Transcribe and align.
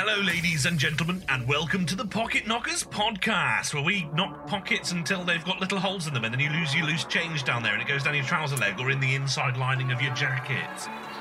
Hello, 0.00 0.22
ladies 0.22 0.64
and 0.64 0.78
gentlemen, 0.78 1.24
and 1.28 1.48
welcome 1.48 1.84
to 1.84 1.96
the 1.96 2.04
Pocket 2.04 2.46
Knockers 2.46 2.84
podcast, 2.84 3.74
where 3.74 3.82
we 3.82 4.04
knock 4.14 4.46
pockets 4.46 4.92
until 4.92 5.24
they've 5.24 5.44
got 5.44 5.60
little 5.60 5.80
holes 5.80 6.06
in 6.06 6.14
them, 6.14 6.22
and 6.22 6.32
then 6.32 6.38
you 6.38 6.50
lose 6.50 6.72
your 6.72 6.86
loose 6.86 7.02
change 7.02 7.42
down 7.42 7.64
there, 7.64 7.72
and 7.72 7.82
it 7.82 7.88
goes 7.88 8.04
down 8.04 8.14
your 8.14 8.22
trouser 8.22 8.56
leg 8.58 8.78
or 8.78 8.92
in 8.92 9.00
the 9.00 9.16
inside 9.16 9.56
lining 9.56 9.90
of 9.90 10.00
your 10.00 10.14
jacket. 10.14 10.70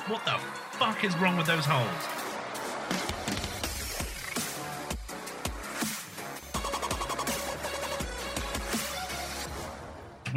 What 0.05 0.23
the 0.25 0.37
fuck 0.77 1.03
is 1.03 1.17
wrong 1.17 1.37
with 1.37 1.47
those 1.47 1.65
holes? 1.65 2.26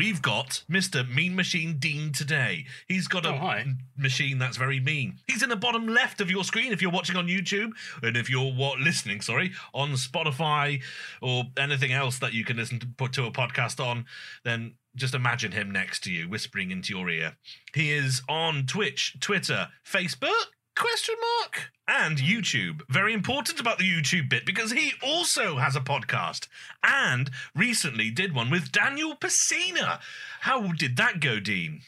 We've 0.01 0.23
got 0.23 0.65
Mr. 0.67 1.07
Mean 1.15 1.37
Machine 1.37 1.77
Dean 1.79 2.11
today. 2.13 2.65
He's 2.89 3.07
got 3.07 3.27
a 3.27 3.35
Oh, 3.35 3.37
hi. 3.37 3.67
machine 3.99 4.39
that's 4.39 4.57
very 4.57 4.81
mean. 4.81 5.19
He's 5.29 5.43
in 5.43 5.51
the 5.51 5.57
bottom 5.57 5.87
left 5.87 6.23
of 6.23 6.31
your 6.31 6.43
screen 6.43 6.73
if 6.73 6.81
you're 6.81 6.91
watching 6.91 7.17
on 7.17 7.27
YouTube, 7.29 7.73
and 8.03 8.17
if 8.17 8.31
you're 8.31 8.51
what, 8.51 8.79
listening, 8.81 9.21
sorry, 9.21 9.53
on 9.75 9.91
Spotify 9.91 10.83
or 11.21 11.45
anything 11.59 11.93
else 11.93 12.19
that 12.21 12.33
you 12.33 12.47
can 12.47 12.57
listen 12.57 12.79
to 12.79 12.87
put 12.87 13.13
to 13.13 13.27
a 13.27 13.31
podcast 13.31 13.79
on, 13.79 14.07
then 14.43 14.73
just 14.97 15.15
imagine 15.15 15.53
him 15.53 15.71
next 15.71 16.03
to 16.05 16.11
you, 16.11 16.31
whispering 16.31 16.71
into 16.71 16.97
your 16.97 17.11
ear. 17.11 17.37
He 17.75 17.93
is 17.93 18.23
on 18.27 18.65
Twitch, 18.65 19.19
Twitter, 19.21 19.69
Facebook. 19.87 20.47
Question 20.81 21.15
mark 21.43 21.71
and 21.87 22.17
YouTube. 22.19 22.81
Very 22.89 23.13
important 23.13 23.61
about 23.61 23.77
the 23.79 23.85
YouTube 23.85 24.31
bit 24.31 24.47
because 24.47 24.73
he 24.73 24.93
also 25.03 25.57
has 25.59 25.77
a 25.77 25.81
podcast 25.81 26.49
and 26.83 27.31
recently 27.55 28.11
did 28.11 28.35
one 28.35 28.49
with 28.51 28.73
Daniel 28.73 29.15
Pesina. 29.15 30.01
How 30.41 30.73
did 30.73 30.97
that 30.97 31.21
go, 31.21 31.39
Dean? 31.39 31.83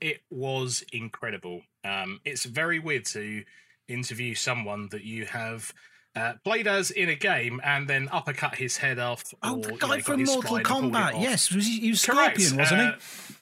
It 0.00 0.22
was 0.28 0.84
incredible. 0.92 1.62
Um, 1.84 2.20
it's 2.24 2.44
very 2.44 2.80
weird 2.80 3.04
to 3.06 3.44
interview 3.86 4.34
someone 4.34 4.88
that 4.90 5.04
you 5.04 5.26
have 5.26 5.72
uh, 6.16 6.32
played 6.42 6.66
as 6.66 6.90
in 6.90 7.08
a 7.08 7.14
game 7.14 7.60
and 7.62 7.86
then 7.86 8.08
uppercut 8.10 8.56
his 8.56 8.78
head 8.78 8.98
off. 8.98 9.22
Oh, 9.42 9.58
or, 9.58 9.62
the 9.62 9.68
you 9.68 9.78
know, 9.78 9.86
guy 9.86 10.00
from 10.00 10.24
Mortal 10.24 10.42
spine 10.42 10.56
and 10.56 10.66
pulled 10.66 10.84
it 10.84 10.88
Kombat. 10.92 11.14
off. 11.14 11.22
Yes, 11.22 11.52
was 11.52 11.64
he, 11.66 11.78
he 11.78 11.90
was 11.90 12.04
Correct. 12.04 12.40
Scorpion, 12.40 12.58
wasn't 12.58 12.80
Uh, 12.80 12.92
he? 12.94 13.34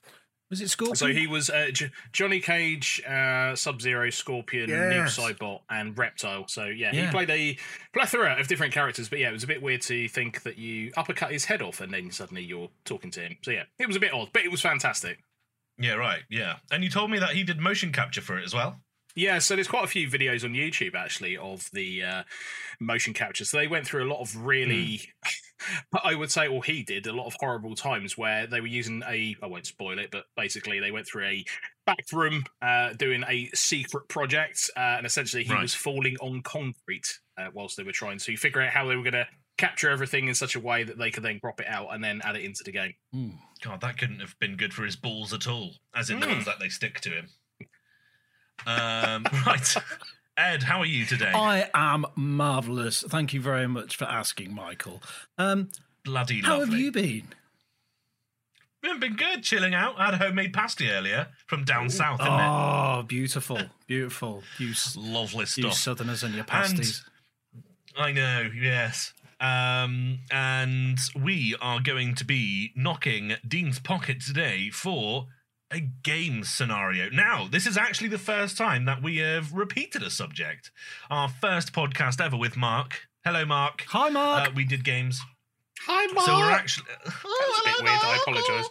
Was 0.50 0.60
it 0.60 0.68
Scorpion? 0.68 0.96
So 0.96 1.06
he 1.06 1.26
was 1.28 1.48
uh, 1.48 1.68
J- 1.72 1.90
Johnny 2.12 2.40
Cage, 2.40 3.00
uh, 3.08 3.54
Sub 3.54 3.80
Zero, 3.80 4.10
Scorpion, 4.10 4.68
Noob 4.68 4.92
Yes. 4.92 5.16
Saibot, 5.16 5.60
and 5.70 5.96
Reptile. 5.96 6.48
So 6.48 6.64
yeah, 6.66 6.90
Yeah. 6.92 7.06
he 7.06 7.10
played 7.12 7.30
a 7.30 7.56
plethora 7.92 8.38
of 8.40 8.48
different 8.48 8.74
characters. 8.74 9.08
But 9.08 9.20
yeah, 9.20 9.28
it 9.28 9.32
was 9.32 9.44
a 9.44 9.46
bit 9.46 9.62
weird 9.62 9.82
to 9.82 10.08
think 10.08 10.42
that 10.42 10.58
you 10.58 10.90
uppercut 10.96 11.30
his 11.30 11.44
head 11.44 11.62
off 11.62 11.80
and 11.80 11.92
then 11.94 12.10
suddenly 12.10 12.42
you're 12.42 12.68
talking 12.84 13.10
to 13.12 13.20
him. 13.20 13.36
So 13.42 13.52
yeah, 13.52 13.62
it 13.78 13.86
was 13.86 13.94
a 13.96 14.00
bit 14.00 14.12
odd, 14.12 14.30
but 14.32 14.42
it 14.42 14.50
was 14.50 14.60
fantastic. 14.60 15.20
Yeah, 15.78 15.94
right. 15.94 16.22
Yeah. 16.28 16.56
And 16.70 16.82
you 16.84 16.90
told 16.90 17.10
me 17.10 17.18
that 17.20 17.30
he 17.30 17.44
did 17.44 17.58
motion 17.60 17.92
capture 17.92 18.20
for 18.20 18.36
it 18.38 18.44
as 18.44 18.52
well. 18.52 18.80
Yeah, 19.16 19.38
so 19.38 19.54
there's 19.54 19.68
quite 19.68 19.84
a 19.84 19.88
few 19.88 20.08
videos 20.08 20.44
on 20.44 20.52
YouTube 20.52 20.94
actually 20.94 21.36
of 21.36 21.68
the 21.72 22.02
uh, 22.02 22.22
motion 22.78 23.12
capture. 23.12 23.44
So 23.44 23.56
they 23.56 23.66
went 23.66 23.86
through 23.86 24.04
a 24.04 24.10
lot 24.12 24.20
of 24.20 24.36
really, 24.36 25.00
I 26.04 26.14
would 26.14 26.30
say, 26.30 26.46
or 26.46 26.62
he 26.64 26.82
did 26.82 27.06
a 27.06 27.12
lot 27.12 27.26
of 27.26 27.34
horrible 27.40 27.74
times 27.74 28.16
where 28.16 28.46
they 28.46 28.60
were 28.60 28.66
using 28.66 29.02
a. 29.06 29.36
I 29.42 29.46
won't 29.46 29.66
spoil 29.66 29.98
it, 29.98 30.10
but 30.10 30.24
basically 30.36 30.80
they 30.80 30.90
went 30.90 31.06
through 31.06 31.24
a 31.26 31.44
back 31.86 32.04
room 32.12 32.44
uh, 32.62 32.92
doing 32.94 33.24
a 33.28 33.48
secret 33.54 34.08
project, 34.08 34.70
uh, 34.76 34.80
and 34.98 35.06
essentially 35.06 35.44
he 35.44 35.52
Right. 35.52 35.62
was 35.62 35.74
falling 35.74 36.16
on 36.20 36.42
concrete 36.42 37.18
uh, 37.36 37.48
whilst 37.52 37.76
they 37.76 37.82
were 37.82 37.92
trying 37.92 38.18
to 38.18 38.36
figure 38.36 38.60
out 38.62 38.70
how 38.70 38.86
they 38.86 38.96
were 38.96 39.02
going 39.02 39.12
to 39.14 39.26
capture 39.58 39.90
everything 39.90 40.28
in 40.28 40.34
such 40.34 40.54
a 40.56 40.60
way 40.60 40.84
that 40.84 40.96
they 40.98 41.10
could 41.10 41.22
then 41.22 41.38
crop 41.38 41.60
it 41.60 41.66
out 41.66 41.88
and 41.92 42.02
then 42.02 42.22
add 42.24 42.34
it 42.36 42.44
into 42.44 42.62
the 42.64 42.72
game. 42.72 42.94
Hmm. 43.12 43.30
God, 43.62 43.82
that 43.82 43.98
couldn't 43.98 44.20
have 44.20 44.34
been 44.38 44.56
good 44.56 44.72
for 44.72 44.84
his 44.84 44.96
balls 44.96 45.34
at 45.34 45.46
all, 45.46 45.72
as 45.94 46.08
in 46.08 46.18
the 46.20 46.26
Mm. 46.26 46.32
ones 46.32 46.44
that 46.46 46.58
they 46.60 46.70
stick 46.70 47.00
to 47.02 47.10
him. 47.10 47.28
Um, 48.66 49.24
right. 49.46 49.76
Ed, 50.36 50.62
how 50.62 50.78
are 50.80 50.86
you 50.86 51.04
today? 51.04 51.32
I 51.34 51.68
am 51.74 52.06
marvelous. 52.16 53.04
Thank 53.08 53.34
you 53.34 53.40
very 53.40 53.66
much 53.68 53.96
for 53.96 54.04
asking, 54.04 54.54
Michael. 54.54 55.02
Um, 55.36 55.68
Bloody 56.04 56.40
how 56.40 56.60
lovely. 56.60 56.70
have 56.74 56.80
you 56.80 56.92
been? 56.92 57.28
Been 58.98 59.16
good, 59.16 59.42
chilling 59.42 59.74
out. 59.74 59.96
I 59.98 60.06
had 60.06 60.14
a 60.14 60.16
homemade 60.16 60.54
pasty 60.54 60.90
earlier 60.90 61.28
from 61.46 61.64
down 61.64 61.90
south, 61.90 62.20
isn't 62.20 62.32
Oh, 62.32 63.04
beautiful, 63.06 63.58
beautiful. 63.86 64.42
You? 64.58 64.72
Lovely 64.96 65.40
you 65.40 65.46
stuff. 65.46 65.74
Southerners 65.74 66.22
and 66.22 66.34
your 66.34 66.44
pasties. 66.44 67.04
I 67.96 68.12
know, 68.12 68.48
yes. 68.58 69.12
Um, 69.38 70.20
and 70.30 70.98
we 71.14 71.56
are 71.60 71.80
going 71.80 72.14
to 72.16 72.24
be 72.24 72.72
knocking 72.74 73.34
Dean's 73.46 73.78
pocket 73.78 74.20
today 74.22 74.70
for 74.70 75.26
a 75.72 75.80
game 75.80 76.42
scenario. 76.44 77.08
Now, 77.10 77.46
this 77.50 77.66
is 77.66 77.76
actually 77.76 78.08
the 78.08 78.18
first 78.18 78.56
time 78.56 78.84
that 78.86 79.02
we 79.02 79.18
have 79.18 79.52
repeated 79.52 80.02
a 80.02 80.10
subject. 80.10 80.70
Our 81.10 81.28
first 81.28 81.72
podcast 81.72 82.20
ever 82.20 82.36
with 82.36 82.56
Mark. 82.56 83.08
Hello, 83.24 83.44
Mark. 83.44 83.84
Hi, 83.88 84.08
Mark. 84.08 84.48
Uh, 84.48 84.52
we 84.54 84.64
did 84.64 84.84
games. 84.84 85.20
Hi, 85.86 86.06
Mark. 86.12 86.26
So 86.26 86.38
we're 86.38 86.50
actually. 86.50 86.86
That 87.04 87.14
was 87.14 87.62
a 87.62 87.68
bit 87.68 87.84
weird. 87.84 88.02
I 88.02 88.18
apologise. 88.22 88.70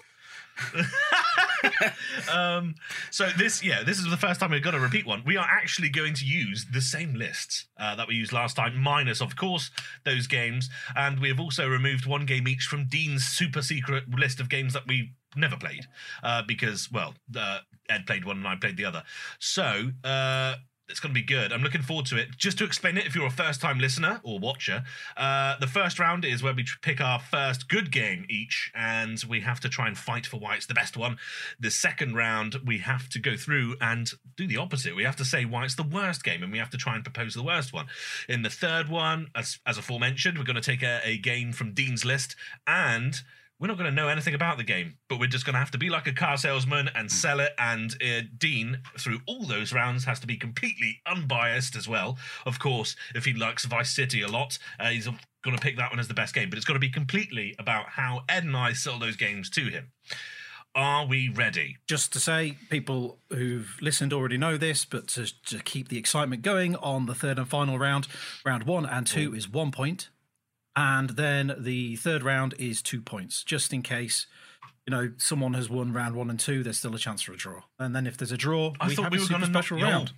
um, 2.31 2.75
so 3.11 3.29
this, 3.37 3.63
yeah, 3.63 3.83
this 3.83 3.99
is 3.99 4.09
the 4.09 4.17
first 4.17 4.39
time 4.39 4.51
we've 4.51 4.63
got 4.63 4.71
to 4.71 4.79
repeat 4.79 5.05
one. 5.05 5.23
We 5.25 5.37
are 5.37 5.47
actually 5.47 5.89
going 5.89 6.13
to 6.15 6.25
use 6.25 6.65
the 6.71 6.81
same 6.81 7.13
lists 7.13 7.65
uh, 7.79 7.95
that 7.95 8.07
we 8.07 8.15
used 8.15 8.31
last 8.31 8.55
time, 8.55 8.77
minus, 8.77 9.21
of 9.21 9.35
course, 9.35 9.71
those 10.05 10.27
games, 10.27 10.69
and 10.95 11.19
we 11.19 11.29
have 11.29 11.39
also 11.39 11.67
removed 11.67 12.05
one 12.05 12.25
game 12.25 12.47
each 12.47 12.63
from 12.63 12.87
Dean's 12.87 13.25
super 13.25 13.61
secret 13.61 14.03
list 14.09 14.39
of 14.39 14.49
games 14.49 14.73
that 14.73 14.87
we 14.87 15.13
never 15.35 15.57
played 15.57 15.85
uh, 16.23 16.43
because, 16.47 16.89
well, 16.91 17.13
uh, 17.37 17.59
Ed 17.89 18.05
played 18.05 18.25
one 18.25 18.37
and 18.37 18.47
I 18.47 18.55
played 18.55 18.77
the 18.77 18.85
other. 18.85 19.03
So. 19.39 19.91
It's 20.89 20.99
going 20.99 21.13
to 21.13 21.19
be 21.19 21.25
good. 21.25 21.53
I'm 21.53 21.61
looking 21.61 21.83
forward 21.83 22.07
to 22.07 22.17
it. 22.17 22.35
Just 22.35 22.57
to 22.57 22.63
explain 22.63 22.97
it, 22.97 23.05
if 23.05 23.15
you're 23.15 23.27
a 23.27 23.31
first 23.31 23.61
time 23.61 23.77
listener 23.77 24.19
or 24.23 24.39
watcher, 24.39 24.83
uh, 25.15 25.55
the 25.59 25.67
first 25.67 25.99
round 25.99 26.25
is 26.25 26.41
where 26.41 26.53
we 26.53 26.65
pick 26.81 26.99
our 26.99 27.19
first 27.19 27.69
good 27.69 27.91
game 27.91 28.25
each, 28.27 28.71
and 28.73 29.23
we 29.29 29.41
have 29.41 29.59
to 29.59 29.69
try 29.69 29.87
and 29.87 29.97
fight 29.97 30.25
for 30.25 30.37
why 30.37 30.55
it's 30.55 30.65
the 30.65 30.73
best 30.73 30.97
one. 30.97 31.17
The 31.59 31.69
second 31.69 32.15
round, 32.15 32.55
we 32.65 32.79
have 32.79 33.07
to 33.09 33.19
go 33.19 33.37
through 33.37 33.75
and 33.79 34.11
do 34.35 34.47
the 34.47 34.57
opposite. 34.57 34.95
We 34.95 35.03
have 35.03 35.15
to 35.17 35.25
say 35.25 35.45
why 35.45 35.65
it's 35.65 35.75
the 35.75 35.83
worst 35.83 36.23
game, 36.23 36.41
and 36.41 36.51
we 36.51 36.57
have 36.57 36.71
to 36.71 36.77
try 36.77 36.95
and 36.95 37.03
propose 37.03 37.35
the 37.35 37.43
worst 37.43 37.71
one. 37.71 37.85
In 38.27 38.41
the 38.41 38.49
third 38.49 38.89
one, 38.89 39.27
as, 39.35 39.59
as 39.67 39.77
aforementioned, 39.77 40.39
we're 40.39 40.43
going 40.43 40.55
to 40.55 40.61
take 40.61 40.81
a, 40.81 41.01
a 41.03 41.17
game 41.17 41.53
from 41.53 41.73
Dean's 41.73 42.03
list, 42.03 42.35
and 42.65 43.21
we're 43.59 43.67
not 43.67 43.77
going 43.77 43.89
to 43.89 43.95
know 43.95 44.07
anything 44.07 44.33
about 44.33 44.57
the 44.57 44.63
game, 44.63 44.95
but 45.09 45.19
we're 45.19 45.27
just 45.27 45.45
going 45.45 45.53
to 45.53 45.59
have 45.59 45.71
to 45.71 45.77
be 45.77 45.89
like 45.89 46.07
a 46.07 46.13
car 46.13 46.37
salesman 46.37 46.89
and 46.95 47.11
sell 47.11 47.41
it. 47.41 47.51
And 47.57 47.93
uh, 48.01 48.21
Dean, 48.37 48.79
through 48.97 49.19
all 49.27 49.45
those 49.45 49.73
rounds, 49.73 50.05
has 50.05 50.19
to 50.21 50.27
be 50.27 50.37
completely 50.37 51.01
unbiased 51.05 51.75
as 51.75 51.87
well. 51.87 52.17
Of 52.45 52.59
course, 52.59 52.95
if 53.15 53.25
he 53.25 53.33
likes 53.33 53.65
Vice 53.65 53.93
City 53.93 54.21
a 54.21 54.29
lot, 54.29 54.57
uh, 54.79 54.89
he's 54.89 55.07
going 55.07 55.57
to 55.57 55.61
pick 55.61 55.77
that 55.77 55.91
one 55.91 55.99
as 55.99 56.07
the 56.07 56.13
best 56.13 56.33
game. 56.33 56.49
But 56.49 56.57
it's 56.57 56.65
got 56.65 56.73
to 56.73 56.79
be 56.79 56.89
completely 56.89 57.53
about 57.59 57.89
how 57.89 58.21
Ed 58.29 58.45
and 58.45 58.55
I 58.55 58.73
sell 58.73 58.97
those 58.97 59.17
games 59.17 59.49
to 59.51 59.65
him. 59.65 59.91
Are 60.75 61.05
we 61.05 61.27
ready? 61.27 61.77
Just 61.87 62.13
to 62.13 62.19
say, 62.19 62.55
people 62.69 63.17
who've 63.29 63.75
listened 63.81 64.13
already 64.13 64.37
know 64.37 64.55
this, 64.55 64.85
but 64.85 65.07
to, 65.09 65.27
to 65.47 65.59
keep 65.59 65.89
the 65.89 65.97
excitement 65.97 66.43
going 66.43 66.75
on 66.77 67.07
the 67.07 67.15
third 67.15 67.39
and 67.39 67.47
final 67.47 67.77
round, 67.77 68.07
round 68.45 68.63
one 68.63 68.85
and 68.85 69.05
two 69.05 69.33
is 69.33 69.49
one 69.49 69.71
point, 69.71 70.09
and 70.79 71.09
then 71.09 71.53
the 71.57 71.97
third 71.97 72.23
round 72.23 72.53
is 72.57 72.81
two 72.81 73.01
points, 73.01 73.43
just 73.43 73.73
in 73.73 73.81
case. 73.81 74.27
You 74.87 74.91
know, 74.91 75.11
someone 75.17 75.53
has 75.53 75.69
won 75.69 75.91
round 75.91 76.15
one 76.15 76.29
and 76.29 76.39
two. 76.39 76.63
There's 76.63 76.77
still 76.77 76.95
a 76.95 76.97
chance 76.97 77.21
for 77.21 77.33
a 77.33 77.37
draw, 77.37 77.63
and 77.77 77.93
then 77.93 78.07
if 78.07 78.15
there's 78.15 78.31
a 78.31 78.37
draw, 78.37 78.73
I 78.79 78.87
we 78.87 78.95
thought 78.95 79.03
have 79.03 79.11
we 79.11 79.19
were 79.19 79.27
going 79.27 79.41
to 79.41 79.47
special 79.47 79.77
the 79.77 79.83
round. 79.83 80.13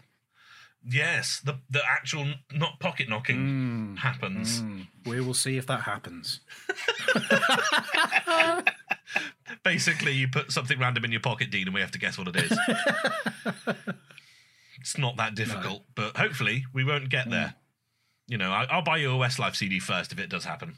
Yes, 0.88 1.41
the 1.44 1.57
the 1.69 1.81
actual 1.89 2.27
not 2.53 2.79
pocket 2.79 3.09
knocking 3.09 3.97
happens. 4.00 4.61
Mm, 4.61 4.88
we 5.07 5.19
will 5.19 5.33
see 5.33 5.57
if 5.57 5.66
that 5.66 5.81
happens. 5.81 6.41
Basically, 9.63 10.13
you 10.13 10.27
put 10.27 10.51
something 10.51 10.79
random 10.79 11.05
in 11.05 11.11
your 11.11 11.21
pocket, 11.21 11.50
Dean, 11.50 11.67
and 11.67 11.73
we 11.73 11.81
have 11.81 11.91
to 11.91 12.00
guess 12.00 12.17
what 12.19 12.27
it 12.29 12.35
is. 12.35 12.57
it's 14.79 14.97
not 14.97 15.17
that 15.17 15.35
difficult, 15.35 15.83
but 15.95 16.16
hopefully 16.16 16.66
we 16.71 16.83
won't 16.83 17.09
get 17.09 17.29
there. 17.31 17.55
You 18.27 18.37
know, 18.37 18.51
I, 18.51 18.65
I'll 18.69 18.81
buy 18.83 18.97
you 18.97 19.12
a 19.12 19.15
Westlife 19.18 19.56
CD 19.56 19.79
first 19.79 20.12
if 20.12 20.19
it 20.19 20.29
does 20.29 20.45
happen. 20.45 20.77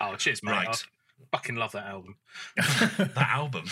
Oh, 0.00 0.14
cheers, 0.16 0.42
mate. 0.42 0.52
Right. 0.52 0.68
I 0.68 1.36
fucking 1.36 1.56
love 1.56 1.72
that 1.72 1.86
album. 1.86 2.16
That 2.56 3.28
album. 3.32 3.64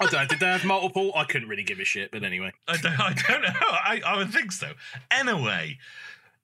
I 0.00 0.06
don't 0.06 0.12
know. 0.12 0.26
Did 0.26 0.40
they 0.40 0.46
have 0.46 0.64
multiple? 0.64 1.12
I 1.16 1.24
couldn't 1.24 1.48
really 1.48 1.62
give 1.64 1.80
a 1.80 1.84
shit, 1.84 2.10
but 2.12 2.22
anyway. 2.24 2.52
I 2.68 2.76
don't, 2.76 3.00
I 3.00 3.14
don't 3.14 3.42
know. 3.42 3.50
I, 3.60 4.00
I 4.06 4.16
would 4.16 4.30
think 4.32 4.52
so. 4.52 4.72
Anyway, 5.10 5.78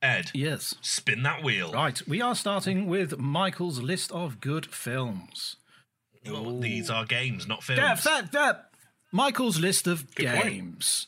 Ed, 0.03 0.31
Yes. 0.35 0.75
spin 0.81 1.23
that 1.23 1.43
wheel. 1.45 1.73
Right, 1.73 2.01
we 2.09 2.21
are 2.21 2.35
starting 2.35 2.87
with 2.87 3.19
Michael's 3.19 3.81
list 3.81 4.11
of 4.13 4.41
good 4.41 4.67
films. 4.67 5.57
Well, 6.27 6.59
these 6.59 6.89
are 6.91 7.05
games, 7.05 7.47
not 7.47 7.63
films. 7.63 7.81
Yeah, 7.83 7.95
that, 7.97 8.33
that. 8.33 8.71
Michael's 9.13 9.61
list 9.61 9.87
of 9.87 10.13
Good 10.15 10.27
point. 10.29 10.45
games. 10.45 11.07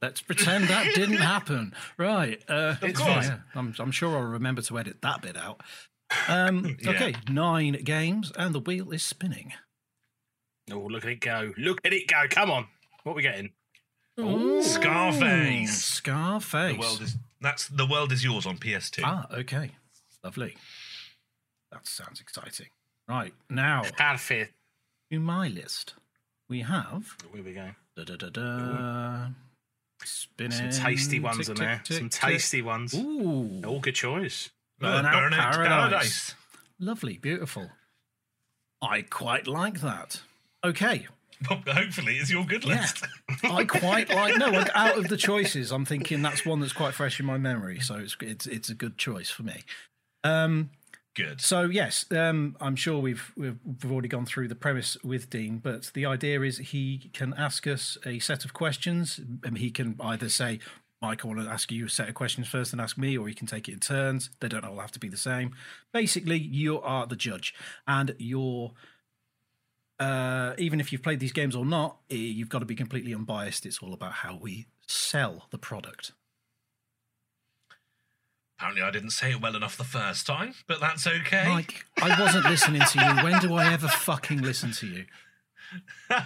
Let's 0.00 0.20
pretend 0.22 0.68
that 0.68 0.94
didn't 0.94 1.16
happen. 1.16 1.74
Right. 1.96 2.42
Uh, 2.48 2.76
It's 2.82 3.00
yeah, 3.00 3.20
fine. 3.22 3.42
I'm, 3.54 3.74
I'm 3.78 3.90
sure 3.90 4.16
I'll 4.16 4.22
remember 4.24 4.62
to 4.62 4.78
edit 4.78 5.02
that 5.02 5.22
bit 5.22 5.36
out. 5.36 5.60
Um, 6.28 6.76
Okay, 6.86 7.14
nine 7.28 7.72
games, 7.84 8.32
and 8.36 8.54
the 8.54 8.60
wheel 8.60 8.92
is 8.92 9.02
spinning. 9.02 9.52
Oh, 10.70 10.78
look 10.78 11.04
at 11.04 11.10
it 11.10 11.20
go. 11.20 11.52
Look 11.56 11.80
at 11.84 11.92
it 11.92 12.06
go. 12.08 12.24
Come 12.30 12.50
on. 12.50 12.66
What 13.02 13.12
are 13.12 13.16
we 13.16 13.22
getting? 13.22 13.50
Scarface. 14.62 15.84
Scarface. 15.84 16.74
The 16.74 16.80
world 16.80 17.02
is 17.02 17.16
That's 17.40 17.68
The 17.68 17.86
World 17.86 18.12
Is 18.12 18.24
Yours 18.24 18.46
on 18.46 18.58
PS2. 18.58 19.00
Ah, 19.04 19.26
okay. 19.32 19.70
Lovely. 20.24 20.56
That 21.72 21.86
sounds 21.86 22.20
exciting. 22.20 22.66
Right, 23.08 23.32
now 23.48 23.82
Perfect. 23.96 24.52
to 25.10 25.20
my 25.20 25.48
list. 25.48 25.94
We 26.48 26.60
have 26.62 27.16
Here 27.32 27.42
we 27.42 27.52
go. 27.52 27.70
da 27.96 28.04
da 28.04 28.16
da 28.16 28.28
da. 28.28 29.26
Spinning. 30.04 30.72
Some 30.72 30.84
tasty 30.84 31.20
ones 31.20 31.38
tick, 31.38 31.48
in 31.48 31.54
there. 31.56 31.80
tick, 31.84 31.98
Some 31.98 32.08
tasty 32.08 32.62
ones. 32.62 32.94
Ooh, 32.94 33.62
All 33.66 33.80
good 33.80 33.94
choice. 33.94 34.50
Burnout 34.80 35.02
Burnout 35.12 35.30
Paradise. 35.52 35.56
Paradise. 35.56 36.34
lovely, 36.78 37.18
beautiful. 37.18 37.70
I 38.80 39.02
quite 39.02 39.46
like 39.48 39.80
that. 39.80 40.20
Okay, 40.64 41.06
hopefully, 41.48 42.16
it's 42.18 42.30
your 42.30 42.44
good 42.44 42.64
Yeah. 42.64 42.80
list. 42.80 43.04
I 43.44 43.64
quite 43.64 44.08
like. 44.08 44.36
No, 44.36 44.50
like, 44.50 44.70
out 44.74 44.96
of 44.98 45.08
the 45.08 45.16
choices, 45.28 45.72
I'm 45.72 45.84
thinking 45.84 46.22
that's 46.22 46.46
one 46.46 46.60
that's 46.60 46.72
quite 46.72 46.94
fresh 46.94 47.18
in 47.18 47.26
my 47.26 47.38
memory, 47.38 47.80
so 47.80 47.96
it's 47.96 48.16
it's 48.20 48.46
it's 48.46 48.68
a 48.68 48.74
good 48.74 48.96
choice 48.98 49.30
for 49.30 49.42
me. 49.42 49.62
Um, 50.24 50.70
Good. 51.18 51.40
So 51.40 51.62
yes, 51.62 52.04
um, 52.12 52.54
I'm 52.60 52.76
sure 52.76 53.00
we've, 53.00 53.32
we've 53.36 53.58
already 53.90 54.06
gone 54.06 54.24
through 54.24 54.46
the 54.46 54.54
premise 54.54 54.96
with 55.02 55.28
Dean, 55.28 55.58
but 55.58 55.90
the 55.92 56.06
idea 56.06 56.42
is 56.42 56.58
he 56.58 57.10
can 57.12 57.34
ask 57.36 57.66
us 57.66 57.98
a 58.06 58.20
set 58.20 58.44
of 58.44 58.54
questions, 58.54 59.18
and 59.42 59.58
he 59.58 59.72
can 59.72 59.96
either 59.98 60.28
say, 60.28 60.60
"Mike, 61.02 61.24
I 61.24 61.28
want 61.28 61.40
to 61.40 61.50
ask 61.50 61.72
you 61.72 61.86
a 61.86 61.90
set 61.90 62.08
of 62.08 62.14
questions 62.14 62.46
first, 62.46 62.72
and 62.72 62.80
ask 62.80 62.96
me," 62.96 63.18
or 63.18 63.26
he 63.26 63.34
can 63.34 63.48
take 63.48 63.68
it 63.68 63.72
in 63.72 63.80
turns. 63.80 64.30
They 64.38 64.46
don't 64.46 64.64
all 64.64 64.78
have 64.78 64.92
to 64.92 65.00
be 65.00 65.08
the 65.08 65.16
same. 65.16 65.56
Basically, 65.92 66.38
you 66.38 66.80
are 66.80 67.04
the 67.04 67.16
judge, 67.16 67.52
and 67.88 68.14
you're. 68.18 68.74
Uh, 69.98 70.54
even 70.56 70.78
if 70.78 70.92
you've 70.92 71.02
played 71.02 71.18
these 71.18 71.32
games 71.32 71.56
or 71.56 71.66
not, 71.66 71.96
eh, 72.10 72.14
you've 72.14 72.48
got 72.48 72.60
to 72.60 72.64
be 72.64 72.76
completely 72.76 73.12
unbiased. 73.12 73.66
It's 73.66 73.80
all 73.80 73.92
about 73.92 74.12
how 74.12 74.38
we 74.40 74.66
sell 74.86 75.48
the 75.50 75.58
product. 75.58 76.12
Apparently, 78.58 78.82
I 78.82 78.90
didn't 78.90 79.10
say 79.10 79.30
it 79.30 79.40
well 79.40 79.54
enough 79.54 79.76
the 79.76 79.84
first 79.84 80.26
time, 80.26 80.52
but 80.66 80.80
that's 80.80 81.06
okay. 81.06 81.44
Mike, 81.48 81.84
I 82.02 82.20
wasn't 82.20 82.44
listening 82.46 82.82
to 82.82 82.98
you. 82.98 83.22
When 83.22 83.38
do 83.40 83.54
I 83.54 83.72
ever 83.72 83.86
fucking 83.86 84.42
listen 84.42 84.72
to 84.72 84.86
you? 84.86 85.04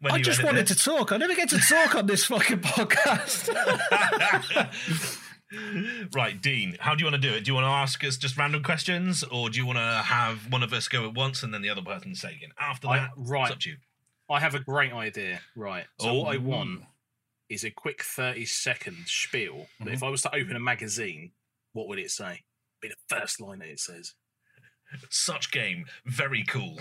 When 0.00 0.12
I 0.12 0.16
you 0.16 0.24
just 0.24 0.42
wanted 0.42 0.66
this. 0.66 0.78
to 0.82 0.84
talk. 0.90 1.12
I 1.12 1.16
never 1.16 1.34
get 1.34 1.48
to 1.50 1.58
talk 1.58 1.94
on 1.94 2.06
this 2.06 2.24
fucking 2.24 2.60
podcast. 2.60 3.48
right, 6.14 6.40
Dean, 6.40 6.76
how 6.80 6.94
do 6.94 7.04
you 7.04 7.10
want 7.10 7.20
to 7.20 7.28
do 7.28 7.34
it? 7.34 7.44
Do 7.44 7.50
you 7.50 7.54
want 7.54 7.64
to 7.64 7.70
ask 7.70 8.02
us 8.04 8.16
just 8.16 8.36
random 8.38 8.62
questions, 8.62 9.22
or 9.24 9.50
do 9.50 9.58
you 9.58 9.66
want 9.66 9.78
to 9.78 9.82
have 10.04 10.50
one 10.50 10.62
of 10.62 10.72
us 10.72 10.88
go 10.88 11.04
at 11.06 11.14
once 11.14 11.42
and 11.42 11.52
then 11.52 11.60
the 11.62 11.68
other 11.70 11.82
person 11.82 12.14
say 12.14 12.34
again? 12.34 12.50
After 12.58 12.88
I- 12.88 12.98
that, 12.98 13.10
right. 13.16 13.42
it's 13.42 13.52
up 13.52 13.58
to 13.60 13.70
you. 13.70 13.76
I 14.30 14.40
have 14.40 14.54
a 14.54 14.60
great 14.60 14.92
idea. 14.92 15.40
Right. 15.54 15.84
So 16.00 16.08
oh. 16.10 16.14
what 16.20 16.34
I 16.34 16.38
Oh. 16.38 16.42
want 16.42 16.82
is 17.50 17.64
a 17.64 17.70
quick 17.70 18.02
30 18.02 18.46
second 18.46 18.96
spiel. 19.06 19.66
But 19.78 19.88
if 19.92 20.02
I 20.02 20.08
was 20.08 20.22
to 20.22 20.34
open 20.34 20.56
a 20.56 20.60
magazine, 20.60 21.32
what 21.72 21.88
would 21.88 21.98
it 21.98 22.10
say? 22.10 22.40
Be 22.80 22.88
the 22.88 22.94
first 23.08 23.40
line 23.40 23.60
that 23.60 23.68
it 23.68 23.80
says. 23.80 24.14
Such 25.10 25.50
game, 25.50 25.86
very 26.04 26.44
cool. 26.44 26.78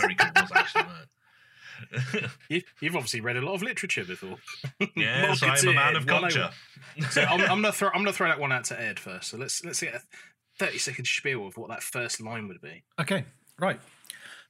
very 0.00 0.14
cool 0.14 0.30
was 0.34 0.52
actually 0.54 0.82
that. 0.82 1.08
You, 2.48 2.62
you've 2.80 2.96
obviously 2.96 3.20
read 3.20 3.36
a 3.36 3.40
lot 3.40 3.54
of 3.54 3.62
literature 3.62 4.04
before. 4.04 4.36
yes, 4.96 5.42
I 5.42 5.56
am 5.58 5.68
a 5.68 5.72
man 5.72 5.96
of 5.96 6.06
culture. 6.06 6.50
So 7.10 7.22
I'm, 7.22 7.40
I'm 7.42 7.62
gonna 7.62 7.72
throw 7.72 7.88
I'm 7.90 8.00
gonna 8.00 8.12
throw 8.12 8.26
that 8.26 8.40
one 8.40 8.50
out 8.50 8.64
to 8.64 8.80
Ed 8.80 8.98
first. 8.98 9.28
So 9.30 9.36
let's 9.36 9.64
let's 9.64 9.80
get 9.80 9.94
a 9.94 10.00
30 10.58 10.78
second 10.78 11.06
spiel 11.06 11.46
of 11.46 11.56
what 11.56 11.68
that 11.68 11.82
first 11.84 12.20
line 12.20 12.48
would 12.48 12.60
be. 12.60 12.82
okay, 13.00 13.24
right. 13.60 13.78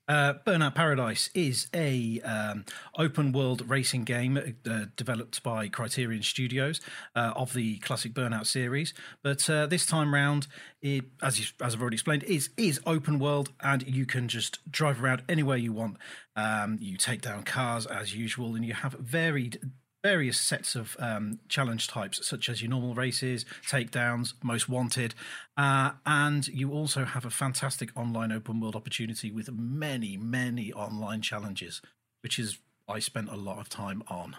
Uh, 0.08 0.32
Burnout 0.46 0.75
Paradise 0.75 1.28
is 1.34 1.69
a 1.75 2.19
um, 2.22 2.64
open 2.96 3.31
world 3.31 3.69
racing 3.69 4.05
game 4.05 4.38
uh, 4.38 4.87
developed 4.96 5.43
by 5.43 5.69
Criterion 5.69 6.22
Studios 6.22 6.81
uh, 7.14 7.34
of 7.37 7.52
the 7.52 7.76
classic 7.81 8.14
Burnout 8.14 8.46
series. 8.46 8.94
But 9.22 9.49
uh, 9.50 9.66
this 9.66 9.84
time 9.84 10.14
round, 10.14 10.46
it, 10.81 11.05
as 11.22 11.38
you, 11.38 11.46
as 11.62 11.75
I've 11.75 11.82
already 11.82 11.96
explained, 11.96 12.22
is 12.25 12.49
is 12.56 12.81
open 12.87 13.19
world, 13.19 13.50
and 13.60 13.87
you 13.87 14.06
can 14.06 14.28
just 14.28 14.58
drive 14.70 15.05
around 15.05 15.25
anywhere 15.28 15.58
you 15.58 15.75
want. 15.75 15.99
Um, 16.37 16.78
you 16.81 16.96
take 16.96 17.20
down 17.20 17.43
cars 17.43 17.84
as 17.84 18.14
usual, 18.14 18.54
and 18.54 18.64
you 18.64 18.72
have 18.72 18.94
varied 18.94 19.61
various 20.08 20.40
sets 20.40 20.75
of 20.75 20.96
um, 21.00 21.38
challenge 21.49 21.87
types, 21.87 22.26
such 22.26 22.49
as 22.49 22.62
your 22.62 22.70
normal 22.70 22.94
races, 22.94 23.44
takedowns, 23.66 24.32
most 24.43 24.66
wanted, 24.66 25.14
uh, 25.58 25.90
and 26.06 26.49
you 26.49 26.72
also 26.72 27.05
have 27.05 27.26
a 27.26 27.31
fantastic 27.31 27.94
online 27.94 28.32
open 28.32 28.58
world 28.58 28.75
opportunity 28.75 29.31
with 29.31 29.50
many, 29.52 30.16
many 30.16 30.72
online 30.72 31.20
challenges, 31.20 31.82
which 32.22 32.38
is 32.38 32.58
I 32.88 33.00
spent 33.00 33.28
a 33.28 33.37
lot 33.37 33.58
of 33.58 33.69
time 33.69 34.02
on. 34.08 34.37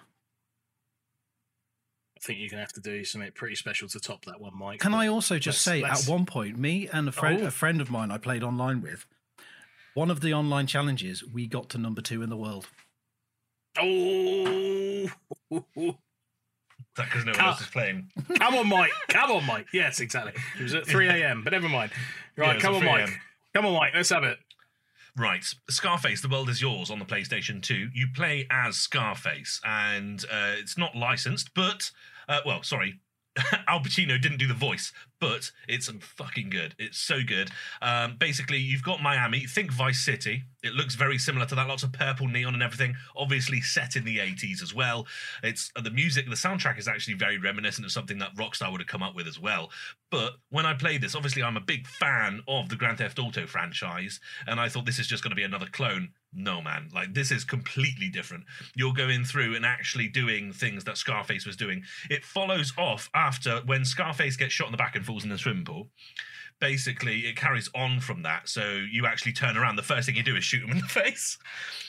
I 2.18 2.20
think 2.22 2.40
you're 2.40 2.50
gonna 2.50 2.64
have 2.64 2.74
to 2.74 2.82
do 2.82 3.06
something 3.06 3.32
pretty 3.34 3.56
special 3.56 3.88
to 3.90 4.00
top 4.00 4.26
that 4.26 4.42
one, 4.42 4.58
Mike. 4.58 4.80
Can 4.80 4.96
I 4.96 5.08
also 5.08 5.38
just 5.38 5.62
say, 5.62 5.82
let's- 5.84 6.08
at 6.08 6.12
one 6.12 6.26
point, 6.26 6.58
me 6.58 6.88
and 6.88 7.08
a 7.08 7.12
friend, 7.12 7.44
Oh. 7.44 7.46
a 7.48 7.52
friend 7.52 7.80
of 7.80 7.92
mine 7.92 8.10
I 8.12 8.18
played 8.18 8.42
online 8.44 8.82
with, 8.82 9.06
one 9.94 10.10
of 10.10 10.22
the 10.22 10.34
online 10.34 10.66
challenges, 10.66 11.24
we 11.24 11.46
got 11.46 11.70
to 11.70 11.78
number 11.78 12.02
two 12.02 12.24
in 12.24 12.30
the 12.30 12.38
world. 12.38 12.68
Oh, 13.82 15.10
Is 15.52 15.94
that 16.96 17.06
because 17.06 17.26
no 17.26 17.32
one 17.32 17.42
else 17.42 17.62
is 17.62 17.68
playing? 17.68 18.10
come 18.38 18.56
on, 18.56 18.68
Mike. 18.68 18.92
Come 19.10 19.32
on, 19.32 19.46
Mike. 19.46 19.68
Yes, 19.74 20.00
exactly. 20.00 20.34
It 20.60 20.64
was 20.64 20.74
at 20.74 20.86
3 20.86 21.08
a.m., 21.08 21.44
but 21.44 21.52
never 21.54 21.70
mind. 21.70 21.92
Right, 22.36 22.56
was 22.56 22.64
come 22.64 22.76
on, 22.76 22.86
Mike. 22.86 23.10
Come 23.54 23.66
on, 23.66 23.74
Mike. 23.74 23.94
Let's 23.96 24.10
have 24.10 24.24
it. 24.24 24.38
Right, 25.18 25.44
Scarface: 25.70 26.22
The 26.22 26.30
World 26.30 26.50
Is 26.50 26.62
Yours 26.62 26.90
on 26.90 27.00
the 27.00 27.06
PlayStation 27.06 27.62
2. 27.62 27.90
You 27.94 28.08
play 28.16 28.48
as 28.50 28.78
Scarface, 28.78 29.60
and 29.66 30.24
uh, 30.32 30.54
it's 30.58 30.78
not 30.78 30.96
licensed, 30.96 31.54
but 31.54 31.92
uh, 32.30 32.40
well, 32.46 32.64
sorry, 32.64 33.00
Al 33.68 33.80
Pacino 33.80 34.22
didn't 34.22 34.38
do 34.38 34.48
the 34.48 34.54
voice, 34.54 34.94
but 35.20 35.52
it's 35.68 35.90
fucking 35.90 36.50
good. 36.50 36.76
It's 36.78 36.98
so 36.98 37.20
good. 37.26 37.50
Um, 37.82 38.16
basically, 38.18 38.60
you've 38.60 38.84
got 38.84 39.02
Miami. 39.02 39.46
Think 39.46 39.72
Vice 39.72 40.04
City. 40.04 40.44
It 40.62 40.74
looks 40.74 40.96
very 40.96 41.18
similar 41.18 41.46
to 41.46 41.56
that. 41.56 41.68
Lots 41.68 41.84
of 41.84 41.94
purple 41.94 42.28
neon 42.28 42.54
and 42.54 42.64
everything. 42.64 42.96
Obviously 43.16 43.62
set 43.62 43.96
in 43.96 44.04
the 44.04 44.18
80s 44.18 44.62
as 44.62 44.74
well. 44.74 45.08
It's 45.42 45.72
uh, 45.76 45.82
the 45.82 45.92
music, 45.92 46.28
the 46.28 46.36
soundtrack 46.36 46.78
is 46.78 46.88
actually 46.88 47.14
very 47.14 47.38
reminiscent 47.38 47.86
of 47.86 47.92
something 47.92 48.18
that 48.20 48.36
Rockstar 48.36 48.72
would 48.72 48.82
have 48.82 48.88
come 48.88 49.04
up 49.04 49.16
with 49.16 49.28
as 49.28 49.40
well. 49.40 49.70
But 50.12 50.34
when 50.50 50.66
I 50.66 50.74
played 50.74 51.02
this, 51.02 51.16
obviously 51.16 51.44
I'm 51.44 51.56
a 51.56 51.62
big 51.62 51.88
fan 51.88 52.42
of 52.48 52.68
the 52.70 52.76
Grand 52.76 52.98
Theft 52.98 53.20
Auto 53.20 53.48
franchise, 53.48 54.20
and 54.48 54.60
I 54.60 54.68
thought 54.68 54.86
this 54.86 55.00
is 55.00 55.08
just 55.08 55.24
going 55.24 55.32
to 55.32 55.36
be 55.36 55.44
another 55.44 55.68
clone. 55.72 56.10
No, 56.34 56.62
man. 56.62 56.90
Like, 56.94 57.14
this 57.14 57.32
is 57.32 57.44
completely 57.44 58.10
different. 58.10 58.44
You're 58.76 58.94
going 58.94 59.24
through 59.24 59.56
and 59.56 59.66
actually 59.66 60.08
doing 60.08 60.52
things 60.52 60.84
that 60.84 60.98
Scarface 60.98 61.46
was 61.46 61.56
doing. 61.56 61.84
It 62.10 62.26
follows 62.26 62.74
off 62.78 63.10
after 63.14 63.62
when 63.66 63.86
Scarface 63.86 64.36
gets 64.36 64.54
shot 64.54 64.68
in 64.68 64.72
the 64.72 64.78
back 64.78 64.96
and 64.96 65.06
falls 65.06 65.24
in 65.24 65.30
the 65.30 65.38
swimming 65.38 65.66
pool. 65.66 65.90
Basically, 66.60 67.22
it 67.22 67.36
carries 67.36 67.70
on 67.74 68.00
from 68.02 68.24
that. 68.24 68.50
So 68.50 68.84
you 68.92 69.06
actually 69.06 69.32
turn 69.32 69.56
around. 69.56 69.78
The 69.78 69.84
first 69.84 70.06
thing 70.06 70.16
you 70.16 70.24
do 70.24 70.36
is 70.36 70.44
shoot 70.44 70.64
him 70.64 70.72
in 70.72 70.80
the 70.80 70.88
face 70.88 71.38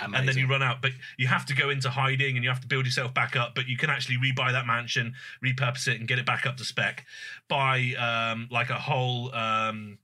and 0.00 0.28
then 0.28 0.36
you 0.36 0.46
run 0.46 0.62
out. 0.62 0.82
But 0.82 0.92
you 1.18 1.26
have 1.26 1.46
to 1.46 1.54
go 1.54 1.70
into 1.70 1.90
hiding 1.90 2.36
and 2.36 2.44
you 2.44 2.50
have 2.50 2.60
to 2.60 2.66
build 2.66 2.84
yourself 2.84 3.12
back 3.12 3.36
up. 3.36 3.54
But 3.54 3.68
you 3.68 3.76
can 3.76 3.90
actually 3.90 4.16
rebuy 4.16 4.52
that 4.52 4.66
mansion, 4.66 5.14
repurpose 5.44 5.88
it, 5.88 5.98
and 5.98 6.08
get 6.08 6.18
it 6.18 6.26
back 6.26 6.46
up 6.46 6.56
to 6.58 6.64
spec. 6.64 7.04
Buy 7.48 7.94
um, 7.98 8.48
like 8.50 8.70
a 8.70 8.78
whole 8.78 9.34
um, 9.34 9.98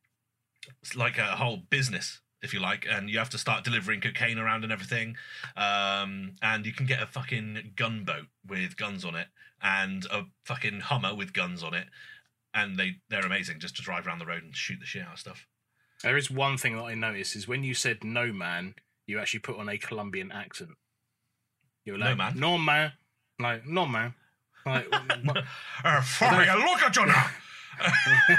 like 0.94 1.18
a 1.18 1.36
whole 1.36 1.58
business. 1.70 2.20
If 2.42 2.52
you 2.52 2.60
like, 2.60 2.86
and 2.88 3.08
you 3.10 3.18
have 3.18 3.30
to 3.30 3.38
start 3.38 3.64
delivering 3.64 4.00
cocaine 4.00 4.38
around 4.38 4.62
and 4.62 4.72
everything, 4.72 5.16
um, 5.56 6.34
and 6.42 6.66
you 6.66 6.72
can 6.72 6.86
get 6.86 7.02
a 7.02 7.06
fucking 7.06 7.72
gunboat 7.74 8.26
with 8.46 8.76
guns 8.76 9.04
on 9.04 9.14
it, 9.16 9.28
and 9.62 10.04
a 10.12 10.24
fucking 10.44 10.80
Hummer 10.80 11.14
with 11.14 11.32
guns 11.32 11.62
on 11.62 11.74
it, 11.74 11.86
and 12.56 12.76
they 12.76 12.96
they're 13.08 13.24
amazing 13.24 13.60
just 13.60 13.76
to 13.76 13.82
drive 13.82 14.06
around 14.08 14.18
the 14.18 14.26
road 14.26 14.42
and 14.42 14.56
shoot 14.56 14.80
the 14.80 14.86
shit 14.86 15.02
out 15.06 15.12
of 15.12 15.18
stuff. 15.20 15.46
There 16.02 16.16
is 16.16 16.30
one 16.30 16.56
thing 16.58 16.74
that 16.76 16.82
I 16.82 16.94
noticed 16.94 17.36
is 17.36 17.46
when 17.46 17.62
you 17.62 17.74
said 17.74 18.02
no 18.02 18.32
man, 18.32 18.74
you 19.06 19.18
actually 19.20 19.40
put 19.40 19.58
on 19.58 19.68
a 19.68 19.78
Colombian 19.78 20.32
accent. 20.32 20.70
You 21.84 21.92
were 21.92 21.98
No 21.98 22.14
man? 22.16 22.32
No 22.38 22.58
man. 22.58 22.92
Like, 23.38 23.64
no 23.66 23.86
man. 23.86 24.14
Like, 24.64 24.90
what- 25.24 25.44
Uh, 25.84 26.00
fucking 26.02 26.64
look 26.64 26.82
at 26.82 26.96
you 26.96 27.06
now. 27.06 27.30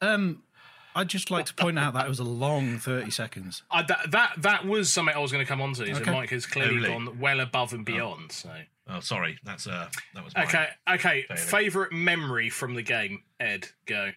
Um, 0.00 0.42
I'd 0.94 1.08
just 1.08 1.30
like 1.30 1.46
to 1.46 1.54
point 1.54 1.78
out 1.78 1.94
that 1.94 2.06
it 2.06 2.08
was 2.08 2.18
a 2.18 2.24
long 2.24 2.78
30 2.78 3.10
seconds. 3.10 3.62
I, 3.70 3.82
that, 3.82 4.10
that 4.10 4.32
that 4.38 4.66
was 4.66 4.92
something 4.92 5.14
I 5.14 5.18
was 5.18 5.32
going 5.32 5.44
to 5.44 5.48
come 5.48 5.60
on 5.60 5.72
to. 5.74 5.86
So 5.94 6.00
Okay. 6.00 6.10
Mike 6.12 6.30
has 6.30 6.46
clearly 6.46 6.76
Only. 6.76 6.88
gone 6.88 7.18
well 7.18 7.40
above 7.40 7.72
and 7.72 7.84
beyond. 7.84 8.32
So 8.32 8.50
Oh, 8.88 9.00
sorry, 9.00 9.38
that's 9.44 9.66
uh, 9.66 9.88
that 10.14 10.24
was 10.24 10.34
mine. 10.34 10.46
okay, 10.46 10.68
okay. 10.88 11.24
Failing. 11.28 11.42
Favorite 11.42 11.92
memory 11.92 12.50
from 12.50 12.74
the 12.74 12.82
game, 12.82 13.22
Ed? 13.40 13.68
Go. 13.86 14.10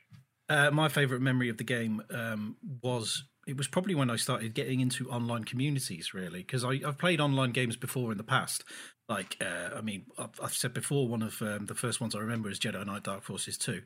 Uh, 0.50 0.72
my 0.72 0.90
favourite 0.90 1.22
memory 1.22 1.50
of 1.50 1.58
the 1.58 1.64
game 1.64 2.02
um, 2.10 2.58
was 2.82 3.24
it 3.48 3.56
was 3.58 3.68
probably 3.68 3.96
when 3.96 4.10
I 4.10 4.18
started 4.18 4.54
getting 4.54 4.82
into 4.82 5.10
online 5.10 5.46
communities, 5.46 6.14
really, 6.14 6.40
because 6.40 6.66
I've 6.66 6.98
played 6.98 7.22
online 7.22 7.52
games 7.52 7.78
before 7.78 8.12
in 8.12 8.18
the 8.18 8.24
past. 8.24 8.66
Like, 9.08 9.38
uh, 9.42 9.76
I 9.76 9.80
mean, 9.80 10.06
I've, 10.18 10.40
I've 10.44 10.54
said 10.54 10.74
before, 10.74 11.08
one 11.08 11.22
of 11.22 11.42
um, 11.42 11.66
the 11.66 11.76
first 11.76 12.02
ones 12.02 12.14
I 12.14 12.20
remember 12.20 12.50
is 12.50 12.60
Jedi 12.60 12.86
Knight 12.86 13.04
Dark 13.04 13.24
Forces 13.24 13.58
2. 13.58 13.82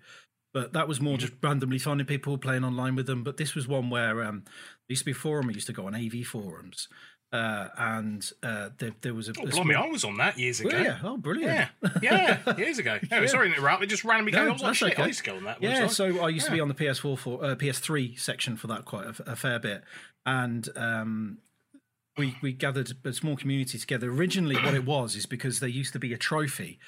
But 0.54 0.74
that 0.74 0.88
was 0.88 1.00
more 1.00 1.18
just 1.18 1.34
randomly 1.42 1.78
finding 1.78 2.08
people 2.08 2.38
playing 2.40 2.66
online 2.66 2.96
with 2.96 3.06
them. 3.06 3.24
But 3.24 3.38
this 3.38 3.54
was 3.54 3.68
one 3.68 3.90
where 3.92 4.24
um, 4.24 4.44
there 4.46 4.54
used 4.90 5.02
to 5.02 5.06
be 5.06 5.12
a 5.12 5.16
forum. 5.16 5.48
I 5.48 5.54
used 5.54 5.68
to 5.68 5.74
go 5.74 5.86
on 5.86 5.96
AV 5.96 6.26
forums, 6.26 6.88
uh, 7.32 7.70
and 7.78 8.30
uh, 8.44 8.70
there, 8.78 8.92
there 9.02 9.14
was 9.14 9.30
a, 9.30 9.34
Oh, 9.40 9.46
blimey, 9.46 9.76
I 9.76 9.88
was 9.88 10.04
on 10.04 10.18
that 10.18 10.38
years 10.38 10.60
ago. 10.60 10.70
Well, 10.74 10.84
yeah, 10.84 10.98
oh, 11.04 11.18
brilliant. 11.18 11.70
Yeah, 11.82 11.90
yeah, 12.46 12.58
years 12.58 12.78
ago. 12.78 13.00
No, 13.10 13.22
Yeah. 13.22 13.28
sorry 13.28 13.50
to 13.50 13.56
interrupt. 13.56 13.84
It 13.84 13.88
just 13.88 14.04
randomly 14.04 14.32
came. 14.34 14.44
No, 14.46 14.50
I 14.50 14.54
was 14.54 14.62
like, 14.62 14.76
shit, 14.76 15.00
I 15.00 15.06
used 15.08 15.20
to 15.24 15.32
go 15.32 15.38
on 15.38 15.44
that. 15.46 15.62
Yeah, 15.62 15.82
website. 15.84 15.90
so 15.92 16.20
I 16.24 16.30
used 16.30 16.46
to 16.48 16.52
be 16.52 16.60
on 16.60 16.68
the 16.68 16.74
PS4 16.74 17.18
for 17.18 17.44
uh, 17.44 17.56
PS3 17.56 18.20
section 18.20 18.58
for 18.58 18.68
that 18.68 18.86
quite 18.86 19.06
a, 19.06 19.32
a 19.32 19.36
fair 19.36 19.60
bit, 19.60 19.84
and 20.26 20.68
um, 20.76 21.38
we 22.18 22.36
we 22.42 22.52
gathered 22.52 22.92
a 23.06 23.14
small 23.14 23.36
community 23.38 23.78
together. 23.80 24.10
Originally, 24.12 24.56
what 24.56 24.74
it 24.74 24.86
was 24.86 25.16
is 25.16 25.26
because 25.26 25.60
there 25.62 25.70
used 25.70 25.94
to 25.94 26.00
be 26.00 26.14
a 26.14 26.18
trophy 26.18 26.80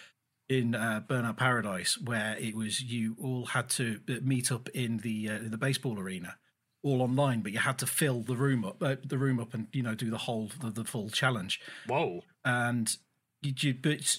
in 0.50 0.76
uh, 0.76 1.02
Burnout 1.08 1.38
Paradise 1.38 1.98
where 1.98 2.36
it 2.38 2.54
was 2.54 2.82
you 2.84 3.16
all 3.22 3.46
had 3.46 3.70
to 3.70 4.02
uh, 4.10 4.16
meet 4.22 4.52
up 4.52 4.68
in 4.70 4.98
the 4.98 5.30
uh, 5.30 5.36
in 5.36 5.52
the 5.52 5.58
baseball 5.58 5.98
arena, 5.98 6.36
all 6.84 7.02
online, 7.02 7.42
but 7.42 7.52
you 7.52 7.60
had 7.60 7.78
to 7.80 7.88
fill 7.88 8.22
the 8.22 8.36
room 8.36 8.66
up, 8.66 8.82
uh, 8.84 8.98
the 9.04 9.18
room 9.18 9.40
up, 9.40 9.54
and 9.54 9.68
you 9.72 9.82
know 9.82 9.96
do 9.96 10.10
the 10.10 10.18
whole 10.18 10.52
the, 10.62 10.70
the 10.70 10.84
full 10.84 11.10
challenge 11.10 11.60
Whoa. 11.88 12.24
and 12.44 12.96
you, 13.42 13.54
you 13.58 13.74
but 13.74 14.18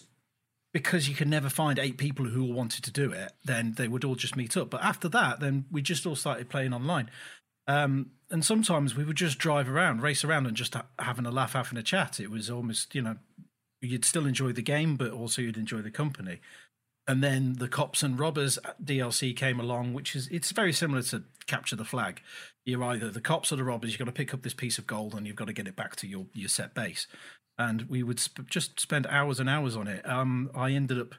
because 0.72 1.08
you 1.08 1.14
could 1.14 1.28
never 1.28 1.48
find 1.48 1.78
eight 1.78 1.98
people 1.98 2.26
who 2.26 2.42
all 2.42 2.52
wanted 2.52 2.82
to 2.82 2.90
do 2.90 3.12
it, 3.12 3.32
then 3.44 3.74
they 3.76 3.86
would 3.86 4.04
all 4.04 4.16
just 4.16 4.34
meet 4.34 4.56
up. 4.56 4.70
But 4.70 4.82
after 4.82 5.08
that, 5.10 5.38
then 5.38 5.66
we 5.70 5.82
just 5.82 6.04
all 6.04 6.16
started 6.16 6.50
playing 6.50 6.74
online. 6.74 7.10
Um, 7.68 8.10
and 8.28 8.44
sometimes 8.44 8.96
we 8.96 9.04
would 9.04 9.16
just 9.16 9.38
drive 9.38 9.68
around, 9.68 10.02
race 10.02 10.24
around, 10.24 10.48
and 10.48 10.56
just 10.56 10.74
ha- 10.74 10.86
having 10.98 11.26
a 11.26 11.30
laugh, 11.30 11.52
having 11.52 11.78
a 11.78 11.82
chat. 11.82 12.18
It 12.18 12.28
was 12.28 12.50
almost, 12.50 12.92
you 12.92 13.02
know, 13.02 13.16
you'd 13.80 14.04
still 14.04 14.26
enjoy 14.26 14.50
the 14.50 14.62
game, 14.62 14.96
but 14.96 15.12
also 15.12 15.42
you'd 15.42 15.56
enjoy 15.56 15.80
the 15.80 15.92
company. 15.92 16.40
And 17.06 17.22
then 17.22 17.54
the 17.58 17.68
cops 17.68 18.02
and 18.02 18.18
robbers 18.18 18.58
DLC 18.82 19.36
came 19.36 19.60
along, 19.60 19.94
which 19.94 20.16
is 20.16 20.26
it's 20.28 20.50
very 20.50 20.72
similar 20.72 21.02
to 21.02 21.22
capture 21.46 21.76
the 21.76 21.84
flag. 21.84 22.20
You're 22.64 22.82
either 22.84 23.10
the 23.10 23.20
cops 23.20 23.52
or 23.52 23.56
the 23.56 23.64
robbers. 23.64 23.90
You've 23.90 23.98
got 23.98 24.06
to 24.06 24.12
pick 24.12 24.32
up 24.32 24.42
this 24.42 24.54
piece 24.54 24.78
of 24.78 24.86
gold 24.86 25.14
and 25.14 25.26
you've 25.26 25.36
got 25.36 25.46
to 25.46 25.52
get 25.52 25.68
it 25.68 25.76
back 25.76 25.96
to 25.96 26.06
your 26.06 26.26
your 26.32 26.48
set 26.48 26.74
base. 26.74 27.06
And 27.58 27.82
we 27.82 28.02
would 28.02 28.18
sp- 28.18 28.48
just 28.48 28.80
spend 28.80 29.06
hours 29.06 29.38
and 29.38 29.48
hours 29.48 29.76
on 29.76 29.86
it. 29.86 30.08
Um, 30.08 30.50
I 30.54 30.72
ended 30.72 30.98
up 30.98 31.14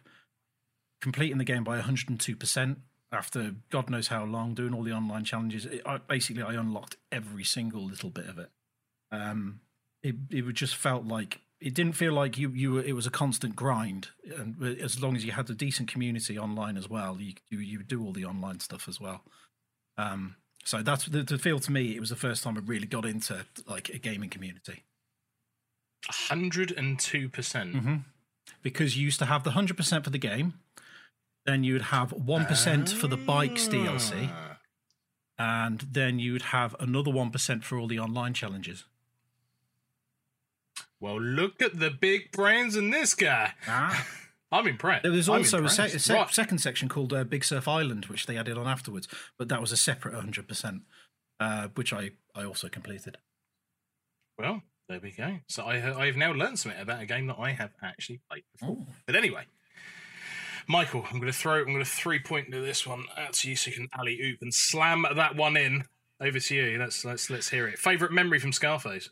completing 1.02 1.38
the 1.38 1.44
game 1.44 1.64
by 1.64 1.75
102 1.75 2.36
percent 2.36 2.80
after 3.12 3.56
God 3.70 3.90
knows 3.90 4.08
how 4.08 4.25
long, 4.25 4.54
doing 4.54 4.74
all 4.74 4.84
the 4.84 4.92
online 4.92 5.24
challenges. 5.24 5.66
It, 5.66 5.82
I, 5.86 5.98
basically, 5.98 6.44
I 6.44 6.54
unlocked 6.54 6.98
every 7.12 7.44
single 7.44 7.86
little 7.86 8.10
bit 8.10 8.28
of 8.28 8.40
it. 8.40 8.50
Um, 9.12 9.62
it 10.04 10.16
it 10.32 10.42
would 10.44 10.56
just 10.56 10.75
felt 10.75 11.06
like 11.06 11.42
it 11.62 11.74
didn't 11.74 11.94
feel 11.94 12.14
like 12.14 12.38
you 12.38 12.50
you 12.50 12.74
were, 12.74 12.84
it 12.84 12.94
was 12.94 13.08
a 13.08 13.12
constant 13.12 13.56
grind, 13.56 14.10
and 14.38 14.62
as 14.80 15.02
long 15.02 15.16
as 15.16 15.25
you 15.25 15.32
had 15.32 15.50
a 15.50 15.56
decent 15.56 15.90
community 15.90 16.38
online 16.38 16.78
as 16.78 16.90
well, 16.90 17.18
you 17.20 17.34
you, 17.50 17.60
you 17.60 17.78
would 17.80 17.88
do 17.88 18.04
all 18.04 18.12
the 18.12 18.25
online 18.25 18.60
stuff 18.60 18.88
as 18.88 19.00
well. 19.00 19.24
Um, 19.98 20.36
so 20.66 20.82
that's 20.82 21.06
the, 21.06 21.24
the 21.24 21.38
feel 21.38 21.60
to 21.60 21.72
me. 21.72 21.96
It 21.96 22.00
was 22.02 22.10
the 22.10 22.16
first 22.18 22.44
time 22.44 22.58
I 22.58 22.62
really 22.62 22.88
got 22.88 23.06
into 23.06 23.46
like 23.68 23.88
a 23.90 23.98
gaming 23.98 24.30
community. 24.30 24.84
102%. 26.30 27.32
percent 27.32 27.74
Mm-hmm. 27.74 27.96
Because 28.62 28.96
you 28.98 29.04
used 29.06 29.20
to 29.20 29.26
have 29.26 29.44
the 29.44 29.52
hundred 29.52 29.78
percent 29.78 30.04
for 30.04 30.10
the 30.12 30.18
game, 30.20 30.54
then 31.46 31.64
you 31.64 31.74
would 31.74 31.82
have 31.84 32.12
one 32.12 32.46
percent 32.46 32.90
for 32.90 33.08
the 33.08 33.18
bikes 33.18 33.68
DLC, 33.68 34.30
Ah. 34.32 34.58
and 35.40 35.80
then 35.92 36.20
you'd 36.20 36.42
have 36.44 36.76
another 36.80 37.10
one 37.12 37.32
percent 37.32 37.64
for 37.64 37.78
all 37.80 37.88
the 37.88 37.98
online 38.00 38.34
challenges. 38.36 38.84
Well, 41.00 41.20
look 41.22 41.62
at 41.62 41.80
the 41.80 41.90
big 41.92 42.32
brains 42.32 42.76
in 42.76 42.90
this 42.92 43.14
guy. 43.16 43.54
Ah. 43.68 44.06
I'm 44.56 44.68
impressed. 44.68 45.04
There 45.04 45.12
was 45.12 45.30
also 45.30 45.62
a, 45.62 45.66
a 45.66 45.70
sec- 45.70 46.10
Right. 46.10 46.30
second 46.34 46.60
section 46.60 46.90
called 46.90 47.14
uh, 47.14 47.24
Big 47.24 47.44
Surf 47.44 47.68
Island, 47.68 48.06
which 48.06 48.26
they 48.26 48.38
added 48.38 48.58
on 48.58 48.68
afterwards, 48.68 49.08
but 49.38 49.50
that 49.50 49.62
was 49.62 49.72
a 49.72 49.78
separate 49.78 50.14
100%, 50.16 50.82
uh, 51.40 51.68
which 51.76 51.94
I, 51.94 52.12
I 52.36 52.44
also 52.46 52.68
completed. 52.70 53.18
Well, 54.38 54.62
there 54.90 55.00
we 55.00 55.12
go. 55.12 55.38
So 55.48 55.64
I, 55.66 56.04
I've 56.04 56.18
now 56.18 56.32
learned 56.32 56.60
something 56.60 56.80
about 56.80 57.02
a 57.02 57.06
game 57.06 57.28
that 57.28 57.38
I 57.40 57.52
have 57.52 57.72
actually 57.84 58.22
played 58.30 58.44
before. 58.54 58.78
Oh. 58.82 58.86
But 59.06 59.16
anyway, 59.16 59.46
Michael, 60.68 61.06
I'm 61.10 61.20
going 61.20 61.32
to 61.32 61.38
throw. 61.38 61.60
I'm 61.60 61.66
going 61.66 61.80
to 61.80 61.86
three 61.86 62.20
point 62.20 62.52
to 62.52 62.62
this 62.62 62.86
one 62.88 63.06
out 63.18 63.34
to 63.34 63.50
you, 63.50 63.56
so 63.56 63.70
you 63.70 63.76
can 63.76 63.88
alley 63.98 64.20
oop 64.22 64.40
and 64.42 64.54
slam 64.54 65.06
that 65.16 65.36
one 65.36 65.58
in. 65.58 65.84
Over 66.22 66.40
to 66.40 66.56
you. 66.56 66.80
Let's 66.80 67.04
let's 67.04 67.30
let's 67.30 67.50
hear 67.50 67.68
it. 67.68 67.78
Favorite 67.78 68.12
memory 68.14 68.40
from 68.40 68.54
Scarface. 68.54 69.10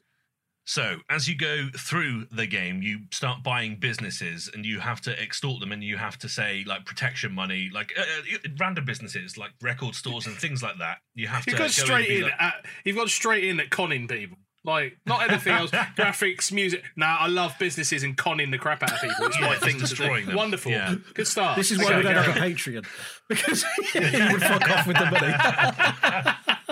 So, 0.65 0.97
as 1.09 1.27
you 1.27 1.35
go 1.35 1.67
through 1.77 2.27
the 2.31 2.45
game, 2.47 2.81
you 2.81 2.99
start 3.11 3.43
buying 3.43 3.75
businesses 3.75 4.49
and 4.53 4.65
you 4.65 4.79
have 4.79 5.01
to 5.01 5.21
extort 5.21 5.59
them 5.59 5.71
and 5.73 5.83
you 5.83 5.97
have 5.97 6.17
to 6.19 6.29
say, 6.29 6.63
like, 6.65 6.85
protection 6.85 7.33
money, 7.33 7.69
like 7.73 7.91
uh, 7.97 8.01
uh, 8.01 8.37
random 8.59 8.85
businesses, 8.85 9.37
like 9.37 9.51
record 9.61 9.93
stores 9.93 10.25
and 10.25 10.37
things 10.37 10.63
like 10.63 10.77
that. 10.79 10.99
You 11.15 11.27
have 11.27 11.45
You've 11.45 11.55
to 11.57 11.59
gone 11.63 11.67
go 11.67 11.71
straight 11.71 12.09
in. 12.09 12.21
like- 12.23 12.33
At, 12.39 12.65
you've 12.85 12.95
gone 12.95 13.09
straight 13.09 13.43
in 13.43 13.59
at 13.59 13.69
conning 13.71 14.07
people. 14.07 14.37
Like 14.65 14.97
not 15.05 15.29
anything 15.29 15.51
else. 15.51 15.71
Graphics, 15.97 16.49
music. 16.49 16.81
Nah, 16.95 17.17
I 17.19 17.27
love 17.27 17.53
businesses 17.59 18.03
and 18.03 18.15
conning 18.15 18.49
the 18.49 18.57
crap 18.57 18.81
out 18.83 18.93
of 18.93 19.01
people. 19.01 19.25
It's 19.25 19.37
Yeah, 19.37 19.47
my 19.47 19.55
thing. 19.57 19.77
destroying 19.77 20.25
them. 20.27 20.35
Wonderful. 20.37 20.71
Yeah. 20.71 20.95
Good 21.13 21.27
start. 21.27 21.57
This 21.57 21.71
is 21.71 21.79
why 21.79 21.87
Okay, 21.87 21.97
we 21.97 22.03
don't 22.03 22.15
have 22.15 22.37
a. 22.37 22.39
Patreon, 22.39 22.85
because 23.27 23.65
he 23.91 23.99
would 23.99 24.41
fuck 24.41 24.69
off 24.69 24.87
with 24.87 24.97
the 24.97 25.11
money. 25.11 26.63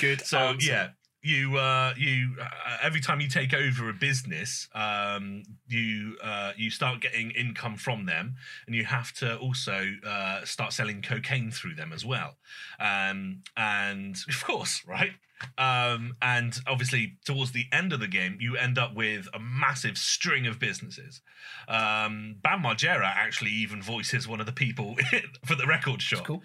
Good. 0.00 0.22
So 0.22 0.38
answer. 0.38 0.66
yeah, 0.68 0.88
you 1.22 1.58
uh, 1.58 1.92
you 1.96 2.36
uh, 2.40 2.78
every 2.82 3.00
time 3.00 3.20
you 3.20 3.28
take 3.28 3.52
over 3.52 3.88
a 3.88 3.92
business, 3.92 4.68
um, 4.74 5.42
you 5.68 6.16
uh, 6.22 6.52
you 6.56 6.70
start 6.70 7.00
getting 7.00 7.30
income 7.32 7.76
from 7.76 8.06
them, 8.06 8.36
and 8.66 8.74
you 8.74 8.84
have 8.84 9.12
to 9.14 9.36
also 9.36 9.84
uh, 10.06 10.44
start 10.44 10.72
selling 10.72 11.02
cocaine 11.02 11.50
through 11.50 11.74
them 11.74 11.92
as 11.92 12.04
well. 12.04 12.36
Um, 12.78 13.42
and 13.56 14.16
of 14.28 14.44
course, 14.44 14.82
right. 14.86 15.12
Um, 15.56 16.16
and 16.20 16.58
obviously, 16.66 17.16
towards 17.24 17.52
the 17.52 17.66
end 17.72 17.92
of 17.92 18.00
the 18.00 18.08
game, 18.08 18.36
you 18.40 18.56
end 18.56 18.78
up 18.78 18.94
with 18.94 19.28
a 19.32 19.38
massive 19.38 19.96
string 19.96 20.46
of 20.46 20.58
businesses. 20.58 21.22
Um, 21.68 22.36
Bam 22.42 22.62
Margera 22.62 23.06
actually 23.06 23.52
even 23.52 23.82
voices 23.82 24.28
one 24.28 24.40
of 24.40 24.46
the 24.46 24.52
people 24.52 24.96
for 25.46 25.54
the 25.54 25.66
record 25.66 26.02
shop. 26.02 26.26
Cool. 26.26 26.42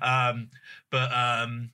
Um, 0.00 0.48
but 0.90 1.12
um, 1.12 1.70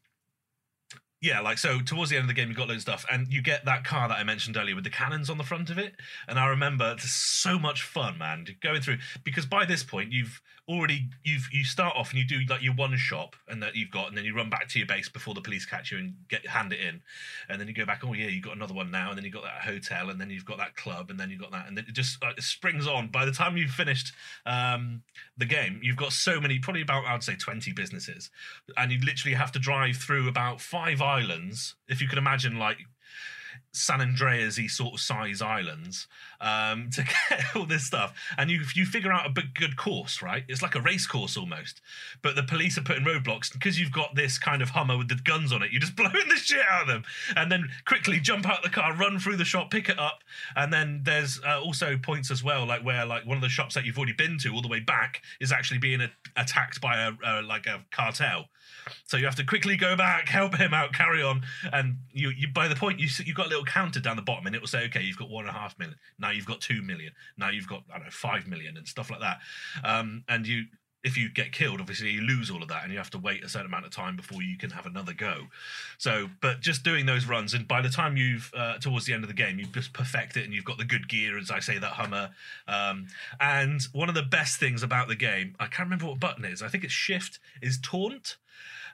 yeah, 1.25 1.41
like 1.41 1.57
so 1.57 1.81
towards 1.81 2.11
the 2.11 2.17
end 2.17 2.25
of 2.25 2.29
the 2.29 2.35
game, 2.35 2.49
you've 2.49 2.59
got 2.59 2.69
loads 2.69 2.87
of 2.87 3.01
stuff, 3.01 3.07
and 3.11 3.27
you 3.33 3.41
get 3.41 3.65
that 3.65 3.83
car 3.83 4.09
that 4.09 4.19
I 4.19 4.25
mentioned 4.25 4.59
earlier 4.59 4.75
with 4.75 4.85
the 4.85 4.91
cannons 4.91 5.31
on 5.31 5.39
the 5.39 5.43
front 5.43 5.71
of 5.71 5.79
it. 5.79 5.95
And 6.29 6.39
I 6.39 6.49
remember 6.49 6.93
it's 6.93 7.11
so 7.11 7.59
much 7.59 7.83
fun, 7.83 8.19
man, 8.19 8.47
going 8.61 8.83
through 8.83 8.99
because 9.25 9.47
by 9.47 9.65
this 9.65 9.83
point 9.83 10.13
you've 10.13 10.43
already 10.69 11.09
you've 11.23 11.49
you 11.53 11.65
start 11.65 11.95
off 11.97 12.11
and 12.11 12.19
you 12.19 12.27
do 12.27 12.41
like 12.49 12.63
your 12.63 12.75
one 12.75 12.97
shop 12.97 13.37
and 13.49 13.63
that 13.63 13.75
you've 13.75 13.91
got, 13.91 14.09
and 14.09 14.17
then 14.17 14.25
you 14.25 14.35
run 14.35 14.51
back 14.51 14.69
to 14.69 14.79
your 14.79 14.87
base 14.87 15.09
before 15.09 15.35
the 15.35 15.41
police 15.41 15.67
catch 15.67 15.93
you 15.93 15.99
and 15.99 16.15
get 16.29 16.47
hand 16.47 16.73
it 16.73 16.81
in, 16.81 17.03
and 17.49 17.61
then 17.61 17.69
you 17.69 17.75
go 17.75 17.85
back. 17.85 18.03
Oh 18.05 18.13
yeah, 18.13 18.29
you've 18.29 18.45
got 18.45 18.57
another 18.57 18.75
one 18.75 18.91
now, 18.91 19.09
and 19.09 19.19
then 19.19 19.25
you've 19.25 19.35
got 19.35 19.43
that 19.43 19.63
hotel, 19.63 20.11
and 20.11 20.21
then 20.21 20.31
you've 20.31 20.45
got 20.45 20.59
that 20.59 20.77
club, 20.77 21.11
and 21.11 21.19
then 21.19 21.31
you 21.31 21.37
have 21.37 21.51
got 21.51 21.53
that, 21.53 21.69
and 21.69 21.77
then 21.77 21.85
it 21.89 21.93
just 21.93 22.23
like, 22.23 22.39
it 22.39 22.43
springs 22.43 22.87
on. 22.87 23.09
By 23.09 23.25
the 23.25 23.33
time 23.33 23.57
you've 23.57 23.71
finished 23.71 24.13
um, 24.47 25.03
the 25.37 25.47
game, 25.47 25.81
you've 25.83 25.97
got 25.97 26.13
so 26.13 26.41
many, 26.41 26.59
probably 26.59 26.83
about 26.83 27.05
I'd 27.07 27.23
say 27.23 27.37
twenty 27.37 27.73
businesses, 27.73 28.31
and 28.77 28.91
you 28.91 28.99
literally 29.01 29.35
have 29.35 29.53
to 29.53 29.59
drive 29.59 29.97
through 29.97 30.29
about 30.29 30.61
five 30.61 31.03
islands. 31.03 31.75
If 31.89 32.01
you 32.01 32.09
can 32.09 32.19
imagine, 32.19 32.59
like 32.59 32.79
San 33.73 34.01
Andreas 34.01 34.59
y 34.59 34.67
sort 34.67 34.95
of 34.95 35.01
size 35.01 35.43
islands 35.43 36.07
um, 36.41 36.91
to 36.91 37.03
get 37.29 37.45
all 37.57 37.67
this 37.67 37.85
stuff. 37.85 38.15
And 38.39 38.51
you 38.51 38.63
you 38.75 38.87
figure 38.87 39.13
out 39.13 39.27
a 39.27 39.31
big, 39.31 39.55
good 39.55 39.77
course, 39.77 40.23
right? 40.23 40.45
It's 40.49 40.63
like 40.63 40.75
a 40.75 40.81
race 40.81 41.07
course 41.07 41.37
almost. 41.37 41.81
But 42.23 42.37
the 42.37 42.43
police 42.43 42.79
are 42.79 42.83
putting 42.83 43.05
roadblocks 43.05 43.53
because 43.53 43.79
you've 43.79 43.93
got 43.93 44.15
this 44.15 44.39
kind 44.39 44.63
of 44.63 44.71
Hummer 44.71 44.97
with 44.97 45.09
the 45.09 45.17
guns 45.17 45.53
on 45.53 45.63
it. 45.63 45.73
You're 45.73 45.81
just 45.81 45.97
blowing 45.97 46.29
the 46.29 46.37
shit 46.37 46.65
out 46.71 46.83
of 46.83 46.89
them, 46.89 47.05
and 47.37 47.51
then 47.51 47.71
quickly 47.87 48.21
jump 48.21 48.49
out 48.49 48.63
the 48.63 48.71
car, 48.71 48.95
run 48.95 49.19
through 49.19 49.37
the 49.37 49.45
shop, 49.45 49.71
pick 49.71 49.89
it 49.89 49.99
up, 49.99 50.23
and 50.57 50.73
then 50.73 51.01
there's 51.05 51.41
uh, 51.47 51.61
also 51.61 51.97
points 51.97 52.31
as 52.31 52.45
well, 52.45 52.67
like 52.67 52.85
where 52.85 53.05
like 53.05 53.27
one 53.27 53.37
of 53.37 53.43
the 53.43 53.49
shops 53.49 53.75
that 53.75 53.85
you've 53.85 53.99
already 53.99 54.13
been 54.13 54.39
to 54.39 54.53
all 54.53 54.63
the 54.63 54.69
way 54.69 54.81
back 54.81 55.23
is 55.41 55.53
actually 55.53 55.79
being 55.79 56.01
a- 56.01 56.11
attacked 56.37 56.81
by 56.81 56.97
a 56.99 57.13
uh, 57.25 57.43
like 57.43 57.67
a 57.67 57.85
cartel. 57.91 58.47
So 59.07 59.17
you 59.17 59.25
have 59.25 59.37
to 59.37 59.45
quickly 59.45 59.77
go 59.77 59.97
back, 59.97 60.29
help 60.29 60.57
him 60.57 60.75
out, 60.75 60.93
carry 60.93 61.23
on, 61.23 61.43
and 61.73 61.97
you, 62.13 62.31
you 62.31 62.49
by 62.49 62.69
the 62.69 62.77
point 62.77 63.01
you 63.01 63.09
you've 63.25 63.37
got 63.37 63.47
a 63.47 63.49
little 63.49 63.65
counter 63.65 64.01
down 64.01 64.17
the 64.17 64.23
bottom, 64.23 64.47
and 64.47 64.55
it 64.55 64.61
will 64.61 64.69
say, 64.69 64.85
okay, 64.87 65.03
you've 65.03 65.19
got 65.19 65.31
one 65.31 65.47
and 65.47 65.55
a 65.55 65.59
half 65.59 65.79
million. 65.79 65.99
Now 66.19 66.31
you've 66.31 66.47
got 66.47 66.61
two 66.61 66.83
million. 66.83 67.13
Now 67.37 67.51
you've 67.51 67.69
got 67.69 67.83
I 67.91 67.99
don't 67.99 68.05
know 68.05 68.11
five 68.11 68.47
million 68.47 68.77
and 68.77 68.87
stuff 68.87 69.11
like 69.11 69.21
that. 69.21 69.39
Um, 69.85 70.25
and 70.29 70.47
you, 70.47 70.65
if 71.05 71.17
you 71.17 71.29
get 71.29 71.53
killed, 71.53 71.81
obviously 71.81 72.11
you 72.11 72.23
lose 72.23 72.51
all 72.51 72.63
of 72.63 72.69
that, 72.69 72.83
and 72.83 72.93
you 72.93 72.99
have 72.99 73.11
to 73.11 73.19
wait 73.19 73.45
a 73.45 73.49
certain 73.49 73.67
amount 73.67 73.85
of 73.85 73.91
time 73.91 74.17
before 74.17 74.43
you 74.43 74.57
can 74.57 74.71
have 74.71 74.87
another 74.87 75.13
go. 75.13 75.43
So, 75.99 76.31
but 76.41 76.61
just 76.61 76.83
doing 76.83 77.07
those 77.07 77.27
runs, 77.27 77.55
and 77.55 77.69
by 77.69 77.83
the 77.83 77.91
time 77.91 78.17
you've 78.17 78.51
uh, 78.57 78.79
towards 78.79 79.07
the 79.07 79.13
end 79.13 79.23
of 79.23 79.29
the 79.29 79.35
game, 79.35 79.59
you 79.59 79.67
just 79.67 79.93
perfect 79.93 80.37
it, 80.37 80.45
and 80.45 80.55
you've 80.55 80.65
got 80.65 80.79
the 80.79 80.85
good 80.85 81.09
gear, 81.09 81.39
as 81.39 81.51
I 81.51 81.61
say, 81.61 81.79
that 81.79 81.93
Hummer. 81.93 82.31
Um, 82.67 83.07
and 83.39 83.81
one 83.93 84.09
of 84.09 84.15
the 84.15 84.23
best 84.23 84.59
things 84.59 84.83
about 84.83 85.09
the 85.09 85.17
game, 85.17 85.55
I 85.61 85.67
can't 85.67 85.87
remember 85.87 86.07
what 86.07 86.19
button 86.19 86.45
is. 86.45 86.63
I 86.63 86.69
think 86.69 86.85
it's 86.85 86.93
Shift. 86.93 87.39
Is 87.63 87.79
taunt 87.83 88.37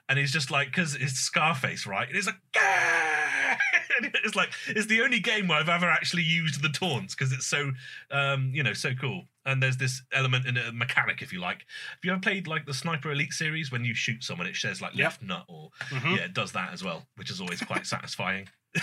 and 0.09 0.19
he's 0.19 0.31
just 0.31 0.51
like 0.51 0.67
because 0.67 0.95
it's 0.95 1.13
Scarface, 1.13 1.87
right? 1.87 2.07
And 2.07 2.17
it's 2.17 2.27
like, 2.27 2.39
"Gah!" 2.53 3.57
It's 4.23 4.35
like 4.35 4.51
it's 4.67 4.87
the 4.87 5.01
only 5.01 5.19
game 5.19 5.47
where 5.47 5.59
I've 5.59 5.69
ever 5.69 5.89
actually 5.89 6.23
used 6.23 6.61
the 6.61 6.69
taunts 6.69 7.13
because 7.13 7.31
it's 7.31 7.45
so, 7.45 7.71
um, 8.09 8.51
you 8.53 8.63
know, 8.63 8.73
so 8.73 8.93
cool. 8.99 9.25
And 9.45 9.61
there's 9.61 9.77
this 9.77 10.03
element 10.13 10.45
in 10.45 10.55
a 10.57 10.71
mechanic, 10.71 11.21
if 11.23 11.33
you 11.33 11.39
like. 11.41 11.59
Have 11.89 11.99
you 12.03 12.11
ever 12.11 12.21
played 12.21 12.45
like 12.47 12.65
the 12.67 12.73
Sniper 12.75 13.11
Elite 13.11 13.33
series? 13.33 13.71
When 13.71 13.83
you 13.83 13.95
shoot 13.95 14.23
someone, 14.23 14.45
it 14.47 14.55
says 14.55 14.81
like 14.81 14.93
left 14.95 15.21
nut, 15.23 15.45
or 15.47 15.71
Mhm. 15.89 16.17
yeah, 16.17 16.23
it 16.25 16.33
does 16.33 16.51
that 16.51 16.71
as 16.73 16.83
well, 16.83 17.07
which 17.15 17.31
is 17.31 17.41
always 17.41 17.59
quite 17.61 17.87
satisfying. 17.87 18.49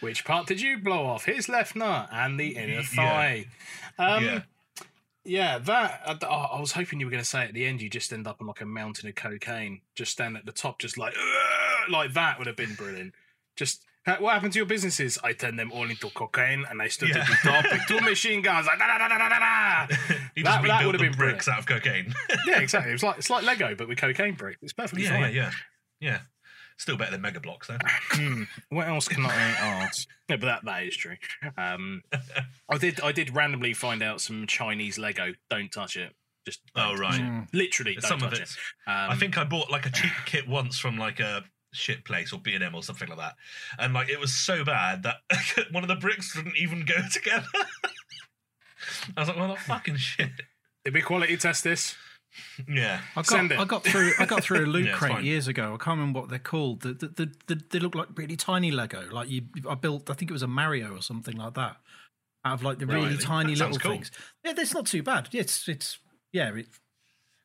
Which 0.00 0.24
part 0.24 0.46
did 0.46 0.60
you 0.62 0.78
blow 0.78 1.04
off? 1.04 1.26
His 1.26 1.48
left 1.48 1.76
nut 1.76 2.08
and 2.10 2.40
the 2.40 2.56
inner 2.56 2.80
Yeah. 2.80 2.82
thigh. 2.82 3.46
Um, 3.98 4.24
Yeah. 4.24 4.42
yeah. 5.24 5.58
that. 5.58 6.02
I, 6.24 6.26
I 6.26 6.60
was 6.60 6.72
hoping 6.72 7.00
you 7.00 7.06
were 7.06 7.10
going 7.10 7.22
to 7.22 7.28
say 7.28 7.42
at 7.44 7.52
the 7.52 7.66
end 7.66 7.82
you 7.82 7.90
just 7.90 8.12
end 8.12 8.26
up 8.26 8.40
on 8.40 8.46
like 8.46 8.62
a 8.62 8.66
mountain 8.66 9.08
of 9.08 9.14
cocaine, 9.14 9.82
just 9.94 10.12
stand 10.12 10.36
at 10.38 10.46
the 10.46 10.52
top, 10.52 10.78
just 10.80 10.96
like 10.96 11.14
like 11.90 12.14
that 12.14 12.38
would 12.38 12.46
have 12.46 12.56
been 12.56 12.74
brilliant. 12.74 13.14
Just 13.56 13.84
"Uh, 13.84 13.89
what 14.06 14.32
happened 14.34 14.52
to 14.54 14.58
your 14.58 14.66
businesses? 14.66 15.18
I 15.22 15.32
turned 15.34 15.58
them 15.58 15.70
all 15.72 15.88
into 15.88 16.08
cocaine, 16.10 16.64
and 16.68 16.80
I 16.82 16.88
stood 16.88 17.10
Yeah. 17.10 17.18
at 17.18 17.26
the 17.26 17.36
top 17.42 17.64
with 17.70 17.82
two 17.86 18.00
machine 18.00 18.42
guns. 18.42 18.66
Like, 18.66 18.78
da, 18.78 18.86
da, 18.86 18.98
da, 18.98 19.08
da, 19.08 19.28
da, 19.28 19.38
da. 19.38 19.86
That- 20.44 20.62
that 20.66 20.86
would've 20.86 21.00
been 21.00 21.12
bricks 21.12 21.48
out 21.48 21.58
of 21.58 21.66
cocaine. 21.66 22.14
yeah, 22.46 22.60
exactly. 22.60 22.90
It 22.90 22.94
was 22.94 23.02
like 23.02 23.18
it's 23.18 23.30
like 23.30 23.44
Lego, 23.44 23.74
but 23.74 23.88
with 23.88 23.98
cocaine 23.98 24.34
bricks. 24.34 24.58
It's 24.62 24.72
perfectly 24.72 25.04
yeah, 25.04 25.18
yeah, 25.18 25.24
fine. 25.24 25.34
yeah, 25.34 25.50
yeah. 26.00 26.18
Still 26.78 26.96
better 26.96 27.10
than 27.10 27.20
Mega 27.20 27.40
Bloks 27.40 27.66
though. 27.68 27.76
Hmm, 28.12 28.44
what 28.70 28.88
else 28.88 29.06
can 29.06 29.26
I 29.26 29.34
ask? 29.34 30.08
No, 30.30 30.38
but 30.38 30.46
that 30.46 30.64
that 30.64 30.82
is 30.84 30.96
true. 30.96 31.16
Um, 31.58 32.02
I 32.70 32.78
did 32.78 33.00
I 33.02 33.12
did 33.12 33.34
randomly 33.36 33.74
find 33.74 34.02
out 34.02 34.22
some 34.22 34.46
Chinese 34.46 34.98
Lego. 34.98 35.34
Don't 35.50 35.70
touch 35.70 35.96
it. 35.98 36.14
Just 36.46 36.60
Oh 36.74 36.94
right. 36.96 37.16
it. 37.16 37.20
Mm. 37.20 37.48
Literally, 37.52 37.98
Some 38.00 38.22
of 38.22 38.32
it's. 38.32 38.40
it. 38.54 38.90
Um, 38.90 39.10
I 39.10 39.16
think 39.16 39.36
I 39.36 39.44
bought 39.44 39.70
like 39.70 39.84
a 39.84 39.90
cheap 39.90 40.12
kit 40.24 40.48
once 40.48 40.78
from 40.78 40.96
like 40.96 41.20
a 41.20 41.44
shit 41.72 42.04
place 42.04 42.32
or 42.32 42.40
B 42.40 42.54
and 42.54 42.64
M 42.64 42.74
or 42.74 42.82
something 42.82 43.08
like 43.08 43.18
that, 43.18 43.36
and 43.78 43.94
like 43.94 44.08
it 44.08 44.18
was 44.20 44.32
so 44.32 44.64
bad 44.64 45.02
that 45.04 45.16
one 45.70 45.82
of 45.84 45.88
the 45.88 45.96
bricks 45.96 46.34
didn't 46.34 46.56
even 46.56 46.84
go 46.84 46.96
together. 47.12 47.46
I 49.16 49.20
was 49.20 49.28
like, 49.28 49.36
well, 49.36 49.48
that 49.48 49.58
fucking 49.60 49.96
shit. 49.96 50.30
did 50.84 50.94
we 50.94 51.02
quality 51.02 51.36
test 51.36 51.64
this? 51.64 51.96
Yeah. 52.68 53.00
I 53.12 53.16
got, 53.16 53.26
Send 53.26 53.52
it. 53.52 53.58
I 53.58 53.64
got 53.64 53.84
through. 53.84 54.12
I 54.18 54.24
got 54.24 54.42
through 54.42 54.64
a 54.64 54.66
loot 54.66 54.86
Yeah, 54.86 54.94
crate 54.94 55.12
fine. 55.12 55.24
years 55.24 55.48
ago. 55.48 55.74
I 55.74 55.82
can't 55.84 55.98
remember 55.98 56.20
what 56.20 56.28
they're 56.30 56.38
called. 56.38 56.80
The, 56.82 56.92
the, 56.94 57.08
the, 57.08 57.32
the, 57.48 57.62
they 57.70 57.78
look 57.80 57.94
like 57.94 58.08
really 58.16 58.36
tiny 58.36 58.70
Lego. 58.70 59.04
Like 59.10 59.28
you, 59.28 59.42
I 59.68 59.74
built. 59.74 60.08
I 60.10 60.14
think 60.14 60.30
it 60.30 60.34
was 60.34 60.42
a 60.42 60.46
Mario 60.46 60.94
or 60.96 61.02
something 61.02 61.36
like 61.36 61.54
that. 61.54 61.76
Out 62.44 62.54
of 62.54 62.62
like 62.62 62.78
the 62.78 62.86
really 62.86 63.02
Really? 63.08 63.16
tiny 63.18 63.54
That 63.54 63.66
little 63.66 63.78
cool. 63.80 63.92
things. 63.92 64.10
Yeah, 64.44 64.52
that's 64.52 64.72
not 64.72 64.86
too 64.86 65.02
bad. 65.02 65.28
It's 65.32 65.68
it's 65.68 65.98
yeah. 66.32 66.54
It, 66.54 66.68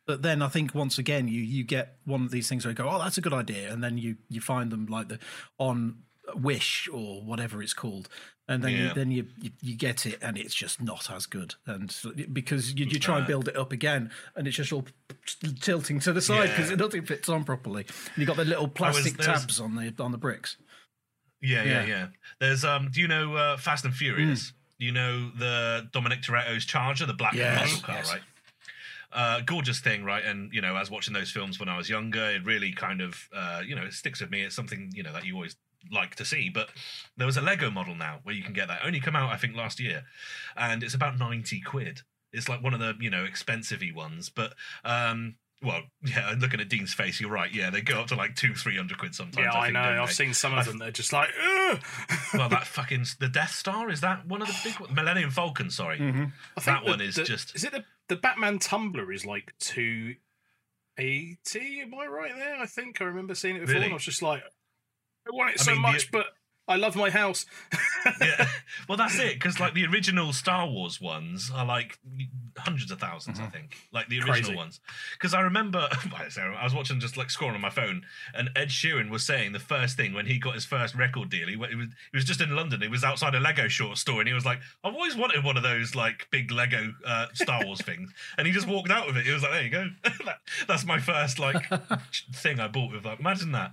but 0.06 0.22
then 0.22 0.42
I 0.42 0.48
think 0.48 0.74
once 0.76 0.98
again 0.98 1.28
you 1.28 1.42
you 1.42 1.64
get 1.64 1.98
one 2.06 2.24
of 2.24 2.32
these 2.32 2.48
things 2.50 2.66
where 2.66 2.72
you 2.72 2.76
go, 2.76 2.90
oh, 2.90 3.00
that's 3.00 3.18
a 3.18 3.22
good 3.22 3.34
idea, 3.34 3.72
and 3.72 3.84
then 3.84 3.98
you 3.98 4.18
you 4.30 4.42
find 4.42 4.72
them 4.72 4.86
like 4.88 5.10
the 5.10 5.20
on 5.58 5.98
Wish 6.34 6.90
or 6.92 7.22
whatever 7.22 7.62
it's 7.62 7.76
called, 7.76 8.10
and 8.48 8.64
then 8.64 8.72
you, 8.72 8.94
then 8.96 9.12
you, 9.12 9.28
you 9.40 9.52
you 9.62 9.76
get 9.78 10.08
it, 10.08 10.18
and 10.24 10.40
it's 10.40 10.56
just 10.56 10.82
not 10.82 11.12
as 11.12 11.28
good, 11.28 11.54
and 11.68 11.92
so- 11.92 12.14
because 12.34 12.74
you, 12.74 12.88
you 12.88 12.98
try 13.00 13.20
and 13.20 13.28
build 13.28 13.48
it 13.48 13.56
up 13.56 13.72
again, 13.72 14.10
and 14.36 14.48
it's 14.48 14.56
just 14.58 14.74
all 14.74 14.86
tilting 15.62 16.00
to 16.00 16.12
the 16.14 16.22
side 16.22 16.50
because 16.50 16.72
Yeah. 16.72 16.78
nothing 16.78 17.06
fits 17.06 17.30
on 17.30 17.44
properly. 17.44 17.86
And 17.88 18.18
you 18.18 18.26
got 18.26 18.38
the 18.38 18.46
little 18.46 18.68
plastic 18.68 19.18
there's- 19.18 19.42
tabs 19.42 19.60
on 19.60 19.76
the 19.76 19.94
on 20.04 20.12
the 20.12 20.18
bricks. 20.18 20.58
Yeah, 21.44 21.62
yeah, 21.64 21.72
Yeah. 21.82 21.86
yeah. 21.86 22.08
There's 22.40 22.66
um. 22.66 22.90
Do 22.92 23.02
you 23.02 23.08
know 23.08 23.36
uh, 23.36 23.58
Fast 23.58 23.86
and 23.86 23.94
Furious? 23.94 24.52
You 24.80 24.92
know 24.94 25.30
the 25.38 25.88
Dominic 25.94 26.24
Toretto's 26.24 26.66
Charger, 26.66 27.06
the 27.06 27.14
black 27.14 27.34
Yes, 27.36 27.62
muscle 27.62 27.82
car, 27.86 27.96
yes. 27.98 28.12
right? 28.12 28.22
Uh, 29.16 29.40
gorgeous 29.46 29.80
thing, 29.80 30.04
right? 30.04 30.26
And 30.26 30.54
you 30.54 30.60
know, 30.60 30.76
as 30.76 30.92
watching 30.92 31.14
those 31.14 31.32
films 31.32 31.58
when 31.58 31.70
I 31.70 31.78
was 31.78 31.90
younger, 31.90 32.30
it 32.32 32.44
really 32.44 32.74
kind 32.74 33.00
of, 33.00 33.30
uh, 33.34 33.62
you 33.66 33.74
know, 33.74 33.84
it 33.84 33.94
sticks 33.94 34.20
with 34.20 34.30
me. 34.30 34.44
It's 34.44 34.56
something 34.56 34.92
you 34.94 35.04
know 35.04 35.14
that 35.14 35.26
you 35.26 35.36
always 35.36 35.56
like 35.90 36.16
to 36.16 36.26
see. 36.26 36.50
But 36.50 36.70
there 37.16 37.26
was 37.26 37.38
a 37.38 37.42
Lego 37.42 37.72
model 37.72 37.96
now 37.96 38.20
where 38.24 38.36
you 38.36 38.44
can 38.44 38.52
get 38.52 38.68
that. 38.68 38.82
Only 38.84 39.00
come 39.00 39.16
out, 39.16 39.32
I 39.32 39.38
think, 39.38 39.56
last 39.56 39.80
year, 39.80 40.04
and 40.58 40.84
it's 40.84 40.94
about 40.94 41.18
ninety 41.18 41.62
quid. 41.62 42.02
It's 42.34 42.50
like 42.50 42.62
one 42.62 42.74
of 42.74 42.82
the 42.82 42.96
you 43.00 43.10
know 43.10 43.24
expensive-y 43.24 43.92
ones, 43.96 44.30
but 44.30 44.54
um, 44.84 45.36
well, 45.66 45.82
yeah. 46.04 46.36
Looking 46.40 46.60
at 46.62 46.70
Dean's 46.70 46.94
face, 46.94 47.20
you're 47.20 47.30
right. 47.32 47.54
Yeah, 47.54 47.70
they 47.70 47.82
go 47.82 48.00
up 48.00 48.08
to 48.08 48.16
like 48.16 48.36
two, 48.36 48.54
three 48.54 48.78
hundred 48.78 48.98
quid 49.00 49.16
sometimes. 49.16 49.38
yeah, 49.46 49.52
I, 49.54 49.60
I 49.60 49.64
think, 49.66 49.74
know. 49.74 49.82
I've 50.04 50.08
they? 50.08 50.14
seen 50.14 50.34
some 50.34 50.58
of 50.58 50.66
them. 50.66 50.78
They're 50.78 50.92
just 50.92 51.12
like, 51.12 51.30
Ugh! 51.44 51.80
well, 52.36 52.50
that 52.50 52.66
fucking 52.68 53.06
the 53.20 53.28
Death 53.28 53.52
Star 53.52 53.90
is 53.90 54.02
that 54.02 54.26
one 54.28 54.42
of 54.42 54.48
the 54.48 54.56
big 54.64 54.80
ones? 54.80 54.94
Millennium 54.96 55.32
Falcon. 55.32 55.70
Sorry, 55.70 55.98
Mm-hmm. 56.00 56.26
That 56.66 56.84
the- 56.86 56.90
one 56.92 57.02
is 57.02 57.16
the- 57.16 57.24
just- 57.24 57.56
Is 57.56 57.64
it 57.64 57.72
the 57.72 57.84
the 58.08 58.16
Batman 58.16 58.60
Tumbler 58.60 59.12
is 59.12 59.26
like 59.26 59.54
two 59.60 60.16
eighty? 60.98 61.82
Am 61.82 61.94
I 61.94 62.06
right 62.08 62.32
there? 62.36 62.56
I 62.58 62.66
think 62.66 63.02
I 63.02 63.06
remember 63.06 63.36
seeing 63.36 63.56
it 63.58 63.62
before, 63.62 63.74
Really? 63.76 63.86
and 63.86 63.94
I 63.94 63.96
was 63.96 64.06
just 64.06 64.22
like, 64.22 64.44
I 65.28 65.32
want 65.36 65.52
it 65.56 65.62
I 65.62 65.64
so 65.64 65.72
mean, 65.72 65.82
the- 65.82 65.88
much, 65.92 66.12
but 66.12 66.28
I 66.68 66.78
love 66.78 66.96
my 66.96 67.12
house. 67.12 67.46
yeah. 68.22 68.48
Well, 68.90 68.98
that's 68.98 69.20
it 69.20 69.36
because 69.36 69.60
like 69.60 69.76
the 69.76 69.86
original 69.86 70.34
Star 70.34 70.68
Wars 70.68 71.00
ones 71.00 71.52
are 71.54 71.66
like 71.66 72.00
hundreds 72.58 72.90
of 72.90 72.98
1000s 72.98 73.40
I 73.40 73.48
think, 73.50 73.76
like 73.92 74.08
the 74.10 74.18
original 74.18 74.34
Crazy. 74.36 74.56
ones. 74.56 74.80
Because 75.14 75.34
I 75.36 75.42
remember, 75.42 75.88
I 76.16 76.64
was 76.64 76.74
watching 76.74 77.00
just 77.00 77.18
like 77.18 77.28
scrolling 77.28 77.54
on 77.56 77.62
my 77.62 77.70
phone, 77.70 78.04
and 78.34 78.50
Ed 78.56 78.70
Sheeran 78.70 79.10
was 79.12 79.24
saying 79.24 79.52
the 79.52 79.60
first 79.60 79.96
thing 79.96 80.14
when 80.14 80.26
he 80.26 80.40
got 80.40 80.56
his 80.56 80.66
first 80.66 80.96
record 80.96 81.30
deal. 81.30 81.48
He, 81.48 81.54
he 81.54 81.58
was 81.76 81.88
he 82.12 82.18
was 82.18 82.26
just 82.26 82.42
in 82.42 82.56
London. 82.56 82.82
He 82.82 82.88
was 82.88 83.04
outside 83.04 83.36
a 83.36 83.40
Lego 83.40 83.68
short 83.68 83.98
store, 84.00 84.20
and 84.22 84.28
he 84.28 84.34
was 84.34 84.46
like, 84.46 84.60
"I've 84.84 84.96
always 84.96 85.16
wanted 85.16 85.44
one 85.44 85.58
of 85.58 85.64
those 85.64 85.94
like 85.94 86.28
big 86.32 86.50
Lego 86.52 86.94
uh, 87.06 87.28
Star 87.34 87.64
Wars 87.64 87.82
things." 87.86 88.12
And 88.40 88.48
he 88.48 88.54
just 88.54 88.68
walked 88.68 88.90
out 88.90 89.06
with 89.06 89.18
it. 89.18 89.26
He 89.26 89.32
was 89.32 89.44
like, 89.44 89.52
"There 89.52 89.64
you 89.64 89.70
go. 89.70 89.90
That- 90.26 90.40
That's 90.68 90.86
my 90.86 90.98
first 91.00 91.38
like 91.38 91.64
thing 92.34 92.60
I 92.60 92.68
bought 92.68 92.92
with 92.92 93.06
like. 93.06 93.20
Imagine 93.20 93.52
that." 93.52 93.72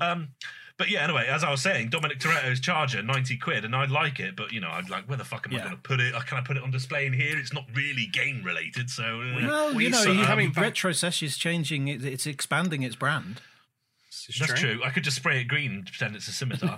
Um, 0.00 0.30
but 0.78 0.88
yeah, 0.90 1.04
anyway, 1.04 1.26
as 1.28 1.44
I 1.44 1.50
was 1.50 1.60
saying, 1.62 1.90
Dominic 1.90 2.18
Toretto's 2.18 2.60
Charger, 2.60 3.02
90 3.02 3.36
quid, 3.38 3.64
and 3.64 3.74
I 3.76 3.84
like 3.86 4.18
it, 4.20 4.36
but 4.36 4.52
you 4.52 4.60
know, 4.60 4.70
I'd 4.70 4.88
like, 4.90 5.08
where 5.08 5.18
the 5.18 5.24
fuck 5.24 5.46
am 5.46 5.52
I 5.54 5.58
Yeah. 5.58 5.64
going 5.64 5.76
to 5.76 5.82
put 5.82 6.00
it? 6.00 6.14
Can 6.26 6.38
I 6.38 6.40
put 6.40 6.56
it 6.56 6.62
on 6.62 6.70
display 6.70 7.06
in 7.06 7.12
here? 7.12 7.38
It's 7.38 7.52
not 7.52 7.64
really 7.74 8.06
game 8.06 8.42
related, 8.44 8.90
so. 8.90 9.02
uh, 9.20 9.34
Well, 9.46 9.74
we 9.74 9.84
you 9.84 9.90
know, 9.90 9.96
sort 9.98 10.10
of 10.10 10.16
you, 10.16 10.24
having 10.24 10.50
back- 10.52 10.62
Retro 10.64 10.92
Sesh 10.92 11.22
is 11.22 11.36
changing. 11.36 11.88
It, 11.88 12.04
it's 12.04 12.26
expanding 12.26 12.82
its 12.82 12.96
brand. 12.96 13.40
This 14.28 14.38
That's 14.38 14.52
true. 14.60 14.80
I 14.84 14.90
could 14.90 15.02
just 15.04 15.16
spray 15.16 15.40
it 15.40 15.44
green 15.44 15.72
and 15.72 15.86
pretend 15.86 16.14
it's 16.14 16.28
a 16.28 16.32
scimitar. 16.32 16.76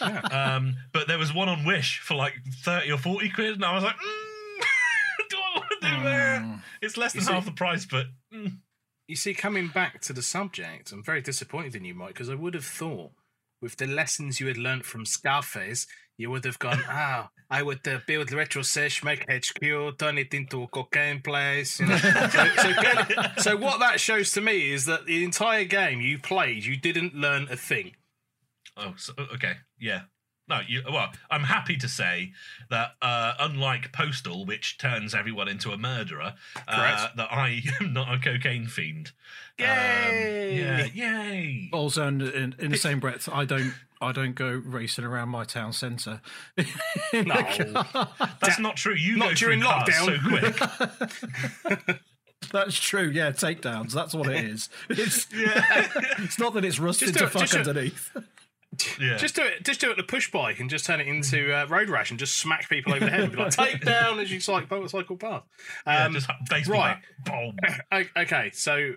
um, 0.30 0.76
but 0.92 1.08
there 1.08 1.18
was 1.18 1.32
one 1.32 1.48
on 1.48 1.64
Wish 1.64 2.00
for 2.00 2.14
like 2.14 2.34
30 2.64 2.92
or 2.92 2.98
40 2.98 3.28
quid, 3.30 3.54
and 3.54 3.64
I 3.64 3.74
was 3.74 3.82
like, 3.84 3.94
mm, 3.96 5.28
do 5.30 5.36
I 5.36 5.58
want 5.58 5.70
to 5.70 5.76
do 5.88 6.02
that? 6.04 6.42
Mm. 6.42 6.60
It's 6.82 6.96
less 6.96 7.12
than 7.12 7.20
You 7.22 7.26
see- 7.26 7.32
half 7.32 7.44
the 7.44 7.52
price, 7.52 7.86
but. 7.86 8.06
Mm. 8.34 8.58
You 9.08 9.16
see, 9.16 9.34
coming 9.34 9.68
back 9.68 10.00
to 10.02 10.12
the 10.12 10.22
subject, 10.22 10.90
I'm 10.92 11.02
very 11.02 11.20
disappointed 11.20 11.74
in 11.74 11.84
you, 11.84 11.92
Mike, 11.92 12.08
because 12.14 12.30
I 12.30 12.34
would 12.34 12.54
have 12.54 12.64
thought 12.64 13.10
with 13.62 13.76
the 13.76 13.86
lessons 13.86 14.40
you 14.40 14.48
had 14.48 14.58
learnt 14.58 14.84
from 14.84 15.06
Scarface, 15.06 15.86
you 16.18 16.30
would 16.30 16.44
have 16.44 16.58
gone, 16.58 16.82
ah, 16.88 17.30
I 17.48 17.62
would 17.62 17.86
uh, 17.86 18.00
build 18.06 18.32
Retro 18.32 18.62
Sesh, 18.62 19.02
make 19.04 19.24
HQ, 19.30 19.96
turn 19.98 20.18
it 20.18 20.34
into 20.34 20.64
a 20.64 20.66
cocaine 20.66 21.22
place. 21.22 21.80
You 21.80 21.86
know? 21.86 21.96
so, 21.96 22.28
so, 22.56 22.72
clearly- 22.74 23.14
so 23.38 23.56
what 23.66 23.80
that 23.80 24.00
shows 24.00 24.32
to 24.32 24.40
me 24.40 24.72
is 24.72 24.84
that 24.86 25.06
the 25.06 25.24
entire 25.24 25.64
game 25.64 26.00
you 26.00 26.18
played, 26.18 26.64
you 26.64 26.76
didn't 26.76 27.14
learn 27.14 27.46
a 27.50 27.56
thing. 27.56 27.92
Oh, 28.76 28.94
so, 28.96 29.12
okay, 29.34 29.54
yeah. 29.78 30.02
No, 30.48 30.60
you, 30.66 30.82
well, 30.90 31.10
I'm 31.30 31.44
happy 31.44 31.76
to 31.76 31.88
say 31.88 32.32
that 32.68 32.90
uh, 33.00 33.34
unlike 33.38 33.92
Postal, 33.92 34.44
which 34.44 34.76
turns 34.76 35.14
everyone 35.14 35.48
into 35.48 35.70
a 35.70 35.78
murderer, 35.78 36.34
uh, 36.68 37.08
that 37.16 37.32
I 37.32 37.62
am 37.80 37.92
not 37.92 38.12
a 38.12 38.18
cocaine 38.18 38.66
fiend. 38.66 39.12
Um, 39.60 39.66
Yay! 39.66 40.58
yeah, 40.58 40.84
yay! 40.92 41.70
Also, 41.72 42.06
in, 42.08 42.20
in, 42.22 42.54
in 42.58 42.70
the 42.72 42.76
same 42.76 42.98
breath, 43.00 43.28
I 43.32 43.44
don't. 43.44 43.72
I 44.00 44.10
don't 44.10 44.34
go 44.34 44.60
racing 44.64 45.04
around 45.04 45.28
my 45.28 45.44
town 45.44 45.72
centre. 45.72 46.20
No. 47.12 47.84
That's 48.40 48.58
not 48.58 48.76
true. 48.76 48.94
You 48.96 49.16
Not 49.16 49.28
go 49.28 49.34
during 49.34 49.60
through 49.60 49.68
cars 49.68 49.88
lockdown. 49.90 50.54
so 51.62 51.76
quick. 51.78 52.00
That's 52.52 52.74
true. 52.74 53.08
Yeah, 53.10 53.30
takedowns. 53.30 53.92
That's 53.92 54.12
what 54.14 54.28
it 54.28 54.44
is. 54.44 54.68
It's, 54.90 55.28
yeah, 55.32 55.88
it's 56.18 56.38
not 56.38 56.54
that 56.54 56.64
it's 56.64 56.80
rusted 56.80 57.08
Just 57.08 57.18
to 57.18 57.24
it, 57.26 57.30
fuck 57.30 57.42
just 57.42 57.52
do 57.52 57.58
it. 57.60 57.68
underneath. 57.68 58.16
Yeah. 59.00 59.16
Just 59.16 59.36
do 59.36 59.42
it. 59.42 59.64
Just 59.64 59.80
do 59.80 59.88
it 59.88 59.92
at 59.92 59.96
the 59.98 60.02
push 60.02 60.30
bike 60.30 60.60
and 60.60 60.70
just 60.70 60.86
turn 60.86 61.00
it 61.00 61.06
into 61.06 61.52
uh, 61.52 61.66
road 61.66 61.88
rash 61.88 62.10
and 62.10 62.18
just 62.18 62.36
smack 62.38 62.68
people 62.68 62.92
over 62.94 63.04
the 63.04 63.10
head 63.10 63.20
and 63.20 63.32
be 63.32 63.38
like, 63.38 63.50
"Take 63.52 63.80
down 63.84 64.18
as 64.18 64.30
you 64.32 64.40
cycle 64.40 64.66
motorcycle 64.76 65.16
past." 65.16 65.44
yeah, 65.86 66.06
Um, 66.06 66.12
just 66.14 66.28
right. 66.68 66.96
bat. 67.26 67.56
Boom. 67.90 68.06
okay, 68.16 68.50
so 68.52 68.92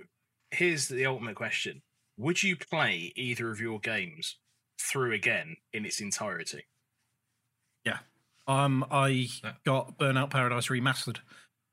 here's 0.51 0.87
the 0.87 1.05
ultimate 1.05 1.35
question: 1.35 1.81
Would 2.17 2.41
you 2.43 2.55
play 2.55 3.11
either 3.15 3.51
of 3.51 3.59
your 3.59 3.79
games 3.79 4.37
through 4.79 5.13
again 5.13 5.57
in 5.73 5.85
its 5.85 5.99
entirety? 5.99 6.65
Yeah. 7.83 7.99
Um, 8.47 8.85
I 8.91 9.27
Yeah. 9.43 9.53
got 9.65 9.97
Burnout 9.97 10.29
Paradise 10.29 10.67
remastered 10.67 11.19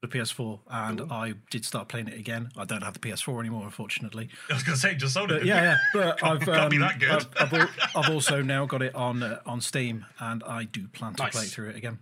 for 0.02 0.08
PS4, 0.08 0.58
and 0.68 1.00
Ooh. 1.00 1.08
I 1.10 1.34
did 1.50 1.64
start 1.64 1.86
playing 1.88 2.08
it 2.08 2.18
again. 2.18 2.50
I 2.56 2.64
don't 2.64 2.82
have 2.82 2.94
the 2.94 2.98
PS4 2.98 3.38
anymore, 3.38 3.62
unfortunately. 3.64 4.28
I 4.50 4.54
was 4.54 4.64
going 4.64 4.74
to 4.74 4.80
say, 4.80 4.94
just 4.96 5.14
sold 5.14 5.30
it. 5.30 5.44
Yeah, 5.44 5.62
yeah. 5.62 5.76
But 5.94 6.22
I've 6.24 6.40
Can't 6.40 6.70
be 6.70 6.76
um, 6.76 6.82
that 6.82 6.98
good. 6.98 7.10
I've, 7.10 7.28
I've, 7.38 7.52
al- 7.54 7.68
I've 8.02 8.10
also 8.10 8.42
now 8.42 8.66
got 8.66 8.82
it 8.82 8.94
on 8.96 9.22
uh, 9.22 9.38
on 9.46 9.60
Steam, 9.60 10.04
and 10.18 10.42
I 10.42 10.64
do 10.64 10.88
plan 10.88 11.14
to 11.14 11.22
Nice. 11.22 11.32
play 11.32 11.44
through 11.44 11.70
it 11.70 11.76
again. 11.76 12.00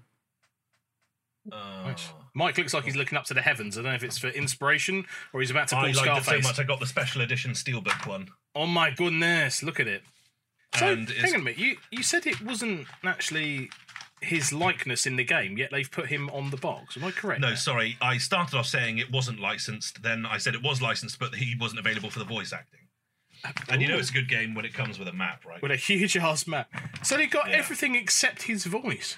Oh. 1.52 1.94
Mike 2.34 2.56
looks 2.58 2.72
like 2.74 2.84
he's 2.84 2.96
looking 2.96 3.18
up 3.18 3.24
to 3.24 3.34
the 3.34 3.40
heavens. 3.42 3.76
I 3.76 3.82
don't 3.82 3.90
know 3.90 3.96
if 3.96 4.04
it's 4.04 4.18
for 4.18 4.28
inspiration 4.28 5.04
or 5.32 5.40
he's 5.40 5.50
about 5.50 5.68
to 5.68 5.74
pull 5.76 5.84
I 5.86 5.90
liked 5.92 6.18
it 6.20 6.24
so 6.24 6.38
much. 6.48 6.58
I 6.60 6.62
got 6.64 6.78
the 6.80 6.86
special 6.86 7.22
edition 7.22 7.52
Steelbook 7.52 8.06
one. 8.06 8.28
Oh 8.54 8.66
my 8.66 8.90
goodness! 8.90 9.62
Look 9.62 9.80
at 9.80 9.88
it. 9.88 10.02
So 10.76 10.86
And 10.86 11.08
it's- 11.10 11.22
hang 11.24 11.34
on 11.34 11.40
a 11.40 11.44
minute. 11.44 11.58
You 11.58 11.76
you 11.90 12.02
said 12.02 12.26
it 12.26 12.40
wasn't 12.40 12.86
actually 13.04 13.70
his 14.20 14.52
likeness 14.52 15.06
in 15.06 15.16
the 15.16 15.24
game, 15.24 15.56
yet 15.56 15.70
they've 15.70 15.90
put 15.90 16.06
him 16.06 16.28
on 16.30 16.50
the 16.50 16.56
box. 16.56 16.96
Am 16.96 17.04
I 17.04 17.10
correct? 17.10 17.40
No, 17.40 17.48
there? 17.48 17.56
sorry. 17.56 17.96
I 18.00 18.18
started 18.18 18.56
off 18.56 18.66
saying 18.66 18.98
it 18.98 19.10
wasn't 19.10 19.40
licensed. 19.40 20.02
Then 20.02 20.26
I 20.26 20.38
said 20.38 20.54
it 20.54 20.62
was 20.62 20.82
licensed, 20.82 21.18
but 21.18 21.34
he 21.34 21.54
wasn't 21.58 21.80
available 21.80 22.10
for 22.10 22.18
the 22.18 22.24
voice 22.24 22.52
acting. 22.52 22.80
And 23.68 23.80
you 23.80 23.88
know 23.88 23.96
it's 23.96 24.10
a 24.10 24.12
good 24.12 24.28
game 24.28 24.54
when 24.54 24.64
it 24.64 24.74
comes 24.74 24.98
with 24.98 25.08
a 25.08 25.12
map, 25.12 25.44
right? 25.46 25.62
with 25.62 25.70
a 25.70 25.76
huge 25.76 26.16
ass 26.16 26.46
map. 26.46 26.70
So 27.02 27.16
they 27.16 27.26
got 27.26 27.48
Yeah. 27.48 27.56
everything 27.56 27.94
except 27.94 28.42
his 28.42 28.66
voice. 28.66 29.16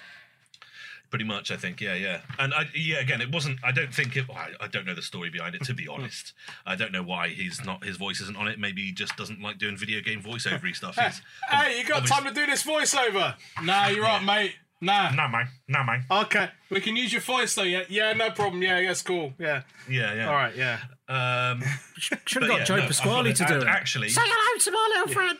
Pretty 1.09 1.25
much, 1.25 1.51
I 1.51 1.57
think. 1.57 1.79
Yeah, 1.79 1.93
yeah. 1.93 2.21
And 2.39 2.55
I, 2.55 2.67
yeah, 2.73 2.97
again, 2.97 3.21
it 3.21 3.31
wasn't. 3.31 3.59
I 3.63 3.71
don't 3.71 3.93
think 3.93 4.15
it. 4.15 4.25
I, 4.31 4.49
I 4.59 4.67
don't 4.67 4.83
know 4.85 4.95
the 4.95 5.03
story 5.03 5.29
behind 5.29 5.53
it. 5.53 5.63
To 5.65 5.73
be 5.73 5.85
hmm. 5.85 5.91
honest, 5.91 6.33
I 6.65 6.75
don't 6.75 6.91
know 6.91 7.03
why 7.03 7.27
he's 7.27 7.63
not. 7.63 7.83
His 7.83 7.97
voice 7.97 8.19
isn't 8.21 8.35
on 8.35 8.47
it. 8.47 8.57
Maybe 8.57 8.81
he 8.81 8.91
just 8.91 9.15
doesn't 9.15 9.39
like 9.39 9.59
doing 9.59 9.77
video 9.77 10.01
game 10.01 10.23
voiceovery 10.23 10.75
stuff. 10.75 10.95
He's, 10.99 11.21
Hey, 11.51 11.77
you 11.77 11.85
got 11.85 12.07
time 12.07 12.23
to 12.23 12.33
do 12.33 12.47
this 12.47 12.63
voiceover? 12.63 13.35
Nah, 13.61 13.89
you're 13.89 14.01
right, 14.01 14.23
mate. 14.23 14.55
Nah. 14.83 15.11
Nah, 15.11 15.29
man. 15.29 15.47
Nah, 15.69 15.83
man. 15.83 16.03
Okay, 16.11 16.49
we 16.69 16.81
can 16.81 16.97
use 16.97 17.13
your 17.13 17.21
voice 17.21 17.55
though. 17.55 17.63
Yeah, 17.63 17.83
yeah, 17.87 18.11
no 18.13 18.31
problem. 18.31 18.61
Yeah, 18.61 18.81
that's 18.85 19.01
cool. 19.01 19.33
Yeah. 19.39 19.61
Yeah, 19.89 20.13
yeah. 20.13 20.27
All 20.27 20.35
right. 20.35 20.53
Yeah. 20.55 20.79
Um, 21.07 21.63
Should 21.97 22.43
have 22.43 22.51
got 22.51 22.59
yeah, 22.59 22.65
Joe 22.65 22.75
no, 22.77 22.87
Pasquale 22.87 23.33
to 23.33 23.45
do 23.45 23.53
and 23.53 23.63
it. 23.63 23.67
Actually, 23.69 24.09
Say 24.09 24.21
hello 24.25 24.59
to 24.59 24.71
my 24.71 24.87
little 24.93 25.13
friend. 25.13 25.37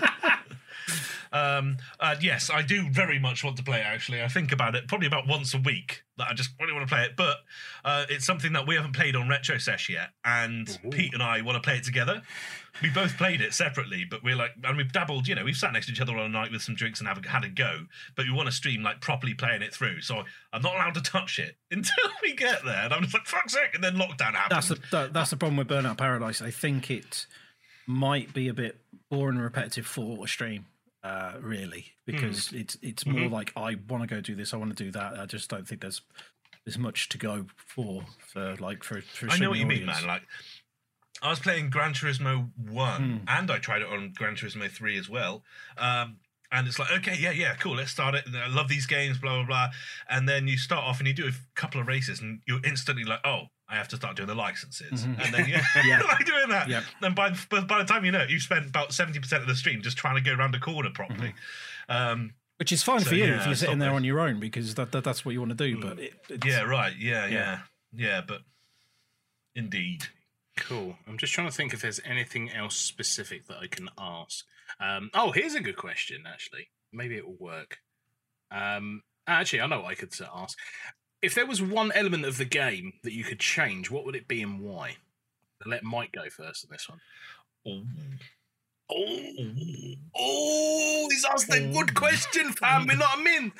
Um, 1.32 1.76
uh, 1.98 2.16
yes, 2.20 2.50
I 2.52 2.62
do 2.62 2.90
very 2.90 3.18
much 3.18 3.44
want 3.44 3.56
to 3.58 3.62
play 3.62 3.78
it. 3.78 3.86
Actually, 3.86 4.22
I 4.22 4.28
think 4.28 4.52
about 4.52 4.74
it 4.74 4.88
probably 4.88 5.06
about 5.06 5.28
once 5.28 5.54
a 5.54 5.58
week. 5.58 6.02
That 6.18 6.28
I 6.28 6.34
just 6.34 6.50
really 6.60 6.72
want 6.72 6.88
to 6.88 6.94
play 6.94 7.04
it, 7.04 7.16
but 7.16 7.38
uh, 7.84 8.04
it's 8.08 8.26
something 8.26 8.52
that 8.52 8.66
we 8.66 8.74
haven't 8.74 8.94
played 8.94 9.16
on 9.16 9.28
Retro 9.28 9.58
Sesh 9.58 9.88
yet, 9.88 10.10
and 10.24 10.68
Ooh. 10.84 10.90
Pete 10.90 11.14
and 11.14 11.22
I 11.22 11.40
want 11.42 11.56
to 11.56 11.60
play 11.60 11.76
it 11.76 11.84
together. 11.84 12.22
We 12.82 12.90
both 12.90 13.16
played 13.16 13.40
it 13.40 13.52
separately, 13.54 14.04
but 14.08 14.22
we're 14.22 14.36
like, 14.36 14.52
and 14.62 14.76
we've 14.76 14.92
dabbled. 14.92 15.28
You 15.28 15.34
know, 15.34 15.44
we've 15.44 15.56
sat 15.56 15.72
next 15.72 15.86
to 15.86 15.92
each 15.92 16.00
other 16.00 16.16
on 16.16 16.26
a 16.26 16.28
night 16.28 16.50
with 16.50 16.62
some 16.62 16.74
drinks 16.74 17.00
and 17.00 17.08
have 17.08 17.24
a, 17.24 17.28
had 17.28 17.44
a 17.44 17.48
go. 17.48 17.86
But 18.16 18.26
we 18.26 18.32
want 18.32 18.46
to 18.46 18.52
stream 18.52 18.82
like 18.82 19.00
properly 19.00 19.34
playing 19.34 19.62
it 19.62 19.74
through. 19.74 20.00
So 20.02 20.24
I'm 20.52 20.62
not 20.62 20.74
allowed 20.74 20.94
to 20.94 21.02
touch 21.02 21.38
it 21.38 21.56
until 21.70 22.10
we 22.22 22.34
get 22.34 22.64
there. 22.64 22.84
And 22.84 22.92
I'm 22.92 23.02
just 23.02 23.14
like, 23.14 23.26
fuck's 23.26 23.52
sake! 23.52 23.74
And 23.74 23.82
then 23.82 23.94
lockdown 23.94 24.34
happens. 24.34 24.68
That's 24.68 24.68
the 24.68 24.80
that, 24.90 25.12
that's 25.12 25.30
the 25.30 25.36
problem 25.36 25.56
with 25.56 25.68
Burnout 25.68 25.96
Paradise. 25.96 26.42
I 26.42 26.50
think 26.50 26.90
it 26.90 27.26
might 27.86 28.32
be 28.32 28.48
a 28.48 28.54
bit 28.54 28.78
boring 29.10 29.36
and 29.36 29.44
repetitive 29.44 29.86
for 29.86 30.24
a 30.24 30.28
stream, 30.28 30.66
uh, 31.02 31.34
really, 31.40 31.86
because 32.06 32.52
it's 32.52 32.76
it's 32.82 33.06
more 33.06 33.28
like 33.28 33.52
I 33.56 33.76
want 33.88 34.02
to 34.02 34.06
go 34.06 34.20
do 34.20 34.34
this, 34.34 34.52
I 34.52 34.56
want 34.58 34.76
to 34.76 34.84
do 34.84 34.90
that. 34.92 35.18
I 35.18 35.26
just 35.26 35.48
don't 35.50 35.66
think 35.66 35.80
there's 35.80 36.02
there's 36.64 36.78
much 36.78 37.08
to 37.10 37.18
go 37.18 37.46
for 37.56 38.04
for 38.32 38.56
like 38.56 38.84
for. 38.84 39.00
for 39.00 39.28
I 39.30 39.38
know 39.38 39.50
what 39.50 39.58
you 39.58 39.64
streaming 39.64 39.78
mean, 39.78 39.86
man. 39.86 40.06
Like, 40.06 40.22
I 41.22 41.30
was 41.30 41.38
playing 41.40 41.70
Gran 41.70 41.92
Turismo 41.92 42.50
One, 42.68 43.20
Hmm. 43.20 43.28
and 43.28 43.50
I 43.50 43.58
tried 43.58 43.82
it 43.82 43.88
on 43.88 44.12
Gran 44.14 44.34
Turismo 44.36 44.70
Three 44.70 44.98
as 44.98 45.08
well. 45.08 45.42
Um, 45.78 46.16
and 46.52 46.66
it's 46.66 46.78
like, 46.78 46.90
okay, 46.90 47.16
yeah, 47.18 47.30
yeah, 47.30 47.54
cool. 47.54 47.76
Let's 47.76 47.92
start 47.92 48.14
it. 48.16 48.24
I 48.34 48.48
love 48.48 48.68
these 48.68 48.86
games, 48.86 49.18
blah 49.18 49.36
blah 49.36 49.46
blah. 49.46 49.68
And 50.08 50.28
then 50.28 50.48
you 50.48 50.58
start 50.58 50.84
off 50.84 50.98
and 50.98 51.06
you 51.06 51.14
do 51.14 51.28
a 51.28 51.32
couple 51.54 51.80
of 51.80 51.86
races, 51.86 52.20
and 52.20 52.40
you're 52.46 52.60
instantly 52.64 53.04
like, 53.04 53.20
oh, 53.24 53.44
I 53.70 53.76
have 53.76 53.88
to 53.88 53.96
start 53.96 54.16
doing 54.16 54.26
the 54.28 54.34
licenses, 54.34 55.04
Mhm. 55.06 55.24
and 55.24 55.34
then 55.34 55.48
yeah, 55.48 55.64
Yeah. 55.86 56.00
like 56.08 56.26
doing 56.26 56.48
that. 56.48 56.68
Yep. 56.68 56.84
And 57.02 57.14
by 57.14 57.30
by 57.48 57.60
by 57.60 57.78
the 57.78 57.84
time 57.84 58.04
you 58.04 58.10
know 58.12 58.20
it, 58.20 58.30
you've 58.30 58.42
spent 58.42 58.66
about 58.66 58.92
seventy 58.92 59.18
percent 59.20 59.42
of 59.42 59.48
the 59.48 59.54
stream 59.54 59.80
just 59.82 59.96
trying 59.96 60.16
to 60.16 60.20
go 60.20 60.34
around 60.34 60.54
a 60.54 60.60
corner 60.60 60.90
properly. 60.90 61.34
Um, 61.88 62.34
Which 62.58 62.72
is 62.72 62.82
fine 62.82 63.00
So, 63.00 63.10
for 63.10 63.14
you 63.14 63.24
yeah, 63.26 63.40
if 63.40 63.46
you're 63.46 63.54
sitting 63.54 63.78
there 63.78 63.92
on 63.92 64.04
your 64.04 64.20
own 64.20 64.38
because 64.40 64.74
that, 64.74 64.92
that 64.92 65.02
that's 65.04 65.24
what 65.24 65.32
you 65.32 65.40
want 65.40 65.56
to 65.56 65.68
do. 65.68 65.80
But 65.80 65.98
it, 65.98 66.14
it's, 66.28 66.46
yeah, 66.46 66.62
right. 66.62 66.94
Yeah, 66.98 67.26
Yeah. 67.26 67.32
yeah, 67.32 68.06
yeah. 68.08 68.20
But 68.26 68.42
indeed. 69.54 70.06
Cool. 70.56 70.96
I'm 71.06 71.16
just 71.16 71.32
trying 71.32 71.48
to 71.48 71.52
think 71.54 71.72
if 71.72 71.80
there's 71.80 72.00
anything 72.04 72.50
else 72.50 72.76
specific 72.76 73.46
that 73.46 73.58
I 73.58 73.66
can 73.66 73.88
ask. 73.98 74.44
Um, 74.78 75.10
oh, 75.14 75.30
here's 75.32 75.54
a 75.54 75.60
good 75.60 75.76
question. 75.76 76.24
Actually, 76.26 76.68
maybe 76.92 77.16
it 77.16 77.26
will 77.26 77.36
work. 77.38 77.78
Um, 78.50 79.02
actually, 79.26 79.62
I 79.62 79.66
know 79.66 79.80
what 79.80 79.90
I 79.92 79.94
could 79.94 80.12
ask. 80.34 80.58
If 81.22 81.34
there 81.34 81.46
was 81.46 81.60
one 81.60 81.92
element 81.92 82.24
of 82.24 82.38
the 82.38 82.44
game 82.44 82.94
that 83.02 83.12
you 83.12 83.24
could 83.24 83.40
change, 83.40 83.90
what 83.90 84.04
would 84.04 84.16
it 84.16 84.26
be 84.26 84.42
and 84.42 84.60
why? 84.60 84.96
I'll 85.64 85.70
let 85.70 85.84
Mike 85.84 86.12
go 86.12 86.30
first 86.30 86.64
on 86.64 86.70
this 86.72 86.88
one. 86.88 87.00
Ooh. 87.68 87.86
Oh, 88.92 89.94
oh, 90.16 91.08
he's 91.10 91.24
asked 91.24 91.52
a 91.54 91.70
good 91.72 91.94
question, 91.94 92.52
fam. 92.52 92.90
You 92.90 92.96
know 92.96 93.04
what 93.04 93.18
I 93.18 93.22
mean? 93.22 93.52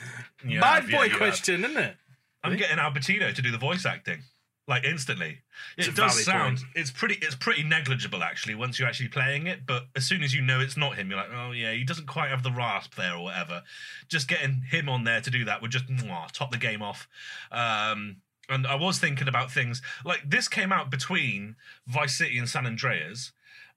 You 0.44 0.60
Bad 0.60 0.82
have, 0.82 0.90
yeah, 0.90 0.96
boy 0.98 1.04
you 1.04 1.16
question, 1.16 1.64
isn't 1.64 1.76
it? 1.76 1.96
I'm 2.42 2.56
getting 2.56 2.78
Al 2.78 2.90
Pacino 2.90 3.32
to 3.32 3.42
do 3.42 3.52
the 3.52 3.58
voice 3.58 3.86
acting, 3.86 4.22
like 4.70 4.84
instantly. 4.84 5.40
It's 5.76 5.88
It 5.88 5.96
does 5.96 6.24
sound. 6.24 6.58
point. 6.58 6.68
It's 6.76 6.90
pretty. 6.92 7.16
It's 7.20 7.34
pretty 7.34 7.64
negligible 7.64 8.22
actually 8.22 8.54
once 8.54 8.78
you're 8.78 8.88
actually 8.88 9.08
playing 9.08 9.48
it. 9.48 9.66
But 9.66 9.88
as 9.96 10.06
soon 10.06 10.22
as 10.22 10.32
you 10.32 10.40
know 10.40 10.60
it's 10.60 10.76
not 10.76 10.96
him, 10.96 11.10
you're 11.10 11.18
like, 11.18 11.32
oh 11.34 11.50
yeah, 11.50 11.72
he 11.72 11.82
doesn't 11.84 12.06
quite 12.06 12.30
have 12.30 12.42
the 12.44 12.52
rasp 12.52 12.94
there 12.94 13.14
or 13.14 13.24
whatever. 13.24 13.64
Just 14.08 14.28
getting 14.28 14.62
him 14.70 14.88
on 14.88 15.02
there 15.04 15.20
to 15.20 15.30
do 15.30 15.44
that 15.44 15.60
would 15.60 15.72
just 15.72 15.88
mwah, 15.88 16.30
top 16.30 16.52
the 16.52 16.56
game 16.56 16.80
off. 16.80 17.08
Um, 17.50 18.18
and 18.48 18.66
I 18.66 18.76
was 18.76 18.98
thinking 18.98 19.28
about 19.28 19.50
things 19.50 19.82
like 20.04 20.22
this 20.24 20.48
came 20.48 20.72
out 20.72 20.88
between 20.90 21.56
Vice 21.86 22.16
City 22.16 22.38
and 22.38 22.48
San 22.48 22.64
Andreas. 22.66 23.32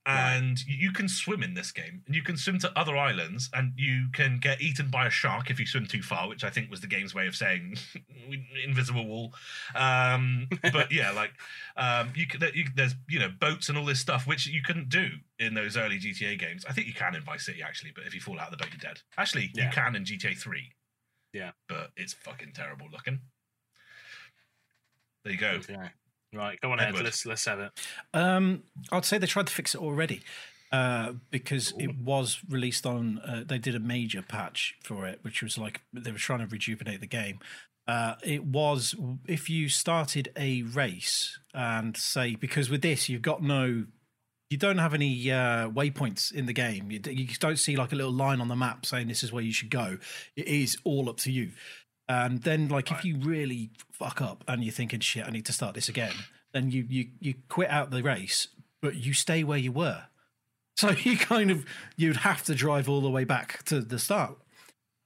And 0.06 0.60
you 0.68 0.84
you 0.84 0.92
can 0.92 1.08
swim 1.08 1.44
in 1.44 1.54
this 1.54 1.72
game, 1.72 2.04
and 2.06 2.16
you 2.16 2.22
can 2.22 2.36
swim 2.36 2.60
to 2.60 2.78
other 2.78 2.98
islands, 2.98 3.50
and 3.54 3.72
you 3.78 4.08
can 4.12 4.38
get 4.38 4.62
eaten 4.62 4.90
by 4.90 5.08
a 5.08 5.10
shark 5.10 5.50
if 5.50 5.60
you 5.60 5.66
swim 5.66 5.86
too 5.86 6.02
far, 6.02 6.28
which 6.28 6.44
I 6.44 6.50
think 6.50 6.70
was 6.70 6.82
the 6.82 6.88
game's 6.88 7.16
way 7.16 7.26
of 7.26 7.36
saying 7.36 7.78
invisible 8.66 9.08
wall. 9.08 9.34
Um, 9.76 10.50
but 10.74 10.92
yeah, 10.92 11.12
like 11.12 11.32
um, 11.78 12.12
you, 12.16 12.28
can, 12.28 12.42
you 12.54 12.66
there's 12.76 12.96
you 13.08 13.20
know 13.20 13.30
boats 13.40 13.70
and 13.70 13.78
all 13.78 13.86
this 13.86 14.02
stuff 14.02 14.28
which 14.28 14.46
you 14.46 14.62
couldn't 14.62 14.90
do 14.90 15.08
in 15.40 15.54
those 15.54 15.78
early 15.78 15.98
GTA 16.00 16.38
games. 16.38 16.66
I 16.68 16.74
think 16.74 16.88
you 16.88 16.94
can 16.94 17.16
in 17.16 17.24
Vice 17.24 17.46
City 17.46 17.64
actually, 17.64 17.94
but 17.96 18.06
if 18.06 18.14
you 18.14 18.20
fall 18.20 18.40
out 18.40 18.52
of 18.52 18.58
the 18.58 18.58
boat, 18.58 18.74
you're 18.74 18.80
dead. 18.80 19.02
Actually, 19.18 19.52
you 19.54 19.70
can 19.72 19.96
in 19.96 20.04
GTA 20.04 20.38
Three. 20.38 20.74
Yeah. 21.32 21.52
but 21.68 21.90
it's 21.98 22.14
fucking 22.14 22.52
terrible 22.54 22.88
looking. 22.92 23.20
There 25.24 25.34
you 25.34 25.40
go. 25.40 25.60
Right, 26.34 26.60
go 26.62 26.72
on 26.72 26.80
ahead. 26.80 26.90
Edward. 26.90 27.04
Let's 27.04 27.26
let's 27.26 27.46
have 27.46 27.60
it. 27.60 27.72
Um, 28.14 28.64
I'd 28.92 29.06
say 29.06 29.18
they 29.18 29.28
tried 29.28 29.48
to 29.48 29.54
fix 29.54 29.76
it 29.76 29.82
already 29.82 30.22
uh, 30.72 31.14
because 31.30 31.74
it 31.78 31.96
was 32.00 32.40
released 32.50 32.86
on. 32.86 33.20
Uh, 33.20 33.44
they 33.46 33.60
did 33.60 33.76
a 33.76 33.80
major 33.80 34.24
patch 34.24 34.76
for 34.84 35.06
it, 35.06 35.20
which 35.22 35.44
was 35.44 35.58
like 35.58 35.82
they 35.94 36.12
were 36.12 36.18
trying 36.18 36.40
to 36.40 36.48
rejuvenate 36.48 37.00
the 37.00 37.08
game. 37.08 37.40
Uh, 37.88 38.16
it 38.24 38.46
was 38.46 38.96
if 39.28 39.50
you 39.50 39.70
started 39.70 40.32
a 40.38 40.64
race 40.64 41.38
and 41.54 41.96
say 41.98 42.34
because 42.34 42.70
with 42.70 42.82
this 42.82 43.08
you've 43.08 43.22
got 43.22 43.44
no. 43.44 43.86
You 44.50 44.58
don't 44.58 44.78
have 44.78 44.94
any 44.94 45.32
uh, 45.32 45.70
waypoints 45.70 46.32
in 46.32 46.46
the 46.46 46.54
game. 46.54 46.92
You, 46.92 47.00
you 47.08 47.28
don't 47.40 47.58
see 47.58 47.76
like 47.76 47.92
a 47.92 47.96
little 47.96 48.12
line 48.12 48.40
on 48.40 48.50
the 48.50 48.56
map 48.56 48.86
saying 48.86 49.08
this 49.08 49.24
is 49.24 49.34
where 49.34 49.42
you 49.42 49.52
should 49.52 49.72
go. 49.72 49.98
It 50.36 50.46
is 50.46 50.78
all 50.84 51.10
up 51.10 51.18
to 51.22 51.32
you. 51.32 51.54
And 52.08 52.42
then, 52.44 52.68
like, 52.68 52.92
if 52.92 53.06
you 53.06 53.18
really 53.18 53.70
fuck 53.92 54.22
up 54.22 54.44
and 54.48 54.64
you're 54.64 54.74
thinking, 54.74 55.00
"Shit, 55.00 55.26
I 55.26 55.32
need 55.32 55.46
to 55.46 55.54
start 55.54 55.74
this 55.74 55.88
again," 55.90 56.14
then 56.54 56.70
you 56.72 56.86
you 56.90 57.08
you 57.20 57.36
quit 57.50 57.70
out 57.70 57.92
the 57.92 58.04
race, 58.04 58.50
but 58.82 58.96
you 58.96 59.14
stay 59.14 59.44
where 59.44 59.58
you 59.58 59.72
were. 59.72 60.04
So 60.76 60.90
you 61.04 61.18
kind 61.18 61.50
of 61.52 61.66
you'd 61.96 62.18
have 62.18 62.44
to 62.46 62.56
drive 62.56 62.90
all 62.90 63.02
the 63.02 63.10
way 63.10 63.24
back 63.24 63.64
to 63.66 63.80
the 63.82 64.00
start. 64.00 64.38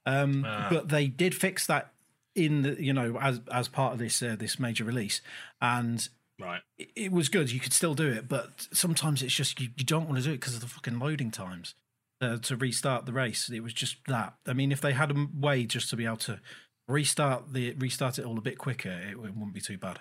Um, 0.06 0.44
Ah. 0.46 0.68
But 0.70 0.88
they 0.88 1.06
did 1.06 1.34
fix 1.34 1.66
that 1.66 1.92
in 2.34 2.62
the 2.62 2.82
you 2.82 2.92
know 2.92 3.18
as 3.20 3.40
as 3.52 3.68
part 3.68 3.92
of 3.92 3.98
this 3.98 4.22
uh, 4.22 4.36
this 4.38 4.58
major 4.58 4.84
release, 4.84 5.20
and 5.60 6.08
Right. 6.40 6.62
it, 6.78 6.90
it 6.96 7.12
was 7.12 7.28
good. 7.28 7.50
You 7.50 7.58
could 7.60 7.72
still 7.72 7.94
do 7.94 8.08
it, 8.08 8.28
but 8.28 8.68
sometimes 8.72 9.22
it's 9.22 9.34
just 9.34 9.60
you, 9.60 9.68
you 9.76 9.84
don't 9.84 10.06
want 10.06 10.18
to 10.18 10.24
do 10.24 10.30
it 10.30 10.40
because 10.40 10.54
of 10.54 10.60
the 10.60 10.68
fucking 10.68 10.98
loading 11.00 11.30
times 11.32 11.74
uh, 12.20 12.38
to 12.38 12.56
restart 12.56 13.06
the 13.06 13.12
race. 13.12 13.48
It 13.50 13.60
was 13.60 13.72
just 13.72 13.96
that. 14.06 14.34
I 14.46 14.52
mean, 14.52 14.70
if 14.72 14.80
they 14.80 14.92
had 14.92 15.10
a 15.10 15.26
way 15.34 15.64
just 15.64 15.90
to 15.90 15.96
be 15.96 16.04
able 16.06 16.16
to 16.18 16.40
restart 16.88 17.52
the 17.52 17.74
restart 17.74 18.18
it 18.18 18.24
all 18.24 18.38
a 18.38 18.42
bit 18.42 18.58
quicker, 18.58 18.90
it, 18.90 19.10
it 19.10 19.18
wouldn't 19.18 19.54
be 19.54 19.60
too 19.60 19.78
bad. 19.78 20.00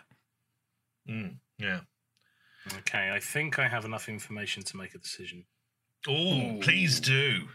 Mm, 1.09 1.37
yeah. 1.59 1.81
Okay, 2.79 3.11
I 3.13 3.19
think 3.19 3.59
I 3.59 3.67
have 3.67 3.85
enough 3.85 4.09
information 4.09 4.63
to 4.63 4.77
make 4.77 4.93
a 4.95 4.97
decision. 4.97 5.45
Oh, 6.07 6.57
please 6.61 6.99
do. 6.99 7.47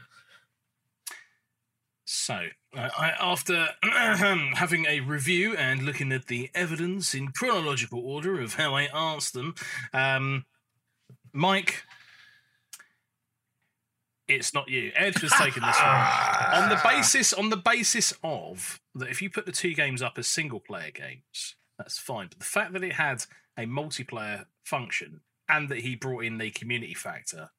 So, 2.05 2.49
uh, 2.77 2.89
I, 2.99 3.13
after 3.21 3.69
having 3.83 4.87
a 4.87 5.01
review 5.01 5.57
and 5.57 5.83
looking 5.83 6.13
at 6.13 6.27
the 6.27 6.51
evidence 6.55 7.15
in 7.15 7.29
chronological 7.33 8.01
order 8.01 8.41
of 8.41 8.55
how 8.55 8.75
I 8.75 8.89
asked 8.93 9.35
them, 9.35 9.55
um, 9.95 10.45
Mike, 11.33 11.85
it's 14.29 14.55
not 14.55 14.69
you. 14.69 14.93
Ed 14.95 15.17
has 15.17 15.33
taken 15.33 15.63
this 15.63 15.79
one 15.79 16.63
on 16.63 16.69
the 16.69 16.81
basis 16.85 17.33
on 17.33 17.51
the 17.51 17.57
basis 17.57 18.15
of 18.23 18.81
that 18.95 19.09
if 19.09 19.21
you 19.21 19.31
put 19.31 19.47
the 19.47 19.53
two 19.53 19.75
games 19.75 20.03
up 20.03 20.19
as 20.19 20.27
single 20.27 20.61
player 20.61 20.91
games, 20.91 21.57
that's 21.79 21.99
fine. 21.99 22.29
But 22.29 22.39
the 22.39 22.45
fact 22.45 22.73
that 22.73 22.85
it 22.85 22.95
had 22.95 23.25
a 23.59 23.67
multiplayer 23.67 24.47
function 24.65 25.21
and 25.49 25.69
that 25.69 25.81
he 25.81 25.97
brought 25.97 26.25
in 26.25 26.39
the 26.39 26.51
community 26.51 26.95
factor 26.95 27.51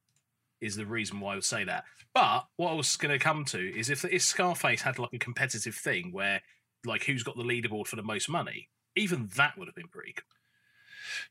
is 0.62 0.76
the 0.76 0.86
reason 0.86 1.20
why 1.20 1.34
I 1.34 1.36
would 1.36 1.44
say 1.44 1.64
that. 1.66 1.84
But 2.14 2.46
what 2.56 2.72
I 2.72 2.76
was 2.76 2.96
going 2.96 3.12
to 3.12 3.24
come 3.24 3.46
to 3.46 3.78
is 3.78 3.90
if 3.90 4.06
if 4.06 4.22
Scarface 4.22 4.82
had 4.82 5.00
like 5.00 5.14
a 5.14 5.20
competitive 5.20 5.76
thing 5.76 6.12
where 6.12 6.42
like 6.86 7.04
who's 7.04 7.24
got 7.24 7.38
the 7.38 7.44
leaderboard 7.44 7.88
for 7.88 7.96
the 7.96 8.04
most 8.04 8.30
money, 8.30 8.70
even 8.96 9.30
that 9.36 9.58
would 9.58 9.68
have 9.68 9.76
been 9.76 9.88
pretty 9.88 10.14
cool. 10.14 10.24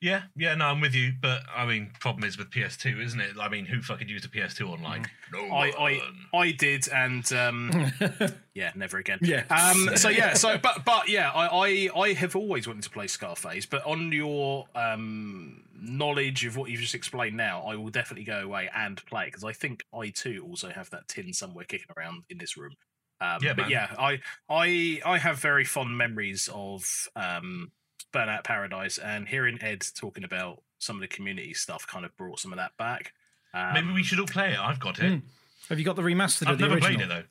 Yeah, 0.00 0.22
yeah, 0.36 0.54
no, 0.54 0.66
I'm 0.66 0.80
with 0.80 0.94
you. 0.94 1.12
But 1.20 1.42
I 1.54 1.66
mean, 1.66 1.90
problem 2.00 2.24
is 2.24 2.38
with 2.38 2.50
PS2, 2.50 3.02
isn't 3.04 3.20
it? 3.20 3.36
I 3.40 3.48
mean, 3.48 3.66
who 3.66 3.80
fucking 3.80 4.08
used 4.08 4.24
a 4.24 4.28
PS2 4.28 4.68
online? 4.68 5.06
No 5.32 5.40
I, 5.46 5.70
I 5.70 5.92
one. 5.98 6.26
I 6.34 6.52
did, 6.52 6.88
and 6.88 7.32
um, 7.32 7.92
yeah, 8.54 8.72
never 8.74 8.98
again. 8.98 9.18
Yeah. 9.22 9.44
Um. 9.50 9.90
So 9.96 10.08
yeah. 10.08 10.34
So 10.34 10.58
but 10.58 10.84
but 10.84 11.08
yeah, 11.08 11.30
I, 11.30 11.88
I 11.96 12.00
I 12.00 12.12
have 12.14 12.34
always 12.34 12.66
wanted 12.66 12.82
to 12.84 12.90
play 12.90 13.06
Scarface, 13.06 13.66
but 13.66 13.84
on 13.86 14.10
your 14.12 14.66
um 14.74 15.62
knowledge 15.74 16.44
of 16.44 16.56
what 16.56 16.70
you've 16.70 16.80
just 16.80 16.94
explained 16.94 17.36
now, 17.36 17.62
I 17.62 17.74
will 17.76 17.90
definitely 17.90 18.24
go 18.24 18.40
away 18.40 18.70
and 18.74 19.04
play 19.06 19.26
because 19.26 19.44
I 19.44 19.52
think 19.52 19.84
I 19.92 20.10
too 20.10 20.46
also 20.48 20.70
have 20.70 20.90
that 20.90 21.08
tin 21.08 21.32
somewhere 21.32 21.64
kicking 21.64 21.88
around 21.96 22.24
in 22.30 22.38
this 22.38 22.56
room. 22.56 22.72
Um, 23.20 23.38
Yeah, 23.42 23.54
but 23.54 23.62
man. 23.62 23.70
yeah, 23.70 23.94
I 23.98 24.20
I 24.48 25.00
I 25.04 25.18
have 25.18 25.38
very 25.38 25.64
fond 25.64 25.96
memories 25.96 26.48
of 26.52 27.08
um, 27.14 27.70
Burnout 28.12 28.44
Paradise, 28.44 28.98
and 28.98 29.28
hearing 29.28 29.58
Ed 29.62 29.84
talking 29.94 30.24
about 30.24 30.62
some 30.78 30.96
of 30.96 31.00
the 31.02 31.08
community 31.08 31.54
stuff 31.54 31.86
kind 31.86 32.04
of 32.04 32.16
brought 32.16 32.38
some 32.40 32.52
of 32.52 32.58
that 32.58 32.76
back. 32.76 33.12
Um, 33.54 33.74
Maybe 33.74 33.92
we 33.92 34.02
should 34.02 34.18
all 34.20 34.26
play 34.26 34.52
it. 34.52 34.58
I've 34.58 34.80
got 34.80 34.98
it. 34.98 35.12
Mm. 35.12 35.22
Have 35.68 35.78
you 35.78 35.84
got 35.84 35.96
the 35.96 36.02
remastered 36.02 36.46
I've 36.46 36.54
of 36.54 36.58
the 36.58 36.62
never 36.64 36.74
original? 36.76 36.96
played 36.96 37.06
it 37.06 37.08
though. 37.08 37.22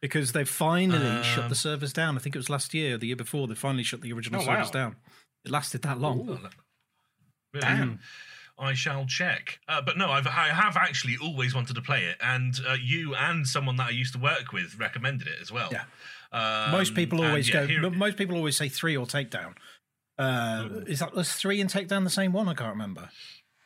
Because 0.00 0.32
they've 0.32 0.48
finally 0.48 1.22
shut 1.24 1.44
Um, 1.44 1.48
the 1.48 1.54
servers 1.56 1.92
down. 1.92 2.16
I 2.16 2.20
think 2.20 2.36
it 2.36 2.38
was 2.38 2.48
last 2.50 2.72
year, 2.74 2.94
or 2.94 2.98
the 2.98 3.08
year 3.08 3.16
before. 3.16 3.48
They 3.48 3.54
finally 3.54 3.82
shut 3.82 4.00
the 4.00 4.12
original 4.12 4.40
Oh, 4.40 4.44
servers 4.44 4.66
wow. 4.66 4.70
down. 4.72 4.96
It 5.44 5.50
lasted 5.50 5.82
that 5.82 5.98
long. 5.98 6.20
Oh, 6.28 6.48
Really? 7.54 7.66
Damn. 7.66 8.00
I 8.58 8.74
shall 8.74 9.06
check. 9.06 9.60
Uh, 9.68 9.80
but 9.80 9.96
no, 9.96 10.10
I've, 10.10 10.26
I 10.26 10.48
have 10.48 10.76
actually 10.76 11.16
always 11.22 11.54
wanted 11.54 11.74
to 11.76 11.82
play 11.82 12.04
it, 12.06 12.16
and 12.20 12.54
uh, 12.68 12.74
you 12.80 13.14
and 13.14 13.46
someone 13.46 13.76
that 13.76 13.86
I 13.86 13.90
used 13.90 14.12
to 14.14 14.18
work 14.18 14.52
with 14.52 14.76
recommended 14.78 15.28
it 15.28 15.36
as 15.40 15.50
well. 15.52 15.70
Yeah. 15.72 15.84
Um, 16.32 16.72
most 16.72 16.94
people 16.94 17.20
and 17.20 17.28
always 17.28 17.48
yeah, 17.48 17.60
go. 17.62 17.66
here- 17.66 17.90
most 17.90 18.16
people 18.16 18.36
always 18.36 18.56
say 18.56 18.68
three 18.68 18.96
or 18.96 19.06
takedown. 19.06 19.54
Uh, 20.18 20.68
is 20.86 20.98
that 21.00 21.14
was 21.14 21.32
three 21.32 21.60
and 21.60 21.70
takedown 21.70 22.04
the 22.04 22.10
same 22.10 22.32
one? 22.32 22.48
I 22.48 22.54
can't 22.54 22.70
remember. 22.70 23.10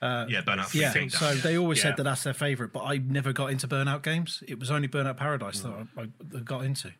Uh, 0.03 0.27
yeah, 0.29 0.43
Burnout. 0.43 0.75
Yeah, 0.75 0.93
Takedown, 0.93 1.13
so 1.13 1.35
they 1.37 1.57
always 1.57 1.79
Yeah. 1.79 1.83
said 1.85 1.97
that 1.99 2.03
that's 2.03 2.25
their 2.25 2.35
favorite, 2.35 2.73
but 2.73 2.81
I 2.83 2.99
never 2.99 3.33
got 3.33 3.53
into 3.53 3.69
Burnout 3.69 4.03
games. 4.03 4.43
It 4.49 4.59
was 4.59 4.71
only 4.71 4.89
Burnout 4.89 5.17
Paradise 5.17 5.61
that 5.61 5.87
I, 5.97 6.03
I 6.03 6.41
got 6.41 6.65
into. 6.65 6.93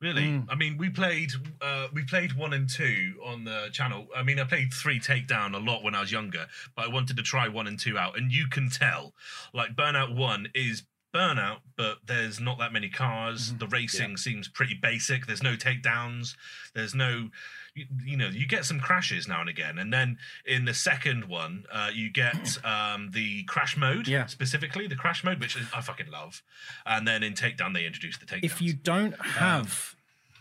Really? 0.00 0.22
Mm. 0.22 0.46
I 0.48 0.56
mean, 0.56 0.78
we 0.78 0.88
played 0.90 1.30
uh, 1.60 1.86
we 1.92 2.02
played 2.04 2.32
one 2.32 2.54
and 2.54 2.68
two 2.68 3.14
on 3.24 3.44
the 3.44 3.68
channel. 3.72 4.08
I 4.16 4.24
mean, 4.24 4.40
I 4.40 4.44
played 4.44 4.72
three 4.74 4.98
Takedown 4.98 5.54
a 5.54 5.58
lot 5.58 5.84
when 5.84 5.94
I 5.94 6.00
was 6.00 6.10
younger, 6.10 6.46
but 6.74 6.86
I 6.86 6.88
wanted 6.88 7.16
to 7.18 7.22
try 7.22 7.46
one 7.46 7.68
and 7.68 7.78
two 7.78 7.96
out, 7.98 8.18
and 8.18 8.32
you 8.32 8.48
can 8.48 8.68
tell, 8.68 9.14
like 9.54 9.76
Burnout 9.76 10.16
One 10.16 10.48
is 10.54 10.82
Burnout, 11.14 11.58
but 11.76 11.98
there's 12.06 12.40
not 12.40 12.58
that 12.58 12.72
many 12.72 12.88
cars. 12.88 13.50
Mm-hmm. 13.50 13.58
The 13.58 13.66
racing 13.68 14.16
seems 14.16 14.48
pretty 14.48 14.74
basic. 14.74 15.26
There's 15.26 15.42
no 15.42 15.54
takedowns. 15.56 16.34
There's 16.74 16.94
no, 16.94 17.28
you, 17.74 17.86
you 18.04 18.16
know, 18.16 18.28
you 18.28 18.46
get 18.46 18.64
some 18.64 18.80
crashes 18.80 19.26
now 19.26 19.40
and 19.40 19.48
again, 19.48 19.78
and 19.78 19.92
then 19.92 20.18
in 20.46 20.64
the 20.64 20.74
second 20.74 21.24
one, 21.26 21.64
uh, 21.72 21.90
you 21.92 22.10
get 22.10 22.58
um, 22.64 23.10
the 23.12 23.44
crash 23.44 23.76
mode, 23.76 24.06
Yeah. 24.08 24.26
specifically 24.26 24.86
the 24.86 24.96
crash 24.96 25.24
mode, 25.24 25.40
which 25.40 25.56
I 25.74 25.80
fucking 25.80 26.10
love. 26.10 26.42
And 26.84 27.06
then 27.08 27.22
in 27.22 27.34
Takedown, 27.34 27.74
they 27.74 27.86
introduce 27.86 28.18
the 28.18 28.26
takedowns. 28.26 28.44
If 28.44 28.60
you 28.62 28.74
don't 28.74 29.18
have 29.20 29.94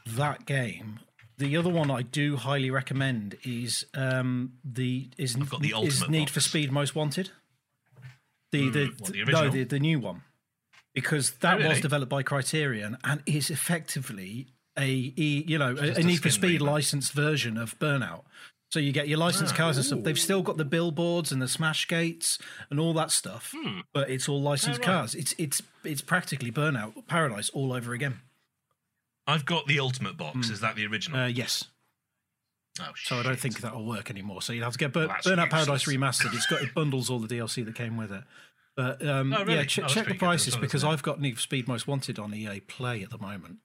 that 0.06 0.46
game, 0.46 1.00
the 1.38 1.56
other 1.58 1.70
one 1.70 1.90
I 1.90 2.02
do 2.02 2.36
highly 2.36 2.70
recommend 2.70 3.38
is 3.44 3.86
um, 3.96 4.54
the 4.64 5.10
is, 5.18 5.36
the 5.36 5.74
is 5.84 6.08
Need 6.10 6.30
for. 6.30 6.40
Speed 6.42 6.72
Most 6.72 6.96
Wanted. 6.96 7.32
The 8.52 8.70
the, 8.70 8.86
what, 8.98 9.14
the 9.14 9.24
no 9.26 9.50
the, 9.50 9.64
the 9.64 9.80
new 9.80 10.00
one 10.00 10.24
because 10.94 11.32
that 11.40 11.54
Oh, 11.54 11.58
really? 11.60 11.70
was 11.70 11.80
developed 11.82 12.10
by 12.10 12.22
Criterion 12.22 12.98
and 13.04 13.24
is 13.26 13.50
effectively 13.50 14.48
a 14.78 14.88
e, 14.88 15.44
you 15.48 15.58
know 15.58 15.76
a, 15.78 16.00
a 16.00 16.04
Need 16.04 16.22
for 16.22 16.30
Speed 16.30 16.62
licensed 16.62 17.14
version 17.14 17.58
of 17.58 17.78
Burnout. 17.80 18.24
So 18.70 18.80
you 18.80 18.94
get 18.94 19.10
your 19.10 19.18
licensed 19.18 19.54
cars 19.54 19.76
and 19.76 19.86
stuff. 19.86 20.04
They've 20.04 20.18
still 20.18 20.42
got 20.42 20.56
the 20.56 20.64
billboards 20.64 21.34
and 21.34 21.42
the 21.42 21.48
smash 21.50 21.90
gates 21.90 22.40
and 22.70 22.80
all 22.80 22.94
that 22.94 23.12
stuff, 23.12 23.54
but 23.94 24.10
it's 24.10 24.30
all 24.30 24.42
licensed 24.42 24.80
Oh, 24.80 24.88
right. 24.88 24.94
cars. 25.00 25.14
It's 25.16 25.34
it's 25.38 25.62
it's 25.84 26.02
practically 26.02 26.52
Burnout 26.52 27.06
Paradise 27.08 27.50
all 27.50 27.74
over 27.74 27.92
again. 27.94 28.22
I've 29.28 29.46
got 29.46 29.68
the 29.68 29.80
Ultimate 29.80 30.16
box. 30.18 30.50
Is 30.50 30.62
that 30.62 30.76
the 30.76 30.86
original? 30.88 31.20
Uh, 31.20 31.28
yes. 31.28 31.66
oh, 32.80 32.92
So 32.96 33.18
I 33.20 33.24
don't 33.24 33.40
think 33.40 33.60
that'll 33.60 33.86
work 33.86 34.10
anymore. 34.10 34.42
So 34.42 34.54
you'll 34.54 34.64
have 34.64 34.74
to 34.74 34.80
get 34.80 34.94
Bur- 34.94 35.08
Well, 35.08 35.18
Burnout 35.18 35.50
Paradise 35.50 35.84
remastered. 35.86 36.34
It's 36.34 36.46
got 36.48 36.62
it 36.62 36.74
bundles 36.74 37.10
all 37.10 37.20
the 37.20 37.28
DLC 37.28 37.64
that 37.66 37.76
came 37.76 37.98
with 37.98 38.12
it. 38.12 38.24
But 38.76 39.06
um, 39.06 39.34
Oh, 39.34 39.42
really? 39.44 39.56
yeah, 39.60 39.64
ch- 39.66 39.86
check 39.88 40.08
the 40.08 40.14
prices 40.16 40.56
because? 40.56 40.84
I've 40.86 41.04
got 41.04 41.20
Need 41.20 41.36
for 41.36 41.42
Speed 41.42 41.68
Most 41.68 41.88
Wanted 41.88 42.18
on 42.18 42.34
EA 42.34 42.62
Play 42.62 43.04
at 43.04 43.10
the 43.10 43.18
moment. 43.18 43.58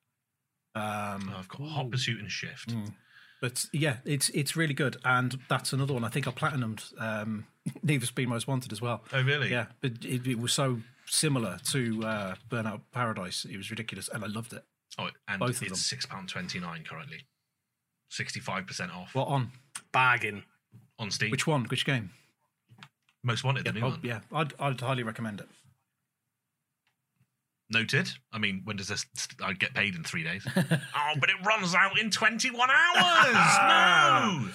Um, 0.76 1.32
Oh, 1.34 1.38
I've 1.38 1.48
got 1.48 1.60
Hot 1.68 1.90
Pursuit 1.90 2.20
and 2.20 2.30
Shift. 2.30 2.74
Mm. 2.74 2.92
but 3.40 3.66
yeah, 3.72 3.96
it's 4.04 4.28
it's 4.30 4.54
really 4.56 4.74
good, 4.74 4.96
and 5.04 5.38
that's 5.48 5.72
another 5.72 5.94
one. 5.94 6.04
I 6.04 6.08
think 6.08 6.28
I 6.28 6.30
platinumed 6.30 6.92
um, 7.00 7.46
Need 7.82 8.00
for 8.00 8.06
Speed 8.06 8.28
Most 8.28 8.46
Wanted 8.46 8.72
as 8.72 8.80
well. 8.82 9.02
Oh, 9.12 9.22
really? 9.22 9.50
Yeah, 9.50 9.66
but 9.80 10.04
it, 10.04 10.26
it 10.26 10.38
was 10.38 10.52
so 10.52 10.80
similar 11.06 11.58
to 11.70 12.04
uh, 12.04 12.34
Burnout 12.50 12.80
Paradise. 12.92 13.44
It 13.50 13.56
was 13.56 13.70
ridiculous, 13.70 14.08
and 14.12 14.22
I 14.22 14.26
loved 14.28 14.52
it. 14.52 14.64
Oh, 14.98 15.08
and 15.28 15.40
Both 15.40 15.60
of 15.62 15.68
it's 15.68 15.80
six 15.80 16.04
pound 16.06 16.28
twenty 16.28 16.58
nine 16.60 16.84
currently. 16.88 17.26
Sixty 18.10 18.40
five 18.40 18.66
percent 18.66 18.92
off 18.92 19.14
What 19.14 19.28
on? 19.28 19.50
bagging. 19.92 20.44
on 20.98 21.10
Steam. 21.10 21.30
Which 21.30 21.46
one? 21.46 21.64
Which 21.64 21.84
game? 21.84 22.10
Most 23.22 23.42
wanted, 23.44 23.64
the 23.64 23.72
new 23.72 23.80
Oh, 23.80 23.88
one. 23.90 24.00
yeah, 24.02 24.20
I'd, 24.32 24.52
I'd 24.60 24.80
highly 24.80 25.02
recommend 25.02 25.40
it. 25.40 25.48
Noted. 27.68 28.08
I 28.32 28.38
mean, 28.38 28.60
when 28.64 28.76
does 28.76 28.88
this? 28.88 29.04
I 29.42 29.52
get 29.52 29.74
paid 29.74 29.96
in 29.96 30.04
three 30.04 30.22
days. 30.22 30.46
oh, 30.56 31.12
but 31.18 31.30
it 31.30 31.36
runs 31.44 31.74
out 31.74 31.98
in 31.98 32.10
twenty 32.10 32.50
one 32.50 32.70
hours. 32.70 33.34
no, 33.34 34.48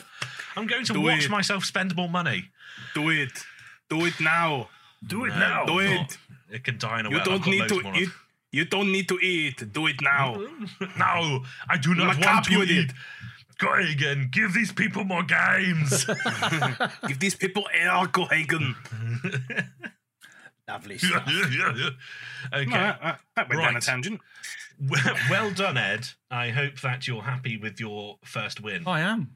I'm 0.56 0.65
going 0.67 0.86
to 0.86 0.93
Do 0.93 1.02
watch 1.02 1.26
it. 1.26 1.30
myself 1.32 1.65
spend 1.65 1.93
more 1.95 2.08
money. 2.10 2.45
Do 2.95 3.10
it. 3.10 3.32
Do 3.89 4.06
it 4.06 4.13
now. 4.21 4.69
Do 5.06 5.26
it 5.26 5.30
now. 5.36 5.65
Do 5.65 5.80
it. 5.80 6.17
It 6.50 6.63
can 6.63 6.78
die 6.78 7.02
in 7.02 7.06
a 7.08 7.10
You 7.10 7.17
well. 7.17 7.26
Don't 7.26 7.47
need 7.47 7.67
to 7.67 7.76
you, 7.95 8.06
of- 8.06 8.15
you 8.54 8.65
don't 8.65 8.91
need 8.91 9.08
to 9.10 9.19
eat. 9.19 9.71
Do 9.74 9.88
it 9.88 10.02
now. 10.02 10.36
no, 10.97 11.43
I 11.69 11.78
do 11.82 11.93
not 11.93 12.15
I'ma 12.15 12.34
want 12.36 12.45
to 12.45 12.63
eat. 12.63 12.89
it. 12.89 12.91
Go 13.58 13.74
again. 13.74 14.30
Give 14.32 14.54
these 14.54 14.71
people 14.71 15.04
more 15.04 15.24
games. 15.24 16.06
Give 17.08 17.19
these 17.19 17.36
people 17.36 17.67
alcohol. 17.78 18.30
Hagen. 18.30 18.76
Lovely 20.67 20.97
stuff. 21.00 21.28
okay. 21.28 22.65
that, 22.65 23.00
that- 23.02 23.19
that 23.36 23.50
went 23.50 23.62
down 23.62 23.76
a 23.76 23.82
tangent. 23.82 24.21
Well, 24.80 25.15
well 25.30 25.52
done, 25.52 25.78
Ed. 25.78 26.08
I 26.32 26.50
hope 26.50 26.80
that 26.82 27.08
you're 27.08 27.21
happy 27.21 27.56
with 27.58 27.80
your 27.80 28.17
first 28.24 28.62
win. 28.62 28.84
I 28.88 29.02
am. 29.02 29.36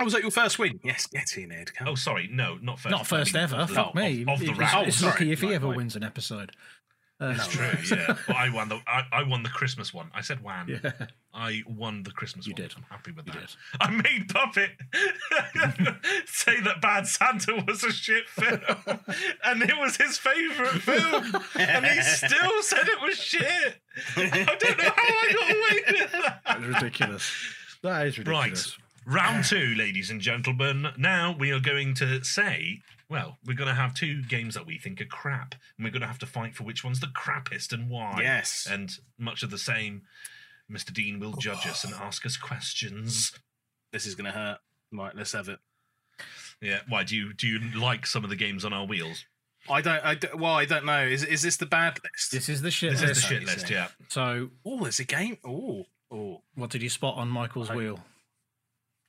Oh, 0.00 0.04
was 0.04 0.12
that 0.12 0.22
your 0.22 0.30
first 0.30 0.58
win? 0.58 0.78
Yes, 0.84 1.06
get 1.06 1.36
in, 1.36 1.50
Ed. 1.52 1.74
Come 1.74 1.88
Oh, 1.88 1.94
sorry, 1.96 2.28
no, 2.30 2.56
not 2.62 2.78
first. 2.78 2.90
Not 2.90 3.06
first 3.06 3.34
I 3.34 3.46
mean, 3.46 3.54
ever. 3.54 3.66
Fuck 3.66 3.94
me. 3.96 4.22
Of, 4.22 4.28
of 4.28 4.38
the 4.38 4.50
it's, 4.50 4.58
round. 4.58 4.86
it's 4.88 4.96
oh, 4.98 5.00
sorry. 5.00 5.10
lucky 5.12 5.32
if 5.32 5.40
he 5.40 5.46
Right, 5.48 5.54
ever 5.56 5.66
right. 5.68 5.76
wins 5.76 5.96
an 5.96 6.04
episode. 6.04 6.52
Uh, 7.20 7.34
It's 7.36 7.48
true, 7.48 7.66
yeah. 7.96 8.16
But 8.28 8.36
I 8.36 8.48
won 8.48 8.68
the 8.68 8.80
I, 8.86 9.02
I 9.10 9.22
won 9.24 9.42
the 9.42 9.48
Christmas 9.48 9.92
one. 9.92 10.08
I 10.14 10.20
said 10.20 10.42
wham. 10.42 10.68
Yeah. 10.68 10.92
I 11.34 11.62
won 11.66 12.02
the 12.04 12.10
Christmas 12.12 12.46
You 12.46 12.52
one. 12.52 12.62
did. 12.62 12.74
I'm 12.76 12.84
happy 12.90 13.10
with 13.10 13.26
You 13.26 13.32
that. 13.32 13.40
did. 13.40 13.56
I 13.80 13.90
made 13.90 14.28
Puppet 14.28 14.70
say 16.26 16.60
that 16.60 16.80
Bad 16.80 17.06
Santa 17.06 17.62
was 17.66 17.82
a 17.84 17.92
shit 17.92 18.28
film, 18.28 18.60
and 19.44 19.62
it 19.62 19.76
was 19.78 19.96
his 19.96 20.18
favourite 20.18 20.80
film, 20.82 21.42
and 21.58 21.86
he 21.86 22.00
still 22.02 22.62
said 22.62 22.86
it 22.88 23.00
was 23.02 23.16
shit. 23.16 23.76
I 24.16 24.56
don't 24.58 24.78
know 24.78 24.84
how 24.84 24.92
I 24.96 25.32
got 25.32 25.50
away 25.50 26.00
with 26.00 26.12
that. 26.12 26.40
That's 26.46 26.64
ridiculous. 26.64 27.32
That 27.82 28.06
is 28.06 28.18
ridiculous. 28.18 28.78
Right. 29.06 29.14
Round 29.14 29.44
two, 29.44 29.74
ladies 29.76 30.10
and 30.10 30.20
gentlemen. 30.20 30.88
Now 30.96 31.34
we 31.38 31.50
are 31.50 31.60
going 31.60 31.94
to 31.94 32.22
say, 32.24 32.80
well, 33.08 33.38
we're 33.44 33.56
going 33.56 33.68
to 33.68 33.74
have 33.74 33.94
two 33.94 34.22
games 34.22 34.54
that 34.54 34.66
we 34.66 34.78
think 34.78 35.00
are 35.00 35.06
crap, 35.06 35.54
and 35.76 35.84
we're 35.84 35.90
going 35.90 36.02
to 36.02 36.08
have 36.08 36.18
to 36.18 36.26
fight 36.26 36.54
for 36.54 36.64
which 36.64 36.84
one's 36.84 37.00
the 37.00 37.06
crappiest 37.06 37.72
and 37.72 37.88
why. 37.88 38.20
Yes. 38.22 38.66
And 38.70 38.90
much 39.18 39.42
of 39.42 39.50
the 39.50 39.58
same, 39.58 40.02
Mr. 40.70 40.92
Dean 40.92 41.18
will 41.18 41.34
oh. 41.36 41.40
judge 41.40 41.66
us 41.66 41.84
and 41.84 41.94
ask 41.94 42.26
us 42.26 42.36
questions. 42.36 43.32
This 43.92 44.06
is 44.06 44.14
going 44.14 44.26
to 44.26 44.38
hurt. 44.38 44.58
Right, 44.92 45.14
let's 45.16 45.32
have 45.32 45.48
it. 45.48 45.58
Yeah. 46.60 46.80
Why 46.88 47.04
do 47.04 47.16
you 47.16 47.32
do 47.32 47.46
you 47.46 47.80
like 47.80 48.04
some 48.04 48.24
of 48.24 48.30
the 48.30 48.36
games 48.36 48.64
on 48.64 48.72
our 48.72 48.84
wheels? 48.84 49.24
I 49.70 49.80
don't. 49.80 50.04
I 50.04 50.14
don't, 50.14 50.38
well, 50.38 50.54
I 50.54 50.64
don't 50.64 50.84
know. 50.84 51.04
Is 51.04 51.24
is 51.24 51.42
this 51.42 51.56
the 51.56 51.66
bad 51.66 51.98
list? 52.02 52.32
This 52.32 52.48
is 52.48 52.62
the 52.62 52.70
shit 52.70 52.92
This 52.92 53.00
is 53.02 53.06
the 53.06 53.14
list. 53.14 53.26
shit 53.26 53.44
list. 53.44 53.70
Yeah. 53.70 53.88
So, 54.08 54.50
Oh, 54.64 54.82
there's 54.82 54.98
a 54.98 55.04
game. 55.04 55.38
Oh, 55.44 55.84
oh. 56.10 56.42
what 56.54 56.70
did 56.70 56.82
you 56.82 56.88
spot 56.88 57.16
on 57.16 57.28
Michael's 57.28 57.70
I- 57.70 57.76
wheel? 57.76 58.00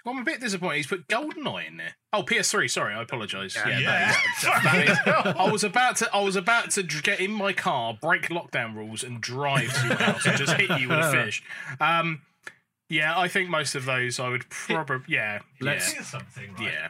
Well, 0.09 0.17
I'm 0.17 0.23
a 0.23 0.25
bit 0.25 0.39
disappointed. 0.41 0.77
He's 0.77 0.87
put 0.87 1.07
GoldenEye 1.07 1.67
in 1.67 1.77
there. 1.77 1.93
Oh, 2.11 2.23
PS3. 2.23 2.67
Sorry, 2.69 2.95
I 2.95 3.03
apologise. 3.03 3.55
Yeah, 3.55 3.77
Yeah. 3.77 4.15
that- 4.43 4.63
that 4.63 4.89
is- 4.89 5.35
I 5.37 5.51
was 5.51 5.63
about 5.63 5.97
to. 5.97 6.09
I 6.11 6.21
was 6.21 6.35
about 6.35 6.71
to 6.71 6.83
get 6.83 7.19
in 7.19 7.31
my 7.31 7.53
car, 7.53 7.95
break 8.01 8.23
lockdown 8.29 8.75
rules, 8.75 9.03
and 9.03 9.21
drive 9.21 9.71
to 9.81 9.87
your 9.87 9.97
house 9.97 10.25
and 10.25 10.35
just 10.37 10.53
hit 10.53 10.79
you 10.79 10.89
with 10.89 10.97
a 10.97 11.11
fish. 11.11 11.43
Um, 11.79 12.21
yeah, 12.89 13.17
I 13.17 13.27
think 13.27 13.49
most 13.51 13.75
of 13.75 13.85
those 13.85 14.19
I 14.19 14.29
would 14.29 14.49
probably. 14.49 15.13
Yeah, 15.13 15.39
Let's- 15.61 15.93
yeah, 15.93 16.01
something, 16.01 16.55
right? 16.55 16.63
yeah. 16.73 16.87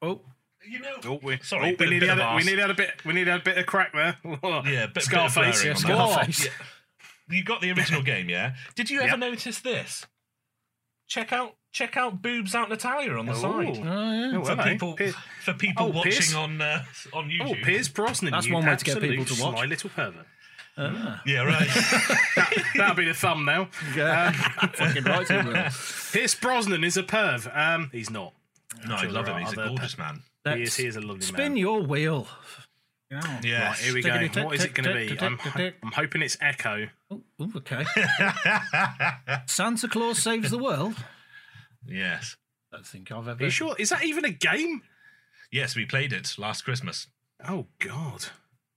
Oh, 0.00 0.20
You 0.64 0.78
know. 0.78 0.94
Oh, 1.06 1.20
we, 1.24 1.38
Sorry, 1.42 1.70
oh, 1.72 1.76
we 1.76 1.90
need 1.90 2.00
bit 2.00 2.08
a, 2.10 2.34
we 2.36 2.44
need 2.44 2.58
had 2.60 2.70
a 2.70 2.74
bit. 2.74 3.04
We 3.04 3.12
need 3.14 3.26
a 3.26 3.40
bit 3.40 3.58
of 3.58 3.66
crack 3.66 3.92
there. 3.92 4.16
Yeah, 4.24 4.86
bit, 4.86 5.02
Scarface. 5.02 5.64
Bit 5.64 5.76
yeah, 5.80 5.86
blurring 5.86 6.00
on 6.00 6.08
that. 6.10 6.32
Scarface. 6.32 6.44
Yeah. 6.46 7.36
You 7.36 7.42
got 7.44 7.60
the 7.62 7.72
original 7.72 8.02
game, 8.04 8.28
yeah? 8.28 8.54
Did 8.76 8.90
you 8.90 8.98
ever 9.00 9.08
Yep. 9.08 9.18
notice 9.18 9.60
this? 9.60 10.06
Check 11.08 11.32
out 11.32 11.56
check 11.72 11.96
out 11.96 12.20
boobs 12.22 12.54
out 12.54 12.68
Natalia 12.68 13.12
on 13.16 13.26
the 13.26 13.32
Oh. 13.32 13.34
side. 13.34 13.68
Oh, 13.68 13.72
yeah. 13.84 14.32
Oh, 14.38 14.44
For 14.44 14.50
hello. 14.56 14.64
people 14.64 14.92
Pierce- 14.94 15.14
for 15.44 15.54
people 15.54 15.86
Oh, 15.86 15.90
watching 15.90 16.12
Pierce- 16.12 16.34
on 16.34 16.60
uh, 16.60 16.84
on 17.12 17.24
Oh, 17.40 17.44
YouTube. 17.44 17.62
Pierce 17.64 17.88
Brosnan. 17.88 18.32
That's 18.32 18.46
you 18.46 18.54
one 18.54 18.64
way 18.66 18.76
to 18.76 18.84
get 18.84 18.96
absolute 18.96 19.10
people 19.18 19.36
to 19.36 19.42
watch. 19.42 19.56
Sly 19.56 19.64
little 19.66 19.90
pervert. 19.90 20.26
Ah. 20.78 21.20
Yeah, 21.26 21.42
right. 21.42 21.68
That'll 22.76 22.94
be 22.96 23.04
the 23.04 23.14
thumbnail. 23.14 23.68
Yeah. 23.94 24.32
Fucking 24.72 25.04
right, 25.04 25.28
he 25.28 25.36
will. 25.36 25.66
Pierce 26.12 26.34
Brosnan 26.36 26.84
is 26.84 26.96
a 26.96 27.02
perv. 27.02 27.50
Um, 27.56 27.90
he's 27.92 28.08
not. 28.10 28.32
No, 28.86 28.94
I 28.94 29.04
love 29.06 29.26
him. 29.28 29.38
He's 29.38 29.52
a 29.52 29.60
other 29.60 29.68
gorgeous 29.70 29.98
man. 29.98 30.22
He 30.44 30.62
is, 30.62 30.76
he 30.76 30.86
is 30.86 30.96
a 30.96 31.00
lovely 31.00 31.14
man. 31.16 31.22
spin 31.22 31.48
man. 31.52 31.56
your 31.56 31.82
wheel. 31.82 32.28
Yeah. 33.10 33.40
Yes. 33.42 33.68
Right, 33.68 33.76
here 33.84 33.94
we 33.94 34.02
go. 34.02 34.28
Tick 34.28 34.44
What 34.44 34.54
is 34.54 34.64
it 34.64 34.74
tick 34.74 34.84
going 34.84 34.96
to 34.96 35.06
tick 35.08 35.18
be? 35.18 35.26
I'm, 35.26 35.36
tick 35.38 35.52
tick. 35.52 35.74
I'm 35.82 35.92
hoping 35.92 36.22
it's 36.22 36.38
Echo. 36.40 36.86
Oh, 37.10 37.20
oh, 37.40 37.50
okay. 37.56 37.84
Santa 39.46 39.88
Claus 39.88 40.18
saves 40.20 40.50
the 40.50 40.58
world. 40.58 40.94
Yes. 41.86 42.36
I 42.72 42.76
don't 42.76 42.86
think 42.86 43.10
I've 43.10 43.26
ever. 43.28 43.42
Are 43.42 43.44
you 43.46 43.50
sure? 43.50 43.74
Is 43.78 43.90
that 43.90 44.04
even 44.04 44.24
a 44.24 44.30
game? 44.30 44.82
Yes, 45.50 45.74
we 45.74 45.84
played 45.86 46.12
it 46.12 46.34
last 46.38 46.62
Christmas. 46.62 47.08
Oh 47.48 47.66
God. 47.80 48.26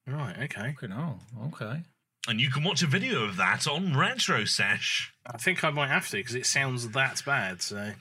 Right. 0.07 0.35
Okay. 0.43 0.69
Okay, 0.77 0.87
no. 0.87 1.19
Okay. 1.47 1.83
And 2.27 2.39
you 2.39 2.49
can 2.49 2.63
watch 2.63 2.81
a 2.81 2.87
video 2.87 3.23
of 3.25 3.35
that 3.37 3.67
on 3.67 3.97
Retro 3.97 4.45
Sesh. 4.45 5.13
I 5.25 5.37
think 5.37 5.63
I 5.63 5.69
might 5.71 5.89
have 5.89 6.07
to 6.09 6.17
because 6.17 6.35
it 6.35 6.45
sounds 6.45 6.89
that 6.91 7.21
bad. 7.25 7.61
So 7.61 7.91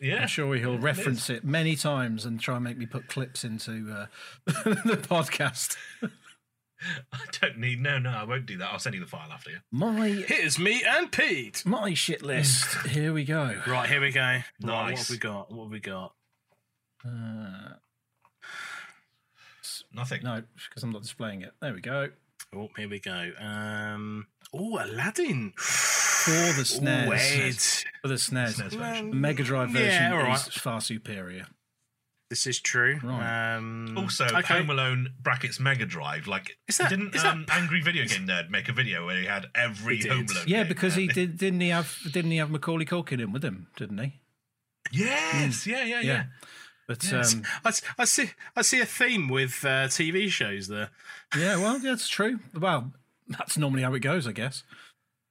Yeah. 0.00 0.22
I'm 0.22 0.28
sure 0.28 0.54
he'll 0.56 0.78
reference 0.78 1.30
it 1.30 1.42
many 1.42 1.74
times 1.74 2.26
and 2.26 2.38
try 2.38 2.56
and 2.56 2.64
make 2.64 2.76
me 2.76 2.84
put 2.86 3.08
clips 3.08 3.44
into 3.44 3.90
uh, 3.90 4.06
the 4.46 4.98
podcast. 5.02 5.76
I 7.12 7.18
don't 7.40 7.58
need. 7.58 7.80
No, 7.80 7.98
no, 7.98 8.10
I 8.10 8.24
won't 8.24 8.46
do 8.46 8.58
that. 8.58 8.70
I'll 8.72 8.78
send 8.78 8.94
you 8.94 9.00
the 9.00 9.06
file 9.06 9.30
after 9.32 9.50
you. 9.50 9.58
My 9.70 10.08
here's 10.08 10.58
me 10.58 10.82
and 10.86 11.10
Pete. 11.10 11.62
my 11.64 11.94
shit 11.94 12.22
list. 12.22 12.74
Here 12.88 13.12
we 13.12 13.24
go. 13.24 13.54
Right. 13.66 13.88
Here 13.88 14.00
we 14.00 14.10
go. 14.12 14.20
Right, 14.20 14.44
what 14.60 14.66
Nice. 14.90 15.08
have 15.08 15.10
we 15.14 15.18
got? 15.18 15.52
What 15.52 15.64
have 15.64 15.72
we 15.72 15.80
got? 15.80 16.14
Uh, 17.06 17.74
Nothing. 19.94 20.22
no, 20.22 20.42
because 20.68 20.82
I'm 20.82 20.90
not 20.92 21.02
displaying 21.02 21.42
it. 21.42 21.52
There 21.60 21.74
we 21.74 21.80
go. 21.80 22.08
Oh, 22.54 22.68
here 22.76 22.88
we 22.88 22.98
go. 22.98 23.30
Um. 23.40 24.26
Oh, 24.52 24.78
Aladdin. 24.82 25.52
For 25.56 26.30
the 26.30 26.60
Ooh, 26.60 26.64
SNES. 26.64 27.84
For 28.02 28.08
the 28.08 28.14
SNES. 28.14 28.54
SNES 28.60 28.70
version. 28.74 29.10
The 29.10 29.16
Mega 29.16 29.42
Drive 29.42 29.70
Yeah, 29.74 29.80
version 29.80 30.12
all 30.12 30.18
right. 30.24 30.36
is 30.48 30.54
far 30.54 30.80
superior. 30.80 31.46
This 32.32 32.46
is 32.46 32.58
true. 32.60 32.98
Right. 33.02 33.56
Um, 33.56 33.94
Also, 33.98 34.24
okay. 34.24 34.54
Home 34.56 34.70
Alone 34.70 35.12
brackets 35.20 35.60
Mega 35.60 35.84
Drive. 35.84 36.26
Like, 36.26 36.56
Is 36.66 36.78
that- 36.78 36.88
didn't 36.88 37.14
is 37.14 37.22
that- 37.22 37.34
um, 37.34 37.44
Angry 37.50 37.82
Video 37.82 38.06
Game 38.06 38.26
Nerd 38.26 38.48
make 38.48 38.70
a 38.70 38.72
video 38.72 39.04
where 39.04 39.18
he 39.18 39.26
had 39.26 39.50
every 39.54 39.98
He. 39.98 40.08
Home 40.08 40.24
Alone? 40.30 40.44
Yeah, 40.46 40.60
game? 40.60 40.68
because 40.68 40.94
he 40.94 41.08
did. 41.08 41.36
Didn't 41.36 41.60
he 41.60 41.68
have? 41.68 41.94
Didn't 42.10 42.30
he 42.30 42.38
have 42.38 42.50
Macaulay 42.50 42.86
Culkin 42.86 43.20
in 43.20 43.32
with 43.32 43.44
him? 43.44 43.66
Didn't 43.76 43.98
he? 43.98 44.14
Yes, 44.90 45.66
yeah, 45.66 45.84
yeah, 45.84 46.00
yeah. 46.00 46.24
But 46.88 47.04
Yes. 47.04 47.34
um, 47.34 47.42
I, 47.66 47.68
s- 47.68 47.82
I 47.98 48.04
see. 48.06 48.30
I 48.56 48.62
see 48.62 48.80
a 48.80 48.86
theme 48.86 49.28
with 49.28 49.62
uh, 49.62 49.88
TV 49.88 50.30
shows 50.30 50.68
there. 50.68 50.88
yeah, 51.36 51.56
well, 51.56 51.78
that's 51.80 52.08
true. 52.08 52.40
Well, 52.58 52.94
that's 53.28 53.58
normally 53.58 53.82
how 53.82 53.92
it 53.92 54.00
goes, 54.00 54.26
I 54.26 54.32
guess. 54.32 54.62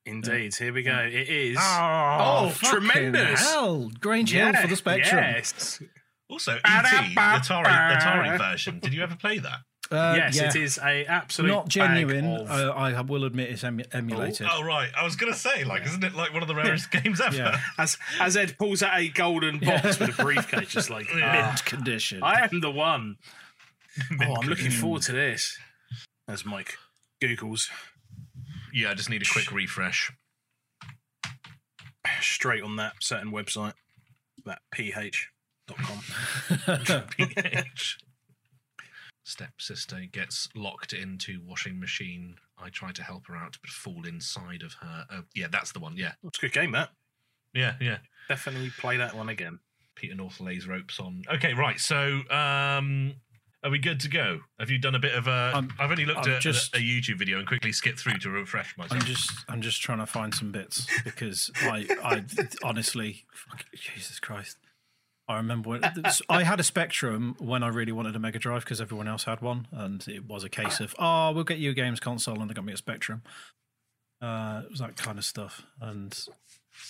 Indeed. 0.06 0.54
Here 0.54 0.72
we 0.72 0.84
go. 0.84 0.98
It 1.00 1.30
is. 1.30 1.58
Oh, 1.60 2.52
fucking 2.56 2.70
tremendous. 2.70 3.42
Hell, 3.42 3.90
Grange 4.00 4.32
Hill 4.34 4.54
for 4.54 4.68
the 4.68 4.76
Spectrum. 4.76 5.24
Yes. 5.24 5.82
Also, 6.32 6.54
ET, 6.54 6.62
the 6.64 6.88
Atari, 7.20 7.64
the 7.66 7.96
Atari 8.06 8.38
version. 8.38 8.80
Did 8.80 8.94
you 8.94 9.04
ever 9.04 9.16
play 9.16 9.38
that? 9.40 9.60
Uh, 9.92 10.14
yes, 10.16 10.38
yeah. 10.38 10.48
it 10.48 10.56
is 10.56 10.78
a 10.82 11.04
absolute 11.06 11.50
Not 11.50 11.66
bag 11.66 11.72
genuine. 11.72 12.26
of- 12.26 12.50
Uh, 12.50 12.72
I 12.72 13.02
will 13.02 13.26
admit 13.26 13.50
it's 13.50 13.66
emu- 13.66 13.84
emulated. 13.92 14.48
Oh 14.50 14.64
right, 14.64 14.90
I 14.98 15.04
was 15.04 15.18
gonna 15.18 15.34
say, 15.34 15.66
like, 15.66 15.86
isn't 15.86 16.02
it 16.04 16.14
like 16.16 16.32
one 16.32 16.42
of 16.42 16.48
the 16.48 16.56
rarest 16.56 16.90
games 16.92 17.20
ever? 17.20 17.36
Yeah. 17.36 17.60
as 17.78 17.98
as 18.22 18.38
Ed 18.38 18.56
pulls 18.58 18.82
out 18.82 18.98
a 18.98 19.10
golden 19.10 19.60
box 19.60 20.00
with 20.00 20.18
a 20.18 20.24
briefcase, 20.24 20.70
just 20.70 20.90
like 20.90 21.08
Yeah. 21.14 21.42
"Ah, 21.44 21.48
Mint 21.50 21.66
condition. 21.66 22.24
I 22.24 22.42
am 22.50 22.62
the 22.62 22.72
one. 22.72 23.18
Mint 24.10 24.24
Oh, 24.26 24.36
I'm 24.42 24.48
looking 24.48 24.72
forward 24.72 25.02
to 25.04 25.12
this. 25.12 25.58
As 26.26 26.46
Mike 26.46 26.78
Google's 27.20 27.70
Yeah, 28.72 28.92
I 28.92 28.94
just 28.94 29.10
need 29.10 29.22
a 29.24 29.30
quick 29.30 29.52
refresh. 29.52 30.10
straight 32.22 32.64
on 32.64 32.78
that 32.78 32.94
certain 33.02 33.32
website, 33.32 33.74
that 34.46 34.60
ph.com. 35.78 37.04
PH. 37.18 37.98
Stepsister 39.24 40.02
gets 40.12 40.50
locked 40.56 40.94
into 40.94 41.42
washing 41.46 41.80
machine. 41.80 42.36
I 42.58 42.70
try 42.70 42.92
to 42.92 43.04
help 43.04 43.28
her 43.28 43.36
out, 43.36 43.58
but 43.62 43.70
fall 43.70 44.06
inside 44.06 44.64
of 44.64 44.74
her. 44.82 45.06
Oh, 45.12 45.22
yeah, 45.36 45.48
that's 45.52 45.72
the 45.72 45.80
one. 45.80 45.96
Yeah, 45.96 46.14
It's 46.24 46.38
a 46.40 46.42
good 46.42 46.54
game, 46.54 46.72
that. 46.72 46.90
yeah, 47.54 47.76
yeah. 47.80 47.98
Definitely 48.28 48.72
play 48.78 48.98
that 48.98 49.16
one 49.16 49.30
again. 49.30 49.60
Peter 49.96 50.16
North 50.16 50.40
lays 50.40 50.68
ropes 50.68 51.00
on. 51.00 51.22
Okay, 51.36 51.54
right. 51.54 51.80
So, 51.80 52.22
um, 52.32 53.14
are 53.64 53.70
we 53.70 53.78
good 53.78 54.00
to 54.02 54.10
go? 54.10 54.40
Have 54.60 54.72
you 54.72 54.80
done 54.80 54.96
a 54.96 55.00
bit 55.00 55.14
of 55.14 55.28
a? 55.28 55.52
I'm- 55.54 55.70
have 55.78 55.92
only 55.92 56.06
looked 56.06 56.26
I'm 56.28 56.34
at 56.34 56.42
just- 56.42 56.74
a, 56.76 56.80
a 56.80 56.82
YouTube 56.82 57.20
video 57.20 57.38
and 57.38 57.48
quickly 57.48 57.72
skipped 57.72 58.00
through 58.00 58.18
to 58.20 58.30
refresh 58.32 58.76
myself. 58.78 59.00
I'm 59.02 59.06
just, 59.08 59.32
I'm 59.48 59.62
just 59.62 59.82
trying 59.82 60.00
to 60.00 60.06
find 60.08 60.34
some 60.34 60.52
bits 60.52 60.88
because 61.04 61.52
I, 61.62 61.86
I 62.04 62.24
honestly, 62.64 63.26
fuck, 63.34 63.66
Jesus 63.74 64.20
Christ, 64.20 64.58
I 65.32 65.38
remember 65.38 65.70
when 65.70 65.82
I 66.30 66.44
had 66.44 66.60
a 66.60 66.64
Spectrum 66.64 67.36
when 67.40 67.64
I 67.64 67.68
really 67.68 67.92
wanted 67.92 68.16
a 68.16 68.20
Mega 68.20 68.40
Drive 68.40 68.64
because 68.64 68.82
everyone 68.82 69.08
else 69.08 69.24
had 69.24 69.42
one, 69.42 69.68
and 69.72 70.06
it 70.08 70.26
was 70.28 70.44
a 70.44 70.50
case 70.50 70.80
of, 70.80 70.96
oh, 71.00 71.32
we'll 71.32 71.44
get 71.44 71.58
you 71.58 71.72
a 71.72 71.74
games 71.74 72.00
console, 72.00 72.40
and 72.40 72.50
they 72.50 72.54
got 72.54 72.66
me 72.66 72.74
a 72.74 72.78
Spectrum. 72.78 73.22
Uh, 74.22 74.62
it 74.66 74.70
was 74.70 74.80
that 74.80 74.96
kind 74.98 75.18
of 75.18 75.26
stuff, 75.26 75.64
and 75.80 76.28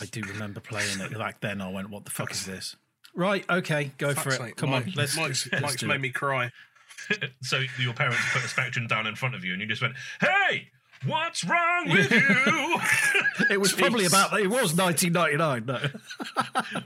I 0.01 0.05
do 0.05 0.21
remember 0.21 0.59
playing 0.59 0.99
it 0.99 1.17
back 1.17 1.39
then. 1.39 1.61
I 1.61 1.69
went, 1.71 1.89
"What 1.89 2.03
the 2.03 2.11
fuck 2.11 2.31
is 2.31 2.45
this?" 2.45 2.75
Right, 3.15 3.45
okay, 3.49 3.91
go 3.97 4.13
for 4.13 4.29
it. 4.29 4.37
sake, 4.37 4.55
Come 4.57 4.71
Mike, 4.71 4.87
on, 4.87 4.93
let's. 4.95 5.15
Mike's, 5.15 5.49
let's 5.51 5.61
Mike's 5.61 5.75
do 5.77 5.87
made 5.87 5.95
it. 5.95 6.01
me 6.01 6.09
cry. 6.09 6.51
so 7.41 7.61
your 7.79 7.93
parents 7.93 8.19
put 8.33 8.43
a 8.43 8.47
spectrum 8.49 8.87
down 8.87 9.07
in 9.07 9.15
front 9.15 9.35
of 9.35 9.45
you, 9.45 9.53
and 9.53 9.61
you 9.61 9.67
just 9.67 9.81
went, 9.81 9.95
"Hey, 10.19 10.69
what's 11.05 11.43
wrong 11.43 11.89
with 11.89 12.11
you?" 12.11 12.79
It 13.49 13.59
was 13.59 13.73
probably 13.73 14.05
about. 14.05 14.39
It 14.39 14.47
was 14.49 14.73
1999. 14.75 15.65
No. 15.65 15.79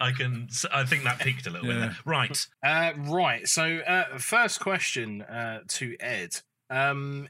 I 0.01 0.11
can. 0.11 0.47
I 0.73 0.83
think 0.85 1.03
that 1.03 1.19
peaked 1.19 1.45
a 1.45 1.49
little 1.51 1.67
bit. 1.67 1.77
There. 1.79 1.97
Right. 2.05 2.47
Uh, 2.63 2.93
right. 2.97 3.47
So, 3.47 3.79
uh, 3.79 4.17
first 4.17 4.59
question 4.61 5.21
uh, 5.21 5.59
to 5.67 5.95
Ed. 5.99 6.37
Um, 6.69 7.27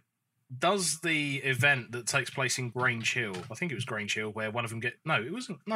does 0.58 1.00
the 1.02 1.38
event 1.38 1.92
that 1.94 2.06
takes 2.08 2.30
place 2.30 2.58
in 2.60 2.70
Grange 2.70 3.14
Hill, 3.14 3.36
I 3.52 3.56
think 3.56 3.72
it 3.72 3.76
was 3.76 3.84
Grange 3.84 4.14
Hill, 4.14 4.30
where 4.30 4.52
one 4.52 4.64
of 4.64 4.70
them 4.70 4.80
get 4.80 4.94
no, 5.04 5.16
it 5.16 5.34
wasn't. 5.34 5.60
No, 5.68 5.76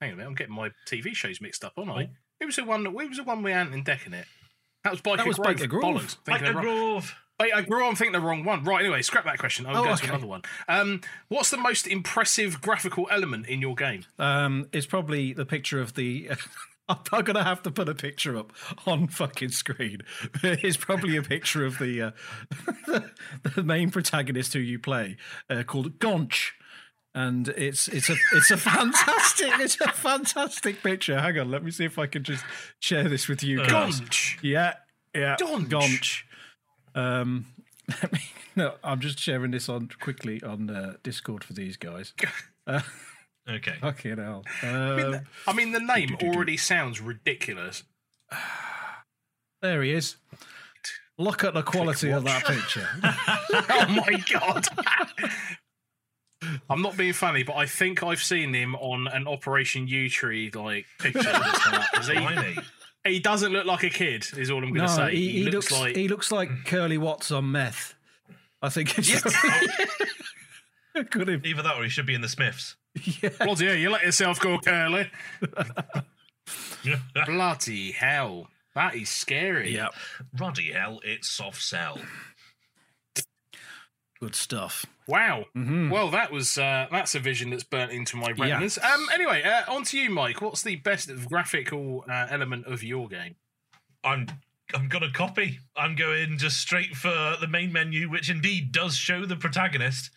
hang 0.00 0.10
on 0.10 0.12
a 0.12 0.16
minute, 0.16 0.28
I'm 0.28 0.34
getting 0.34 0.54
my 0.54 0.70
TV 0.86 1.14
shows 1.14 1.40
mixed 1.40 1.64
up, 1.64 1.72
aren't 1.76 1.90
I? 1.90 2.02
Oh. 2.04 2.06
It 2.40 2.44
was 2.44 2.56
the 2.56 2.64
one. 2.64 2.86
It 2.86 2.92
was 2.92 3.16
the 3.16 3.24
one 3.24 3.42
with 3.42 3.52
Ant 3.54 3.72
and 3.72 3.84
Dec 3.84 4.06
in 4.06 4.14
it. 4.14 4.26
That 4.84 4.92
was 4.92 5.00
Byker 5.00 5.16
That 5.16 5.26
was 5.26 5.38
Grove. 5.38 5.56
Byker 5.56 5.68
Grove. 5.68 5.82
Bollocks. 5.84 6.16
Thinking 6.24 6.32
Like 6.32 6.40
of 6.42 6.46
a 6.48 6.50
the 6.50 6.54
wrong- 6.54 6.64
grove. 6.64 7.14
Wait, 7.38 7.52
I 7.54 7.60
grew. 7.62 7.86
I'm 7.86 7.94
thinking 7.94 8.12
the 8.12 8.20
wrong 8.26 8.44
one. 8.44 8.64
Right. 8.64 8.80
Anyway, 8.80 9.02
scrap 9.02 9.24
that 9.26 9.38
question. 9.38 9.66
I'll 9.66 9.76
Oh, 9.78 9.84
go 9.84 9.90
okay. 9.92 10.06
to 10.06 10.12
another 10.12 10.26
one. 10.26 10.42
Um, 10.68 11.02
what's 11.28 11.50
the 11.50 11.58
most 11.58 11.86
impressive 11.86 12.60
graphical 12.62 13.06
element 13.10 13.46
in 13.46 13.60
your 13.60 13.74
game? 13.74 14.04
Um, 14.18 14.68
it's 14.72 14.86
probably 14.86 15.32
the 15.34 15.44
picture 15.46 15.80
of 15.80 15.94
the. 15.94 16.30
I'm 16.88 17.24
gonna 17.24 17.42
have 17.42 17.62
to 17.64 17.70
put 17.72 17.88
a 17.88 17.94
picture 17.96 18.36
up 18.36 18.52
on 18.86 19.08
fucking 19.08 19.48
screen. 19.50 20.02
It's 20.44 20.76
probably 20.76 21.16
a 21.16 21.22
picture 21.22 21.66
of 21.66 21.78
the 21.78 22.00
uh, 22.00 22.10
the 23.56 23.62
main 23.64 23.90
protagonist 23.90 24.52
who 24.52 24.60
you 24.60 24.78
play, 24.78 25.16
uh, 25.50 25.64
called 25.64 25.98
Gonch, 25.98 26.50
and 27.12 27.48
it's 27.48 27.88
it's 27.88 28.08
a 28.08 28.14
it's 28.34 28.52
a 28.52 28.56
fantastic 28.56 29.50
it's 29.58 29.80
a 29.80 29.88
fantastic 29.88 30.80
picture. 30.82 31.20
Hang 31.20 31.36
on, 31.40 31.50
let 31.50 31.64
me 31.64 31.72
see 31.72 31.84
if 31.84 31.98
I 31.98 32.06
can 32.06 32.22
just 32.22 32.44
share 32.78 33.08
this 33.08 33.26
with 33.26 33.42
you 33.42 33.66
guys. 33.66 34.00
Gonch. 34.00 34.38
Yeah, 34.42 34.74
yeah, 35.12 35.36
Gonch. 35.40 35.68
Gonch. 35.68 36.22
Um, 36.96 37.46
let 38.02 38.12
me, 38.12 38.20
no, 38.56 38.74
I'm 38.82 38.98
just 39.00 39.18
sharing 39.20 39.52
this 39.52 39.68
on 39.68 39.90
quickly 40.00 40.42
on 40.42 40.68
uh, 40.70 40.94
Discord 41.04 41.44
for 41.44 41.52
these 41.52 41.76
guys. 41.76 42.12
Okay. 43.48 43.74
Fucking 43.80 44.16
hell. 44.16 44.42
I 44.60 44.66
mean, 44.66 44.74
Um, 45.04 45.10
the, 45.12 45.24
I 45.46 45.52
mean, 45.52 45.70
the 45.70 45.78
name 45.78 46.16
already 46.20 46.56
sounds 46.56 47.00
ridiculous. 47.00 47.84
There 49.62 49.84
he 49.84 49.92
is. 49.92 50.16
Look 51.16 51.44
at 51.44 51.54
the 51.54 51.62
quality 51.62 52.10
of 52.10 52.24
that 52.24 52.44
picture. 52.46 52.88
oh 53.04 53.86
my 53.88 54.20
god. 54.32 54.66
I'm 56.68 56.82
not 56.82 56.96
being 56.96 57.12
funny, 57.12 57.44
but 57.44 57.54
I 57.54 57.66
think 57.66 58.02
I've 58.02 58.20
seen 58.20 58.52
him 58.52 58.74
on 58.74 59.06
an 59.06 59.28
Operation 59.28 59.86
Yewtree 59.86 60.52
like 60.56 60.86
picture. 60.98 61.22
that's 61.22 61.58
come 61.60 61.74
up. 61.74 61.86
'Cause 61.94 62.08
Blimey. 62.10 62.54
he, 62.54 62.60
he 63.08 63.20
doesn't 63.20 63.52
look 63.52 63.66
like 63.66 63.82
a 63.82 63.90
kid. 63.90 64.26
Is 64.36 64.50
all 64.50 64.58
I'm 64.62 64.72
going 64.72 64.86
no, 64.86 64.86
to 64.86 64.92
say. 64.92 65.14
he, 65.14 65.28
he 65.28 65.44
looks, 65.44 65.70
looks 65.70 65.80
like 65.80 65.96
he 65.96 66.08
looks 66.08 66.32
like 66.32 66.48
hmm. 66.48 66.62
Curly 66.64 66.98
Watts 66.98 67.30
on 67.30 67.50
meth. 67.50 67.94
I 68.62 68.68
think 68.68 68.98
it's 68.98 69.22
could 71.10 71.28
have 71.28 71.44
Either 71.44 71.62
that, 71.62 71.76
or 71.76 71.84
he 71.84 71.90
should 71.90 72.06
be 72.06 72.14
in 72.14 72.22
the 72.22 72.28
Smiths. 72.28 72.76
yeah. 73.22 73.28
bloody 73.40 73.66
hell. 73.66 73.74
You 73.74 73.90
let 73.90 74.02
yourself 74.02 74.40
go, 74.40 74.58
Curly. 74.58 75.10
Bloody 77.26 77.92
hell, 77.92 78.48
that 78.74 78.94
is 78.94 79.08
scary. 79.08 79.74
yeah, 79.74 79.88
Ruddy 80.38 80.72
hell, 80.72 81.00
it's 81.04 81.28
soft 81.28 81.62
cell. 81.62 81.98
Good 84.20 84.34
stuff. 84.34 84.86
Wow. 85.06 85.46
Mhm. 85.56 85.90
Well, 85.90 86.10
that 86.10 86.32
was 86.32 86.58
uh, 86.58 86.86
that's 86.90 87.14
a 87.14 87.20
vision 87.20 87.50
that's 87.50 87.64
burnt 87.64 87.92
into 87.92 88.16
my 88.16 88.28
retinas. 88.30 88.78
Um. 88.78 89.06
Anyway, 89.14 89.42
uh, 89.42 89.62
on 89.72 89.84
to 89.84 89.98
you, 89.98 90.10
Mike. 90.10 90.40
What's 90.42 90.62
the 90.62 90.76
best 90.76 91.10
graphical 91.28 92.04
uh, 92.10 92.26
element 92.30 92.66
of 92.66 92.82
your 92.82 93.08
game? 93.08 93.36
I'm 94.02 94.26
I'm 94.74 94.88
gonna 94.88 95.12
copy. 95.12 95.60
I'm 95.76 95.94
going 95.94 96.38
just 96.38 96.58
straight 96.58 96.96
for 96.96 97.36
the 97.40 97.46
main 97.48 97.72
menu, 97.72 98.10
which 98.10 98.28
indeed 98.30 98.72
does 98.72 98.96
show 98.96 99.24
the 99.26 99.36
protagonist. 99.36 100.10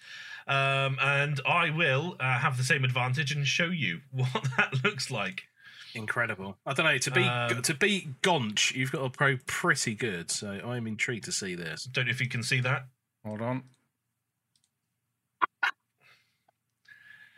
Um, 0.47 0.97
and 1.00 1.39
I 1.47 1.70
will 1.70 2.16
uh, 2.20 2.39
have 2.39 2.58
the 2.58 2.64
same 2.64 2.84
advantage 2.84 3.32
and 3.32 3.45
show 3.45 3.66
you 3.68 4.00
what 4.12 4.47
that 4.58 4.84
looks 4.84 5.12
like. 5.12 5.43
Incredible. 5.93 6.58
I 6.66 6.74
don't 6.74 6.86
know. 6.86 6.97
To 6.97 7.12
beat 7.12 7.28
Um, 7.28 7.62
to 7.62 7.74
beat 7.76 8.22
Gonch, 8.24 8.74
you've 8.76 8.91
got 8.91 9.04
to 9.04 9.10
pro 9.10 9.38
pretty 9.45 9.93
good. 9.93 10.32
So 10.32 10.50
I'm 10.50 10.88
intrigued 10.88 11.26
to 11.26 11.32
see 11.32 11.54
this. 11.56 11.84
Don't 11.84 12.06
know 12.06 12.12
if 12.12 12.20
you 12.22 12.28
can 12.28 12.41
see 12.41 12.60
that. 12.62 12.88
Hold 13.26 13.41
on. 13.41 13.64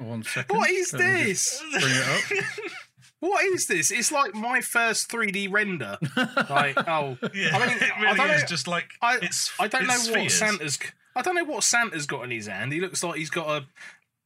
One 0.01 0.23
second. 0.23 0.57
What 0.57 0.69
is 0.69 0.93
Let 0.93 0.99
this? 1.01 1.61
Bring 1.71 1.83
it 1.85 2.39
up. 2.39 2.45
What 3.19 3.45
is 3.45 3.67
this? 3.67 3.91
It's 3.91 4.11
like 4.11 4.33
my 4.33 4.61
first 4.61 5.07
3D 5.11 5.51
render. 5.53 5.95
Like, 6.49 6.75
oh, 6.87 7.19
Yeah, 7.35 7.55
I 7.55 7.67
mean, 7.67 7.77
it 7.79 7.91
I 7.95 8.15
don't 8.17 8.31
is 8.31 8.41
know- 8.41 8.47
just 8.47 8.67
like 8.67 8.89
I, 8.99 9.17
it's. 9.21 9.51
I 9.59 9.67
don't 9.67 9.85
know 9.85 9.93
it's 9.93 10.09
what. 10.09 10.31
Santa's. 10.31 10.79
I 11.15 11.21
don't 11.21 11.35
know 11.35 11.43
what 11.43 11.63
Santa's 11.63 12.07
got 12.07 12.23
in 12.23 12.31
his 12.31 12.47
hand. 12.47 12.73
He 12.73 12.81
looks 12.81 13.03
like 13.03 13.17
he's 13.17 13.29
got 13.29 13.47
a. 13.47 13.65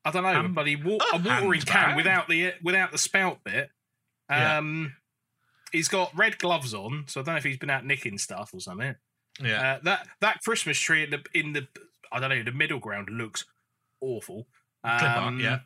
I 0.05 0.11
don't 0.11 0.23
know, 0.23 0.29
a 0.29 0.39
Um, 0.39 0.53
bloody 0.53 0.77
wa- 0.77 0.99
a 1.11 1.17
a 1.17 1.19
watering 1.19 1.59
can 1.61 1.73
handbag. 1.75 1.97
without 1.97 2.29
the 2.29 2.53
without 2.63 2.91
the 2.93 2.97
spout 2.97 3.39
bit. 3.43 3.69
Yeah. 4.29 4.59
Um, 4.59 4.95
he's 5.73 5.89
got 5.89 6.15
red 6.17 6.37
gloves 6.37 6.73
on, 6.73 7.03
so 7.07 7.19
I 7.19 7.23
don't 7.25 7.33
know 7.33 7.39
if 7.39 7.43
he's 7.43 7.57
been 7.57 7.69
out 7.69 7.85
nicking 7.85 8.17
stuff 8.17 8.51
or 8.53 8.61
something. 8.61 8.95
Yeah, 9.43 9.73
Uh, 9.73 9.79
that 9.83 10.07
that 10.21 10.39
Christmas 10.41 10.79
tree 10.79 11.03
in 11.03 11.09
the 11.09 11.21
in 11.33 11.51
the 11.51 11.67
I 12.13 12.21
don't 12.21 12.29
know 12.29 12.43
the 12.43 12.53
middle 12.53 12.79
ground 12.79 13.09
looks 13.11 13.43
awful. 13.99 14.47
Clip 14.99 15.11
art. 15.11 15.27
Um, 15.27 15.39
Yeah, 15.39 15.59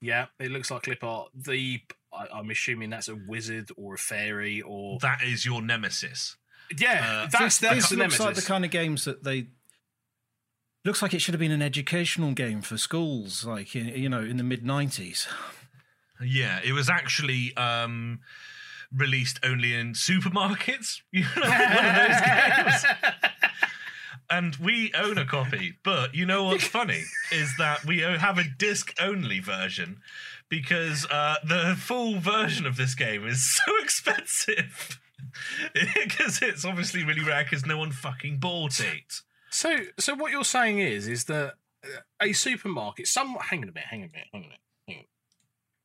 yeah, 0.00 0.26
it 0.38 0.50
looks 0.50 0.70
like 0.70 0.82
clip 0.82 1.02
art. 1.04 1.30
The 1.34 1.80
I, 2.12 2.26
I'm 2.32 2.50
assuming 2.50 2.90
that's 2.90 3.08
a 3.08 3.14
wizard 3.28 3.70
or 3.76 3.94
a 3.94 3.98
fairy 3.98 4.62
or 4.62 4.98
that 5.00 5.22
is 5.22 5.44
your 5.46 5.62
nemesis. 5.62 6.36
yeah, 6.78 7.04
uh, 7.24 7.28
that's 7.30 7.58
this, 7.58 7.58
that's 7.58 7.74
this 7.76 7.88
the 7.90 7.96
looks 7.96 8.18
nemesis. 8.18 8.20
like 8.20 8.34
the 8.36 8.42
kind 8.42 8.64
of 8.64 8.70
games 8.70 9.04
that 9.04 9.24
they. 9.24 9.48
Looks 10.82 11.02
like 11.02 11.12
it 11.12 11.20
should 11.20 11.34
have 11.34 11.40
been 11.40 11.50
an 11.52 11.60
educational 11.60 12.32
game 12.32 12.62
for 12.62 12.78
schools, 12.78 13.44
like 13.44 13.76
in, 13.76 13.88
you 13.88 14.08
know, 14.08 14.22
in 14.22 14.38
the 14.38 14.42
mid 14.42 14.64
'90s. 14.64 15.26
Yeah, 16.24 16.58
it 16.64 16.72
was 16.72 16.88
actually 16.88 17.54
um, 17.56 18.20
released 18.94 19.40
only 19.44 19.74
in 19.74 19.92
supermarkets. 19.92 21.02
You 21.12 21.24
know, 21.24 21.42
one 21.42 21.52
of 21.52 21.96
those 21.96 22.20
games. 22.82 22.84
And 24.30 24.54
we 24.56 24.92
own 24.94 25.18
a 25.18 25.26
copy, 25.26 25.74
but 25.82 26.14
you 26.14 26.24
know 26.24 26.44
what's 26.44 26.66
funny 26.66 27.02
is 27.32 27.56
that 27.58 27.84
we 27.84 27.98
have 28.00 28.38
a 28.38 28.44
disc-only 28.44 29.40
version 29.40 30.00
because 30.48 31.04
uh, 31.10 31.36
the 31.42 31.76
full 31.76 32.20
version 32.20 32.66
of 32.66 32.76
this 32.76 32.94
game 32.94 33.26
is 33.26 33.52
so 33.66 33.72
expensive. 33.82 35.00
Because 35.74 36.40
it's 36.40 36.64
obviously 36.64 37.04
really 37.04 37.22
rare 37.22 37.44
because 37.44 37.66
no 37.66 37.76
one 37.76 37.92
fucking 37.92 38.38
bought 38.38 38.80
it. 38.80 39.20
So, 39.50 39.76
so 39.98 40.14
what 40.14 40.32
you're 40.32 40.44
saying 40.44 40.78
is, 40.78 41.06
is 41.06 41.24
that 41.24 41.54
uh, 41.84 42.00
a 42.20 42.32
supermarket, 42.32 43.06
some, 43.06 43.36
hang 43.38 43.62
on 43.62 43.68
a 43.68 43.72
bit, 43.72 43.84
hang 43.84 44.00
on 44.00 44.06
a 44.06 44.12
bit, 44.12 44.24
hang 44.32 44.44
on 44.44 44.50
a 44.50 44.92
on. 44.92 45.04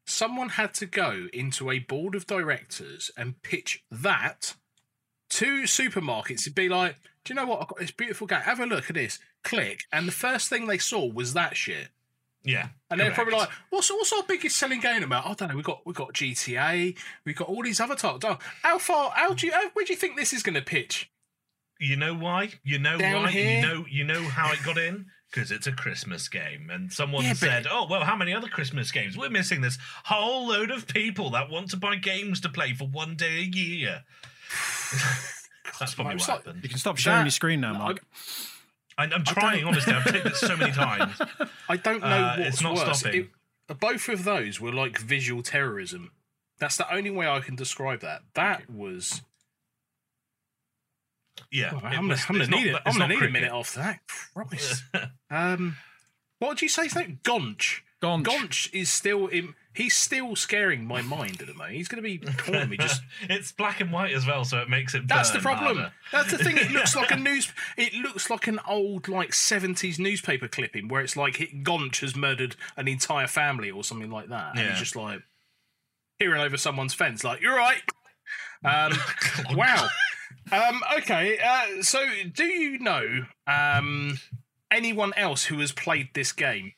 Someone 0.07 0.49
had 0.49 0.73
to 0.75 0.85
go 0.85 1.27
into 1.33 1.69
a 1.69 1.79
board 1.79 2.15
of 2.15 2.25
directors 2.25 3.11
and 3.17 3.41
pitch 3.41 3.83
that 3.91 4.55
to 5.31 5.63
supermarkets 5.63 6.45
and 6.45 6.55
be 6.55 6.69
like, 6.69 6.95
do 7.25 7.33
you 7.33 7.35
know 7.35 7.45
what? 7.45 7.61
I've 7.61 7.67
got 7.67 7.79
this 7.79 7.91
beautiful 7.91 8.27
game. 8.27 8.39
Have 8.41 8.59
a 8.59 8.65
look 8.65 8.89
at 8.89 8.93
this. 8.95 9.19
Click. 9.43 9.83
And 9.91 10.07
the 10.07 10.11
first 10.13 10.47
thing 10.47 10.67
they 10.67 10.77
saw 10.77 11.05
was 11.11 11.33
that 11.33 11.57
shit. 11.57 11.89
Yeah, 12.43 12.67
And 12.91 12.99
they're 12.99 13.11
probably 13.11 13.33
like, 13.33 13.49
"What's 13.71 13.89
what's 13.89 14.13
our 14.13 14.21
biggest 14.21 14.55
selling 14.57 14.79
game 14.79 15.01
about?" 15.01 15.25
I 15.25 15.33
don't 15.33 15.49
know. 15.49 15.55
We 15.55 15.63
got 15.63 15.83
we 15.83 15.93
got 15.93 16.13
GTA. 16.13 16.95
We've 17.25 17.35
got 17.35 17.47
all 17.49 17.63
these 17.63 17.79
other 17.79 17.95
titles. 17.95 18.37
How 18.61 18.77
far? 18.77 19.09
How 19.15 19.33
do 19.33 19.47
you? 19.47 19.51
How, 19.51 19.67
where 19.73 19.83
do 19.83 19.91
you 19.91 19.97
think 19.97 20.15
this 20.15 20.31
is 20.31 20.43
going 20.43 20.53
to 20.53 20.61
pitch? 20.61 21.09
You 21.79 21.95
know 21.95 22.13
why? 22.13 22.51
You 22.63 22.77
know 22.77 22.99
Down 22.99 23.23
why? 23.23 23.31
here? 23.31 23.55
You 23.57 23.61
know 23.67 23.85
you 23.89 24.03
know 24.03 24.21
how 24.21 24.51
it 24.53 24.59
got 24.63 24.77
in? 24.77 25.07
Because 25.31 25.51
it's 25.51 25.65
a 25.65 25.71
Christmas 25.71 26.29
game. 26.29 26.69
And 26.69 26.93
someone 26.93 27.23
Yeah, 27.23 27.33
said, 27.33 27.65
Oh, 27.69 27.87
well, 27.89 28.03
how 28.03 28.15
many 28.15 28.31
other 28.31 28.47
Christmas 28.47 28.91
games? 28.91 29.17
We're 29.17 29.29
missing 29.31 29.61
this 29.61 29.79
whole 30.05 30.47
load 30.47 30.69
of 30.69 30.85
people 30.87 31.31
that 31.31 31.49
want 31.49 31.71
to 31.71 31.77
buy 31.77 31.95
games 31.95 32.39
to 32.41 32.49
play 32.49 32.73
for 32.73 32.85
one 32.87 33.15
day 33.15 33.39
a 33.39 33.41
year. 33.41 34.03
That's 35.79 35.95
probably 35.95 36.15
it's 36.15 36.27
what 36.27 36.35
like- 36.37 36.45
happened. 36.45 36.63
You 36.63 36.69
can 36.69 36.77
stop 36.79 36.97
sharing 36.97 37.19
That- 37.19 37.25
your 37.25 37.31
screen 37.31 37.61
now, 37.61 37.73
I- 37.73 37.77
Mark. 37.77 38.03
I, 38.97 39.03
I'm 39.05 39.23
trying, 39.25 39.63
honestly. 39.65 39.93
I've 39.93 40.05
taken 40.05 40.27
it 40.31 40.35
so 40.35 40.55
many 40.55 40.71
times. 40.71 41.19
I 41.69 41.77
don't 41.77 42.01
know 42.01 42.07
Uh, 42.07 42.35
what's 42.37 42.49
it's 42.49 42.61
not 42.61 42.75
worse. 42.75 42.99
stopping. 42.99 43.29
It- 43.69 43.79
both 43.79 44.07
of 44.09 44.23
those 44.23 44.61
were 44.61 44.71
like 44.71 44.97
visual 44.99 45.41
terrorism. 45.43 46.11
That's 46.59 46.77
the 46.77 46.91
only 46.93 47.09
way 47.09 47.27
I 47.27 47.39
can 47.41 47.55
describe 47.55 48.01
that. 48.01 48.21
That 48.35 48.69
was. 48.69 49.21
Yeah. 51.51 51.71
Oh, 51.73 51.79
I'm, 51.83 52.07
was- 52.07 52.23
gonna, 52.25 52.43
I'm 52.43 52.47
gonna 52.49 52.57
need 52.63 52.71
not- 52.71 52.81
it. 52.81 52.81
I'm 52.85 52.89
it's 52.89 52.97
gonna 52.97 52.99
not 52.99 53.09
need 53.09 53.15
a 53.15 53.17
cricket. 53.17 53.33
minute 53.33 53.51
off 53.51 53.73
that. 53.75 53.99
Christ. 54.33 54.83
um, 55.29 55.77
what 56.39 56.51
did 56.51 56.61
you 56.63 56.69
say? 56.69 56.87
Something 56.87 57.19
Gonch. 57.23 57.81
Gonch. 58.01 58.23
Gonch 58.23 58.73
is 58.73 58.91
still 58.91 59.27
in. 59.27 59.55
He's 59.75 59.95
still 59.95 60.35
scaring 60.35 60.85
my 60.85 61.01
mind 61.01 61.41
at 61.41 61.47
the 61.47 61.53
moment. 61.53 61.75
He's 61.75 61.87
going 61.87 62.01
to 62.01 62.09
be 62.09 62.17
calling 62.17 62.69
me 62.69 62.77
just 62.77 63.01
it's 63.21 63.51
black 63.51 63.81
and 63.81 63.91
white 63.91 64.13
as 64.13 64.25
well, 64.25 64.45
so 64.45 64.59
it 64.59 64.69
makes 64.69 64.95
it. 64.95 65.07
That's 65.07 65.31
the 65.31 65.39
problem. 65.39 65.77
harder. 65.77 65.93
That's 66.11 66.31
the 66.31 66.37
thing. 66.37 66.57
It 66.57 66.71
looks 66.71 66.95
like 66.95 67.11
a 67.11 67.15
news. 67.17 67.51
It 67.77 67.93
looks 67.93 68.29
like 68.29 68.47
an 68.47 68.59
old 68.67 69.07
like 69.07 69.33
seventies 69.33 69.99
newspaper 69.99 70.47
clipping 70.47 70.87
where 70.87 71.01
it's 71.01 71.17
like 71.17 71.37
hit 71.37 71.63
Gonch 71.63 71.99
has 72.01 72.15
murdered 72.15 72.55
an 72.77 72.87
entire 72.87 73.27
family 73.27 73.69
or 73.69 73.83
something 73.83 74.09
like 74.09 74.29
that. 74.29 74.51
And 74.51 74.59
Yeah. 74.59 74.69
he's 74.71 74.79
just 74.79 74.95
like 74.95 75.21
peering 76.19 76.41
over 76.41 76.57
someone's 76.57 76.93
fence, 76.93 77.23
like 77.23 77.41
you're 77.41 77.55
right. 77.55 77.81
Um, 78.63 78.93
wow. 79.55 79.87
Um, 80.51 80.81
okay. 80.97 81.37
Uh, 81.37 81.81
so, 81.83 82.05
do 82.33 82.45
you 82.45 82.79
know 82.79 83.25
um, 83.47 84.19
anyone 84.71 85.13
else 85.17 85.45
who 85.45 85.59
has 85.59 85.71
played 85.71 86.09
this 86.13 86.31
game? 86.31 86.73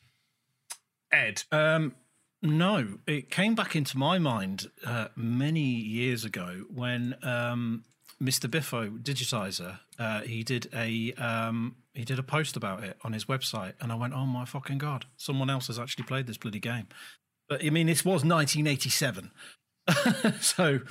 Ed. 1.12 1.44
Um, 1.52 1.96
no, 2.42 3.00
it 3.08 3.30
came 3.32 3.56
back 3.56 3.76
into 3.76 3.98
my 3.98 4.20
mind 4.20 4.68
uh, 4.86 5.08
many 5.16 5.62
years 5.62 6.24
ago 6.24 6.66
when 6.70 7.16
um, 7.24 7.84
Mr. 8.22 8.50
Biffo 8.50 8.90
Digitiser 8.90 9.80
uh, 10.00 10.22
he 10.22 10.44
did 10.44 10.70
a 10.74 11.14
um, 11.14 11.76
he 11.94 12.06
did 12.06 12.20
a 12.20 12.24
post 12.24 12.56
about 12.56 12.84
it 12.84 12.98
on 13.04 13.14
his 13.14 13.26
website, 13.26 13.74
and 13.82 13.92
I 13.92 13.96
went, 13.96 14.14
"Oh 14.14 14.26
my 14.26 14.46
fucking 14.46 14.78
god! 14.78 15.06
Someone 15.18 15.50
else 15.50 15.68
has 15.68 15.80
actually 15.80 16.06
played 16.06 16.28
this 16.28 16.38
bloody 16.38 16.60
game." 16.60 16.88
But 17.50 17.64
I 17.64 17.70
mean, 17.70 17.88
this 17.88 18.04
was 18.04 18.26
1987, 18.26 19.32
so 20.42 20.82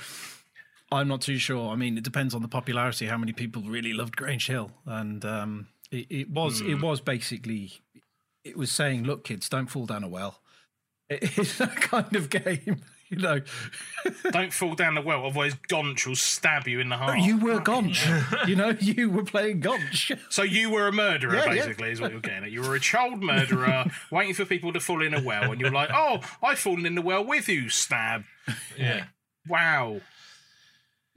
I'm 0.91 1.07
not 1.07 1.21
too 1.21 1.37
sure. 1.37 1.71
I 1.71 1.75
mean, 1.75 1.97
it 1.97 2.03
depends 2.03 2.33
on 2.33 2.41
the 2.41 2.47
popularity, 2.47 3.05
how 3.05 3.17
many 3.17 3.33
people 3.33 3.61
really 3.61 3.93
loved 3.93 4.15
Grange 4.15 4.47
Hill, 4.47 4.71
and 4.85 5.23
um, 5.23 5.67
it, 5.91 6.07
it 6.09 6.29
was 6.29 6.61
it 6.61 6.81
was 6.81 7.01
basically 7.01 7.71
it 8.43 8.57
was 8.57 8.71
saying, 8.71 9.03
"Look, 9.03 9.23
kids, 9.23 9.49
don't 9.49 9.67
fall 9.67 9.85
down 9.85 10.03
a 10.03 10.09
well." 10.09 10.41
It 11.09 11.37
is 11.37 11.57
that 11.59 11.75
kind 11.77 12.15
of 12.15 12.29
game, 12.29 12.81
you 13.09 13.17
know. 13.17 13.41
Don't 14.31 14.51
fall 14.51 14.73
down 14.75 14.95
the 14.95 15.01
well, 15.01 15.25
otherwise 15.25 15.55
Gonch 15.69 16.05
will 16.05 16.15
stab 16.15 16.67
you 16.67 16.79
in 16.79 16.89
the 16.89 16.97
heart. 16.97 17.19
you 17.19 17.37
were 17.37 17.59
Gonch, 17.61 18.47
you 18.47 18.55
know. 18.55 18.69
You 18.81 19.09
were 19.09 19.23
playing 19.23 19.61
Gonch. 19.61 20.17
So 20.29 20.43
you 20.43 20.69
were 20.69 20.87
a 20.87 20.91
murderer, 20.91 21.35
Yeah, 21.35 21.45
yeah. 21.45 21.53
basically, 21.53 21.91
is 21.91 22.01
what 22.01 22.11
you're 22.11 22.19
getting 22.19 22.43
at. 22.43 22.51
You 22.51 22.61
were 22.61 22.75
a 22.75 22.79
child 22.79 23.23
murderer 23.23 23.85
waiting 24.11 24.33
for 24.33 24.43
people 24.45 24.73
to 24.73 24.79
fall 24.79 25.01
in 25.01 25.13
a 25.13 25.21
well, 25.21 25.51
and 25.51 25.61
you're 25.61 25.71
like, 25.71 25.89
"Oh, 25.93 26.19
I've 26.43 26.59
fallen 26.59 26.85
in 26.85 26.95
the 26.95 27.01
well 27.01 27.23
with 27.25 27.47
you." 27.47 27.69
Stab. 27.69 28.23
Yeah. 28.77 29.05
Wow. 29.47 30.01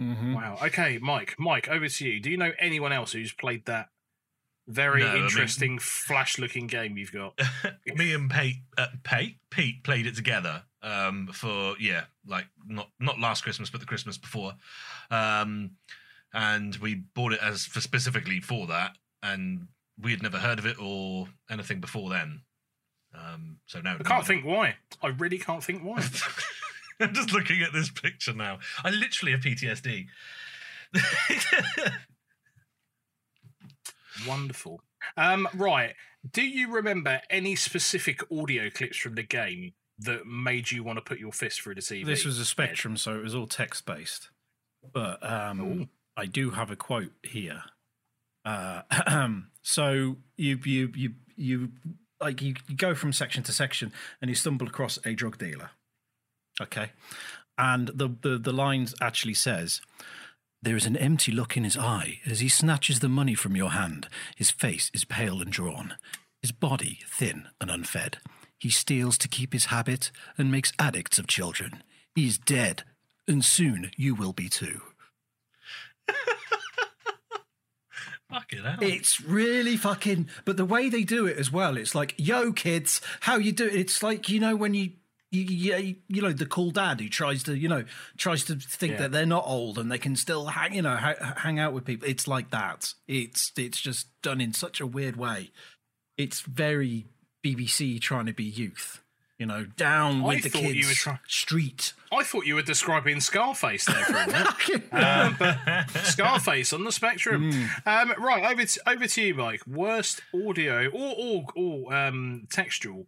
Mm-hmm. 0.00 0.34
Wow. 0.34 0.58
Okay, 0.62 0.98
Mike. 0.98 1.34
Mike, 1.38 1.68
over 1.68 1.88
to 1.88 2.08
you. 2.08 2.20
Do 2.20 2.30
you 2.30 2.36
know 2.36 2.52
anyone 2.58 2.92
else 2.92 3.12
who's 3.12 3.32
played 3.32 3.66
that 3.66 3.88
very 4.70 5.02
No, 5.02 5.08
I 5.08 5.14
mean- 5.14 5.24
interesting, 5.24 5.78
flash-looking 5.78 6.66
game 6.66 6.96
you've 6.96 7.12
got? 7.12 7.38
me 7.86 8.14
and 8.14 8.30
Pete, 8.30 8.56
uh, 8.78 8.86
Pete, 9.02 9.36
Pete 9.50 9.82
played 9.84 10.06
it 10.06 10.14
together 10.14 10.62
um, 10.82 11.28
for 11.32 11.74
yeah, 11.78 12.04
like 12.26 12.46
not 12.66 12.88
not 12.98 13.18
last 13.18 13.42
Christmas, 13.42 13.70
but 13.70 13.80
the 13.80 13.86
Christmas 13.86 14.16
before, 14.16 14.54
um, 15.10 15.72
and 16.32 16.76
we 16.76 16.94
bought 17.14 17.32
it 17.32 17.40
as 17.42 17.66
for 17.66 17.80
specifically 17.80 18.40
for 18.40 18.66
that, 18.68 18.96
and 19.22 19.68
we 20.00 20.12
had 20.12 20.22
never 20.22 20.38
heard 20.38 20.58
of 20.58 20.66
it 20.66 20.76
or 20.80 21.28
anything 21.50 21.80
before 21.80 22.08
then. 22.10 22.42
Um, 23.14 23.56
so 23.66 23.80
now 23.80 23.96
I 23.98 24.02
can't 24.02 24.26
think 24.26 24.44
why. 24.44 24.76
I 25.02 25.08
really 25.08 25.38
can't 25.38 25.62
think 25.62 25.82
why. 25.82 26.02
I'm 27.00 27.14
just 27.14 27.32
looking 27.32 27.62
at 27.62 27.72
this 27.72 27.90
picture 27.90 28.32
now. 28.32 28.58
I 28.84 28.90
literally 28.90 29.32
have 29.32 29.40
PTSD. 29.40 30.06
Wonderful. 34.26 34.80
Um, 35.16 35.48
right. 35.54 35.94
Do 36.30 36.42
you 36.42 36.70
remember 36.72 37.20
any 37.30 37.56
specific 37.56 38.20
audio 38.30 38.70
clips 38.70 38.98
from 38.98 39.14
the 39.14 39.22
game 39.22 39.72
that 39.98 40.26
made 40.26 40.70
you 40.70 40.82
want 40.82 40.98
to 40.98 41.02
put 41.02 41.18
your 41.18 41.32
fist 41.32 41.62
through 41.62 41.76
the 41.76 41.80
TV? 41.80 42.04
This 42.04 42.24
was 42.24 42.38
a 42.38 42.44
Spectrum, 42.44 42.96
so 42.96 43.16
it 43.16 43.22
was 43.22 43.34
all 43.34 43.46
text 43.46 43.86
based. 43.86 44.30
But 44.92 45.24
um, 45.28 45.88
I 46.16 46.26
do 46.26 46.50
have 46.50 46.70
a 46.70 46.76
quote 46.76 47.12
here. 47.22 47.62
Uh, 48.44 48.82
so 49.62 50.16
you 50.36 50.58
you 50.64 50.92
you 50.94 51.12
you 51.36 51.68
like 52.20 52.42
you, 52.42 52.54
you 52.68 52.76
go 52.76 52.94
from 52.94 53.12
section 53.12 53.42
to 53.44 53.52
section, 53.52 53.92
and 54.20 54.28
you 54.28 54.34
stumble 54.34 54.66
across 54.66 54.98
a 55.04 55.14
drug 55.14 55.38
dealer. 55.38 55.70
Okay, 56.60 56.90
and 57.58 57.88
the 57.88 58.14
the 58.22 58.38
the 58.38 58.52
lines 58.52 58.94
actually 59.00 59.34
says. 59.34 59.80
There 60.62 60.76
is 60.76 60.84
an 60.84 60.96
empty 60.96 61.32
look 61.32 61.56
in 61.56 61.64
his 61.64 61.78
eye 61.78 62.20
as 62.26 62.40
he 62.40 62.48
snatches 62.50 63.00
the 63.00 63.08
money 63.08 63.34
from 63.34 63.56
your 63.56 63.70
hand. 63.70 64.08
His 64.36 64.50
face 64.50 64.90
is 64.92 65.04
pale 65.06 65.40
and 65.40 65.50
drawn, 65.50 65.94
his 66.42 66.52
body 66.52 66.98
thin 67.08 67.48
and 67.60 67.70
unfed. 67.70 68.18
He 68.58 68.68
steals 68.68 69.16
to 69.18 69.28
keep 69.28 69.54
his 69.54 69.66
habit 69.66 70.10
and 70.36 70.52
makes 70.52 70.72
addicts 70.78 71.18
of 71.18 71.26
children. 71.26 71.82
He 72.14 72.26
is 72.26 72.36
dead, 72.36 72.84
and 73.26 73.42
soon 73.42 73.90
you 73.96 74.14
will 74.14 74.34
be 74.34 74.50
too. 74.50 74.82
Fucking 78.30 78.62
hell. 78.62 78.78
It's 78.80 79.20
really 79.22 79.76
fucking. 79.76 80.28
But 80.44 80.56
the 80.58 80.64
way 80.64 80.88
they 80.88 81.02
do 81.04 81.26
it 81.26 81.36
as 81.38 81.50
well, 81.50 81.76
it's 81.76 81.94
like, 81.94 82.14
"Yo, 82.16 82.52
kids, 82.52 83.00
how 83.20 83.36
you 83.36 83.50
do?" 83.50 83.66
it? 83.66 83.74
It's 83.74 84.02
like 84.02 84.28
you 84.28 84.38
know 84.38 84.54
when 84.54 84.74
you. 84.74 84.92
You, 85.32 85.42
you, 85.42 85.96
you 86.08 86.22
know 86.22 86.32
the 86.32 86.44
cool 86.46 86.72
dad 86.72 87.00
who 87.00 87.08
tries 87.08 87.44
to 87.44 87.56
you 87.56 87.68
know 87.68 87.84
tries 88.16 88.44
to 88.46 88.56
think 88.56 88.94
Yeah. 88.94 88.98
that 89.02 89.12
they're 89.12 89.26
not 89.26 89.44
old 89.46 89.78
and 89.78 89.90
they 89.90 89.98
can 89.98 90.16
still 90.16 90.46
hang 90.46 90.74
you 90.74 90.82
know 90.82 90.96
ha- 90.96 91.34
hang 91.36 91.58
out 91.60 91.72
with 91.72 91.84
people. 91.84 92.08
It's 92.08 92.26
like 92.26 92.50
that. 92.50 92.94
It's 93.06 93.52
it's 93.56 93.80
just 93.80 94.08
done 94.22 94.40
in 94.40 94.52
such 94.52 94.80
a 94.80 94.86
weird 94.86 95.16
way. 95.16 95.50
It's 96.18 96.40
very 96.40 97.06
BBC 97.44 98.00
trying 98.00 98.26
to 98.26 98.32
be 98.32 98.44
youth. 98.44 99.02
You 99.38 99.46
know, 99.46 99.64
down 99.64 100.22
I 100.22 100.26
with 100.26 100.42
the 100.42 100.50
kids. 100.50 101.06
Street. 101.26 101.94
I 102.12 102.22
thought 102.24 102.44
you 102.44 102.56
were 102.56 102.62
describing 102.62 103.20
Scarface 103.20 103.86
there 103.86 104.04
for 104.04 104.16
a 104.16 104.26
minute. 104.26 104.92
um, 104.92 105.36
but 105.38 105.88
Scarface 106.04 106.74
on 106.74 106.84
the 106.84 106.92
spectrum. 106.92 107.50
Um, 107.86 108.12
right, 108.18 108.52
over 108.52 108.64
to, 108.66 108.80
over 108.86 109.06
to 109.06 109.22
you, 109.22 109.34
Mike. 109.34 109.62
Worst 109.66 110.20
audio 110.34 110.88
or 110.90 111.14
or, 111.16 111.46
or 111.56 111.94
um, 111.94 112.48
textual. 112.50 113.06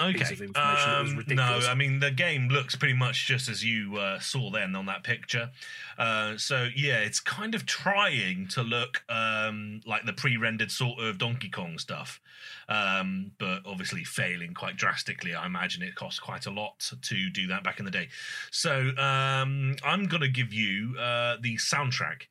Okay. 0.00 0.18
piece 0.18 0.32
of 0.32 0.42
information 0.42 0.90
that 0.90 1.02
was 1.02 1.12
Um, 1.12 1.36
no. 1.36 1.60
I 1.70 1.74
mean 1.74 2.00
the 2.00 2.10
game 2.10 2.48
looks 2.48 2.74
pretty 2.74 2.94
much 2.94 3.26
just 3.26 3.48
as 3.48 3.64
you 3.64 3.96
uh, 3.96 4.18
saw 4.18 4.50
then 4.50 4.74
on 4.74 4.86
that 4.86 5.04
picture. 5.04 5.50
Uh, 5.96 6.36
so 6.36 6.68
yeah, 6.74 6.98
it's 6.98 7.20
kind 7.20 7.54
of 7.54 7.64
trying 7.64 8.48
to 8.48 8.62
look 8.62 9.04
um, 9.08 9.80
like 9.86 10.04
the 10.04 10.12
pre-rendered 10.12 10.72
sort 10.72 10.98
of 10.98 11.18
Donkey 11.18 11.48
Kong 11.48 11.78
stuff, 11.78 12.20
um, 12.68 13.30
but 13.38 13.60
obviously 13.64 14.02
failing 14.02 14.52
quite 14.52 14.76
drastically. 14.76 15.32
I 15.32 15.46
imagine 15.46 15.82
it 15.84 15.94
cost 15.94 16.20
quite 16.20 16.46
a 16.46 16.50
lot 16.50 16.90
to 17.02 17.30
do 17.30 17.46
that 17.46 17.62
back 17.62 17.78
in 17.78 17.84
the 17.84 17.92
day. 17.92 18.08
So 18.50 18.90
um, 18.98 19.76
I'm 19.84 20.06
gonna 20.06 20.26
give 20.26 20.52
you 20.52 20.96
uh, 20.98 21.36
the 21.40 21.54
soundtrack, 21.56 22.22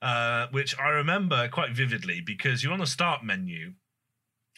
uh, 0.00 0.46
which 0.52 0.78
I 0.78 0.88
remember 0.88 1.48
quite 1.48 1.72
vividly 1.72 2.22
because 2.22 2.64
you're 2.64 2.72
on 2.72 2.78
the 2.78 2.86
start 2.86 3.22
menu 3.22 3.74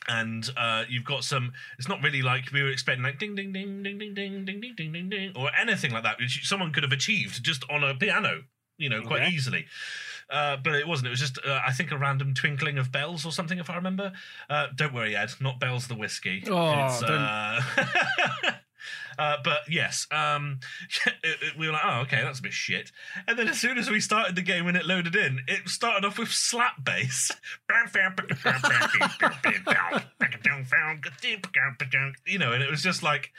and 0.09 0.49
uh, 0.57 0.85
you've 0.89 1.05
got 1.05 1.25
some. 1.25 1.53
It's 1.79 1.89
not 1.89 2.03
really 2.03 2.23
like 2.23 2.53
we 2.53 2.63
were 2.63 2.71
expecting, 2.71 3.03
like 3.05 3.19
ding 3.19 3.35
ding 3.35 3.53
ding 3.53 3.83
ding 3.83 3.99
ding 3.99 4.15
ding 4.15 4.45
ding 4.45 4.61
ding 4.61 4.75
ding 4.77 4.93
ding 4.93 5.09
ding, 5.11 5.33
or 5.37 5.51
anything 5.59 5.93
like 5.93 6.03
that, 6.03 6.19
which 6.19 6.47
someone 6.47 6.73
could 6.73 6.83
have 6.83 6.93
achieved 6.93 7.43
just 7.45 7.65
on 7.71 7.85
a 7.85 7.95
piano, 7.95 8.43
you 8.79 8.89
know, 8.89 9.03
quite 9.03 9.23
Okay. 9.23 9.31
easily. 9.31 9.67
Uh, 10.31 10.57
but 10.57 10.75
it 10.75 10.87
wasn't. 10.89 11.07
It 11.09 11.11
was 11.11 11.21
just, 11.21 11.39
uh, 11.45 11.61
I 11.67 11.73
think, 11.73 11.91
a 11.91 11.99
random 11.99 12.33
twinkling 12.33 12.79
of 12.79 12.91
bells 12.91 13.27
or 13.27 13.33
something, 13.33 13.59
if 13.59 13.69
I 13.69 13.75
remember. 13.77 14.13
Uh, 14.49 14.69
don't 14.75 14.95
worry, 14.95 15.15
Ed. 15.15 15.31
Not 15.41 15.61
bells 15.61 15.89
the 15.89 15.95
whiskey. 15.95 16.43
Oh, 16.49 17.01
uh, 19.19 19.23
uh, 19.33 19.37
but 19.43 19.61
yes, 19.69 20.07
um, 20.11 20.61
we 21.59 21.67
were 21.67 21.73
like, 21.73 21.83
oh, 21.85 22.01
okay, 22.03 22.23
that's 22.23 22.39
a 22.39 22.43
bit 22.43 22.53
shit. 22.53 22.91
And 23.27 23.39
then 23.39 23.49
as 23.49 23.61
soon 23.61 23.79
as 23.79 23.91
we 23.91 24.01
started 24.01 24.37
the 24.37 24.43
game 24.43 24.67
and 24.67 24.77
it 24.77 24.85
loaded 24.85 25.17
in, 25.17 25.41
it 25.49 25.69
started 25.69 26.07
off 26.07 26.19
with 26.19 26.31
slap 26.31 26.85
bass. 26.85 27.31
you 32.27 32.39
know, 32.39 32.53
and 32.53 32.63
it 32.63 32.71
was 32.71 32.83
just 32.83 33.03
like, 33.03 33.31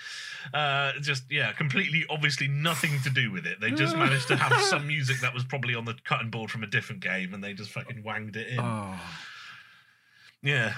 uh, 0.53 0.93
just 1.01 1.23
yeah, 1.29 1.51
completely, 1.53 2.05
obviously 2.09 2.47
nothing 2.47 2.99
to 3.03 3.09
do 3.09 3.31
with 3.31 3.45
it. 3.45 3.59
They 3.61 3.71
just 3.71 3.95
managed 3.95 4.27
to 4.29 4.35
have 4.35 4.61
some 4.61 4.87
music 4.87 5.19
that 5.21 5.33
was 5.33 5.43
probably 5.43 5.75
on 5.75 5.85
the 5.85 5.95
cutting 6.05 6.29
board 6.29 6.51
from 6.51 6.63
a 6.63 6.67
different 6.67 7.01
game, 7.01 7.33
and 7.33 7.43
they 7.43 7.53
just 7.53 7.71
fucking 7.71 8.03
wanged 8.03 8.35
it 8.35 8.47
in. 8.47 8.59
Oh, 8.59 8.99
Yeah, 10.41 10.73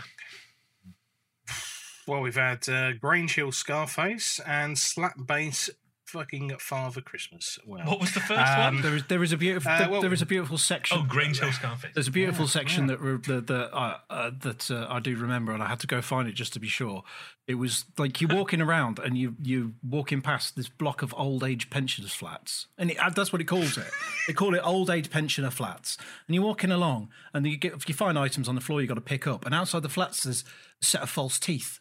Well, 2.08 2.22
we've 2.22 2.36
had 2.36 2.68
uh, 2.70 2.94
Grange 2.94 3.36
Hill 3.36 3.52
Scarface 3.52 4.40
and 4.46 4.78
Slap 4.78 5.16
Bass 5.26 5.70
fucking 6.06 6.56
Father 6.60 7.02
Christmas. 7.02 7.58
Well, 7.66 7.84
what 7.88 8.00
was 8.00 8.14
the 8.14 8.20
first 8.20 8.40
Um, 8.52 8.76
one? 8.76 8.82
there 8.84 8.96
is 8.96 9.04
there 9.08 9.24
is 9.24 9.32
a 9.34 9.38
beautiful 9.38 9.72
Uh, 9.72 9.90
well- 9.90 10.02
there 10.02 10.14
is 10.14 10.22
a 10.22 10.26
beautiful 10.26 10.60
section. 10.60 11.00
Oh, 11.00 11.04
Grange 11.04 11.40
Hill 11.40 11.52
Scarface. 11.52 11.92
There's 11.96 12.08
a 12.08 12.12
beautiful 12.12 12.48
section 12.48 12.86
that 12.88 13.02
re- 13.02 13.18
that 13.26 13.48
that, 13.48 13.76
uh, 13.76 13.98
uh, 14.12 14.32
that 14.42 14.70
uh, 14.70 14.86
I 14.88 15.00
do 15.00 15.16
remember, 15.16 15.52
and 15.52 15.64
I 15.64 15.68
had 15.68 15.80
to 15.80 15.88
go 15.88 16.02
find 16.04 16.28
it 16.30 16.34
just 16.34 16.54
to 16.54 16.60
be 16.60 16.68
sure. 16.68 17.04
It 17.48 17.56
was 17.56 17.86
like 17.98 18.22
you're 18.22 18.34
walking 18.36 18.62
around 18.62 19.00
and 19.00 19.18
you 19.18 19.36
you 19.42 19.74
walking 19.84 20.22
past 20.22 20.56
this 20.56 20.70
block 20.70 21.02
of 21.02 21.14
old 21.18 21.44
age 21.44 21.72
pensioners 21.72 22.14
flats, 22.14 22.68
and 22.78 22.92
it, 22.92 22.98
uh, 23.00 23.10
that's 23.10 23.34
what 23.34 23.42
it 23.42 23.46
calls 23.46 23.76
it. 23.76 23.90
they 24.28 24.34
call 24.34 24.54
it 24.54 24.62
old 24.64 24.92
age 24.92 25.10
pensioner 25.10 25.50
flats. 25.50 25.98
And 26.28 26.36
you're 26.36 26.44
walking 26.46 26.72
along, 26.72 27.10
and 27.34 27.46
you 27.48 27.58
get 27.58 27.74
if 27.74 27.90
you 27.90 27.96
find 27.96 28.18
items 28.18 28.48
on 28.48 28.54
the 28.54 28.62
floor, 28.62 28.80
you 28.80 28.88
got 28.88 28.94
to 28.94 29.02
pick 29.02 29.26
up. 29.26 29.44
And 29.44 29.56
outside 29.56 29.82
the 29.82 29.90
flats, 29.90 30.22
there's 30.24 30.44
a 30.82 30.86
set 30.86 31.02
of 31.02 31.10
false 31.10 31.40
teeth. 31.40 31.80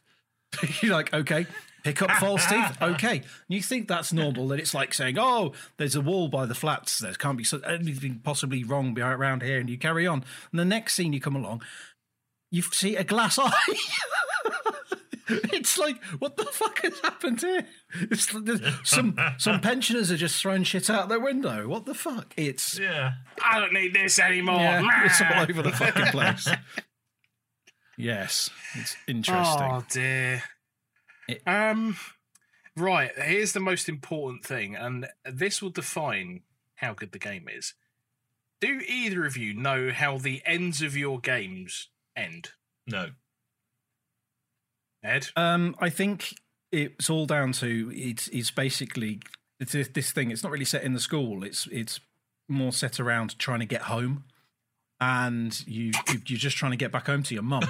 you're 0.83 0.93
like, 0.93 1.13
okay. 1.13 1.47
Pick 1.83 2.01
up 2.01 2.11
false 2.13 2.47
teeth, 2.47 2.79
okay. 2.83 3.17
And 3.19 3.25
you 3.49 3.61
think 3.61 3.89
that's 3.89 4.11
normal? 4.11 4.49
That 4.49 4.59
it's 4.59 4.73
like 4.73 4.95
saying, 4.95 5.19
"Oh, 5.19 5.53
there's 5.77 5.95
a 5.95 6.01
wall 6.01 6.29
by 6.29 6.47
the 6.47 6.55
flats. 6.55 6.99
There 6.99 7.13
can't 7.13 7.37
be 7.37 7.45
anything 7.67 8.23
possibly 8.25 8.65
wrong 8.65 8.99
around 8.99 9.43
here," 9.43 9.61
and 9.61 9.69
you 9.69 9.77
carry 9.77 10.07
on. 10.07 10.25
And 10.51 10.59
the 10.59 10.65
next 10.65 10.95
scene 10.95 11.13
you 11.13 11.21
come 11.21 11.37
along, 11.37 11.61
you 12.51 12.63
see 12.63 12.97
a 12.97 13.05
glass 13.05 13.39
eye. 13.43 13.53
it's 15.29 15.77
like, 15.77 16.03
what 16.21 16.39
the 16.39 16.45
fuck 16.45 16.81
has 16.83 16.99
happened 17.01 17.43
here? 17.43 17.67
It's 18.11 18.33
there's 18.33 18.63
some 18.83 19.19
some 19.37 19.61
pensioners 19.61 20.11
are 20.11 20.17
just 20.17 20.41
throwing 20.41 20.65
shit 20.65 20.89
out 20.89 21.11
their 21.11 21.21
window. 21.21 21.69
What 21.69 21.85
the 21.85 21.95
fuck? 21.95 22.33
It's 22.39 22.79
yeah. 22.79 23.13
I 23.45 23.61
don't 23.61 23.75
need 23.75 23.93
this 23.93 24.19
anymore. 24.19 24.57
yeah, 24.57 25.05
it's 25.05 25.21
all 25.21 25.43
over 25.43 25.63
the 25.63 25.73
fucking 25.73 26.07
place. 26.07 26.49
Yes, 27.97 28.51
it's 28.74 28.97
interesting. 29.07 29.70
Oh 29.70 29.84
dear. 29.90 30.42
It- 31.28 31.42
um, 31.47 31.97
right. 32.76 33.11
Here's 33.16 33.53
the 33.53 33.61
most 33.61 33.88
important 33.88 34.45
thing, 34.45 34.74
and 34.76 35.07
this 35.24 35.62
will 35.62 35.70
define 35.70 36.42
how 36.76 36.92
good 36.95 37.12
the 37.12 37.18
game 37.18 37.49
is. 37.49 37.74
Do 38.61 38.80
either 38.86 39.24
of 39.24 39.36
you 39.36 39.55
know 39.55 39.90
how 39.90 40.18
the 40.18 40.42
ends 40.45 40.82
of 40.82 40.97
your 40.97 41.20
games 41.20 41.88
end? 42.16 42.51
No. 42.86 43.11
Ed, 45.03 45.28
Um, 45.36 45.76
I 45.78 45.90
think 45.90 46.34
it's 46.72 47.11
all 47.11 47.26
down 47.26 47.53
to 47.53 47.92
it's 47.95 48.28
it's 48.28 48.51
basically 48.51 49.20
it's 49.61 49.72
this- 49.72 49.88
this 49.88 50.12
thing. 50.12 50.30
It's 50.30 50.42
not 50.42 50.51
really 50.53 50.64
set 50.64 50.82
in 50.82 50.95
the 50.95 51.01
school. 51.01 51.45
It's 51.45 51.66
it's 51.68 52.01
more 52.49 52.72
set 52.72 52.99
around 52.99 53.38
trying 53.38 53.61
to 53.61 53.66
get 53.66 53.82
home, 53.82 54.24
and 55.05 55.67
you 55.67 55.91
you- 56.09 56.23
you're 56.27 56.39
just 56.39 56.57
trying 56.57 56.71
to 56.73 56.77
get 56.77 56.91
back 56.93 57.07
home 57.07 57.23
to 57.25 57.35
your 57.35 57.43
mum. 57.43 57.63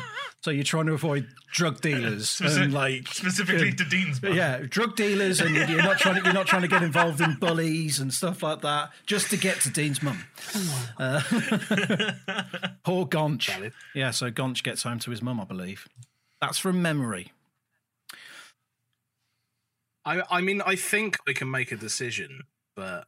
so 0.43 0.51
you're 0.51 0.63
trying 0.65 0.87
to 0.87 0.93
avoid 0.93 1.27
drug 1.53 1.81
dealers 1.81 2.29
Specific- 2.31 2.65
and 2.65 2.73
like 2.75 3.09
Specifically 3.09 3.73
to 3.73 3.85
Dean's 3.85 4.23
mum. 4.23 4.35
yeah, 4.35 4.59
drug 4.69 4.95
dealers, 4.97 5.41
and 5.41 5.55
you're 5.57 5.83
not 5.83 5.99
trying 5.99 6.17
to 6.17 6.23
you're 6.25 6.33
not 6.35 6.47
trying 6.47 6.63
to 6.63 6.69
get 6.69 6.83
involved 6.83 7.21
in 7.21 7.35
bullies 7.35 7.99
and 8.01 8.13
stuff 8.13 8.43
like 8.43 8.61
that, 8.61 8.91
just 9.07 9.31
to 9.31 9.37
get 9.37 9.61
to 9.63 9.71
Dean's 9.71 10.03
mum. 10.03 10.25
Uh, 10.99 11.21
poor 12.85 13.07
Gonch. 13.07 13.49
Valid. 13.53 13.73
Yeah, 13.95 14.11
so 14.13 14.31
Gonch 14.31 14.63
gets 14.63 14.83
home 14.83 14.99
to 15.01 15.11
his 15.11 15.23
mum, 15.23 15.41
I 15.41 15.45
believe. 15.45 15.89
That's 16.41 16.59
from 16.59 16.83
memory. 16.83 17.33
I 20.05 20.23
I 20.31 20.41
mean 20.41 20.61
I 20.67 20.77
think 20.77 21.17
we 21.27 21.35
can 21.35 21.51
make 21.51 21.73
a 21.73 21.77
decision, 21.77 22.43
but 22.77 23.07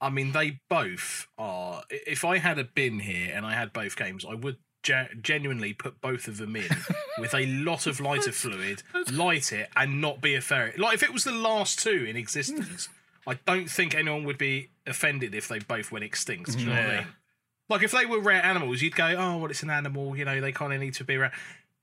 I 0.00 0.10
mean 0.10 0.32
they 0.32 0.60
both 0.68 1.26
are. 1.38 1.82
If 1.90 2.24
I 2.24 2.38
had 2.38 2.58
a 2.58 2.64
bin 2.64 3.00
here 3.00 3.32
and 3.34 3.44
I 3.44 3.54
had 3.54 3.72
both 3.72 3.96
games, 3.96 4.24
I 4.24 4.34
would 4.34 4.56
ge- 4.82 5.20
genuinely 5.22 5.72
put 5.72 6.00
both 6.00 6.28
of 6.28 6.36
them 6.36 6.54
in 6.56 6.68
with 7.18 7.34
a 7.34 7.46
lot 7.46 7.86
of 7.86 8.00
lighter 8.00 8.32
fluid, 8.32 8.82
light 9.12 9.52
it, 9.52 9.68
and 9.74 10.00
not 10.00 10.20
be 10.20 10.34
a 10.34 10.40
ferret. 10.40 10.78
Like 10.78 10.94
if 10.94 11.02
it 11.02 11.12
was 11.12 11.24
the 11.24 11.32
last 11.32 11.80
two 11.80 12.04
in 12.08 12.16
existence, 12.16 12.88
I 13.26 13.38
don't 13.46 13.68
think 13.68 13.94
anyone 13.94 14.24
would 14.24 14.38
be 14.38 14.68
offended 14.86 15.34
if 15.34 15.48
they 15.48 15.58
both 15.58 15.90
went 15.92 16.04
extinct. 16.04 16.52
Do 16.52 16.60
you 16.60 16.66
know 16.66 16.72
what 16.72 16.80
I 16.80 16.86
Yeah. 16.86 16.98
mean? 17.00 17.06
Like 17.68 17.82
if 17.82 17.90
they 17.92 18.06
were 18.06 18.20
rare 18.20 18.42
animals, 18.42 18.80
you'd 18.80 18.94
go, 18.96 19.04
"Oh, 19.18 19.36
well, 19.38 19.50
it's 19.50 19.62
an 19.62 19.68
animal. 19.70 20.16
You 20.16 20.24
know, 20.24 20.40
they 20.40 20.52
kind 20.52 20.72
of 20.72 20.80
need 20.80 20.94
to 20.94 21.04
be 21.04 21.16
rare." 21.18 21.32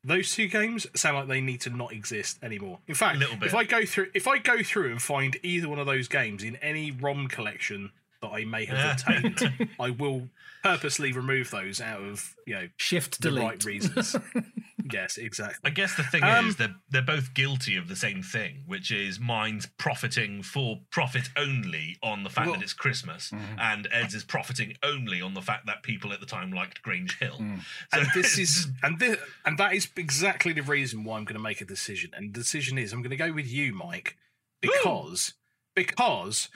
Those 0.04 0.34
two 0.34 0.48
games 0.48 0.86
sound 0.96 1.18
like 1.18 1.28
they 1.28 1.42
need 1.42 1.62
to 1.62 1.70
not 1.72 1.92
exist 1.92 2.38
anymore. 2.44 2.80
In 2.88 2.94
fact, 2.96 3.18
A 3.18 3.20
little 3.20 3.36
bit. 3.38 3.48
if 3.48 3.56
I 3.56 3.64
go 3.66 3.86
through, 3.86 4.08
if 4.14 4.28
I 4.28 4.38
go 4.38 4.64
through 4.64 4.92
and 4.92 5.02
find 5.02 5.38
either 5.44 5.68
one 5.68 5.80
of 5.80 5.86
those 5.88 6.08
games 6.08 6.44
in 6.44 6.56
any 6.58 6.92
ROM 6.92 7.28
collection 7.28 7.92
that 8.30 8.36
I 8.36 8.46
may 8.46 8.66
have 8.66 9.00
obtained, 9.00 9.70
I 9.80 9.90
will 9.92 10.30
purposely 10.64 11.12
remove 11.12 11.52
those 11.52 11.80
out 11.80 12.02
of 12.02 12.36
you 12.46 12.56
know 12.56 12.68
Shift 12.78 13.22
the 13.22 13.30
delete. 13.30 13.44
right 13.44 13.64
reasons. 13.66 14.16
yes, 14.92 15.18
exactly. 15.18 15.60
I 15.64 15.70
guess 15.70 15.96
the 15.96 16.04
thing 16.04 16.24
Um, 16.24 16.48
is 16.50 16.56
they're 16.56 16.76
they're 16.90 17.02
both 17.02 17.34
guilty 17.34 17.76
of 17.76 17.88
the 17.88 17.96
same 17.96 18.22
thing, 18.24 18.64
which 18.66 18.92
is 18.92 19.20
mine's 19.20 19.68
profiting 19.78 20.42
for 20.44 20.80
profit 20.92 21.30
only 21.38 21.98
on 22.02 22.24
the 22.24 22.30
fact 22.30 22.48
Well- 22.48 22.56
that 22.56 22.64
it's 22.64 22.74
Christmas, 22.74 23.32
and 23.60 23.88
Ed's 23.92 24.14
is 24.16 24.24
profiting 24.24 24.76
only 24.84 25.22
on 25.22 25.34
the 25.34 25.42
fact 25.42 25.66
that 25.68 25.84
people 25.84 26.12
at 26.14 26.20
the 26.20 26.26
time 26.26 26.52
liked 26.52 26.82
Grange 26.82 27.18
Hill. 27.20 27.38
So 27.38 28.00
and 28.00 28.08
this 28.16 28.38
is 28.46 28.68
and 28.84 29.00
this 29.00 29.18
and 29.46 29.58
that 29.58 29.74
is 29.74 29.88
exactly 29.96 30.52
the 30.54 30.64
reason 30.64 31.04
why 31.04 31.18
I'm 31.18 31.26
going 31.26 31.36
to 31.38 31.42
make 31.42 31.62
a 31.62 31.66
decision. 31.66 32.12
And 32.16 32.34
the 32.34 32.40
decision 32.40 32.78
is 32.78 32.92
I'm 32.94 33.02
going 33.02 33.12
to 33.12 33.18
go 33.18 33.32
with 33.32 33.48
you, 33.48 33.74
Mike, 33.74 34.18
because 34.62 35.34
because 35.76 36.50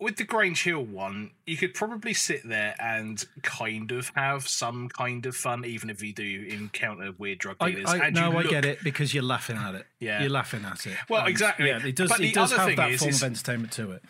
with 0.00 0.16
the 0.16 0.24
Grange 0.24 0.62
Hill 0.62 0.84
one, 0.84 1.32
you 1.44 1.56
could 1.56 1.74
probably 1.74 2.14
sit 2.14 2.48
there 2.48 2.74
and 2.78 3.24
kind 3.42 3.90
of 3.90 4.12
have 4.14 4.46
some 4.46 4.88
kind 4.88 5.26
of 5.26 5.34
fun, 5.34 5.64
even 5.64 5.90
if 5.90 6.02
you 6.02 6.12
do 6.12 6.46
encounter 6.48 7.12
weird 7.18 7.38
drug 7.38 7.58
dealers. 7.58 7.86
I, 7.86 8.06
and 8.06 8.14
no, 8.14 8.30
you 8.32 8.38
I 8.38 8.42
get 8.44 8.64
it 8.64 8.78
because 8.84 9.12
you're 9.12 9.24
laughing 9.24 9.56
at 9.56 9.74
it. 9.74 9.86
Yeah. 9.98 10.20
You're 10.20 10.30
laughing 10.30 10.64
at 10.64 10.86
it. 10.86 10.96
Well, 11.08 11.22
And, 11.22 11.28
exactly. 11.30 11.66
Yeah, 11.68 11.84
it 11.84 11.96
does. 11.96 12.10
But 12.10 12.20
it 12.20 12.32
does 12.34 12.52
have 12.52 12.76
that 12.76 12.90
is- 12.92 13.00
form 13.00 13.10
is- 13.10 13.22
of 13.22 13.26
entertainment 13.26 13.72
to 13.72 13.90
it. 13.92 14.02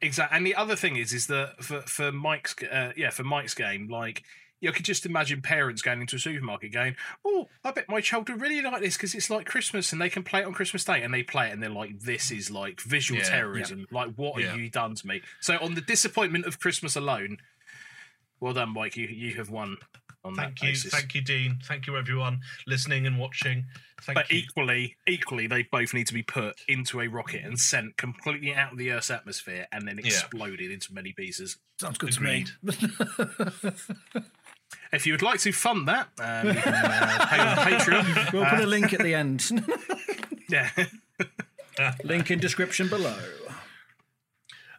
Exactly. 0.00 0.36
And 0.36 0.46
the 0.46 0.54
other 0.54 0.76
thing 0.76 0.96
is, 0.96 1.12
is 1.12 1.26
that 1.28 1.62
for 1.64 1.80
for 1.82 2.12
Mike's, 2.12 2.54
uh, 2.62 2.92
yeah, 2.96 3.10
for 3.10 3.24
Mike's 3.24 3.54
game, 3.54 3.88
like 3.88 4.22
you 4.60 4.72
could 4.72 4.84
just 4.84 5.04
imagine 5.06 5.42
parents 5.42 5.82
going 5.82 6.00
into 6.00 6.16
a 6.16 6.18
supermarket 6.18 6.72
going, 6.72 6.96
"Oh, 7.24 7.48
I 7.64 7.72
bet 7.72 7.88
my 7.88 8.00
child 8.00 8.28
would 8.28 8.40
really 8.40 8.62
like 8.62 8.80
this 8.80 8.96
because 8.96 9.14
it's 9.14 9.28
like 9.30 9.46
Christmas 9.46 9.92
and 9.92 10.00
they 10.00 10.08
can 10.10 10.22
play 10.22 10.40
it 10.40 10.46
on 10.46 10.52
Christmas 10.54 10.84
Day." 10.84 11.02
And 11.02 11.12
they 11.12 11.22
play 11.22 11.48
it 11.48 11.52
and 11.52 11.62
they're 11.62 11.70
like, 11.70 12.00
"This 12.00 12.30
is 12.30 12.50
like 12.50 12.80
visual 12.80 13.20
Yeah. 13.20 13.28
terrorism. 13.28 13.86
Like, 13.90 14.14
what 14.16 14.40
Yeah. 14.40 14.52
have 14.52 14.60
you 14.60 14.70
done 14.70 14.94
to 14.94 15.06
me?" 15.06 15.22
So, 15.40 15.58
on 15.58 15.74
the 15.74 15.80
disappointment 15.82 16.46
of 16.46 16.58
Christmas 16.58 16.96
alone, 16.96 17.38
well 18.40 18.52
done, 18.54 18.70
Mike. 18.70 18.96
You 18.96 19.06
you 19.08 19.34
have 19.34 19.50
won 19.50 19.76
on 20.24 20.34
Thank 20.34 20.58
that 20.58 20.66
you, 20.66 20.72
basis. 20.72 20.92
thank 20.92 21.14
you, 21.14 21.20
Dean. 21.20 21.60
Thank 21.64 21.86
you, 21.86 21.96
everyone 21.96 22.40
listening 22.66 23.06
and 23.06 23.16
watching. 23.18 23.66
Thank 24.02 24.16
But 24.16 24.30
you. 24.32 24.38
equally, 24.40 24.96
equally, 25.06 25.46
they 25.46 25.62
both 25.62 25.94
need 25.94 26.06
to 26.08 26.14
be 26.14 26.22
put 26.24 26.60
into 26.66 27.00
a 27.00 27.06
rocket 27.06 27.44
and 27.44 27.58
sent 27.60 27.96
completely 27.96 28.52
out 28.52 28.72
of 28.72 28.78
the 28.78 28.90
Earth's 28.90 29.10
atmosphere 29.10 29.68
and 29.70 29.86
then 29.86 29.98
Yeah. 29.98 30.06
exploded 30.06 30.70
into 30.72 30.92
many 30.92 31.12
pieces. 31.12 31.58
Sounds 31.80 31.96
good 31.98 32.12
Agreed. 32.16 32.50
to 32.68 33.72
me. 34.14 34.22
If 34.92 35.06
you 35.06 35.12
would 35.12 35.22
like 35.22 35.40
to 35.40 35.52
fund 35.52 35.88
that, 35.88 36.08
um, 36.18 36.48
you 36.48 36.54
can 36.62 36.72
uh, 36.74 37.26
pay 37.28 37.38
on 37.40 37.56
Patreon. 38.04 38.32
we'll 38.32 38.46
put 38.46 38.60
a 38.60 38.66
link 38.66 38.92
at 38.92 39.00
the 39.00 39.14
end. 39.14 39.44
Yeah. 40.48 40.70
link 42.04 42.30
in 42.30 42.38
description 42.38 42.88
below. 42.88 43.18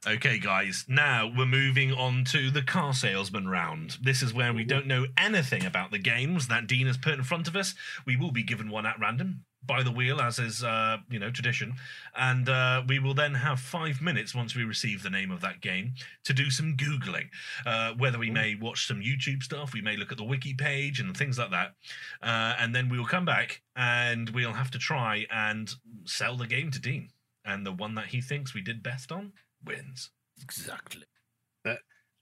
Okay, 0.07 0.39
guys, 0.39 0.85
now 0.87 1.29
we're 1.35 1.45
moving 1.45 1.91
on 1.91 2.23
to 2.25 2.49
the 2.49 2.61
car 2.61 2.93
salesman 2.93 3.49
round. 3.49 3.97
This 4.01 4.23
is 4.23 4.33
where 4.33 4.53
we 4.53 4.63
don't 4.63 4.87
know 4.87 5.07
anything 5.17 5.65
about 5.65 5.91
the 5.91 5.97
games 5.99 6.47
that 6.47 6.67
Dean 6.67 6.87
has 6.87 6.95
put 6.95 7.15
in 7.15 7.23
front 7.23 7.49
of 7.49 7.57
us. 7.57 7.75
We 8.05 8.15
will 8.15 8.31
be 8.31 8.43
given 8.43 8.69
one 8.69 8.85
at 8.85 8.97
random 8.97 9.43
by 9.68 9.84
the 9.84 9.91
wheel, 9.91 10.22
as 10.22 10.39
is, 10.39 10.63
uh, 10.63 10.97
you 11.09 11.20
know, 11.20 11.30
tradition. 11.30 11.74
And 12.15 12.47
uh, 12.49 12.84
we 12.88 12.99
will 12.99 13.13
then 13.13 13.34
have 13.34 13.59
five 13.59 14.01
minutes 14.01 14.34
once 14.34 14.55
we 14.55 14.63
receive 14.63 15.03
the 15.03 15.09
name 15.09 15.30
of 15.30 15.41
that 15.41 15.61
game 15.61 15.93
to 16.24 16.34
do 16.34 16.49
some 16.49 16.76
Googling. 16.78 17.28
Uh, 17.65 17.93
whether 17.97 18.18
we 18.18 18.32
may 18.32 18.55
watch 18.55 18.88
some 18.88 19.01
YouTube 19.01 19.43
stuff, 19.43 19.74
we 19.74 19.82
may 19.82 19.97
look 19.97 20.11
at 20.11 20.18
the 20.18 20.24
wiki 20.24 20.53
page 20.53 20.99
and 20.99 21.15
things 21.15 21.38
like 21.38 21.51
that. 21.51 21.74
Uh, 22.22 22.55
and 22.59 22.74
then 22.74 22.89
we 22.89 22.97
will 22.97 23.05
come 23.05 23.26
back 23.26 23.61
and 23.76 24.30
we'll 24.32 24.53
have 24.53 24.72
to 24.72 24.80
try 24.80 25.26
and 25.32 25.76
sell 26.05 26.38
the 26.38 26.47
game 26.47 26.72
to 26.72 26.80
Dean. 26.80 27.09
And 27.45 27.65
the 27.65 27.72
one 27.72 27.95
that 27.95 28.07
he 28.07 28.22
thinks 28.22 28.53
we 28.53 28.61
did 28.61 28.82
best 28.84 29.11
on 29.11 29.34
wins. 29.63 30.09
Exactly. 30.41 31.03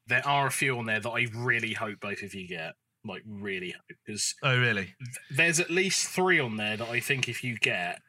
there 0.07 0.27
are 0.27 0.45
a 0.45 0.51
few 0.51 0.77
on 0.77 0.85
there 0.85 0.99
that 0.99 1.09
I 1.09 1.27
really 1.33 1.73
hope 1.73 1.99
both 1.99 2.21
of 2.21 2.35
you 2.35 2.47
get. 2.47 2.75
Like, 3.05 3.23
really 3.25 3.71
hope. 3.71 3.83
Because 4.05 4.35
Oh, 4.43 4.57
really? 4.57 4.95
there's 5.29 5.59
at 5.59 5.69
least 5.69 6.07
three 6.07 6.39
on 6.39 6.57
there 6.57 6.75
that 6.77 6.89
I 6.89 6.99
think 6.99 7.29
if 7.29 7.43
you 7.43 7.57
get, 7.57 8.01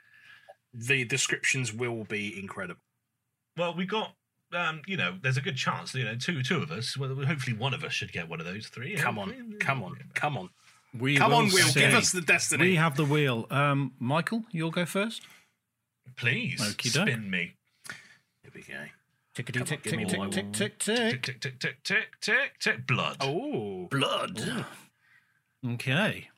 the 0.72 1.04
descriptions 1.04 1.72
will 1.72 2.04
be 2.04 2.38
incredible. 2.38 2.80
Well, 3.56 3.74
we 3.74 3.86
got, 3.86 4.14
um, 4.52 4.82
you 4.86 4.96
know, 4.96 5.18
there's 5.22 5.36
a 5.36 5.40
good 5.42 5.56
chance, 5.56 5.94
you 5.94 6.04
know, 6.04 6.14
two 6.16 6.42
two 6.42 6.62
of 6.62 6.70
us. 6.70 6.96
Well, 6.96 7.14
hopefully 7.14 7.56
one 7.56 7.74
of 7.74 7.84
us 7.84 7.92
should 7.92 8.12
get 8.12 8.28
one 8.28 8.40
of 8.40 8.46
those 8.46 8.68
three. 8.68 8.96
Come 8.96 9.16
Hopefully. 9.16 9.38
on, 9.40 9.56
come 9.58 9.82
on, 9.82 9.96
come 10.14 10.36
on. 10.38 10.50
We 10.98 11.16
Come 11.18 11.32
on, 11.34 11.44
Will, 11.46 11.66
see. 11.66 11.80
give 11.80 11.92
us 11.94 12.10
the 12.12 12.22
destiny. 12.22 12.64
We 12.70 12.74
have 12.76 12.96
the 12.96 13.04
wheel. 13.04 13.46
Um, 13.50 13.92
Michael, 13.98 14.44
you'll 14.50 14.70
go 14.70 14.86
first. 14.86 15.22
Please 16.16 16.58
Okey-doke. 16.70 17.08
spin 17.08 17.28
me. 17.30 17.54
Here 18.42 18.50
we 18.54 18.62
go. 18.62 18.74
Tickety 19.34 19.52
Come 19.54 20.20
on, 20.20 20.30
tick 20.30 20.52
tick 20.52 20.78
tick 20.78 20.78
tick 20.78 20.78
tick 20.78 20.78
Tick 20.78 21.22
tick. 21.22 21.22
tick 21.22 21.40
tick 21.40 21.58
tick 21.60 21.82
tick 21.84 22.06
tick 22.22 22.58
tick. 22.58 22.86
Blood. 22.86 23.16
Oh, 23.20 23.88
Blood. 23.90 24.64
Okay. 25.74 26.28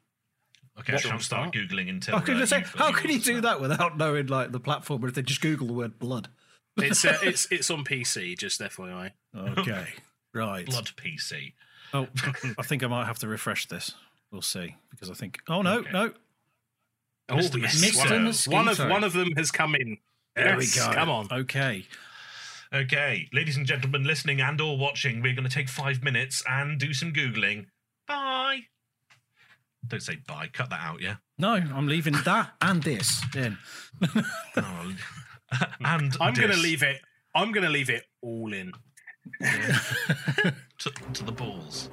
okay, 0.79 0.93
what 0.95 1.07
one's 1.07 1.25
start 1.27 1.53
googling 1.53 1.89
until. 1.89 2.15
I 2.15 2.19
was 2.19 2.27
going 2.27 2.39
uh, 2.39 2.43
to 2.43 2.47
say, 2.47 2.65
how 2.77 2.93
can 2.93 3.11
you 3.11 3.19
do 3.19 3.41
that 3.43 3.61
without 3.61 3.97
knowing 3.97 4.27
like 4.27 4.53
the 4.53 4.61
platform? 4.61 5.01
But 5.01 5.09
if 5.09 5.15
they 5.15 5.23
just 5.23 5.41
Google 5.41 5.67
the 5.67 5.73
word 5.73 5.99
blood. 5.99 6.29
it's 6.77 7.05
uh, 7.05 7.19
it's 7.23 7.47
it's 7.51 7.71
on 7.71 7.85
PC. 7.85 8.39
Just 8.39 8.61
FYI. 8.61 9.13
Okay. 9.37 9.87
Right. 10.35 10.67
Blood 10.71 10.91
PC. 10.97 11.55
Oh, 11.95 12.07
I 12.59 12.63
think 12.63 12.85
I 12.85 12.87
might 12.87 13.07
have 13.07 13.19
to 13.21 13.29
refresh 13.29 13.67
this. 13.67 13.93
We'll 14.31 14.43
see 14.43 14.77
because 14.91 15.11
I 15.11 15.15
think. 15.15 15.41
Oh 15.49 15.63
no, 15.63 15.79
Okay. 15.79 15.91
no. 15.93 16.13
Oh, 17.31 17.37
Mr. 17.37 17.61
yes, 17.61 17.81
Mosquito. 17.81 18.15
one, 18.15 18.29
of, 18.29 18.47
one 18.47 18.69
of 18.69 18.79
one 18.91 19.05
of 19.05 19.13
them 19.13 19.33
has 19.37 19.51
come 19.51 19.75
in. 19.75 19.99
There 20.37 20.57
we 20.57 20.67
go. 20.67 20.91
Come 20.93 21.11
on. 21.11 21.29
Okay. 21.31 21.85
Okay, 22.73 23.29
ladies 23.33 23.57
and 23.57 23.67
gentlemen, 23.67 24.05
listening 24.05 24.43
and 24.43 24.61
or 24.61 24.77
watching, 24.77 25.23
we're 25.23 25.35
going 25.35 25.49
to 25.49 25.55
take 25.55 25.71
five 25.71 26.03
minutes 26.03 26.43
and 26.47 26.79
do 26.79 26.93
some 26.93 27.15
googling. 27.15 27.67
Bye. 29.89 29.95
Don't 29.97 30.01
say 30.01 30.17
bye. 30.27 30.49
Cut 30.53 30.71
that 30.71 30.81
out. 30.81 31.01
Yeah. 31.01 31.17
No, 31.39 31.55
I'm 31.55 31.87
leaving 31.87 32.15
that 32.25 32.53
and 32.61 32.83
this 32.83 33.23
in. 33.35 33.57
Oh, 34.57 34.93
and 35.81 36.15
I'm 36.21 36.35
going 36.35 36.51
to 36.51 36.57
leave 36.59 36.83
it. 36.83 37.01
I'm 37.35 37.53
going 37.53 37.65
to 37.65 37.71
leave 37.71 37.89
it 37.89 38.05
all 38.21 38.53
in. 38.53 38.71
to, 39.41 40.91
to 41.15 41.25
the 41.25 41.33
balls. 41.33 41.89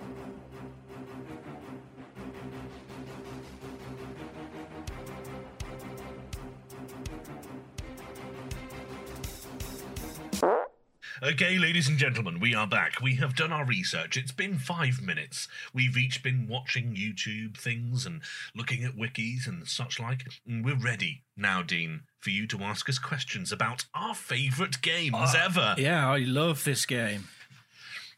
Okay, 11.23 11.57
ladies 11.57 11.87
and 11.87 11.97
gentlemen, 11.97 12.39
we 12.41 12.53
are 12.53 12.67
back. 12.67 12.99
We 13.01 13.15
have 13.15 13.35
done 13.35 13.51
our 13.53 13.65
research. 13.65 14.17
It's 14.17 14.33
been 14.33 14.57
five 14.57 15.01
minutes. 15.01 15.47
We've 15.73 15.95
each 15.97 16.21
been 16.21 16.45
watching 16.47 16.93
YouTube 16.95 17.57
things 17.57 18.05
and 18.05 18.21
looking 18.53 18.83
at 18.83 18.97
wikis 18.97 19.47
and 19.47 19.65
such 19.67 19.99
like. 19.99 20.23
And 20.45 20.65
we're 20.65 20.75
ready 20.75 21.23
now, 21.37 21.61
Dean, 21.61 22.01
for 22.19 22.31
you 22.31 22.47
to 22.47 22.61
ask 22.63 22.89
us 22.89 22.99
questions 22.99 23.51
about 23.53 23.85
our 23.93 24.13
favourite 24.13 24.81
games 24.81 25.15
ah, 25.17 25.45
ever. 25.45 25.75
Yeah, 25.77 26.09
I 26.09 26.19
love 26.19 26.63
this 26.63 26.85
game. 26.85 27.25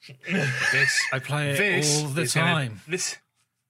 This 0.72 0.98
I 1.12 1.20
play 1.20 1.50
it 1.52 1.58
this 1.58 2.02
all 2.02 2.08
the 2.08 2.22
is 2.22 2.34
gonna- 2.34 2.54
time. 2.54 2.82
this 2.88 3.18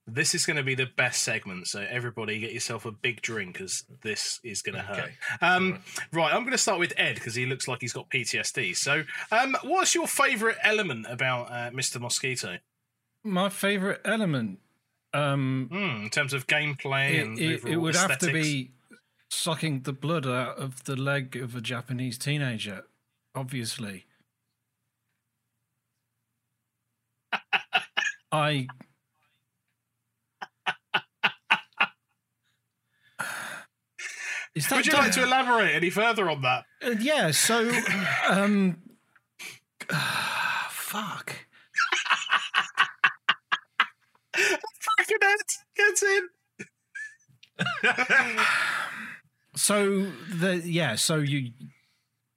this 0.08 0.34
is 0.34 0.46
going 0.46 0.56
to 0.56 0.62
be 0.62 0.74
the 0.74 0.86
best 0.96 1.22
segment. 1.22 1.66
So 1.66 1.86
everybody, 1.88 2.38
get 2.38 2.52
yourself 2.52 2.86
a 2.86 2.90
big 2.92 3.20
drink 3.20 3.52
because 3.54 3.84
this 4.02 4.40
is 4.42 4.62
going 4.62 4.76
to 4.76 4.82
hurt. 4.82 5.10
Um, 5.40 5.80
right, 6.12 6.32
I'm 6.32 6.42
going 6.42 6.52
to 6.52 6.58
start 6.58 6.78
with 6.78 6.92
Ed 6.96 7.14
because 7.14 7.34
he 7.34 7.46
looks 7.46 7.68
like 7.68 7.80
he's 7.80 7.92
got 7.92 8.08
PTSD. 8.10 8.74
So, 8.76 9.04
um, 9.30 9.56
what's 9.62 9.94
your 9.94 10.06
favourite 10.06 10.56
element 10.62 11.06
about 11.08 11.50
uh, 11.50 11.70
Mr. 11.70 12.00
Mosquito 12.00 12.58
My 13.22 13.48
favorite 13.48 14.00
element. 14.04 14.60
Um, 15.14 15.68
Hmm, 15.70 16.04
in 16.04 16.10
terms 16.10 16.32
of 16.34 16.46
gameplay 16.46 17.14
it, 17.14 17.26
and 17.26 17.38
it, 17.38 17.44
it 17.44 17.64
overall 17.64 17.80
would 17.82 17.96
have 17.96 18.18
to 18.18 18.32
be 18.32 18.72
sucking 19.30 19.82
the 19.82 19.92
blood 19.92 20.26
out 20.26 20.58
of 20.58 20.84
the 20.84 20.96
leg 20.96 21.36
of 21.36 21.54
a 21.54 21.60
Japanese 21.60 22.18
teenager. 22.18 22.84
Obviously. 23.34 24.06
I 28.32 28.66
Is 34.58 34.66
that 34.66 34.76
Would 34.78 34.86
you 34.86 34.92
like 34.92 35.12
to 35.12 35.22
elaborate 35.22 35.72
any 35.72 35.88
further 35.88 36.28
on 36.28 36.42
that? 36.42 36.64
Uh, 36.82 36.96
yeah, 36.98 37.30
so 37.30 37.70
um 38.28 38.82
fuck. 40.70 41.46
Fucking 44.34 45.18
Ed 45.22 45.36
gets 45.76 46.02
in. 46.02 46.28
So 49.54 50.06
the 50.32 50.62
yeah, 50.64 50.94
so 50.94 51.16
you 51.16 51.50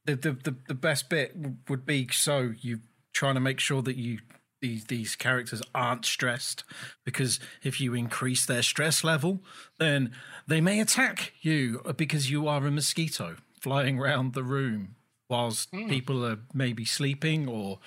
the 0.06 0.16
the 0.16 0.32
the, 0.32 0.56
the 0.70 0.74
best 0.74 1.08
bit 1.08 1.36
would 1.70 1.86
be 1.86 2.08
so 2.12 2.54
you 2.60 2.80
trying 3.14 3.36
to 3.36 3.40
make 3.40 3.60
sure 3.60 3.84
that 3.84 3.96
you 3.96 4.18
these 4.62 4.86
these 4.86 5.16
characters 5.16 5.62
aren't 5.74 6.06
stressed 6.06 6.64
because 7.04 7.40
if 7.64 7.82
you 7.82 7.94
increase 7.94 8.46
their 8.46 8.62
stress 8.62 9.04
level, 9.04 9.42
then 9.80 10.12
they 10.48 10.62
may 10.62 10.80
attack 10.80 11.34
you 11.42 11.82
because 11.98 12.30
you 12.30 12.48
are 12.48 12.66
a 12.66 12.72
mosquito 12.72 13.36
flying 13.60 14.00
around 14.00 14.34
the 14.34 14.44
room 14.44 14.96
whilst 15.30 15.72
people 15.72 16.26
are 16.26 16.40
maybe 16.54 16.84
sleeping 16.86 17.48
or 17.48 17.80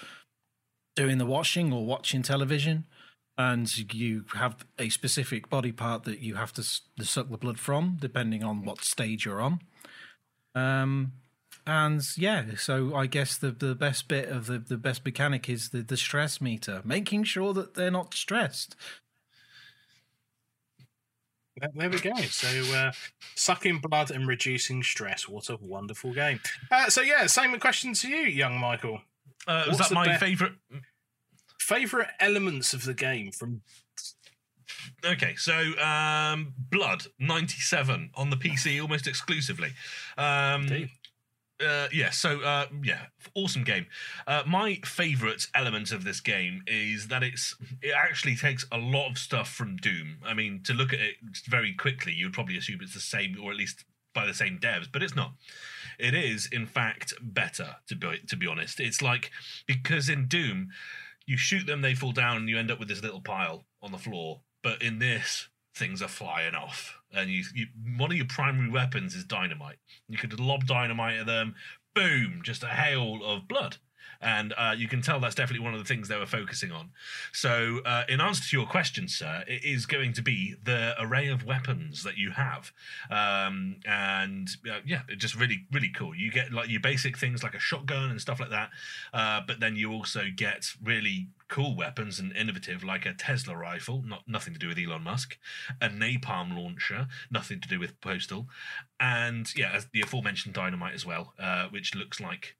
doing 0.97 1.19
the 1.19 1.27
washing 1.27 1.73
or 1.73 1.85
watching 1.85 2.23
television 2.23 2.85
and 3.37 3.93
you 3.93 4.25
have 4.35 4.65
a 4.79 4.89
specific 4.89 5.51
body 5.51 5.73
part 5.73 6.05
that 6.05 6.21
you 6.21 6.37
have 6.37 6.53
to, 6.53 6.63
to 6.99 7.05
suck 7.05 7.31
the 7.31 7.37
blood 7.37 7.59
from, 7.59 7.97
depending 8.01 8.45
on 8.45 8.65
what 8.65 8.85
stage 8.85 9.25
you're 9.25 9.41
on. 9.41 9.61
Um, 10.55 11.13
and 11.67 12.03
yeah, 12.17 12.45
so 12.57 12.95
I 12.95 13.07
guess 13.07 13.37
the, 13.39 13.51
the 13.51 13.75
best 13.75 14.09
bit 14.09 14.29
of 14.29 14.47
the, 14.47 14.59
the 14.59 14.77
best 14.77 15.05
mechanic 15.05 15.49
is 15.49 15.71
the, 15.71 15.83
the 15.83 15.97
stress 15.97 16.41
meter, 16.41 16.83
making 16.85 17.25
sure 17.25 17.53
that 17.55 17.75
they're 17.75 17.91
not 17.91 18.15
stressed. 18.15 18.77
There- 21.57 21.71
There 21.75 21.91
we 21.91 22.01
go. 22.01 22.15
So, 22.17 22.49
uh, 22.75 22.93
sucking 23.37 23.79
blood 23.79 24.11
and 24.11 24.27
reducing 24.27 24.83
stress. 24.83 25.29
What 25.29 25.49
a 25.51 25.57
wonderful 25.57 26.13
game. 26.13 26.41
Uh, 26.71 26.89
so, 26.91 27.01
yeah, 27.01 27.27
same 27.27 27.59
question 27.61 27.95
to 27.95 28.09
you, 28.09 28.23
young 28.27 28.59
Michael. 28.59 29.01
Uh, 29.47 29.67
was 29.69 29.79
that 29.79 29.93
my 29.93 30.09
be- 30.09 30.19
favourite? 30.19 30.55
Favorite 31.61 32.09
elements 32.21 32.75
of 32.75 32.85
the 32.85 32.95
game 32.95 33.31
from 33.33 33.63
Okay, 35.05 35.35
so 35.37 35.55
um, 35.81 36.53
Blood 36.71 37.05
ninety 37.19 37.59
seven 37.61 38.11
on 38.15 38.31
the 38.31 38.37
PC 38.37 38.81
almost 38.83 39.07
exclusively. 39.07 39.71
Um, 40.19 40.63
Indeed. 40.63 40.91
Uh, 41.65 41.89
yeah, 41.93 42.11
so 42.11 42.41
uh, 42.41 42.67
yeah, 42.83 43.07
awesome 43.35 43.65
game. 43.65 43.87
Uh, 44.27 44.43
my 44.47 44.81
favorite 44.85 45.47
element 45.55 45.93
of 45.93 46.05
this 46.05 46.21
game 46.21 46.63
is 46.67 47.09
that 47.09 47.23
it's 47.23 47.57
it 47.83 47.93
actually 47.97 48.37
takes 48.37 48.67
a 48.71 48.79
lot 48.79 49.11
of 49.11 49.19
stuff 49.19 49.49
from 49.49 49.77
Doom. 49.77 50.19
I 50.25 50.35
mean, 50.35 50.63
to 50.65 50.73
look 50.73 50.93
at 50.93 51.01
it 51.01 51.17
very 51.47 51.73
quickly, 51.73 52.13
you'd 52.13 52.33
probably 52.33 52.57
assume 52.57 52.81
it's 52.83 52.95
the 52.95 53.01
same, 53.01 53.37
or 53.43 53.51
at 53.51 53.57
least 53.57 53.85
by 54.15 54.27
the 54.27 54.35
same 54.35 54.59
devs, 54.59 54.87
but 54.91 55.03
it's 55.03 55.17
not. 55.17 55.33
It 55.99 56.15
is, 56.15 56.49
in 56.51 56.67
fact, 56.67 57.15
better 57.21 57.77
to 57.89 57.97
be 57.97 58.21
to 58.29 58.37
be 58.37 58.47
honest. 58.47 58.81
It's 58.81 59.03
like 59.03 59.31
because 59.67 60.09
in 60.09 60.27
Doom, 60.27 60.71
you 61.27 61.37
shoot 61.37 61.67
them, 61.67 61.83
they 61.83 61.95
fall 61.95 62.13
down, 62.13 62.39
and 62.39 62.49
you 62.49 62.59
end 62.59 62.71
up 62.71 62.79
with 62.79 62.89
this 62.89 63.03
little 63.03 63.21
pile 63.21 63.65
on 63.83 63.93
the 63.93 63.99
floor. 63.99 64.41
But 64.63 64.83
in 64.83 64.99
this, 64.99 65.49
things 65.75 66.03
are 66.03 66.09
flying 66.09 66.55
off, 66.55 66.99
and 67.13 67.31
you, 67.31 67.45
you 67.55 67.67
one 67.97 68.11
of 68.11 68.17
your 68.17 68.27
primary 68.27 68.71
weapons 68.71 69.15
is 69.15 69.25
dynamite. 69.25 69.79
You 70.09 70.19
could 70.19 70.39
lob 70.39 70.67
dynamite 70.67 71.19
at 71.19 71.27
them, 71.27 71.55
boom, 71.95 72.41
just 72.43 72.63
a 72.63 72.69
hail 72.69 73.21
of 73.25 73.49
blood. 73.49 73.77
And 74.25 74.55
uh, 74.57 74.75
you 74.77 74.89
can 74.89 75.03
tell 75.03 75.21
that's 75.21 75.35
definitely 75.35 75.63
one 75.63 75.75
of 75.75 75.79
the 75.79 75.85
things 75.85 76.09
they 76.09 76.17
were 76.17 76.25
focusing 76.25 76.73
on. 76.73 76.91
So, 77.33 77.81
uh, 77.85 78.05
in 78.09 78.23
answer 78.23 78.43
to 78.43 78.57
your 78.57 78.67
question, 78.67 79.07
sir, 79.07 79.45
it 79.47 79.63
is 79.65 79.85
going 79.85 80.15
to 80.15 80.23
be 80.23 80.57
the 80.65 80.95
array 80.99 81.29
of 81.29 81.45
weapons 81.45 82.03
that 82.05 82.17
you 82.17 82.31
have, 82.31 82.73
um, 83.11 83.77
and 83.85 84.49
uh, 84.69 84.81
yeah, 84.87 85.03
it's 85.09 85.21
just 85.21 85.35
really, 85.35 85.67
really 85.71 85.91
cool. 85.91 86.15
You 86.15 86.31
get 86.31 86.53
like 86.53 86.71
your 86.71 86.81
basic 86.81 87.19
things 87.19 87.43
like 87.43 87.55
a 87.55 87.59
shotgun 87.59 88.11
and 88.11 88.21
stuff 88.21 88.41
like 88.41 88.51
that, 88.51 88.71
uh, 89.13 89.43
but 89.47 89.61
then 89.61 89.77
you 89.77 89.93
also 89.93 90.23
get 90.35 90.69
really 90.83 91.29
cool 91.49 91.77
weapons 91.77 92.19
and 92.19 92.35
innovative, 92.35 92.83
like 92.83 93.05
a 93.05 93.13
Tesla 93.13 93.55
rifle, 93.55 94.03
not 94.07 94.27
nothing 94.27 94.55
to 94.55 94.59
do 94.59 94.69
with 94.69 94.79
Elon 94.79 95.03
Musk, 95.03 95.39
a 95.83 95.89
napalm 95.91 96.57
launcher, 96.57 97.09
nothing 97.31 97.61
to 97.61 97.69
do 97.69 97.79
with 97.79 98.01
Postal, 98.01 98.49
and 98.99 99.55
yeah, 99.55 99.79
the 99.93 100.01
aforementioned 100.01 100.55
dynamite 100.55 100.95
as 100.95 101.05
well, 101.05 101.35
uh, 101.39 101.69
which 101.69 101.95
looks 101.95 102.21
like 102.21 102.57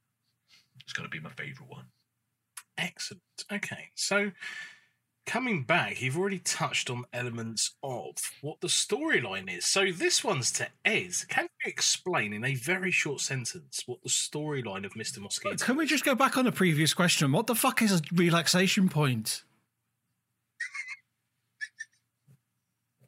it's 0.85 0.93
got 0.93 1.03
to 1.05 1.09
be 1.09 1.21
my 1.21 1.31
favorite 1.31 1.69
one. 1.69 1.87
Excellent. 2.77 3.23
Okay, 3.53 3.91
so 3.95 4.33
coming 5.27 5.63
back, 5.63 6.03
you've 6.03 6.19
already 6.19 6.39
touched 6.41 6.91
on 6.91 7.05
elements 7.13 7.75
of 7.83 8.15
what 8.43 8.61
the 8.61 8.69
storyline 8.69 9.55
is. 9.55 9.65
So 9.65 9.91
this 9.93 10.23
one's 10.23 10.53
to 10.53 10.69
Ed. 10.85 11.13
Can 11.29 11.45
you 11.45 11.71
explain 11.71 12.33
in 12.33 12.45
a 12.45 12.55
very 12.55 12.91
short 12.91 13.21
sentence 13.21 13.83
what 13.87 14.03
the 14.03 14.09
storyline 14.09 14.85
of 14.85 14.95
Mr. 14.95 15.19
Mosquito? 15.19 15.57
Can 15.65 15.77
we 15.77 15.87
just 15.87 16.05
go 16.05 16.15
back 16.15 16.37
on 16.37 16.45
the 16.45 16.53
previous 16.53 16.95
question? 16.95 17.33
What 17.33 17.47
the 17.47 17.55
fuck 17.55 17.81
is 17.83 17.93
a 17.93 18.01
relaxation 18.13 18.89
point? 18.89 19.45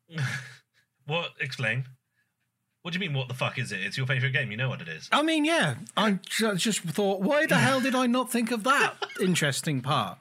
what? 1.07 1.31
Explain. 1.41 1.85
What 2.87 2.93
do 2.93 3.01
you 3.01 3.09
mean? 3.09 3.19
What 3.19 3.27
the 3.27 3.35
fuck 3.35 3.59
is 3.59 3.73
it? 3.73 3.81
It's 3.81 3.97
your 3.97 4.07
favorite 4.07 4.31
game. 4.31 4.53
You 4.53 4.57
know 4.57 4.69
what 4.69 4.81
it 4.81 4.87
is. 4.87 5.09
I 5.11 5.21
mean, 5.25 5.45
yeah. 5.45 5.75
I 5.97 6.21
ju- 6.25 6.55
just 6.55 6.83
thought, 6.83 7.21
why 7.21 7.45
the 7.45 7.57
hell 7.57 7.81
did 7.81 7.97
I 7.97 8.07
not 8.07 8.31
think 8.31 8.53
of 8.53 8.63
that 8.63 8.95
interesting 9.21 9.81
part? 9.81 10.19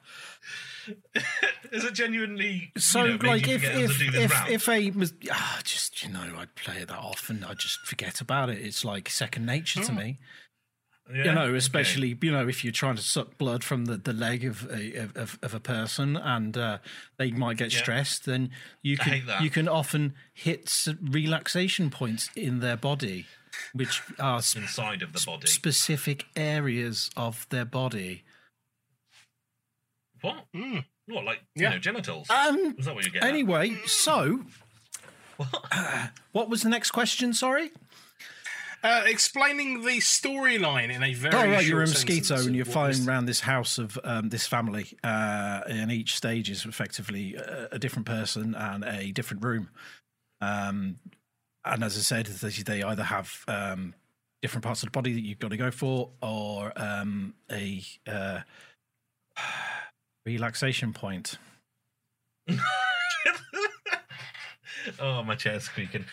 is 1.70 1.84
it 1.84 1.94
genuinely 1.94 2.72
So, 2.76 3.04
you 3.04 3.12
know, 3.12 3.18
made 3.22 3.28
like, 3.28 3.46
you 3.46 3.54
if 3.54 3.60
forget 3.62 3.72
how 3.74 3.78
to 3.78 3.84
if 3.84 3.98
do 4.00 4.10
this 4.10 4.24
if, 4.24 4.32
round? 4.32 4.50
if 4.50 4.68
a 4.68 4.90
was 4.90 5.14
ah, 5.30 5.60
just 5.62 6.02
you 6.02 6.12
know, 6.12 6.32
I'd 6.36 6.56
play 6.56 6.78
it 6.78 6.88
that 6.88 6.98
often. 6.98 7.44
I 7.44 7.54
just 7.54 7.78
forget 7.86 8.20
about 8.20 8.50
it. 8.50 8.58
It's 8.58 8.84
like 8.84 9.08
second 9.10 9.46
nature 9.46 9.84
to 9.84 9.92
Oh, 9.92 9.94
me. 9.94 10.18
Yeah? 11.14 11.24
you 11.24 11.32
know, 11.32 11.42
Okay. 11.42 11.56
especially 11.58 12.18
you 12.20 12.32
know 12.32 12.48
if 12.48 12.64
you're 12.64 12.72
trying 12.72 12.96
to 12.96 13.02
suck 13.02 13.38
blood 13.38 13.62
from 13.62 13.84
the, 13.84 13.96
the 13.96 14.12
leg 14.12 14.44
of 14.44 14.68
a 14.70 15.08
of, 15.14 15.38
of 15.40 15.54
a 15.54 15.60
person 15.60 16.16
and 16.16 16.56
uh, 16.56 16.78
they 17.16 17.30
might 17.30 17.56
get 17.58 17.72
Yeah. 17.72 17.78
stressed, 17.78 18.24
then 18.26 18.50
you 18.82 18.96
can 18.96 19.22
you 19.40 19.50
can 19.50 19.68
often 19.68 20.14
hit 20.34 20.86
relaxation 21.00 21.90
points 21.90 22.28
in 22.34 22.58
their 22.58 22.76
body, 22.76 23.26
which 23.72 24.02
are 24.18 24.38
inside 24.38 25.02
of 25.02 25.12
the 25.12 25.22
body. 25.24 25.46
specific 25.46 26.24
areas 26.34 27.08
of 27.16 27.46
their 27.50 27.64
body. 27.64 28.24
what? 30.22 30.44
Mm. 30.54 30.84
What? 31.06 31.24
Like 31.24 31.40
Yeah. 31.54 31.68
you 31.68 31.74
know, 31.76 31.78
genitals? 31.78 32.28
Um. 32.30 32.74
is 32.78 32.86
that 32.86 32.94
what 32.94 33.04
you're 33.04 33.12
getting? 33.12 33.28
at? 33.28 33.32
Anyway, 33.32 33.76
so 33.86 34.40
What? 35.36 35.64
what 36.32 36.48
was 36.48 36.62
the 36.62 36.68
next 36.70 36.90
question? 36.90 37.32
Sorry. 37.32 37.70
Uh, 38.86 39.02
explaining 39.06 39.82
the 39.82 39.98
storyline 39.98 40.94
in 40.94 41.02
a 41.02 41.12
very 41.12 41.34
Oh 41.34 41.50
right, 41.50 41.66
you're 41.66 41.82
a 41.82 41.88
mosquito 41.88 42.36
and 42.36 42.54
you're 42.54 42.64
flying 42.64 43.08
around 43.08 43.26
this 43.26 43.40
house 43.40 43.78
of 43.78 43.98
um, 44.04 44.28
this 44.28 44.46
family, 44.46 44.96
uh, 45.02 45.62
and 45.66 45.90
each 45.90 46.14
stage 46.14 46.48
is 46.48 46.64
effectively 46.64 47.34
a, 47.34 47.70
a 47.72 47.78
different 47.80 48.06
person 48.06 48.54
and 48.54 48.84
a 48.84 49.10
different 49.10 49.42
room. 49.42 49.70
Um, 50.40 51.00
and 51.64 51.82
as 51.82 51.96
I 51.96 52.00
said, 52.02 52.26
they 52.26 52.50
they 52.50 52.84
either 52.84 53.02
have 53.02 53.44
um, 53.48 53.92
different 54.40 54.64
parts 54.64 54.84
of 54.84 54.86
the 54.86 54.92
body 54.92 55.14
that 55.14 55.22
you've 55.22 55.40
got 55.40 55.50
to 55.50 55.56
go 55.56 55.72
for, 55.72 56.10
or 56.22 56.72
um, 56.76 57.34
a 57.50 57.82
uh, 58.06 58.42
relaxation 60.24 60.92
point. 60.92 61.38
oh, 65.00 65.22
my 65.22 65.34
chair's 65.34 65.64
squeaking. 65.64 66.04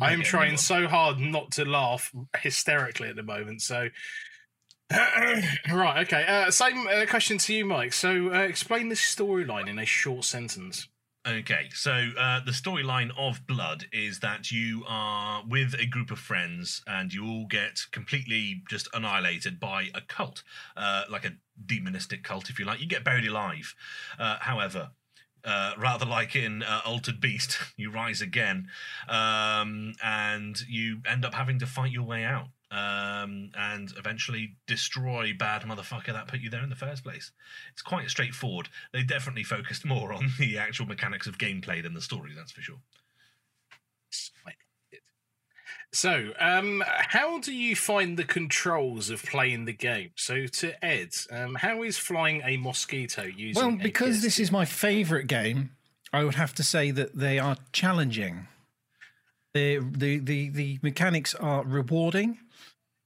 I 0.00 0.12
am 0.12 0.22
trying 0.22 0.56
so 0.56 0.86
hard 0.86 1.18
not 1.18 1.52
to 1.52 1.64
laugh 1.64 2.12
hysterically 2.38 3.08
at 3.08 3.16
the 3.16 3.22
moment. 3.22 3.62
So, 3.62 3.88
right, 4.90 6.06
okay. 6.06 6.24
Uh, 6.26 6.50
same 6.50 6.86
uh, 6.86 7.06
question 7.08 7.38
to 7.38 7.54
you, 7.54 7.64
Mike. 7.64 7.92
So, 7.92 8.32
uh, 8.32 8.38
explain 8.40 8.88
the 8.88 8.94
storyline 8.94 9.68
in 9.68 9.78
a 9.78 9.86
short 9.86 10.24
sentence. 10.24 10.88
Okay, 11.26 11.70
so 11.72 12.10
uh, 12.18 12.40
the 12.44 12.50
storyline 12.50 13.10
of 13.16 13.46
Blood 13.46 13.86
is 13.94 14.18
that 14.20 14.50
you 14.50 14.84
are 14.86 15.42
with 15.48 15.74
a 15.78 15.86
group 15.86 16.10
of 16.10 16.18
friends 16.18 16.82
and 16.86 17.14
you 17.14 17.26
all 17.26 17.46
get 17.46 17.80
completely 17.92 18.62
just 18.68 18.90
annihilated 18.92 19.58
by 19.58 19.88
a 19.94 20.02
cult, 20.02 20.42
uh, 20.76 21.04
like 21.10 21.24
a 21.24 21.32
demonistic 21.64 22.24
cult, 22.24 22.50
if 22.50 22.58
you 22.58 22.66
like. 22.66 22.78
You 22.78 22.86
get 22.86 23.04
buried 23.04 23.26
alive. 23.26 23.74
Uh, 24.18 24.36
however, 24.40 24.90
uh, 25.44 25.72
rather 25.78 26.06
like 26.06 26.34
in 26.34 26.62
uh, 26.62 26.80
Altered 26.84 27.20
Beast, 27.20 27.58
you 27.76 27.90
rise 27.90 28.20
again, 28.20 28.68
um, 29.08 29.94
and 30.02 30.60
you 30.68 31.00
end 31.06 31.24
up 31.24 31.34
having 31.34 31.58
to 31.58 31.66
fight 31.66 31.92
your 31.92 32.04
way 32.04 32.24
out, 32.24 32.48
um, 32.70 33.50
and 33.56 33.92
eventually 33.96 34.56
destroy 34.66 35.32
bad 35.38 35.62
motherfucker 35.62 36.12
that 36.12 36.28
put 36.28 36.40
you 36.40 36.50
there 36.50 36.62
in 36.62 36.70
the 36.70 36.76
first 36.76 37.04
place. 37.04 37.30
It's 37.72 37.82
quite 37.82 38.08
straightforward. 38.10 38.68
They 38.92 39.02
definitely 39.02 39.44
focused 39.44 39.84
more 39.84 40.12
on 40.14 40.30
the 40.38 40.58
actual 40.58 40.86
mechanics 40.86 41.26
of 41.26 41.38
gameplay 41.38 41.82
than 41.82 41.94
the 41.94 42.00
story. 42.00 42.32
That's 42.34 42.52
for 42.52 42.62
sure. 42.62 42.80
So, 45.94 46.32
um, 46.40 46.82
how 46.88 47.38
do 47.38 47.54
you 47.54 47.76
find 47.76 48.16
the 48.16 48.24
controls 48.24 49.10
of 49.10 49.22
playing 49.22 49.66
the 49.66 49.72
game? 49.72 50.10
So, 50.16 50.46
to 50.46 50.84
Ed, 50.84 51.10
um, 51.30 51.54
how 51.54 51.84
is 51.84 51.96
flying 51.96 52.42
a 52.44 52.56
mosquito 52.56 53.22
using? 53.22 53.62
Well, 53.62 53.76
because 53.80 54.20
this 54.20 54.40
is 54.40 54.50
my 54.50 54.64
favourite 54.64 55.28
game, 55.28 55.70
I 56.12 56.24
would 56.24 56.34
have 56.34 56.52
to 56.54 56.64
say 56.64 56.90
that 56.90 57.16
they 57.16 57.38
are 57.38 57.58
challenging. 57.70 58.48
The 59.54 59.78
the 59.78 60.18
the 60.18 60.48
the 60.48 60.78
mechanics 60.82 61.32
are 61.36 61.62
rewarding. 61.62 62.38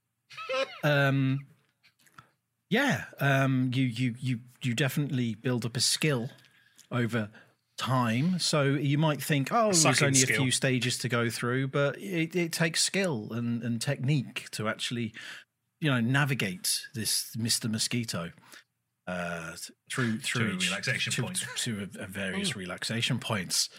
um, 0.83 1.41
yeah, 2.71 3.03
um, 3.19 3.69
you 3.71 3.85
you 3.85 4.15
you 4.19 4.39
you 4.63 4.73
definitely 4.73 5.35
build 5.35 5.63
up 5.63 5.77
a 5.77 5.81
skill 5.81 6.31
over 6.91 7.29
time. 7.79 8.37
So 8.37 8.63
you 8.63 8.97
might 8.97 9.23
think, 9.23 9.49
oh, 9.51 9.65
there's 9.65 9.81
Sucking 9.81 10.07
only 10.07 10.21
a 10.21 10.27
few 10.27 10.51
stages 10.51 10.97
to 10.99 11.09
go 11.09 11.29
through, 11.29 11.69
but 11.69 11.97
it, 11.97 12.35
it 12.35 12.51
takes 12.51 12.83
skill 12.83 13.29
and, 13.31 13.63
and 13.63 13.81
technique 13.81 14.47
to 14.51 14.67
actually, 14.67 15.13
you 15.79 15.89
know, 15.89 15.99
navigate 15.99 16.81
this 16.93 17.31
Mister 17.35 17.67
Mosquito 17.67 18.31
uh, 19.07 19.53
through 19.91 20.19
through 20.19 20.53
each- 20.53 20.69
relaxation 20.69 21.13
to, 21.13 21.23
point. 21.23 21.43
to 21.55 21.89
a, 21.99 22.03
a 22.03 22.07
various 22.07 22.55
relaxation 22.55 23.17
points. 23.17 23.69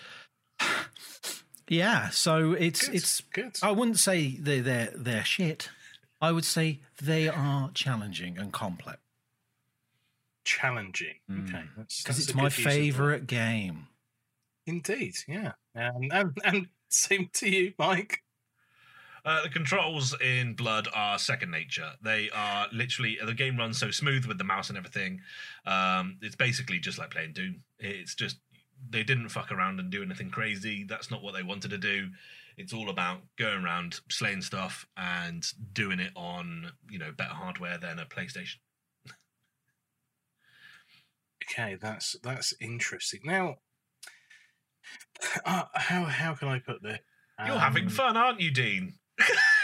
yeah, 1.68 2.08
so 2.08 2.52
it's 2.52 2.86
Good, 2.86 2.94
it's. 2.96 3.20
good. 3.32 3.58
I 3.62 3.70
wouldn't 3.70 3.98
say 3.98 4.36
they're 4.40 4.62
they're 4.62 4.92
they're 4.96 5.24
shit. 5.24 5.68
I 6.22 6.32
would 6.32 6.44
say 6.44 6.80
they 7.00 7.28
are 7.28 7.70
challenging 7.72 8.36
and 8.38 8.52
complex 8.52 8.98
challenging. 10.44 11.14
Okay, 11.30 11.62
because 11.76 12.02
that's 12.04 12.18
it's 12.18 12.34
my 12.34 12.44
good 12.44 12.58
use 12.58 12.58
of 12.58 12.64
the 12.64 12.68
word. 12.68 12.74
favorite 12.74 13.26
game. 13.26 13.86
Indeed, 14.66 15.14
yeah. 15.26 15.52
Um, 15.74 16.08
and, 16.10 16.38
and 16.44 16.68
same 16.88 17.30
to 17.34 17.48
you, 17.48 17.72
Mike. 17.78 18.22
Uh, 19.24 19.42
the 19.42 19.48
controls 19.48 20.16
in 20.20 20.54
Blood 20.54 20.88
are 20.94 21.18
second 21.18 21.50
nature. 21.50 21.90
They 22.02 22.30
are 22.34 22.68
literally 22.72 23.18
the 23.24 23.34
game 23.34 23.58
runs 23.58 23.78
so 23.78 23.90
smooth 23.90 24.24
with 24.24 24.38
the 24.38 24.44
mouse 24.44 24.70
and 24.70 24.78
everything. 24.78 25.20
Um, 25.66 26.16
it's 26.22 26.36
basically 26.36 26.78
just 26.78 26.98
like 26.98 27.10
playing 27.10 27.34
Doom. 27.34 27.62
It's 27.78 28.14
just 28.14 28.38
they 28.88 29.02
didn't 29.02 29.28
fuck 29.28 29.52
around 29.52 29.78
and 29.78 29.90
do 29.90 30.02
anything 30.02 30.30
crazy. 30.30 30.84
That's 30.84 31.10
not 31.10 31.22
what 31.22 31.34
they 31.34 31.42
wanted 31.42 31.70
to 31.70 31.78
do. 31.78 32.08
It's 32.56 32.72
all 32.72 32.88
about 32.88 33.20
going 33.36 33.62
around 33.62 34.00
slaying 34.08 34.42
stuff 34.42 34.86
and 34.96 35.46
doing 35.72 36.00
it 36.00 36.12
on 36.16 36.72
you 36.88 36.98
know 36.98 37.12
better 37.12 37.34
hardware 37.34 37.78
than 37.78 37.98
a 37.98 38.06
PlayStation. 38.06 38.56
Okay, 41.44 41.76
that's 41.80 42.16
that's 42.22 42.54
interesting. 42.60 43.20
Now, 43.24 43.56
uh, 45.44 45.64
how 45.74 46.04
how 46.04 46.34
can 46.34 46.48
I 46.48 46.58
put 46.58 46.82
this? 46.82 46.98
You're 47.46 47.58
having 47.58 47.84
Um, 47.84 47.90
fun, 47.90 48.16
aren't 48.16 48.40
you, 48.40 48.50
Dean? 48.50 48.94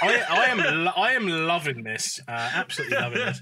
I, 0.03 0.22
I 0.29 0.45
am 0.47 0.59
lo- 0.85 0.93
I 0.97 1.12
am 1.12 1.27
loving 1.29 1.83
this. 1.83 2.20
Uh, 2.27 2.51
absolutely 2.55 2.97
loving 2.97 3.18
this. 3.18 3.41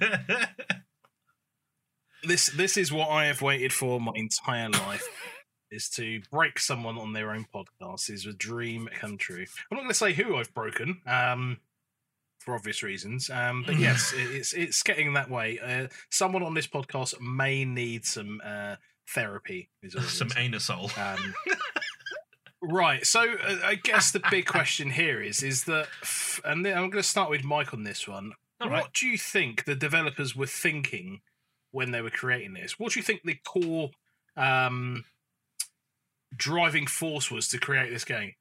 This 2.26 2.47
this 2.47 2.76
is 2.76 2.91
what 2.93 3.11
I 3.11 3.26
have 3.26 3.43
waited 3.43 3.72
for 3.72 4.01
my 4.01 4.12
entire 4.14 4.70
life. 4.70 5.07
Is 5.70 5.89
to 5.91 6.20
break 6.30 6.59
someone 6.59 6.97
on 6.99 7.12
their 7.12 7.32
own 7.32 7.47
podcast 7.53 8.09
is 8.11 8.26
a 8.26 8.32
dream 8.32 8.89
come 8.95 9.18
true. 9.18 9.45
I'm 9.70 9.76
not 9.76 9.80
going 9.80 9.89
to 9.89 9.95
say 9.95 10.12
who 10.12 10.37
I've 10.37 10.55
broken, 10.55 11.01
um, 11.07 11.59
for 12.39 12.55
obvious 12.55 12.82
reasons. 12.82 13.28
Um, 13.28 13.64
but 13.66 13.76
yes, 13.78 14.12
it, 14.12 14.30
it's 14.37 14.53
it's 14.53 14.82
getting 14.82 15.14
that 15.14 15.30
way. 15.30 15.59
Uh, 15.59 15.89
someone 16.11 16.43
on 16.45 16.55
this 16.55 16.66
podcast 16.68 17.20
may 17.20 17.64
need 17.64 18.05
some 18.07 18.41
uh, 18.45 18.76
therapy. 19.09 19.68
Is 19.82 19.94
Some 20.09 20.28
anusol. 20.30 20.96
Um, 20.98 21.34
right. 22.62 23.07
So 23.07 23.20
uh, 23.20 23.59
I 23.64 23.76
guess 23.76 24.11
the 24.11 24.22
big 24.30 24.46
question 24.46 24.90
here 24.90 25.20
is 25.20 25.42
is 25.42 25.64
that, 25.64 25.88
f- 26.02 26.40
and 26.44 26.64
then 26.64 26.74
I'm 26.76 26.90
going 26.90 27.02
to 27.02 27.09
start 27.09 27.30
with 27.30 27.44
Mike 27.44 27.72
on 27.72 27.84
this 27.84 28.07
one. 28.09 28.32
All 28.61 28.70
what 28.70 28.76
right. 28.76 28.92
do 28.92 29.07
you 29.07 29.18
think 29.18 29.64
the 29.64 29.74
developers 29.74 30.34
were 30.36 30.46
thinking 30.46 31.20
when 31.70 31.90
they 31.90 32.00
were 32.00 32.11
creating 32.11 32.55
this? 32.55 32.78
What 32.78 32.92
do 32.92 33.00
you 33.00 33.05
think 33.05 33.22
the 33.24 33.38
core 33.44 33.90
um, 34.36 35.05
driving 36.36 36.86
force 36.86 37.30
was 37.30 37.48
to 37.48 37.59
create 37.59 37.90
this 37.90 38.05
game? 38.05 38.34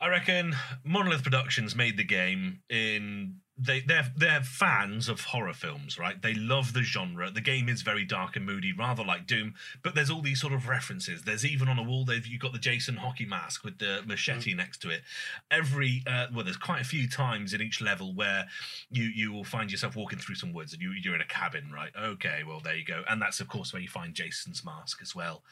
I 0.00 0.08
reckon 0.08 0.56
Monolith 0.82 1.22
Productions 1.22 1.76
made 1.76 1.98
the 1.98 2.04
game 2.04 2.62
in 2.70 3.40
they 3.62 3.80
they're 3.80 4.10
they're 4.16 4.42
fans 4.42 5.08
of 5.08 5.20
horror 5.20 5.52
films, 5.52 5.98
right? 5.98 6.20
They 6.20 6.34
love 6.34 6.72
the 6.72 6.82
genre. 6.82 7.30
The 7.30 7.40
game 7.40 7.68
is 7.68 7.82
very 7.82 8.04
dark 8.04 8.36
and 8.36 8.46
moody, 8.46 8.72
rather 8.72 9.04
like 9.04 9.26
Doom, 9.26 9.54
but 9.82 9.94
there's 9.94 10.10
all 10.10 10.22
these 10.22 10.40
sort 10.40 10.52
of 10.52 10.66
references. 10.66 11.22
There's 11.22 11.44
even 11.44 11.68
on 11.68 11.78
a 11.78 11.82
wall 11.82 12.04
they've 12.04 12.26
you've 12.26 12.40
got 12.40 12.52
the 12.52 12.58
Jason 12.58 12.96
hockey 12.96 13.26
mask 13.26 13.64
with 13.64 13.78
the 13.78 14.02
machete 14.06 14.54
next 14.54 14.78
to 14.82 14.90
it. 14.90 15.02
Every 15.50 16.02
uh, 16.06 16.26
well, 16.34 16.44
there's 16.44 16.56
quite 16.56 16.80
a 16.80 16.84
few 16.84 17.08
times 17.08 17.52
in 17.52 17.60
each 17.60 17.82
level 17.82 18.14
where 18.14 18.46
you 18.90 19.04
you 19.04 19.32
will 19.32 19.44
find 19.44 19.70
yourself 19.70 19.94
walking 19.94 20.18
through 20.18 20.36
some 20.36 20.52
woods 20.52 20.72
and 20.72 20.80
you 20.80 20.92
you're 20.92 21.14
in 21.14 21.20
a 21.20 21.26
cabin, 21.26 21.70
right? 21.74 21.90
Okay, 22.00 22.42
well 22.46 22.60
there 22.60 22.76
you 22.76 22.84
go, 22.84 23.02
and 23.08 23.20
that's 23.20 23.40
of 23.40 23.48
course 23.48 23.72
where 23.72 23.82
you 23.82 23.88
find 23.88 24.14
Jason's 24.14 24.64
mask 24.64 25.00
as 25.02 25.14
well, 25.14 25.42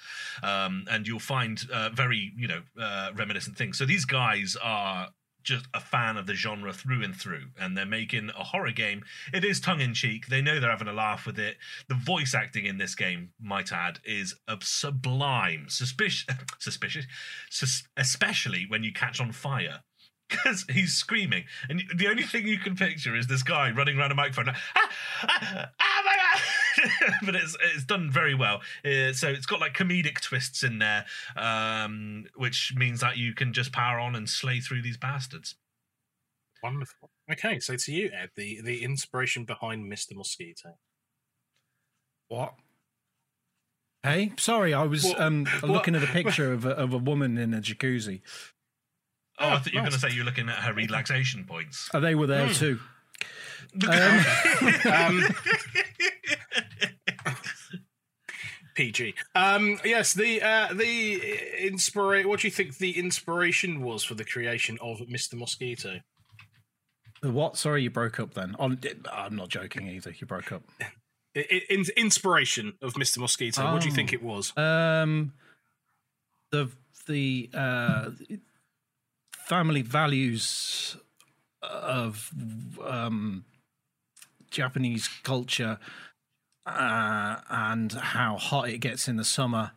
um, 0.43 0.87
and 0.91 1.07
you'll 1.07 1.19
find 1.19 1.63
uh, 1.73 1.91
very 1.91 2.33
you 2.37 2.49
know 2.49 2.63
uh, 2.81 3.11
reminiscent 3.15 3.57
things. 3.57 3.77
So 3.77 3.85
these 3.85 4.07
guys 4.07 4.57
are 4.63 5.09
just 5.45 5.67
a 5.73 5.81
fan 5.81 6.17
of 6.17 6.27
the 6.27 6.35
genre 6.35 6.73
through 6.73 7.03
and 7.03 7.15
through, 7.17 7.47
and 7.59 7.77
they're 7.77 7.87
making 7.87 8.31
a 8.39 8.45
horror 8.45 8.73
game. 8.73 9.03
It 9.33 9.45
is 9.45 9.61
tongue 9.61 9.81
in 9.81 9.95
cheek. 9.95 10.27
They 10.27 10.43
know 10.43 10.61
they're 10.61 10.71
having 10.71 10.89
a 10.89 10.93
laugh 10.93 11.27
with 11.27 11.39
it. 11.39 11.57
The 11.89 11.95
voice 11.95 12.35
acting 12.35 12.67
in 12.67 12.79
this 12.79 12.95
game, 12.95 13.31
might 13.41 13.73
add, 13.73 14.01
is 14.05 14.35
sublime. 14.61 15.67
Suspicious, 15.69 16.27
suspicious, 16.59 17.07
sus- 17.51 17.85
especially 17.97 18.67
when 18.69 18.83
you 18.83 18.93
catch 18.93 19.21
on 19.21 19.33
fire. 19.33 19.81
Because 20.29 20.67
he's 20.71 20.93
screaming, 20.93 21.45
and 21.71 21.83
the 21.97 22.07
only 22.09 22.23
thing 22.23 22.47
you 22.47 22.59
can 22.59 22.77
picture 22.77 23.17
is 23.17 23.29
this 23.29 23.43
guy 23.43 23.71
running 23.71 23.99
around 23.99 24.13
a 24.13 24.15
microphone. 24.15 24.45
like, 24.47 24.57
Ah, 24.77 24.91
ah, 25.23 25.71
ah, 25.81 26.03
my 26.05 26.15
God!" 26.17 26.43
but 27.25 27.35
it's 27.35 27.57
it's 27.75 27.85
done 27.85 28.11
very 28.11 28.35
well. 28.35 28.61
Uh, 28.85 29.13
so 29.13 29.29
it's 29.29 29.47
got 29.47 29.61
like 29.61 29.75
comedic 29.75 30.21
twists 30.21 30.63
in 30.63 30.79
there, 30.79 31.05
um, 31.37 32.25
which 32.37 32.73
means 32.77 33.01
that 33.01 33.17
you 33.17 33.35
can 33.35 33.53
just 33.53 33.73
power 33.73 33.99
on 33.99 34.15
and 34.15 34.29
slay 34.29 34.61
through 34.61 34.83
these 34.83 34.97
bastards. 34.97 35.55
Wonderful. 36.63 37.11
Okay, 37.31 37.61
so 37.61 37.77
to 37.77 37.93
you, 37.93 38.11
Ed, 38.13 38.31
the 38.37 38.61
the 38.63 38.83
inspiration 38.83 39.45
behind 39.45 39.91
Mr. 39.91 40.15
Mosquito. 40.17 40.77
What? 42.29 42.55
Hey, 44.03 44.33
sorry, 44.39 44.73
I 44.75 44.83
was 44.85 45.05
What- 45.05 45.21
um, 45.21 45.47
what- 45.61 45.71
looking 45.71 45.95
at 45.95 46.03
a 46.03 46.07
picture 46.13 46.53
of 46.53 46.65
a, 46.65 46.71
of 46.71 46.93
a 46.93 46.99
woman 46.99 47.37
in 47.39 47.53
a 47.55 47.61
jacuzzi. 47.61 48.21
Oh, 49.41 49.47
I 49.49 49.55
Oh, 49.55 49.59
thought 49.59 49.73
you 49.73 49.79
were 49.79 49.83
going 49.83 49.93
to 49.93 49.99
say 49.99 50.11
you're 50.11 50.25
looking 50.25 50.49
at 50.49 50.57
her 50.57 50.73
relaxation 50.73 51.45
points. 51.45 51.89
Oh, 51.95 52.01
they 52.01 52.15
were 52.15 52.27
there 52.27 52.47
Hmm. 52.49 52.53
too. 52.53 52.81
Um, 53.89 55.25
PG. 58.79 59.15
Um, 59.35 59.81
yes, 59.85 60.15
the 60.15 60.41
uh, 60.41 60.73
the 60.73 61.21
inspiration. 61.67 62.29
What 62.29 62.39
do 62.41 62.47
you 62.47 62.53
think 62.53 62.79
the 62.79 62.97
inspiration 62.97 63.83
was 63.83 64.05
for 64.05 64.15
the 64.15 64.25
creation 64.25 64.79
of 64.81 64.99
Mr. 65.01 65.35
Mosquito? 65.35 65.99
The 67.21 67.33
what? 67.33 67.57
Sorry, 67.57 67.83
you 67.83 67.91
broke 67.91 68.21
up 68.21 68.35
then. 68.35 68.55
I'm, 68.61 68.79
I'm 69.13 69.35
not 69.35 69.49
joking 69.49 69.89
either. 69.89 70.15
You 70.17 70.29
broke 70.29 70.53
up. 70.53 70.63
In, 71.35 71.85
inspiration 71.97 72.75
of 72.81 72.95
Mr. 72.95 73.19
Mosquito. 73.19 73.73
What 73.73 73.83
do 73.83 73.89
you 73.89 73.95
think 73.95 74.11
Oh. 74.13 74.15
it 74.15 74.23
was? 74.23 74.57
Um, 74.57 75.33
the 76.53 76.71
the 77.09 77.51
uh, 77.53 78.11
family 79.49 79.83
values 79.83 80.97
of 81.63 82.31
um, 82.87 83.45
Japanese 84.53 85.09
culture 85.25 85.79
uh, 86.69 87.41
and 87.49 87.93
how 87.93 88.37
hot 88.37 88.69
it 88.69 88.79
gets 88.79 89.09
in 89.09 89.17
the 89.17 89.25
summer, 89.25 89.73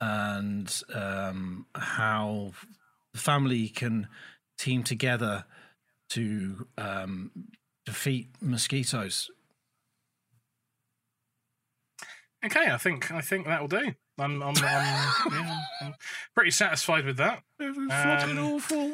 and 0.00 0.82
um, 0.94 1.66
how 1.74 2.52
the 3.12 3.18
family 3.18 3.68
can 3.68 4.08
team 4.58 4.82
together 4.82 5.44
to 6.10 6.66
um, 6.78 7.30
defeat 7.86 8.28
mosquitoes. 8.40 9.30
Okay, 12.44 12.70
I 12.70 12.76
think 12.76 13.10
I 13.10 13.20
think 13.20 13.46
that'll 13.46 13.68
do. 13.68 13.94
I'm 14.18 14.42
I'm, 14.42 14.54
I'm, 14.54 14.54
yeah, 15.32 15.60
I'm 15.80 15.94
pretty 16.34 16.50
satisfied 16.50 17.04
with 17.04 17.16
that. 17.16 17.42
Um, 17.60 18.38
awful. 18.38 18.92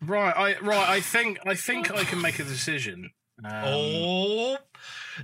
Right, 0.00 0.34
I 0.36 0.58
right. 0.60 0.88
I 0.88 1.00
think 1.00 1.38
I 1.46 1.54
think 1.54 1.90
I 1.90 2.04
can 2.04 2.20
make 2.20 2.38
a 2.38 2.44
decision. 2.44 3.10
Um, 3.42 3.52
oh, 3.64 4.56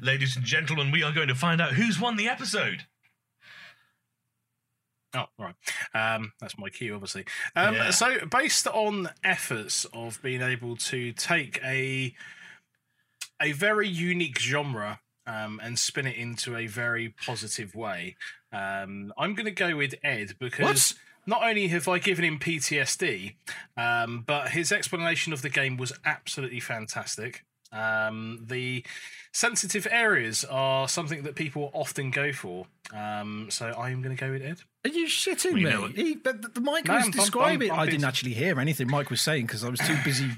ladies 0.01 0.37
and 0.37 0.45
gentlemen, 0.45 0.91
we 0.91 1.03
are 1.03 1.13
going 1.13 1.29
to 1.29 1.35
find 1.35 1.61
out 1.61 1.73
who's 1.73 2.01
won 2.01 2.17
the 2.17 2.29
episode. 2.29 2.87
Oh, 5.15 5.27
right. 5.39 5.55
Um, 5.95 6.33
that's 6.41 6.59
my 6.59 6.69
cue, 6.71 6.95
obviously. 6.95 7.25
Um, 7.55 7.75
Yeah. 7.75 7.91
So, 7.91 8.27
based 8.27 8.67
on 8.67 9.11
efforts 9.23 9.85
of 9.93 10.21
being 10.23 10.43
able 10.43 10.77
to 10.77 11.13
take 11.13 11.61
a 11.63 12.15
a 13.41 13.53
very 13.53 13.89
unique 13.89 14.39
genre 14.39 15.01
um, 15.27 15.61
and 15.63 15.79
spin 15.79 16.07
it 16.07 16.17
into 16.17 16.57
a 16.57 16.67
very 16.67 17.15
positive 17.25 17.75
way, 17.75 18.17
um, 18.53 19.13
I'm 19.17 19.35
going 19.35 19.47
to 19.47 19.53
go 19.53 19.77
with 19.77 19.95
Ed 20.03 20.35
because 20.39 20.95
not 21.27 21.43
only 21.43 21.69
have 21.69 21.89
I 21.89 21.99
given 21.99 22.25
him 22.25 22.39
PTSD, 22.39 23.35
um, 23.77 24.25
but 24.27 24.51
his 24.51 24.73
explanation 24.73 25.33
of 25.33 25.43
the 25.43 25.49
game 25.49 25.77
was 25.77 25.93
absolutely 26.05 26.61
fantastic. 26.61 27.45
Um, 27.75 28.45
the 28.47 28.85
sensitive 29.33 29.87
areas 29.91 30.45
are 30.45 30.87
something 30.89 31.25
that 31.25 31.35
people 31.35 31.71
often 31.75 32.11
go 32.13 32.33
for. 32.33 32.67
Um, 32.93 33.49
so 33.51 33.67
I 33.67 33.91
am 33.91 34.01
going 34.01 34.17
to 34.17 34.21
go 34.21 34.31
with 34.31 34.43
Ed. 34.43 34.61
Are 34.85 34.91
you 34.91 35.07
shitting 35.09 35.55
We 35.55 35.65
me? 35.65 35.93
He, 35.95 36.15
but 36.15 36.41
the, 36.43 36.49
the 36.49 36.61
Mike 36.61 36.87
No, 36.87 36.95
was 36.95 37.03
I'm- 37.05 37.13
I'm- 37.13 37.19
describing. 37.21 37.71
I'm 37.73 37.81
I 37.81 37.85
didn't 37.87 37.99
busy. 38.01 38.07
actually 38.07 38.35
hear 38.35 38.61
anything 38.61 38.89
Mike 38.89 39.11
was 39.11 39.21
saying 39.21 39.47
because 39.47 39.65
I 39.65 39.71
was 39.71 39.81
too 39.81 39.97
busy 40.05 40.31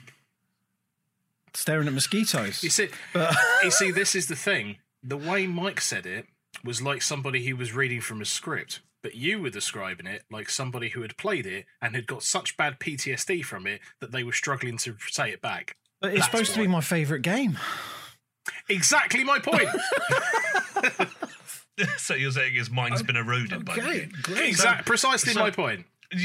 staring 1.54 1.86
at 1.88 1.92
mosquitoes. 1.94 2.62
You 2.62 2.70
see, 2.70 2.88
But 3.12 3.34
you 3.64 3.70
see, 3.70 3.90
this 3.90 4.14
is 4.14 4.26
the 4.28 4.36
thing. 4.36 4.76
The 5.02 5.16
way 5.16 5.46
Mike 5.46 5.80
said 5.80 6.06
it 6.06 6.26
was 6.64 6.82
like 6.82 7.02
somebody 7.02 7.44
who 7.46 7.56
was 7.56 7.72
reading 7.74 8.00
from 8.00 8.20
a 8.20 8.24
script, 8.24 8.80
but 9.02 9.14
you 9.14 9.40
were 9.40 9.50
describing 9.50 10.06
it 10.06 10.22
like 10.30 10.48
somebody 10.50 10.90
who 10.90 11.02
had 11.02 11.16
played 11.16 11.46
it 11.46 11.66
and 11.80 11.94
had 11.94 12.06
got 12.06 12.22
such 12.22 12.56
bad 12.56 12.78
PTSD 12.80 13.44
from 13.44 13.66
it 13.66 13.80
that 14.00 14.12
they 14.12 14.24
were 14.24 14.32
struggling 14.32 14.76
to 14.78 14.96
say 15.08 15.30
it 15.30 15.40
back. 15.40 15.76
But 16.00 16.10
it's 16.10 16.20
That's 16.20 16.30
supposed 16.30 16.54
to 16.54 16.60
be 16.60 16.66
my 16.66 16.80
favourite 16.80 17.22
game. 17.22 17.58
Exactly 18.68 19.24
my 19.24 19.38
point. 19.38 19.68
so 21.98 22.14
you're 22.14 22.30
saying 22.30 22.54
his 22.54 22.70
mind's 22.70 23.02
been 23.02 23.16
eroded 23.16 23.64
by 23.64 23.74
the 23.74 23.80
game. 23.80 24.12
great. 24.22 24.48
exactly, 24.48 24.84
precisely 24.84 25.32
so- 25.32 25.40
my 25.40 25.50
point. 25.50 25.84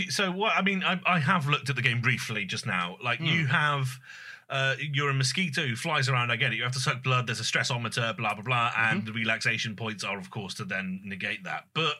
So 0.09 0.31
what? 0.31 0.55
I 0.55 0.61
mean, 0.61 0.83
I, 0.83 0.99
I 1.07 1.19
have 1.19 1.47
looked 1.47 1.71
at 1.71 1.75
the 1.75 1.81
game 1.81 2.01
briefly 2.01 2.45
just 2.45 2.67
now. 2.67 2.97
Like 3.03 3.19
you 3.19 3.47
have. 3.47 3.99
Uh, 4.47 4.75
you're 4.93 5.09
a 5.09 5.13
mosquito 5.13 5.65
who 5.65 5.75
flies 5.77 6.07
around. 6.09 6.29
I 6.29 6.35
get 6.35 6.51
it. 6.51 6.57
You 6.57 6.63
have 6.63 6.73
to 6.73 6.79
suck 6.79 7.01
blood. 7.01 7.25
There's 7.25 7.39
a 7.39 7.43
stressometer, 7.43 8.15
blah 8.15 8.35
blah 8.35 8.43
blah, 8.43 8.71
and 8.77 9.07
the 9.07 9.11
relaxation 9.13 9.75
points 9.75 10.03
are, 10.03 10.19
of 10.19 10.29
course, 10.29 10.53
to 10.55 10.65
then 10.65 11.01
negate 11.03 11.45
that. 11.45 11.65
But 11.73 11.95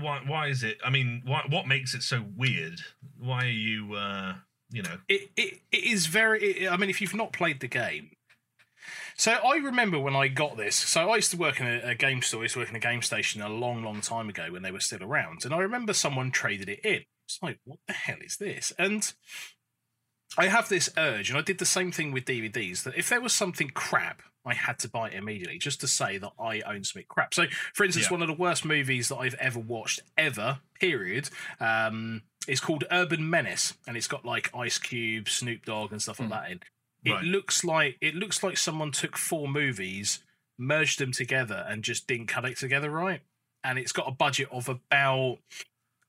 why? 0.00 0.20
Why 0.26 0.48
is 0.48 0.64
it? 0.64 0.78
I 0.84 0.90
mean, 0.90 1.22
why, 1.24 1.44
what 1.48 1.68
makes 1.68 1.94
it 1.94 2.02
so 2.02 2.24
weird? 2.36 2.80
Why 3.20 3.44
are 3.44 3.48
you? 3.50 3.94
Uh, 3.94 4.34
you 4.72 4.82
know, 4.82 4.98
it, 5.08 5.30
it, 5.36 5.60
it 5.70 5.84
is 5.84 6.06
very 6.06 6.68
i 6.68 6.76
mean 6.76 6.90
if 6.90 7.00
you've 7.00 7.14
not 7.14 7.32
played 7.32 7.60
the 7.60 7.68
game. 7.68 8.10
So 9.16 9.32
i 9.32 9.56
remember 9.56 9.98
when 9.98 10.16
i 10.16 10.28
got 10.28 10.56
this 10.56 10.74
so 10.74 11.10
i 11.10 11.16
used 11.16 11.30
to 11.30 11.36
work 11.36 11.60
in 11.60 11.66
a, 11.66 11.90
a 11.90 11.94
game 11.94 12.22
store 12.22 12.40
i 12.40 12.44
used 12.44 12.54
to 12.54 12.60
work 12.60 12.70
in 12.70 12.76
a 12.76 12.80
game 12.80 13.02
station 13.02 13.42
a 13.42 13.48
long 13.48 13.84
long 13.84 14.00
time 14.00 14.28
ago 14.28 14.48
when 14.50 14.62
they 14.62 14.72
were 14.72 14.80
still 14.80 15.02
around 15.02 15.44
and 15.44 15.54
i 15.54 15.58
remember 15.58 15.92
someone 15.92 16.30
traded 16.30 16.68
it 16.68 16.80
in. 16.84 17.02
It's 17.26 17.38
like 17.42 17.58
what 17.64 17.78
the 17.86 17.92
hell 17.92 18.18
is 18.24 18.38
this? 18.38 18.72
And 18.78 19.12
i 20.36 20.46
have 20.46 20.68
this 20.68 20.88
urge 20.96 21.28
and 21.28 21.38
i 21.38 21.42
did 21.42 21.58
the 21.58 21.66
same 21.66 21.92
thing 21.92 22.10
with 22.10 22.24
dvds 22.24 22.82
that 22.84 22.96
if 22.96 23.08
there 23.08 23.20
was 23.20 23.34
something 23.34 23.68
crap 23.68 24.22
i 24.44 24.54
had 24.54 24.78
to 24.78 24.88
buy 24.88 25.08
it 25.08 25.14
immediately 25.14 25.58
just 25.58 25.80
to 25.80 25.86
say 25.88 26.18
that 26.18 26.32
i 26.38 26.60
own 26.62 26.82
some 26.84 27.02
crap 27.08 27.32
so 27.34 27.44
for 27.74 27.84
instance 27.84 28.06
Yeah. 28.06 28.12
one 28.12 28.22
of 28.22 28.28
the 28.28 28.34
worst 28.34 28.64
movies 28.64 29.08
that 29.08 29.16
i've 29.16 29.34
ever 29.34 29.58
watched 29.58 30.00
ever 30.18 30.58
period 30.80 31.28
um 31.60 32.22
it's 32.48 32.58
called 32.60 32.82
Urban 32.90 33.30
Menace, 33.30 33.74
and 33.86 33.96
it's 33.96 34.08
got 34.08 34.24
like 34.24 34.50
Ice 34.52 34.76
Cube, 34.76 35.28
Snoop 35.28 35.64
Dogg, 35.64 35.92
and 35.92 36.02
stuff 36.02 36.18
like 36.18 36.30
that 36.30 36.50
in. 36.50 36.60
It 37.04 37.12
Right. 37.12 37.22
looks 37.22 37.62
like 37.62 37.98
it 38.00 38.16
looks 38.16 38.42
like 38.42 38.56
someone 38.58 38.90
took 38.90 39.16
four 39.16 39.46
movies, 39.46 40.24
merged 40.58 40.98
them 40.98 41.12
together, 41.12 41.64
and 41.68 41.84
just 41.84 42.08
didn't 42.08 42.26
cut 42.26 42.44
it 42.44 42.56
together 42.56 42.90
right. 42.90 43.20
And 43.62 43.78
it's 43.78 43.92
got 43.92 44.08
a 44.08 44.10
budget 44.10 44.48
of 44.50 44.68
about 44.68 45.38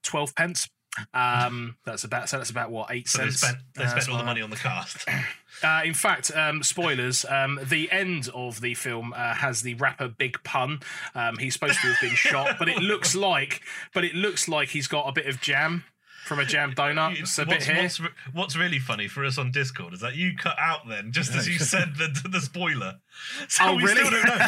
twelve 0.02 0.36
pence. 0.36 0.68
Um, 1.14 1.76
that's 1.86 2.04
about 2.04 2.30
so 2.30 2.38
that's 2.38 2.50
about 2.52 2.70
what 2.72 2.92
eight 2.92 3.08
So 3.08 3.20
they 3.20 3.24
cents. 3.26 3.40
spent 3.42 3.58
they 3.76 3.84
uh, 3.84 3.88
spent 3.90 4.04
something 4.04 4.14
all 4.16 4.20
the 4.20 4.26
money 4.26 4.42
on 4.42 4.50
the 4.52 4.56
cast. 4.56 5.08
uh, 5.64 5.82
in 5.84 5.94
fact, 5.94 6.36
um, 6.36 6.62
spoilers. 6.64 7.26
Um, 7.26 7.60
the 7.64 7.92
end 7.92 8.30
of 8.34 8.62
the 8.62 8.74
film 8.76 9.14
uh, 9.16 9.34
has 9.36 9.62
the 9.64 9.74
rapper 9.76 10.08
Big 10.08 10.44
Pun. 10.44 10.80
Um, 11.16 11.38
he's 11.38 11.54
supposed 11.54 11.82
to 11.82 11.88
have 11.88 12.00
been 12.02 12.16
shot, 12.16 12.58
but 12.60 12.70
it 12.70 12.78
looks 12.78 13.16
like, 13.30 13.62
but 13.94 14.04
it 14.06 14.14
looks 14.14 14.48
like 14.48 14.70
he's 14.70 14.88
got 14.88 15.08
a 15.08 15.12
bit 15.12 15.26
of 15.26 15.42
jam 15.42 15.84
from 16.26 16.40
a 16.40 16.46
jam 16.46 16.74
donut. 16.74 17.20
It's 17.20 17.38
a 17.38 17.46
bit 17.46 17.56
what's, 17.56 17.66
here. 17.66 17.82
what's, 17.82 18.00
what's 18.32 18.56
really 18.56 18.80
funny 18.80 19.08
for 19.10 19.26
us 19.26 19.38
on 19.38 19.52
Discord 19.52 19.94
is 19.94 20.00
that 20.00 20.16
you 20.16 20.34
cut 20.38 20.56
out 20.58 20.88
then 20.88 21.12
just 21.12 21.34
as 21.34 21.50
you 21.50 21.58
said 21.60 21.96
the 21.98 22.30
the 22.30 22.40
spoiler. 22.40 23.00
So 23.50 23.66
Oh, 23.66 23.76
we 23.76 23.84
really? 23.84 23.96
still 24.06 24.12
don't 24.12 24.26
know. 24.26 24.48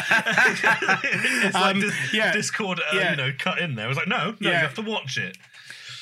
it's 1.04 1.54
like 1.54 1.74
Um, 1.74 1.80
Dis- 1.80 2.12
yeah. 2.14 2.32
Discord, 2.32 2.80
uh, 2.80 2.96
Yeah. 2.96 3.10
you 3.10 3.16
know, 3.16 3.32
cut 3.38 3.58
in 3.58 3.74
there. 3.74 3.84
I 3.84 3.88
was 3.88 3.96
like, 3.96 4.08
no, 4.08 4.30
no, 4.30 4.36
Yeah. 4.40 4.50
you 4.52 4.56
have 4.66 4.74
to 4.74 4.82
watch 4.82 5.18
it. 5.18 5.36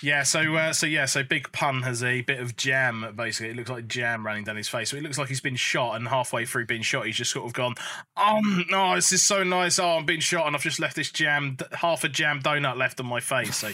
Yeah, 0.05 0.22
so 0.22 0.55
uh, 0.55 0.72
so 0.74 0.84
yeah, 0.86 1.07
so 1.07 1.22
Big 1.22 1.50
Pun 1.52 1.80
has 1.82 2.02
a 2.02 2.20
bit 2.20 2.38
of 2.38 2.57
jam. 2.57 3.14
Basically, 3.16 3.50
it 3.50 3.57
looks 3.57 3.70
like 3.70 3.88
jam 3.88 4.24
running 4.26 4.44
down 4.44 4.57
his 4.57 4.68
face. 4.68 4.90
So 4.90 4.96
it 4.98 5.02
looks 5.02 5.16
like 5.16 5.28
he's 5.28 5.40
been 5.40 5.57
shot, 5.57 5.96
and 5.96 6.07
halfway 6.09 6.44
through 6.44 6.66
being 6.66 6.82
shot, 6.82 7.07
he's 7.07 7.16
just 7.16 7.30
sort 7.30 7.46
of 7.46 7.55
gone, 7.55 7.74
"Um, 8.16 8.66
no, 8.70 8.94
this 8.96 9.12
is 9.12 9.22
so 9.22 9.42
nice. 9.42 9.78
Oh, 9.78 9.96
I'm 9.96 10.05
being 10.05 10.20
shot, 10.20 10.46
and 10.46 10.55
I've 10.55 10.62
just 10.62 10.78
left 10.78 10.94
this 10.94 11.11
jam, 11.11 11.57
half 11.72 12.05
a 12.05 12.09
jam 12.11 12.42
donut 12.42 12.76
left 12.76 13.00
on 13.00 13.07
my 13.07 13.20
face." 13.20 13.57
So 13.57 13.68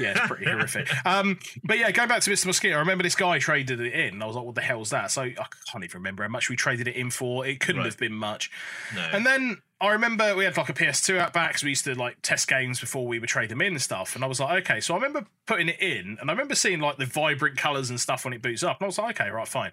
yeah, 0.00 0.12
it's 0.16 0.26
pretty 0.26 0.46
horrific. 0.46 0.88
Um, 1.04 1.38
but 1.62 1.78
yeah, 1.78 1.90
going 1.90 2.08
back 2.08 2.22
to 2.22 2.30
Mr. 2.30 2.46
Mosquito, 2.46 2.76
I 2.76 2.78
remember 2.78 3.02
this 3.04 3.14
guy 3.14 3.38
traded 3.38 3.78
it 3.80 3.92
in. 3.92 4.22
I 4.22 4.26
was 4.26 4.36
like, 4.36 4.44
"What 4.46 4.54
the 4.54 4.62
hell's 4.62 4.88
that?" 4.90 5.10
So 5.10 5.22
I 5.22 5.34
can't 5.70 5.84
even 5.84 6.00
remember 6.00 6.22
how 6.22 6.30
much 6.30 6.48
we 6.48 6.56
traded 6.56 6.88
it 6.88 6.96
in 6.96 7.10
for. 7.10 7.46
It 7.46 7.60
couldn't 7.60 7.82
Right. 7.82 7.86
have 7.90 7.98
been 7.98 8.14
much. 8.14 8.50
No. 8.94 9.02
And 9.12 9.26
then 9.26 9.58
I 9.80 9.90
remember 9.90 10.36
we 10.36 10.44
had 10.44 10.56
like 10.56 10.68
a 10.68 10.72
PS2 10.72 11.18
out 11.18 11.32
back 11.32 11.50
because 11.50 11.64
we 11.64 11.70
used 11.70 11.84
to 11.84 11.94
like 11.94 12.18
test 12.22 12.48
games 12.48 12.80
before 12.80 13.06
we 13.06 13.18
would 13.18 13.28
trade 13.28 13.50
them 13.50 13.60
in 13.60 13.72
and 13.74 13.82
stuff. 13.82 14.14
And 14.14 14.24
I 14.24 14.28
was 14.28 14.40
like, 14.40 14.64
okay. 14.64 14.80
So 14.80 14.94
I 14.94 14.96
remember 14.96 15.26
putting 15.46 15.68
it 15.68 15.80
in 15.80 16.16
and 16.20 16.30
I 16.30 16.32
remember 16.32 16.54
seeing 16.54 16.80
like 16.80 16.96
the 16.96 17.06
vibrant 17.06 17.58
colours 17.58 17.90
and 17.90 18.00
stuff 18.00 18.24
when 18.24 18.32
it 18.32 18.42
boots 18.42 18.62
up. 18.62 18.78
And 18.78 18.84
I 18.84 18.86
was 18.86 18.98
like, 18.98 19.20
okay, 19.20 19.30
right, 19.30 19.48
fine. 19.48 19.72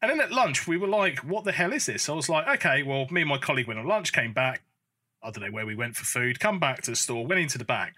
And 0.00 0.10
then 0.10 0.20
at 0.20 0.32
lunch, 0.32 0.66
we 0.66 0.76
were 0.76 0.88
like, 0.88 1.18
what 1.18 1.44
the 1.44 1.52
hell 1.52 1.72
is 1.72 1.86
this? 1.86 2.08
I 2.08 2.12
was 2.12 2.28
like, 2.28 2.48
okay, 2.48 2.82
well, 2.82 3.06
me 3.10 3.22
and 3.22 3.30
my 3.30 3.38
colleague 3.38 3.66
went 3.66 3.80
on 3.80 3.86
lunch, 3.86 4.12
came 4.12 4.32
back. 4.32 4.62
I 5.22 5.30
don't 5.30 5.44
know 5.44 5.50
where 5.50 5.66
we 5.66 5.74
went 5.74 5.96
for 5.96 6.04
food, 6.04 6.38
come 6.38 6.60
back 6.60 6.82
to 6.82 6.92
the 6.92 6.96
store, 6.96 7.26
went 7.26 7.40
into 7.40 7.58
the 7.58 7.64
back. 7.64 7.96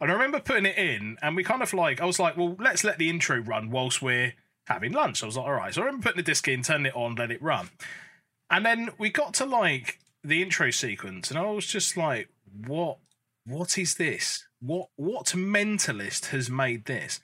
And 0.00 0.10
I 0.10 0.14
remember 0.14 0.40
putting 0.40 0.66
it 0.66 0.76
in 0.76 1.16
and 1.22 1.36
we 1.36 1.44
kind 1.44 1.62
of 1.62 1.72
like, 1.72 2.00
I 2.00 2.06
was 2.06 2.18
like, 2.18 2.36
well, 2.36 2.56
let's 2.58 2.82
let 2.82 2.98
the 2.98 3.08
intro 3.08 3.38
run 3.38 3.70
whilst 3.70 4.02
we're 4.02 4.34
having 4.66 4.92
lunch. 4.92 5.22
I 5.22 5.26
was 5.26 5.36
like, 5.36 5.46
all 5.46 5.52
right. 5.52 5.72
So 5.72 5.82
I 5.82 5.84
remember 5.84 6.04
putting 6.04 6.16
the 6.16 6.22
disc 6.24 6.48
in, 6.48 6.62
turning 6.62 6.86
it 6.86 6.96
on, 6.96 7.14
let 7.14 7.30
it 7.30 7.42
run. 7.42 7.70
And 8.50 8.66
then 8.66 8.90
we 8.98 9.10
got 9.10 9.34
to 9.34 9.46
like 9.46 9.98
the 10.24 10.42
intro 10.42 10.70
sequence, 10.70 11.30
and 11.30 11.38
I 11.38 11.50
was 11.50 11.66
just 11.66 11.96
like, 11.96 12.28
"What? 12.66 12.98
What 13.44 13.76
is 13.78 13.94
this? 13.94 14.46
What? 14.60 14.88
What 14.96 15.26
mentalist 15.26 16.26
has 16.26 16.50
made 16.50 16.84
this?" 16.84 17.20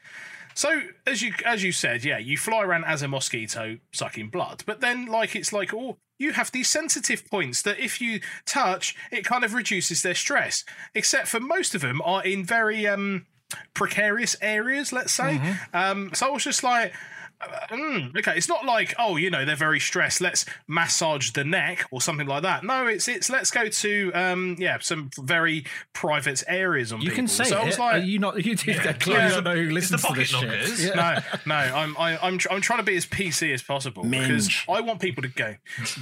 So 0.55 0.81
as 1.07 1.23
you 1.23 1.33
as 1.45 1.63
you 1.63 1.71
said, 1.71 2.03
yeah, 2.05 2.19
you 2.19 2.37
fly 2.37 2.65
around 2.65 2.85
as 2.85 3.03
a 3.03 3.07
mosquito 3.09 3.79
sucking 3.93 4.31
blood, 4.31 4.65
but 4.67 4.81
then 4.81 5.07
like 5.07 5.37
it's 5.37 5.53
like, 5.53 5.73
oh, 5.73 5.99
you 6.19 6.33
have 6.33 6.51
these 6.51 6.67
sensitive 6.69 7.31
points 7.31 7.63
that 7.63 7.79
if 7.79 8.01
you 8.01 8.19
touch, 8.45 8.97
it 9.13 9.25
kind 9.25 9.45
of 9.45 9.55
reduces 9.55 10.03
their 10.03 10.17
stress. 10.17 10.65
Except 10.97 11.29
for 11.29 11.39
most 11.39 11.77
of 11.77 11.81
them 11.81 12.03
are 12.05 12.25
in 12.25 12.45
very 12.45 12.89
um 12.89 13.27
precarious 13.73 14.35
areas, 14.43 14.93
let's 14.93 15.13
say. 15.13 15.37
Um, 15.73 16.11
so 16.13 16.27
I 16.27 16.31
was 16.31 16.43
just 16.43 16.65
like. 16.65 16.93
Uh, 17.41 17.67
mm, 17.71 18.17
okay, 18.19 18.35
it's 18.37 18.49
not 18.49 18.65
like 18.65 18.95
oh, 18.99 19.17
you 19.17 19.31
know, 19.31 19.45
they're 19.45 19.55
very 19.57 19.79
stressed. 19.81 20.21
Let's 20.21 20.45
massage 20.67 21.31
the 21.31 21.45
neck 21.45 21.87
or 21.91 22.01
something 22.01 22.27
like 22.27 22.43
that. 22.43 22.65
No, 22.65 22.87
it's 22.87 23.07
it's 23.09 23.31
let's 23.31 23.51
go 23.51 23.69
to 23.69 24.13
um 24.15 24.57
yeah 24.59 24.79
some 24.81 25.11
very 25.21 25.65
private 25.93 26.43
areas 26.49 26.93
on 26.93 27.01
You 27.01 27.07
people. 27.11 27.17
can 27.17 27.29
say 27.29 27.45
so 27.45 27.59
I 27.59 27.65
was 27.65 27.79
like, 27.79 27.95
Are 27.95 27.99
you 27.99 28.19
not? 28.19 28.45
You 28.45 28.55
did 28.57 28.67
Yeah. 28.77 28.93
clearly 28.95 29.23
Yeah. 29.25 29.29
don't 29.31 29.45
know 29.45 29.55
who 29.55 29.67
the 29.69 29.73
listens 29.73 30.03
to 30.05 30.13
this 30.15 30.33
pocket 30.33 30.69
shit. 30.79 30.95
Yeah. 30.97 31.23
no, 31.47 31.55
no, 31.55 31.55
I'm 31.55 31.97
I, 31.97 32.19
I'm 32.27 32.39
tr- 32.39 32.49
I'm 32.51 32.61
trying 32.61 32.79
to 32.81 32.85
be 32.85 32.97
as 32.97 33.07
PC 33.07 33.53
as 33.55 33.63
possible 33.63 34.03
because 34.05 34.51
I 34.69 34.81
want 34.81 35.01
people 35.01 35.23
to 35.23 35.29
go. 35.29 35.55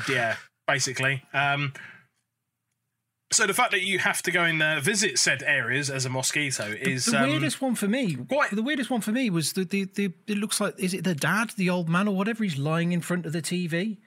Yeah, 0.08 0.36
basically. 0.66 1.22
Um, 1.32 1.72
so 3.36 3.46
the 3.46 3.54
fact 3.54 3.70
that 3.72 3.82
you 3.82 3.98
have 3.98 4.22
to 4.22 4.30
go 4.30 4.42
and 4.42 4.62
uh, 4.62 4.80
visit 4.80 5.18
said 5.18 5.42
areas 5.42 5.90
as 5.90 6.04
a 6.06 6.10
mosquito 6.10 6.64
is 6.92 7.04
the 7.06 7.18
um, 7.22 7.28
weirdest 7.30 7.60
one 7.60 7.74
for 7.74 7.86
me. 7.88 8.14
quite- 8.16 8.50
The 8.50 8.62
weirdest 8.62 8.90
one 8.90 9.00
for 9.00 9.12
me 9.12 9.30
was 9.30 9.52
the, 9.52 9.64
the 9.64 9.84
the 9.84 10.12
it 10.26 10.38
looks 10.38 10.60
like 10.60 10.74
is 10.78 10.94
it 10.94 11.04
the 11.04 11.14
dad, 11.14 11.50
the 11.56 11.70
old 11.70 11.88
man 11.88 12.08
or 12.08 12.16
whatever? 12.16 12.42
He's 12.44 12.58
lying 12.58 12.92
in 12.92 13.00
front 13.00 13.26
of 13.26 13.32
the 13.32 13.42
TV, 13.42 13.98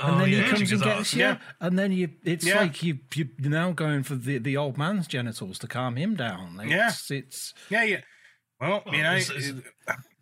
and 0.00 0.16
oh, 0.16 0.18
then 0.20 0.28
yeah, 0.30 0.42
he 0.42 0.48
comes 0.48 0.60
and 0.60 0.68
Jigsaw. 0.70 0.84
gets 0.96 1.14
you, 1.14 1.20
Yeah. 1.24 1.38
and 1.60 1.78
then 1.78 1.92
you. 1.92 2.08
It's 2.24 2.46
Yeah. 2.46 2.60
like 2.60 2.82
you 2.82 2.98
you're 3.14 3.28
now 3.50 3.72
going 3.72 4.02
for 4.04 4.14
the 4.14 4.38
the 4.38 4.56
old 4.56 4.78
man's 4.78 5.06
genitals 5.06 5.58
to 5.60 5.66
calm 5.66 5.96
him 5.96 6.14
down. 6.16 6.60
Yeah. 6.66 6.88
It's, 6.88 7.10
it's 7.10 7.54
yeah, 7.68 7.84
yeah. 7.84 8.00
Well, 8.60 8.82
Well, 8.86 8.94
you 8.94 9.02
know, 9.02 9.16
it's- 9.16 9.30
it's- 9.30 9.62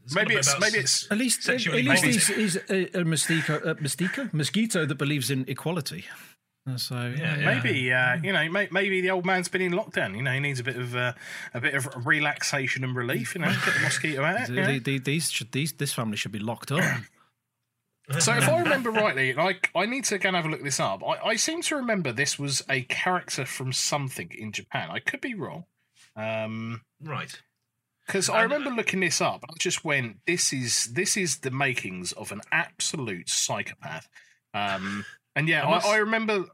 It's 0.03 0.14
maybe 0.14 0.34
it's 0.34 0.59
maybe 0.59 0.78
it's 0.78 1.07
at 1.12 1.18
least 1.18 1.38
at 1.41 1.45
Sexually 1.45 1.82
least 1.82 2.05
he's, 2.05 2.26
he's 2.26 2.57
a, 2.70 3.01
a 3.01 3.05
mosquito, 3.05 3.61
a 3.70 3.74
mosquito, 3.80 4.28
mosquito 4.32 4.86
that 4.86 4.95
believes 4.97 5.30
in 5.30 5.45
equality. 5.47 6.07
So 6.77 6.95
Yeah, 7.19 7.39
yeah. 7.39 7.55
maybe 7.55 7.93
uh, 7.93 8.17
you 8.23 8.33
know 8.33 8.49
may, 8.49 8.69
maybe 8.71 9.01
the 9.01 9.11
old 9.11 9.27
man's 9.27 9.49
been 9.49 9.63
in 9.63 9.73
lockdown. 9.73 10.15
You 10.17 10.23
know, 10.23 10.33
he 10.33 10.41
needs 10.41 10.61
a 10.61 10.65
bit 10.65 10.77
of 10.77 10.95
uh, 10.95 11.15
a 11.55 11.61
bit 11.61 11.75
of 11.75 11.89
relaxation 12.07 12.85
and 12.85 12.95
relief. 12.95 13.35
You 13.35 13.41
know, 13.41 13.49
get 13.49 13.75
the 13.75 13.81
mosquito 13.81 14.23
out. 14.23 14.47
The- 14.47 14.55
you 14.55 14.65
the- 14.67 14.79
the- 14.79 14.99
these 14.99 15.31
should 15.31 15.53
these 15.53 15.73
this 15.73 15.93
family 15.93 16.17
should 16.17 16.33
be 16.33 16.39
locked 16.39 16.71
up. 16.73 16.83
So 18.19 18.35
if 18.35 18.49
I 18.49 18.59
remember 18.63 18.91
rightly, 18.91 19.35
like 19.35 19.71
I 19.73 19.87
need 19.87 20.03
to 20.07 20.19
go 20.19 20.31
and 20.31 20.37
have 20.37 20.45
a 20.45 20.49
look 20.49 20.65
this 20.65 20.81
up. 20.81 21.01
I, 21.07 21.29
I 21.29 21.37
seem 21.37 21.63
to 21.63 21.77
remember 21.77 22.11
this 22.11 22.41
was 22.41 22.61
a 22.69 22.83
character 22.83 23.45
from 23.47 23.73
something 23.73 24.33
in 24.37 24.51
Japan. 24.51 24.91
I 24.91 24.99
could 24.99 25.21
be 25.21 25.35
wrong. 25.35 25.67
Um 26.17 26.81
Right. 27.01 27.41
because 28.07 28.29
I 28.29 28.41
uh, 28.41 28.43
remember 28.43 28.71
looking 28.71 28.99
this 28.99 29.21
up. 29.21 29.45
I 29.49 29.53
just 29.61 29.85
went, 29.85 30.17
"This 30.27 30.53
is 30.53 30.87
this 30.95 31.17
is 31.17 31.39
the 31.39 31.53
makings 31.53 32.11
of 32.11 32.33
an 32.33 32.41
absolute 32.51 33.29
psychopath." 33.29 34.09
Um, 34.53 35.05
and 35.37 35.49
yeah, 35.49 35.66
I 35.66 35.70
must- 35.70 35.87
I, 35.87 35.95
I 35.95 35.97
remember, 35.99 36.45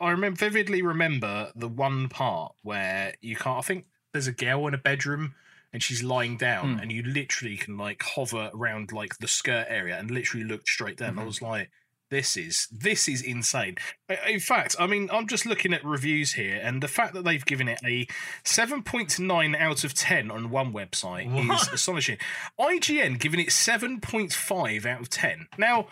I 0.00 0.10
remember 0.10 0.36
vividly 0.38 0.82
remember 0.82 1.52
the 1.54 1.68
one 1.68 2.08
part 2.08 2.54
where 2.62 3.14
you 3.20 3.36
can't. 3.36 3.58
I 3.58 3.62
think 3.62 3.86
there's 4.12 4.26
a 4.26 4.32
girl 4.32 4.66
in 4.66 4.74
a 4.74 4.78
bedroom 4.78 5.34
and 5.72 5.82
she's 5.82 6.02
lying 6.02 6.36
down, 6.36 6.74
Hmm. 6.74 6.80
and 6.80 6.92
you 6.92 7.02
literally 7.02 7.56
can 7.56 7.78
like 7.78 8.02
hover 8.02 8.50
around 8.54 8.92
like 8.92 9.18
the 9.18 9.28
skirt 9.28 9.66
area 9.68 9.98
and 9.98 10.10
literally 10.10 10.44
look 10.44 10.68
straight 10.68 10.96
down. 10.98 11.18
I 11.18 11.22
Mhm. 11.22 11.26
was 11.26 11.40
like. 11.42 11.70
This 12.10 12.36
is 12.36 12.68
this 12.70 13.08
is 13.08 13.22
insane. 13.22 13.76
In 14.28 14.38
fact, 14.38 14.76
I 14.78 14.86
mean, 14.86 15.08
I'm 15.10 15.26
just 15.26 15.46
looking 15.46 15.72
at 15.72 15.82
reviews 15.82 16.34
here, 16.34 16.60
and 16.62 16.82
the 16.82 16.88
fact 16.88 17.14
that 17.14 17.24
they've 17.24 17.42
given 17.42 17.68
it 17.68 17.80
a 17.86 18.06
7.9 18.44 19.56
out 19.56 19.82
of 19.82 19.94
10 19.94 20.30
on 20.30 20.50
one 20.50 20.74
website 20.74 21.24
is 21.54 21.68
astonishing. 21.72 22.18
IGN 22.60 23.18
giving 23.18 23.40
it 23.40 23.50
7.5 23.50 24.84
out 24.84 25.00
of 25.00 25.08
10. 25.08 25.48
Now, 25.56 25.86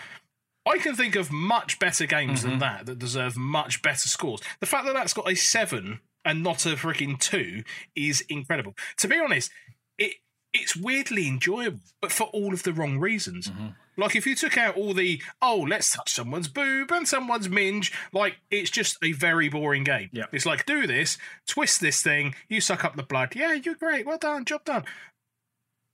I 0.67 0.79
can 0.79 0.95
think 0.95 1.17
of 1.17 1.33
much 1.33 1.79
better 1.79 2.07
games 2.07 2.43
than 2.43 2.53
Mhm. 2.57 2.61
that 2.61 2.87
that 2.87 2.99
deserve 2.99 3.37
much 3.37 3.83
better 3.83 4.09
scores. 4.09 4.41
The 4.61 4.67
fact 4.67 4.85
that 4.87 4.93
that's 4.95 5.13
got 5.15 5.31
a 5.31 5.35
7 5.35 6.01
and 6.25 6.43
not 6.43 6.67
a 6.67 6.77
freaking 6.77 7.19
2 7.19 7.65
is 7.95 8.21
incredible. 8.23 8.77
To 8.99 9.09
be 9.09 9.19
honest, 9.19 9.51
it 9.99 10.17
it's 10.53 10.75
weirdly 10.75 11.29
enjoyable, 11.29 11.81
but 12.01 12.11
for 12.13 12.25
all 12.29 12.53
of 12.53 12.65
the 12.65 12.73
wrong 12.73 12.99
reasons. 12.99 13.49
Mhm. 13.49 13.77
Like 13.97 14.17
if 14.17 14.27
you 14.27 14.35
took 14.35 14.59
out 14.59 14.75
all 14.77 14.93
the 14.95 15.23
oh, 15.41 15.61
let's 15.61 15.93
touch 15.93 16.13
someone's 16.13 16.49
boob 16.49 16.91
and 16.91 17.07
someone's 17.09 17.49
minge, 17.49 17.93
like 18.13 18.39
it's 18.51 18.71
just 18.71 18.99
a 19.03 19.13
very 19.13 19.49
boring 19.49 19.85
game. 19.85 20.11
Yeah. 20.13 20.25
It's 20.33 20.47
like 20.47 20.67
do 20.67 20.87
this, 20.87 21.19
twist 21.47 21.81
this 21.81 22.03
thing, 22.03 22.35
you 22.49 22.61
suck 22.61 22.85
up 22.85 22.97
the 22.97 23.03
blood. 23.05 23.35
Yeah, 23.37 23.53
you're 23.53 23.75
great. 23.77 24.05
Well 24.07 24.19
done, 24.19 24.45
job 24.45 24.65
done. 24.65 24.85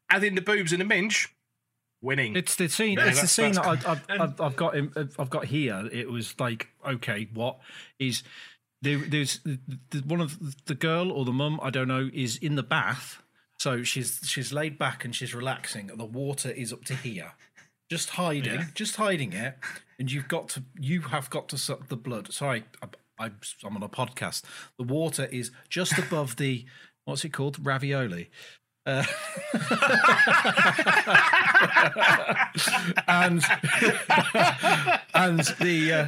Add 0.09 0.25
in 0.25 0.37
the 0.37 0.41
boobs 0.41 0.73
and 0.73 0.81
the 0.81 0.85
minge, 0.87 1.29
winning. 2.03 2.37
It's 2.37 2.57
the 2.57 2.69
scene. 2.69 2.99
Yeah, 2.99 3.09
it's 3.09 3.21
the 3.21 3.27
scene 3.27 3.53
that 3.53 3.67
I've, 3.67 3.87
I've, 4.09 4.41
I've 4.41 4.57
got. 4.57 4.77
In, 4.77 4.93
I've 5.19 5.31
got 5.31 5.47
here. 5.47 5.89
It 5.93 6.11
was 6.11 6.35
like, 6.39 6.69
okay, 6.87 7.29
what 7.35 7.59
is 7.99 8.23
there, 8.83 8.99
there's 8.99 9.41
the, 9.41 9.59
one 10.07 10.21
of 10.21 10.39
the 10.67 10.75
girl 10.75 11.11
or 11.11 11.25
the 11.25 11.33
mum 11.33 11.59
I 11.63 11.71
don't 11.71 11.89
know 11.89 12.11
is 12.13 12.37
in 12.37 12.57
the 12.57 12.63
bath, 12.63 13.23
so 13.59 13.83
she's 13.83 14.21
she's 14.25 14.53
laid 14.53 14.79
back 14.79 15.05
and 15.05 15.15
she's 15.15 15.35
relaxing, 15.35 15.91
and 15.91 15.99
the 15.99 16.05
water 16.05 16.51
is 16.51 16.73
up 16.73 16.85
to 16.85 16.95
here, 16.95 17.33
just 17.91 18.11
hiding, 18.11 18.55
Yeah. 18.55 18.65
just 18.75 18.97
hiding 18.97 19.33
it, 19.33 19.57
and 19.99 20.13
you've 20.13 20.29
got 20.29 20.49
to 20.51 20.63
you 20.79 21.01
have 21.03 21.31
got 21.31 21.49
to 21.49 21.59
suck 21.59 21.89
the 21.89 21.97
blood. 21.97 22.33
Sorry, 22.33 22.65
I, 23.19 23.31
I'm 23.65 23.77
on 23.77 23.83
a 23.83 23.89
podcast. 23.89 24.43
The 24.79 24.85
water 24.85 25.25
is 25.25 25.51
just 25.71 25.97
above 25.99 26.37
the 26.37 26.67
what's 27.07 27.25
it 27.25 27.33
called 27.33 27.65
ravioli. 27.65 28.31
Uh, 28.87 29.05
and 33.09 33.43
and 35.13 35.41
the 35.61 35.93
uh, 35.93 36.07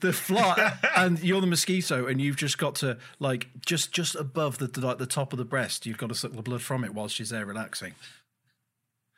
the 0.00 0.10
fly 0.10 0.72
and 0.96 1.22
you're 1.22 1.42
the 1.42 1.46
mosquito 1.46 2.06
and 2.06 2.22
you've 2.22 2.36
just 2.36 2.56
got 2.56 2.74
to 2.74 2.96
like 3.18 3.48
just 3.66 3.92
just 3.92 4.14
above 4.14 4.56
the 4.56 4.80
like 4.80 4.96
the 4.96 5.06
top 5.06 5.34
of 5.34 5.38
the 5.38 5.44
breast 5.44 5.84
you've 5.84 5.98
got 5.98 6.08
to 6.08 6.14
suck 6.14 6.32
the 6.32 6.40
blood 6.40 6.62
from 6.62 6.82
it 6.82 6.94
while 6.94 7.08
she's 7.08 7.28
there 7.28 7.44
relaxing 7.44 7.92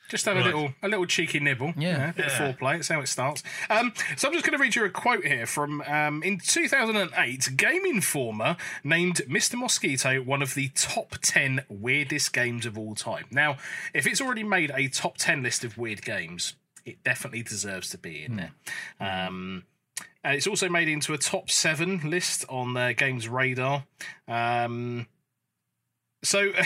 Just 0.09 0.25
have 0.27 0.37
a 0.37 0.41
little 0.43 0.73
a 0.83 0.89
little 0.89 1.07
cheeky 1.07 1.41
nibble. 1.41 1.73
Yeah. 1.77 1.91
you 1.93 1.99
know, 1.99 2.09
a 2.09 2.13
bit 2.13 2.27
Yeah. 2.29 2.43
of 2.45 2.59
foreplay. 2.59 2.75
That's 2.75 2.89
how 2.89 3.01
it 3.01 3.09
starts. 3.09 3.43
Um, 3.69 3.93
so 4.17 4.29
I'm 4.29 4.35
just 4.35 4.45
going 4.47 4.57
to 4.57 4.63
read 4.63 4.77
you 4.77 4.85
a 4.85 4.91
quote 4.91 5.25
here 5.25 5.47
from 5.47 5.81
um, 5.83 6.23
in 6.23 6.39
2008. 6.39 7.57
Game 7.57 7.85
Informer 7.85 8.57
named 8.85 9.17
Mr. 9.29 9.55
Mosquito 9.59 10.23
one 10.23 10.43
of 10.43 10.55
the 10.55 10.69
top 10.77 11.17
10 11.23 11.65
weirdest 11.69 12.33
games 12.33 12.67
of 12.67 12.79
all 12.79 12.95
time. 12.95 13.25
Now, 13.33 13.57
if 13.95 14.07
it's 14.07 14.21
already 14.21 14.45
made 14.45 14.71
a 14.75 14.89
top 14.89 15.17
10 15.19 15.43
list 15.43 15.65
of 15.65 15.77
weird 15.77 16.03
games, 16.03 16.55
it 16.85 17.03
definitely 17.03 17.43
deserves 17.43 17.91
to 17.91 17.99
be 17.99 18.25
in 18.25 18.37
there. 18.37 18.53
Um, 19.01 19.65
it's 20.23 20.47
also 20.47 20.69
made 20.69 20.89
into 20.89 21.15
a 21.15 21.19
top 21.19 21.51
seven 21.51 22.01
list 22.09 22.45
on 22.49 22.75
the 22.75 22.95
Games 22.97 23.29
Radar. 23.29 23.85
Um, 24.29 25.07
so. 26.23 26.53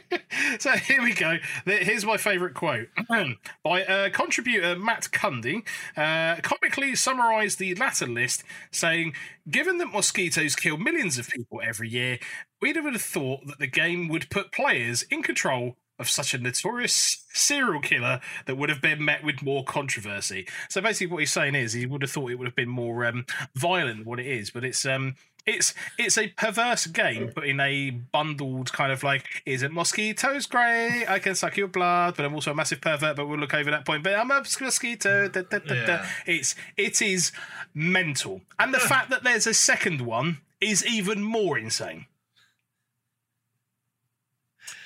so 0.58 0.72
here 0.72 1.02
we 1.02 1.14
go. 1.14 1.38
Here's 1.64 2.04
my 2.04 2.16
favourite 2.16 2.54
quote 2.54 2.88
by 3.64 3.84
uh, 3.84 4.10
contributor 4.10 4.76
Matt 4.76 5.08
Cundy. 5.12 5.66
Uh, 5.96 6.40
comically 6.42 6.94
summarised 6.94 7.58
the 7.58 7.74
latter 7.74 8.06
list, 8.06 8.44
saying, 8.70 9.14
"Given 9.50 9.78
that 9.78 9.92
mosquitoes 9.92 10.56
kill 10.56 10.76
millions 10.76 11.18
of 11.18 11.28
people 11.28 11.60
every 11.64 11.88
year, 11.88 12.18
we'd 12.60 12.76
have 12.76 13.00
thought 13.00 13.46
that 13.46 13.58
the 13.58 13.66
game 13.66 14.08
would 14.08 14.30
put 14.30 14.52
players 14.52 15.02
in 15.02 15.22
control." 15.22 15.76
Of 15.98 16.10
such 16.10 16.34
a 16.34 16.38
notorious 16.38 17.24
serial 17.32 17.80
killer 17.80 18.20
that 18.46 18.56
would 18.56 18.70
have 18.70 18.80
been 18.80 19.04
met 19.04 19.22
with 19.22 19.40
more 19.40 19.62
controversy. 19.62 20.48
So 20.68 20.80
basically, 20.80 21.12
what 21.12 21.18
he's 21.20 21.30
saying 21.30 21.54
is 21.54 21.74
he 21.74 21.86
would 21.86 22.02
have 22.02 22.10
thought 22.10 22.32
it 22.32 22.36
would 22.40 22.48
have 22.48 22.56
been 22.56 22.68
more 22.68 23.04
um, 23.04 23.24
violent 23.54 23.98
than 23.98 24.06
what 24.06 24.18
it 24.18 24.26
is, 24.26 24.50
but 24.50 24.64
it's 24.64 24.84
um, 24.84 25.14
it's 25.46 25.74
it's 25.98 26.16
a 26.18 26.28
perverse 26.28 26.86
game, 26.86 27.32
but 27.34 27.44
in 27.44 27.58
a 27.60 27.90
bundled 27.90 28.72
kind 28.72 28.92
of 28.92 29.02
like, 29.02 29.24
is 29.44 29.62
it 29.62 29.72
mosquitoes 29.72 30.46
grey? 30.46 31.04
I 31.08 31.18
can 31.18 31.34
suck 31.34 31.56
your 31.56 31.68
blood, 31.68 32.14
but 32.16 32.24
I'm 32.24 32.34
also 32.34 32.52
a 32.52 32.54
massive 32.54 32.80
pervert. 32.80 33.16
But 33.16 33.26
we'll 33.26 33.38
look 33.38 33.54
over 33.54 33.70
that 33.70 33.84
point. 33.84 34.02
But 34.04 34.14
I'm 34.14 34.30
a 34.30 34.42
mosquito. 34.60 35.28
Da, 35.28 35.42
da, 35.42 35.58
da, 35.58 35.74
da. 35.74 35.92
Yeah. 35.94 36.06
It's 36.26 36.54
it 36.76 37.02
is 37.02 37.32
mental, 37.74 38.42
and 38.58 38.72
the 38.72 38.78
fact 38.78 39.10
that 39.10 39.24
there's 39.24 39.46
a 39.46 39.54
second 39.54 40.00
one 40.02 40.38
is 40.60 40.86
even 40.86 41.22
more 41.22 41.58
insane. 41.58 42.06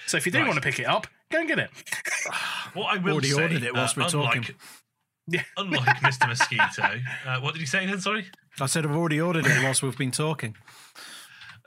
So 0.07 0.17
if 0.17 0.25
you 0.27 0.33
do 0.33 0.39
Right. 0.39 0.47
want 0.47 0.57
to 0.57 0.63
pick 0.63 0.79
it 0.79 0.87
up, 0.87 1.07
go 1.31 1.41
and 1.41 1.49
get 1.49 1.59
it. 1.59 1.71
What 2.75 2.95
I 2.95 2.99
will 2.99 3.15
Already 3.15 3.31
say, 3.31 3.43
ordered 3.43 3.63
it 3.63 3.75
whilst 3.75 3.99
uh, 3.99 4.03
we're 4.03 4.09
talking. 4.09 4.55
unlike, 5.29 5.45
Yeah. 5.47 5.63
unlike 5.85 5.97
Mr. 5.99 6.29
Mosquito, 6.29 7.01
uh, 7.27 7.41
what 7.41 7.53
did 7.55 7.61
you 7.61 7.67
say 7.67 7.85
then? 7.87 8.01
Sorry, 8.01 8.27
I 8.61 8.67
said 8.67 8.85
I've 8.85 8.95
already 8.97 9.21
ordered 9.21 9.47
it 9.47 9.63
whilst 9.63 9.83
we've 9.83 9.97
been 9.99 10.11
talking. 10.13 10.57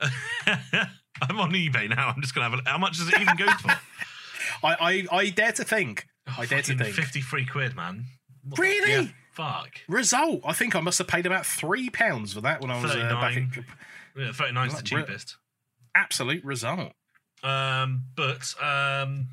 I'm 1.22 1.38
on 1.38 1.52
eBay 1.52 1.88
now. 1.88 2.08
I'm 2.14 2.20
just 2.22 2.34
gonna 2.34 2.48
have 2.48 2.58
a. 2.58 2.68
How 2.68 2.78
much 2.78 2.98
does 2.98 3.08
it 3.08 3.20
even 3.20 3.36
go 3.36 3.46
for? 3.46 3.68
I 4.66 5.06
I, 5.12 5.16
I 5.18 5.30
dare 5.30 5.52
to 5.52 5.64
think. 5.64 6.06
I 6.38 6.46
dare 6.46 6.62
to 6.62 6.76
think. 6.76 6.94
Fifty-three 6.94 7.46
quid, 7.46 7.76
man. 7.76 8.04
What 8.48 8.58
Really? 8.58 8.90
Yeah, 8.92 9.06
fuck. 9.32 9.68
Result. 9.88 10.40
I 10.44 10.52
think 10.54 10.74
I 10.74 10.80
must 10.80 10.98
have 10.98 11.08
paid 11.08 11.26
about 11.26 11.44
three 11.44 11.90
pounds 11.90 12.32
for 12.32 12.40
that 12.40 12.60
when 12.62 12.70
I 12.70 12.80
was 12.80 12.92
uh, 12.92 12.96
back 13.20 13.36
in. 13.36 13.50
39. 13.50 13.64
Yeah, 14.16 14.32
39 14.32 14.66
is 14.66 14.72
the 14.72 14.76
Right, 14.76 14.92
right. 14.92 15.06
cheapest. 15.06 15.36
Absolute 15.94 16.44
result. 16.44 16.92
Um, 17.42 18.04
but 18.16 18.54
um, 18.62 19.28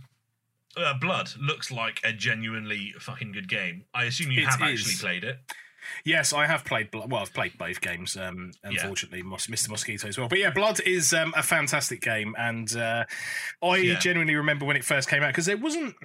uh, 0.78 0.94
Blood 1.00 1.32
looks 1.40 1.72
like 1.72 2.00
a 2.04 2.14
genuinely 2.14 2.94
fucking 3.00 3.32
good 3.32 3.48
game. 3.50 3.86
I 3.94 4.04
assume 4.06 4.32
you 4.32 4.42
It 4.42 4.48
have 4.48 4.62
is. 4.70 4.82
actually 4.88 4.96
played 4.96 5.24
it. 5.24 5.40
Yes, 6.04 6.34
I 6.34 6.48
have 6.48 6.66
played. 6.66 6.90
Well, 6.94 7.16
I've 7.22 7.34
played 7.34 7.58
both 7.58 7.80
games. 7.80 8.18
Um, 8.18 8.52
unfortunately, 8.62 9.22
Mos- 9.24 9.48
Mr. 9.48 9.70
Mosquito 9.70 10.10
as 10.10 10.18
well. 10.18 10.28
But 10.28 10.40
yeah, 10.40 10.50
Blood 10.50 10.82
is 10.82 11.14
um, 11.14 11.34
a 11.38 11.42
fantastic 11.44 12.02
game, 12.02 12.36
and 12.38 12.76
uh, 12.76 13.06
I 13.64 13.78
Yeah. 13.78 13.98
genuinely 14.00 14.36
remember 14.36 14.66
when 14.66 14.76
it 14.76 14.84
first 14.84 15.08
came 15.10 15.24
out 15.24 15.28
because 15.30 15.46
there 15.46 15.56
wasn't 15.56 15.96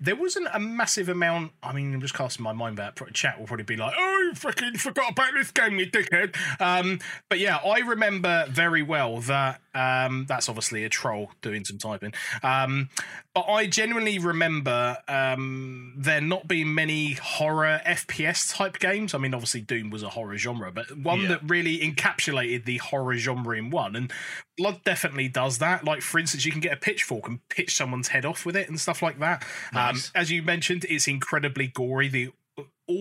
there 0.00 0.16
wasn't 0.16 0.48
a 0.52 0.58
massive 0.58 1.08
amount. 1.08 1.52
I 1.62 1.72
mean, 1.72 1.94
I'm 1.94 2.00
just 2.00 2.14
casting 2.14 2.42
my 2.42 2.52
mind 2.52 2.76
back. 2.76 2.98
Chat 3.14 3.38
will 3.38 3.46
probably 3.46 3.64
be 3.64 3.76
like, 3.76 3.94
"Oh, 3.96 4.22
you 4.24 4.34
fucking 4.34 4.74
forgot 4.74 5.12
about 5.12 5.34
this 5.34 5.52
game, 5.52 5.78
you 5.78 5.86
dickhead." 5.86 6.34
Um, 6.60 6.98
but 7.30 7.38
yeah, 7.38 7.56
I 7.58 7.78
remember 7.78 8.46
very 8.50 8.82
well 8.82 9.18
that 9.20 9.60
um, 9.74 10.26
that's 10.28 10.48
obviously 10.48 10.84
a 10.84 10.88
troll 10.88 11.30
doing 11.40 11.64
some 11.64 11.78
typing. 11.78 12.12
Um, 12.42 12.88
but 13.34 13.42
I 13.48 13.66
genuinely 13.66 14.18
remember 14.18 14.98
um, 15.08 15.94
there 15.96 16.20
not 16.20 16.46
being 16.46 16.74
many 16.74 17.12
horror 17.14 17.80
FPS 17.86 18.54
type 18.54 18.78
games. 18.78 19.14
I 19.14 19.18
mean, 19.18 19.32
obviously 19.34 19.62
Doom 19.62 19.90
was 19.90 20.02
a 20.02 20.10
horror 20.10 20.36
genre, 20.36 20.70
but 20.70 20.96
one 20.96 21.22
Yeah. 21.22 21.28
that 21.28 21.40
really 21.48 21.78
encapsulated 21.78 22.64
the 22.66 22.76
horror 22.78 23.16
genre 23.16 23.56
in 23.56 23.70
one. 23.70 23.96
And 23.96 24.12
Blood 24.58 24.80
definitely 24.84 25.28
does 25.28 25.58
that. 25.58 25.84
Like, 25.84 26.02
for 26.02 26.18
instance, 26.18 26.44
you 26.44 26.52
can 26.52 26.60
get 26.60 26.72
a 26.74 26.76
pitchfork 26.76 27.26
and 27.26 27.46
pitch 27.48 27.74
someone's 27.74 28.08
head 28.08 28.26
off 28.26 28.44
with 28.44 28.56
it 28.56 28.68
and 28.68 28.78
stuff 28.78 29.00
like 29.00 29.18
that. 29.20 29.44
Um, 29.74 29.98
as 30.14 30.30
you 30.30 30.42
mentioned, 30.42 30.84
it's 30.90 31.08
incredibly 31.08 31.68
gory. 31.68 32.08
The 32.08 32.32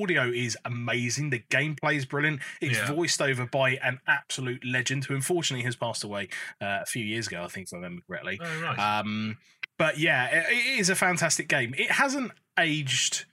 audio 0.02 0.24
is 0.30 0.58
amazing. 0.66 1.30
The 1.32 1.40
gameplay 1.50 1.96
is 1.96 2.06
brilliant. 2.06 2.42
It's 2.62 2.78
Yeah. 2.80 2.92
voiced 2.94 3.22
over 3.22 3.46
by 3.46 3.72
an 3.78 4.00
absolute 4.08 4.64
legend 4.66 5.06
who 5.06 5.16
unfortunately 5.16 5.64
has 5.66 5.76
passed 5.76 6.04
away 6.04 6.30
uh, 6.62 6.80
a 6.82 6.86
few 6.86 7.04
years 7.04 7.28
ago, 7.28 7.44
I 7.44 7.48
think, 7.48 7.68
if 7.68 7.74
I 7.74 7.78
remember 7.78 8.02
correctly. 8.08 8.40
Oh, 8.44 8.62
right. 8.62 9.00
Um, 9.00 9.38
but 9.78 9.98
yeah, 9.98 10.28
it, 10.28 10.46
it 10.52 10.80
is 10.80 10.90
a 10.90 10.96
fantastic 10.96 11.48
game. 11.48 11.74
It 11.78 11.92
hasn't 11.92 12.32
aged 12.60 13.26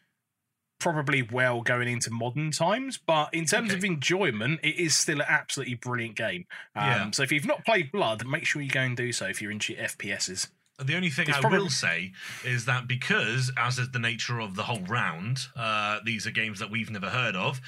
probably 0.80 1.22
well 1.22 1.61
going 1.62 1.88
into 1.88 2.09
modern 2.11 2.52
times, 2.52 2.98
but 2.98 3.34
in 3.34 3.44
terms 3.44 3.70
Okay. 3.70 3.78
of 3.78 3.84
enjoyment, 3.84 4.61
it 4.62 4.76
is 4.76 4.94
still 4.96 5.18
an 5.20 5.26
absolutely 5.28 5.74
brilliant 5.74 6.14
game. 6.14 6.46
Um, 6.76 6.86
Yeah. 6.86 7.11
So 7.11 7.22
if 7.24 7.32
you've 7.32 7.46
not 7.46 7.64
played 7.64 7.90
Blood, 7.90 8.24
make 8.26 8.46
sure 8.46 8.62
you 8.62 8.70
go 8.70 8.82
and 8.82 8.96
do 8.96 9.11
so 9.12 9.26
if 9.26 9.42
you're 9.42 9.50
into 9.50 9.72
your 9.72 9.82
FPSs. 9.82 10.48
The 10.85 10.95
only 10.95 11.11
thing 11.11 11.29
It's 11.29 11.39
I 11.39 11.41
probably- 11.41 11.59
will 11.59 11.70
say 11.70 12.12
is 12.45 12.66
that 12.66 12.87
because, 12.87 13.51
as 13.57 13.81
is 13.81 13.91
the 13.91 13.99
nature 13.99 14.39
of 14.39 14.55
the 14.55 14.62
whole 14.62 14.83
round, 14.83 15.49
uh, 15.57 15.99
these 16.05 16.24
are 16.24 16.31
games 16.31 16.61
that 16.61 16.70
we've 16.70 16.89
never 16.89 17.11
heard 17.11 17.35
of. 17.35 17.61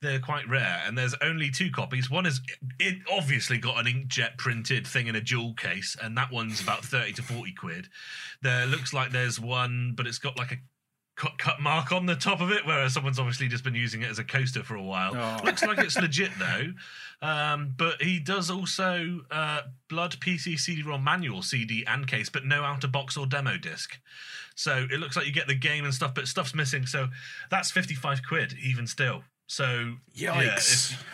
They're 0.00 0.20
quite 0.20 0.48
rare, 0.48 0.80
and 0.86 0.96
there's 0.96 1.14
only 1.20 1.50
two 1.50 1.72
copies. 1.72 2.08
One 2.08 2.24
is 2.24 2.40
it 2.78 2.98
obviously 3.10 3.58
got 3.58 3.84
an 3.84 3.86
inkjet 3.92 4.36
printed 4.38 4.86
thing 4.86 5.08
in 5.08 5.16
a 5.16 5.20
jewel 5.20 5.54
case, 5.54 5.96
and 6.00 6.16
that 6.16 6.30
one's 6.30 6.60
about 6.60 6.84
thirty 6.84 7.12
to 7.14 7.22
forty 7.22 7.52
quid. 7.52 7.88
There 8.42 8.64
looks 8.66 8.92
like 8.92 9.10
there's 9.10 9.40
one, 9.40 9.94
but 9.96 10.06
it's 10.06 10.18
got 10.18 10.38
like 10.38 10.52
a 10.52 10.58
cut, 11.16 11.38
cut 11.38 11.60
mark 11.60 11.92
on 11.92 12.06
the 12.06 12.14
top 12.16 12.40
of 12.40 12.50
it, 12.50 12.64
whereas 12.66 12.94
someone's 12.94 13.18
obviously 13.18 13.48
just 13.48 13.64
been 13.64 13.74
using 13.74 14.02
it 14.02 14.10
as 14.10 14.18
a 14.18 14.24
coaster 14.24 14.62
for 14.62 14.74
a 14.76 14.82
while. 14.82 15.12
Oh. 15.16 15.44
Looks 15.44 15.62
like 15.62 15.78
it's 15.78 15.96
legit 16.00 16.30
though. 16.38 16.72
Um, 17.26 17.74
but 17.76 18.02
he 18.02 18.18
does 18.18 18.50
also 18.50 19.20
uh, 19.30 19.62
Blood 19.88 20.16
PC 20.20 20.58
CD-ROM 20.58 21.04
manual 21.04 21.42
CD 21.42 21.84
and 21.86 22.06
case, 22.06 22.28
but 22.28 22.44
no 22.44 22.62
out 22.64 22.82
of 22.84 22.90
box 22.92 23.16
or 23.16 23.26
demo 23.26 23.56
disc. 23.56 23.96
So 24.56 24.86
it 24.90 24.98
looks 25.00 25.16
like 25.16 25.26
you 25.26 25.32
get 25.32 25.46
the 25.46 25.54
game 25.54 25.84
and 25.84 25.94
stuff, 25.94 26.14
but 26.14 26.26
stuff's 26.28 26.54
missing. 26.54 26.84
So 26.86 27.08
that's 27.50 27.70
fifty-five 27.70 28.20
quid 28.26 28.54
even 28.62 28.86
still. 28.86 29.22
So 29.46 29.94
yeah, 30.12 30.34
Yikes. 30.34 30.92
if 30.92 31.04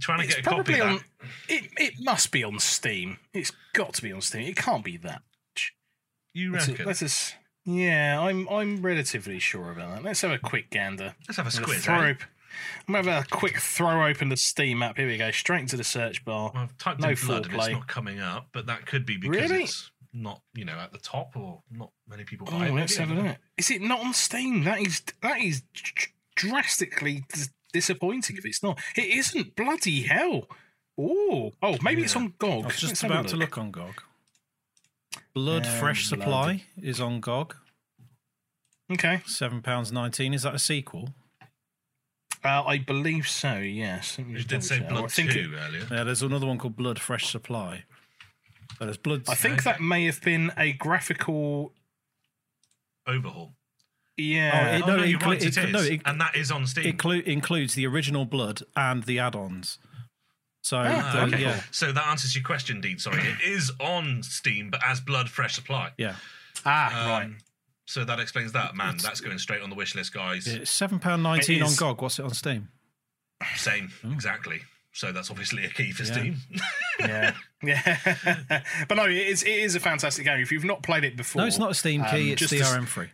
trying 0.00 0.20
to 0.20 0.24
It's 0.26 0.34
get 0.36 0.46
a 0.46 0.48
copy 0.48 0.74
probably 0.74 0.80
of 0.80 0.86
on. 0.88 0.94
that, 0.96 1.28
It, 1.48 1.70
it 1.76 1.94
must 2.00 2.30
be 2.30 2.44
on 2.44 2.58
Steam. 2.58 3.18
It's 3.34 3.52
got 3.72 3.94
to 3.94 4.02
be 4.02 4.12
on 4.12 4.20
Steam. 4.20 4.48
It 4.48 4.56
can't 4.56 4.84
be 4.84 4.96
that. 4.98 5.22
you 6.32 6.52
reckon? 6.52 6.84
let's 6.86 7.00
just. 7.00 7.34
Yeah, 7.66 8.20
I'm 8.20 8.48
I'm 8.48 8.80
relatively 8.80 9.38
sure 9.40 9.72
about 9.72 9.96
that. 9.96 10.04
Let's 10.04 10.20
have 10.22 10.30
a 10.30 10.38
quick 10.38 10.70
gander. 10.70 11.14
Let's 11.28 11.36
have 11.38 11.46
a 11.46 11.56
I'm 11.58 11.64
squiz. 11.64 11.80
throw 11.80 12.00
eh? 12.02 12.10
op- 12.12 12.22
I'm 12.88 12.94
gonna 12.94 13.12
have 13.12 13.24
a 13.24 13.28
quick 13.28 13.58
throw 13.60 14.06
open 14.06 14.28
the 14.28 14.36
Steam 14.36 14.82
app. 14.82 14.96
Here 14.96 15.06
we 15.08 15.18
go, 15.18 15.30
straight 15.32 15.60
into 15.60 15.76
the 15.76 15.84
search 15.84 16.24
bar. 16.24 16.52
Well, 16.54 16.62
I've 16.62 16.78
typed 16.78 17.00
No 17.00 17.08
in 17.10 17.16
blood 17.16 17.46
and 17.46 17.54
it's 17.56 17.68
not 17.68 17.88
coming 17.88 18.20
up, 18.20 18.48
but 18.52 18.66
that 18.66 18.86
could 18.86 19.04
be 19.04 19.16
because 19.16 19.50
Really? 19.50 19.64
it's 19.64 19.90
not, 20.14 20.40
you 20.54 20.64
know, 20.64 20.78
at 20.78 20.92
the 20.92 20.98
top 20.98 21.36
or 21.36 21.60
not 21.70 21.90
many 22.08 22.24
people 22.24 22.48
Oh, 22.50 22.58
buy 22.58 22.68
it. 22.68 22.72
let's 22.72 22.96
have 22.96 23.10
I 23.10 23.12
a 23.12 23.16
don't 23.16 23.26
look. 23.26 23.36
Is 23.58 23.70
it 23.70 23.82
not 23.82 24.00
on 24.00 24.14
Steam? 24.14 24.62
That 24.64 24.80
is 24.80 25.02
that 25.22 25.40
is 25.40 25.62
drastically 26.36 27.24
dis- 27.32 27.50
disappointing. 27.72 28.36
If 28.36 28.44
it's 28.46 28.62
not, 28.62 28.78
it 28.94 29.06
isn't. 29.06 29.56
Bloody 29.56 30.02
hell! 30.02 30.48
Oh, 30.98 31.52
oh, 31.62 31.76
maybe 31.82 32.02
it's 32.04 32.16
on 32.16 32.32
GOG. 32.38 32.50
I 32.52 32.56
was 32.56 32.64
Let's 32.66 32.80
just 32.80 33.02
have 33.02 33.10
about 33.10 33.28
to 33.28 33.36
look 33.36 33.58
on 33.58 33.70
GOG. 33.70 34.02
Blood 35.36 35.66
Um, 35.66 35.72
Fresh 35.80 36.08
blood. 36.08 36.20
Supply 36.22 36.64
is 36.80 36.98
on 36.98 37.20
GOG. 37.20 37.54
Okay, 38.90 39.20
Seven 39.26 39.60
pounds 39.60 39.92
nineteen. 39.92 40.32
Is 40.32 40.42
that 40.44 40.54
a 40.54 40.58
sequel? 40.58 41.14
uh, 42.42 42.64
I 42.64 42.78
believe 42.78 43.28
so. 43.28 43.58
Yes, 43.58 44.18
You 44.18 44.42
did 44.44 44.64
say 44.64 44.78
double 44.78 44.86
check. 44.86 44.88
blood 44.88 45.04
I 45.04 45.08
think 45.08 45.30
two 45.32 45.52
it- 45.54 45.58
earlier. 45.58 45.86
Yeah, 45.90 46.04
there's 46.04 46.22
another 46.22 46.46
one 46.46 46.56
called 46.56 46.74
Blood 46.76 46.98
Fresh 46.98 47.26
Supply. 47.26 47.84
So 48.78 48.84
there's 48.86 48.96
Blood. 48.96 49.24
I 49.28 49.34
think 49.34 49.62
that 49.64 49.82
may 49.82 50.06
have 50.06 50.22
been 50.22 50.52
a 50.56 50.72
graphical. 50.72 51.74
Overhaul. 53.06 53.52
Yeah. 54.16 54.76
it- 54.76 54.82
oh, 54.84 54.86
no, 54.86 54.96
no, 54.96 55.02
it 55.02 55.10
you're 55.10 55.18
inclu- 55.18 55.26
right, 55.26 55.42
it 55.42 55.56
it- 55.58 55.64
is. 55.66 55.72
no, 55.72 55.80
it- 55.82 56.00
and 56.06 56.18
that 56.18 56.34
is 56.34 56.50
on 56.50 56.66
Steam. 56.66 56.86
it 56.86 56.98
clu- 56.98 57.20
includes 57.26 57.74
the 57.74 57.86
original 57.86 58.24
Blood 58.24 58.62
and 58.74 59.02
the 59.02 59.18
add-ons. 59.18 59.78
So 60.66 60.78
Ah, 60.78 61.12
the- 61.12 61.22
okay. 61.36 61.42
yeah, 61.42 61.62
So 61.70 61.92
that 61.92 62.08
answers 62.08 62.34
your 62.34 62.42
question, 62.42 62.80
Dean. 62.80 62.98
Sorry, 62.98 63.22
it 63.22 63.40
is 63.40 63.70
on 63.78 64.24
Steam, 64.24 64.68
but 64.70 64.80
as 64.84 65.00
Blood 65.00 65.30
Fresh 65.30 65.54
Supply. 65.54 65.92
yeah. 65.96 66.16
ah, 66.64 67.02
Um, 67.04 67.08
right. 67.10 67.30
So 67.84 68.04
that 68.04 68.18
explains 68.18 68.50
that. 68.50 68.74
Man, 68.74 68.88
It's- 68.96 69.04
that's 69.04 69.20
going 69.20 69.38
straight 69.38 69.62
on 69.62 69.70
the 69.70 69.76
wish 69.76 69.94
list, 69.94 70.12
guys. 70.12 70.48
It's 70.48 70.68
seven 70.72 70.98
pound 70.98 71.22
nineteen 71.22 71.62
on. 71.62 71.72
GOG. 71.76 72.02
What's 72.02 72.18
it 72.18 72.24
on 72.24 72.34
Steam? 72.34 72.68
Same, 73.54 73.92
exactly. 74.12 74.62
So 74.92 75.12
that's 75.12 75.30
obviously 75.30 75.64
a 75.64 75.68
key 75.68 75.92
for 75.92 76.02
Yeah. 76.02 76.12
Steam. 76.12 76.36
yeah, 76.98 77.34
yeah. 77.62 78.62
but 78.88 78.96
no, 78.96 79.04
it 79.04 79.12
is 79.14 79.44
it 79.44 79.50
is 79.50 79.76
a 79.76 79.80
fantastic 79.80 80.24
game. 80.24 80.40
If 80.40 80.50
you've 80.50 80.64
not 80.64 80.82
played 80.82 81.04
it 81.04 81.16
before, 81.16 81.42
No, 81.42 81.46
it's 81.46 81.58
not 81.58 81.70
a 81.70 81.74
Steam 81.74 82.02
um, 82.02 82.10
key. 82.10 82.32
it's 82.32 82.40
just 82.40 82.52
to 82.54 82.58
DRM 82.58 82.86
free. 82.88 83.08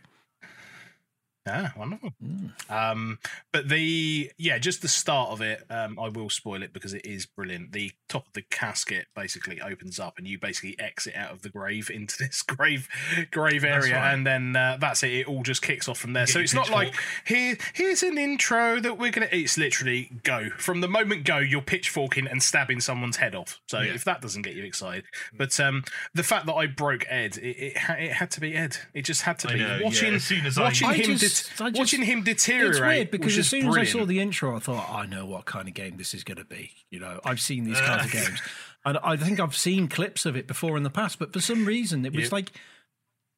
Ah, 1.45 1.73
wonderful. 1.75 2.11
Mm. 2.23 2.51
Um, 2.71 3.19
but 3.51 3.67
the 3.67 4.31
yeah, 4.37 4.57
just 4.59 4.81
the 4.81 4.87
start 4.87 5.29
of 5.31 5.41
it. 5.41 5.65
Um, 5.69 5.99
I 5.99 6.07
will 6.07 6.29
spoil 6.29 6.63
it 6.63 6.71
because 6.71 6.93
it 6.93 7.05
is 7.05 7.25
brilliant. 7.25 7.73
The 7.73 7.91
top 8.07 8.27
of 8.27 8.33
the 8.33 8.43
casket 8.43 9.07
basically 9.13 9.59
opens 9.59 9.99
up, 9.99 10.17
and 10.17 10.25
you 10.25 10.39
basically 10.39 10.79
exit 10.79 11.15
out 11.15 11.31
of 11.31 11.41
the 11.41 11.49
grave 11.49 11.89
into 11.93 12.15
this 12.17 12.41
grave 12.43 12.87
grave 13.31 13.65
area, 13.65 13.95
right. 13.95 14.13
and 14.13 14.25
then 14.25 14.55
uh, 14.55 14.77
that's 14.79 15.03
it. 15.03 15.11
It 15.11 15.27
all 15.27 15.43
just 15.43 15.61
kicks 15.61 15.89
off 15.89 15.97
from 15.97 16.13
there. 16.13 16.25
Get 16.25 16.33
So 16.33 16.39
it's 16.39 16.53
not 16.53 16.69
like 16.69 16.93
here 17.25 17.57
here's 17.73 18.03
an 18.03 18.17
intro 18.17 18.79
that 18.79 18.97
we're 18.97 19.11
gonna. 19.11 19.27
It's 19.31 19.57
literally 19.57 20.11
go 20.23 20.49
from 20.57 20.79
the 20.79 20.87
moment 20.87 21.25
go. 21.25 21.39
You're 21.39 21.61
pitchforking 21.61 22.25
and 22.27 22.41
stabbing 22.41 22.79
someone's 22.79 23.17
head 23.17 23.35
off. 23.35 23.59
So 23.67 23.81
Yeah. 23.81 23.93
if 23.93 24.05
that 24.05 24.21
doesn't 24.21 24.43
get 24.43 24.55
you 24.55 24.63
excited, 24.63 25.03
but 25.37 25.59
um, 25.59 25.83
the 26.13 26.23
fact 26.23 26.45
that 26.45 26.53
I 26.53 26.67
broke 26.67 27.05
Ed, 27.09 27.35
it 27.37 27.57
it, 27.57 27.73
it 27.75 28.13
had 28.13 28.31
to 28.31 28.39
be 28.39 28.55
Ed. 28.55 28.77
It 28.93 29.01
just 29.03 29.23
had 29.23 29.39
to 29.39 29.49
I 29.49 29.53
be 29.53 29.59
know, 29.59 29.77
yeah, 29.77 29.83
watching 29.83 30.13
as 30.13 30.23
soon 30.23 30.45
as 30.45 30.57
watching 30.57 30.87
I 30.87 30.93
him 30.93 31.17
just- 31.17 31.32
just- 31.41 31.59
watching 31.79 32.01
him 32.03 32.23
deteriorate. 32.23 32.71
It's 32.75 32.79
weird 32.81 33.11
because 33.11 33.37
as 33.37 33.49
soon 33.49 33.67
as 33.69 33.75
I 33.77 33.83
saw 33.83 34.05
the 34.05 34.19
intro, 34.19 34.55
I 34.55 34.59
thought, 34.59 34.89
I 34.89 35.05
know 35.05 35.25
what 35.25 35.45
kind 35.45 35.67
of 35.67 35.73
game 35.73 35.97
this 35.97 36.13
is 36.13 36.23
going 36.23 36.37
to 36.37 36.45
be. 36.45 36.71
You 36.89 36.99
know, 36.99 37.19
I've 37.25 37.41
seen 37.41 37.63
these 37.63 37.79
kinds 37.79 38.05
of 38.05 38.11
games, 38.23 38.41
and 38.85 38.97
I 39.03 39.15
think 39.17 39.39
I've 39.39 39.55
seen 39.55 39.87
clips 39.87 40.25
of 40.25 40.35
it 40.35 40.47
before 40.47 40.77
in 40.77 40.83
the 40.83 40.89
past. 40.89 41.19
But 41.19 41.33
for 41.33 41.39
some 41.41 41.65
reason, 41.65 42.05
it 42.05 42.13
was 42.13 42.23
Yep. 42.25 42.31
like 42.31 42.51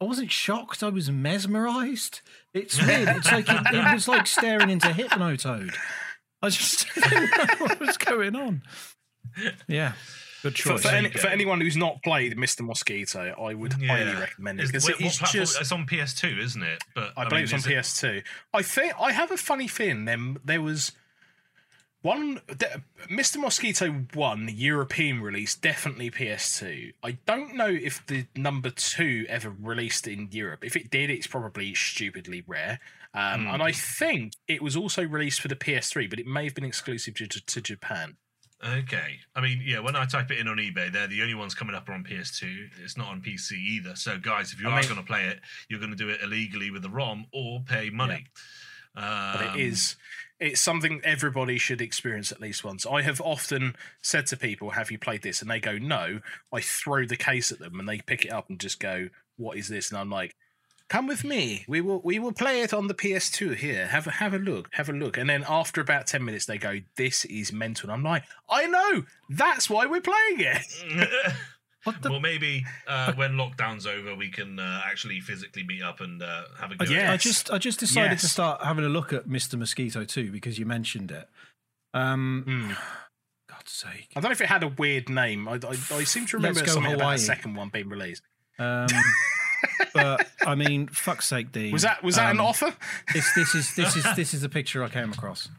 I 0.01 0.05
wasn't 0.05 0.31
shocked. 0.31 0.83
I 0.83 0.89
was 0.89 1.09
mesmerized. 1.09 2.21
It's 2.53 2.81
weird. 2.85 3.07
It's 3.09 3.31
like 3.31 3.47
it, 3.49 3.61
it 3.73 3.93
was 3.93 4.07
like 4.07 4.27
staring 4.27 4.69
into 4.69 4.87
Hypnotoad. 4.87 5.73
I 6.41 6.49
just 6.49 6.85
didn't 6.95 7.31
know 7.37 7.55
what 7.65 7.79
was 7.79 7.97
going 7.97 8.35
on. 8.35 8.61
Yeah, 9.67 9.93
good 10.49 10.57
for, 10.57 10.69
choice. 10.69 10.81
for, 10.81 10.87
There 10.89 10.97
any, 10.97 11.09
for 11.09 11.27
anyone 11.27 11.61
who's 11.61 11.77
not 11.77 12.01
played 12.03 12.35
Mr. 12.37 12.61
Mosquito, 12.65 13.33
I 13.41 13.53
would 13.53 13.73
highly 13.73 14.13
recommend 14.15 14.59
it 14.59 14.63
Is- 14.63 14.71
because 14.71 14.83
what, 14.85 14.95
what 14.95 15.05
it's 15.05 15.31
just. 15.31 15.59
it's 15.61 15.71
on 15.71 15.85
PS2, 15.85 16.37
isn't 16.39 16.63
it? 16.63 16.83
But 16.93 17.13
I 17.17 17.27
believe 17.27 17.51
mean, 17.51 17.55
it's 17.55 17.65
on 17.65 17.71
it- 17.71 17.75
PS2. 17.75 18.23
I 18.53 18.61
think 18.61 18.93
I 18.99 19.11
have 19.11 19.31
a 19.31 19.37
funny 19.37 19.67
feeling. 19.67 20.05
Then 20.05 20.37
there 20.45 20.61
was 20.61 20.91
one 22.01 22.35
the, 22.47 22.81
Mr. 23.09 23.37
Mosquito 23.37 23.89
one 24.13 24.47
European 24.53 25.21
release, 25.21 25.55
definitely 25.55 26.11
PS2. 26.11 26.93
I 27.03 27.17
don't 27.25 27.55
know 27.55 27.67
if 27.69 28.05
the 28.05 28.25
number 28.35 28.69
two 28.69 29.25
ever 29.27 29.49
released 29.59 30.07
in 30.07 30.29
Europe. 30.31 30.63
If 30.63 30.75
it 30.75 30.91
did, 30.91 31.09
it's 31.09 31.27
probably 31.27 31.73
stupidly 31.73 32.43
rare. 32.45 32.79
Um, 33.13 33.45
Hmm. 33.45 33.47
And 33.53 33.63
I 33.63 33.71
think 33.71 34.33
it 34.47 34.61
was 34.61 34.75
also 34.75 35.03
released 35.03 35.39
for 35.41 35.47
the 35.47 35.55
PS3, 35.55 36.09
but 36.09 36.19
it 36.19 36.27
may 36.27 36.43
have 36.43 36.53
been 36.53 36.65
exclusive 36.65 37.15
to, 37.15 37.27
to 37.27 37.61
Japan. 37.61 38.17
Okay. 38.63 39.19
I 39.35 39.41
mean, 39.41 39.61
yeah, 39.63 39.79
when 39.79 39.95
I 39.95 40.05
type 40.05 40.31
it 40.31 40.39
in 40.39 40.47
on 40.47 40.57
eBay, 40.57 40.91
they're 40.91 41.07
the 41.07 41.21
only 41.21 41.35
ones 41.35 41.53
coming 41.53 41.75
up 41.75 41.87
are 41.89 41.93
on 41.93 42.03
PS2. 42.03 42.69
It's 42.83 42.97
not 42.97 43.09
on 43.09 43.21
PC 43.21 43.53
either. 43.53 43.95
So, 43.95 44.17
guys, 44.17 44.53
if 44.53 44.61
you 44.61 44.67
I 44.69 44.71
are 44.71 44.79
mean- 44.79 44.89
going 44.89 44.99
to 45.01 45.05
play 45.05 45.25
it, 45.25 45.39
you're 45.69 45.79
going 45.79 45.91
to 45.91 45.97
do 45.97 46.09
it 46.09 46.21
illegally 46.23 46.71
with 46.71 46.81
the 46.81 46.89
ROM 46.89 47.25
or 47.33 47.61
pay 47.61 47.89
money. 47.89 48.27
but 48.95 49.03
Um, 49.47 49.55
it 49.57 49.61
is 49.61 49.95
it's 50.39 50.59
something 50.61 50.99
everybody 51.03 51.57
should 51.57 51.79
experience 51.81 52.31
at 52.31 52.41
least 52.41 52.63
once. 52.63 52.85
I 52.85 53.01
have 53.03 53.21
often 53.21 53.75
said 54.01 54.25
to 54.27 54.37
people, 54.37 54.71
"Have 54.71 54.89
you 54.91 54.97
played 54.97 55.21
this?" 55.21 55.41
and 55.41 55.49
they 55.51 55.59
go, 55.59 55.77
"No." 55.77 56.21
I 56.51 56.59
throw 56.61 57.05
the 57.05 57.15
case 57.17 57.51
at 57.51 57.59
them 57.59 57.79
and 57.79 57.87
they 57.87 57.99
pick 57.99 58.25
it 58.25 58.31
up 58.31 58.49
and 58.49 58.59
just 58.59 58.79
go, 58.79 59.09
"What 59.37 59.57
is 59.57 59.67
this?" 59.67 59.91
and 59.91 59.97
I'm 59.99 60.09
like, 60.09 60.35
"Come 60.89 61.07
with 61.07 61.23
me. 61.23 61.65
We 61.67 61.81
will 61.81 62.01
we 62.03 62.19
will 62.19 62.31
play 62.33 62.61
it 62.61 62.73
on 62.73 62.87
the 62.87 62.93
PS2 62.93 63.55
here. 63.55 63.87
Have 63.87 64.07
a 64.07 64.11
have 64.11 64.33
a 64.33 64.39
look. 64.39 64.69
Have 64.73 64.89
a 64.89 64.93
look." 64.93 65.17
And 65.17 65.29
then 65.29 65.43
after 65.47 65.81
about 65.81 66.07
10 66.07 66.23
minutes 66.23 66.45
they 66.45 66.57
go, 66.57 66.79
"This 66.95 67.25
is 67.25 67.51
mental." 67.51 67.89
And 67.89 67.93
I'm 67.97 68.03
like, 68.03 68.23
"I 68.49 68.65
know. 68.67 69.03
That's 69.29 69.69
why 69.69 69.85
we're 69.85 70.01
playing 70.01 70.39
it." 70.39 70.61
what 71.83 72.01
the 72.01 72.09
well, 72.11 72.19
maybe 72.19 72.65
uh, 72.87 73.13
when 73.13 73.33
lockdown's 73.33 73.85
over, 73.87 74.15
we 74.15 74.29
can 74.29 74.59
uh, 74.59 74.81
actually 74.85 75.19
physically 75.21 75.63
meet 75.63 75.81
up 75.83 76.01
and 76.01 76.21
uh, 76.21 76.43
have 76.59 76.71
a 76.71 76.75
go. 76.75 76.83
at 76.85 76.89
Yeah. 76.91 77.11
I 77.11 77.17
just 77.17 77.51
I 77.51 77.57
just 77.57 77.79
decided 77.79 78.19
to 78.19 78.27
start 78.27 78.63
having 78.63 78.85
a 78.85 78.89
look 78.89 79.13
at 79.13 79.27
Mr. 79.27 79.57
Mosquito 79.57 80.03
too 80.03 80.31
because 80.31 80.57
you 80.59 80.65
mentioned 80.65 81.11
it. 81.11 81.27
Um, 81.93 82.43
Hmm. 82.45 82.71
God's 83.47 83.71
sake. 83.71 84.09
I 84.15 84.19
don't 84.19 84.29
know 84.29 84.31
if 84.31 84.41
it 84.41 84.47
had 84.47 84.63
a 84.63 84.67
weird 84.67 85.07
name. 85.09 85.47
I, 85.47 85.53
I, 85.53 85.77
I 85.91 86.03
seem 86.03 86.25
to 86.27 86.37
remember 86.37 86.59
Let's 86.59 86.69
go 86.71 86.75
something 86.75 86.93
about 86.93 87.01
Hawaii. 87.03 87.15
a 87.15 87.19
second 87.19 87.55
one 87.55 87.69
being 87.69 87.87
released. 87.89 88.21
Um, 88.59 88.87
but 89.95 90.27
I 90.45 90.53
mean, 90.53 90.87
fuck's 90.89 91.25
sake, 91.25 91.51
Dean. 91.51 91.71
Was 91.73 91.81
that 91.81 92.03
was 92.03 92.17
that 92.17 92.29
an 92.31 92.39
Um, 92.39 92.45
offer? 92.45 92.71
This, 93.13 93.33
this 93.33 93.55
is 93.55 93.73
this 93.75 93.95
is 93.95 94.03
this 94.15 94.33
is 94.35 94.41
the 94.41 94.49
picture 94.49 94.83
I 94.83 94.89
came 94.89 95.11
across. 95.11 95.49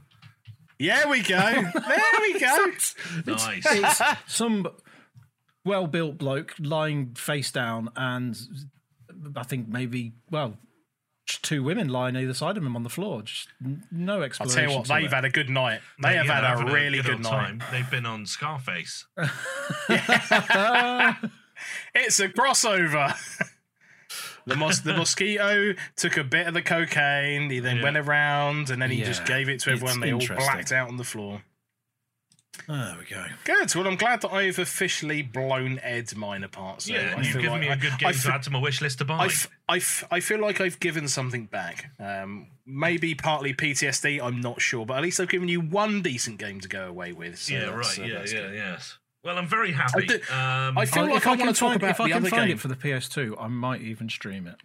Yeah, 0.79 1.09
we 1.11 1.23
go. 1.23 1.37
There 1.41 2.21
we 2.21 2.39
go. 2.39 2.71
Nice. 3.27 3.65
It's 3.67 4.03
some 4.27 4.69
well-built 5.65 6.19
bloke 6.19 6.55
lying 6.61 7.15
face 7.15 7.51
down, 7.51 7.89
and 7.97 8.39
I 9.35 9.43
think 9.43 9.69
maybe 9.69 10.13
well, 10.31 10.59
two 11.27 11.63
women 11.63 11.89
lying 11.89 12.15
either 12.15 12.35
side 12.35 12.57
of 12.59 12.63
him 12.63 12.77
on 12.77 12.83
the 12.83 12.91
floor. 12.91 13.23
Just 13.23 13.49
no 13.91 14.21
explanation. 14.23 14.59
I'll 14.61 14.65
tell 14.65 14.71
you 14.71 14.79
what, 14.79 14.89
they've 14.89 15.11
it. 15.11 15.15
had 15.15 15.25
a 15.25 15.31
good 15.31 15.49
night. 15.49 15.81
They 16.03 16.15
have 16.17 16.27
Yeah, 16.27 16.47
had 16.57 16.69
a 16.69 16.73
really 16.73 17.01
good 17.01 17.15
old 17.15 17.23
night. 17.23 17.31
time. 17.31 17.63
They've 17.73 17.91
been 17.91 18.05
on 18.07 18.27
Scarface. 18.27 19.07
It's 21.95 22.21
a 22.21 22.29
crossover. 22.29 23.15
The 24.47 24.57
mos- 24.57 24.81
the 24.81 24.95
mosquito 24.97 25.75
took 25.97 26.17
a 26.17 26.25
bit 26.25 26.47
of 26.47 26.55
the 26.55 26.63
cocaine. 26.63 27.51
He 27.51 27.59
then 27.61 27.77
Yeah. 27.79 27.83
went 27.83 27.97
around 27.97 28.71
and 28.71 28.81
then 28.81 28.91
he 28.91 29.03
just 29.03 29.25
gave 29.27 29.49
it 29.49 29.61
to 29.61 29.73
it's 29.73 29.83
everyone. 29.83 30.01
They 30.01 30.13
all 30.13 30.37
blacked 30.37 30.73
out 30.73 30.89
on 30.89 30.97
the 30.97 31.05
floor. 31.05 31.43
There 32.69 32.97
we 32.99 33.05
go. 33.05 33.25
Good. 33.45 33.73
Well, 33.75 33.87
I'm 33.87 33.97
glad 33.97 34.23
that 34.23 34.33
I've 34.33 34.59
officially 34.59 35.21
blown 35.23 35.79
Ed's 35.83 36.17
mine 36.17 36.43
apart. 36.43 36.83
So 36.83 36.95
yeah, 36.95 37.15
I 37.17 37.21
you've 37.21 37.35
given 37.35 37.51
like 37.53 37.61
me 37.61 37.69
a 37.69 37.77
good 37.77 37.93
I 37.93 37.97
game 37.99 38.13
fe- 38.15 38.29
to 38.31 38.35
add 38.35 38.43
to 38.45 38.51
my 38.51 38.59
wish 38.59 38.81
list 38.81 38.99
to 38.99 39.05
buy. 39.05 39.19
I, 39.19 39.27
f- 39.27 39.51
I, 39.69 39.77
f- 39.77 40.05
I 40.11 40.21
feel 40.21 40.41
like 40.41 40.61
I've 40.61 40.81
given 40.81 41.07
something 41.07 41.45
back. 41.47 41.91
Um, 42.01 42.47
maybe 42.65 43.15
partly 43.15 43.53
PTSD, 43.53 44.21
I'm 44.23 44.41
not 44.41 44.61
sure, 44.63 44.87
but 44.87 44.97
at 44.97 45.03
least 45.03 45.21
I've 45.21 45.29
given 45.29 45.49
you 45.49 45.61
one 45.61 46.01
decent 46.03 46.39
game 46.39 46.59
to 46.61 46.69
go 46.69 46.89
away 46.89 47.13
with. 47.13 47.39
So 47.39 47.55
yeah, 47.55 47.65
right. 47.67 47.99
uh, 47.99 48.03
yeah, 48.03 48.07
yeah, 48.07 48.25
good. 48.33 48.55
yes. 48.55 48.99
Well, 49.27 49.37
I'm 49.39 49.49
very 49.49 49.73
happy. 49.73 50.07
did- 50.07 50.23
um, 50.31 50.79
I 50.79 50.87
feel 50.87 51.03
I'll- 51.05 51.09
like 51.11 51.17
if 51.19 51.27
I, 51.27 51.31
I, 51.31 51.33
want 51.33 51.41
can 51.41 51.53
to 51.55 51.59
talk 51.61 51.69
find, 51.71 51.77
about 51.83 51.91
if 51.91 52.01
I 52.01 52.09
can 52.09 52.17
other 52.19 52.29
find 52.31 52.47
game. 52.49 52.57
it 52.57 52.61
for 52.61 52.69
the 52.69 52.77
PS2, 52.77 53.37
I 53.41 53.49
might 53.49 53.81
even 53.83 54.09
stream 54.09 54.47
it. 54.47 54.57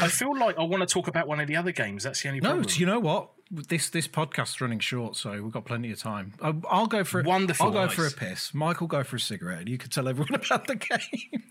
I 0.00 0.08
feel 0.08 0.36
like 0.36 0.58
I 0.58 0.64
want 0.64 0.86
to 0.86 0.92
talk 0.92 1.06
about 1.08 1.28
one 1.28 1.38
of 1.40 1.46
the 1.46 1.56
other 1.56 1.72
games. 1.72 2.02
That's 2.02 2.20
the 2.22 2.28
only 2.28 2.40
No, 2.40 2.48
problem. 2.50 2.64
it's- 2.64 2.78
you 2.80 2.84
know 2.86 2.98
what? 3.00 3.30
This 3.50 3.88
this 3.88 4.06
podcast's 4.06 4.60
running 4.60 4.80
short, 4.80 5.16
so 5.16 5.40
we've 5.42 5.52
got 5.52 5.64
plenty 5.64 5.90
of 5.90 5.98
time. 5.98 6.34
I, 6.42 6.52
I'll 6.68 6.86
go 6.86 7.02
for 7.04 7.22
Wonderful. 7.22 7.66
I'll 7.66 7.72
go 7.72 7.88
for 7.88 8.06
a 8.06 8.10
piss. 8.10 8.52
Michael 8.52 8.86
go 8.88 9.02
for 9.04 9.16
a 9.16 9.20
cigarette. 9.20 9.60
and 9.60 9.68
You 9.70 9.78
can 9.78 9.88
tell 9.88 10.06
everyone 10.06 10.34
about 10.44 10.66
the 10.66 10.74
game. 10.74 11.44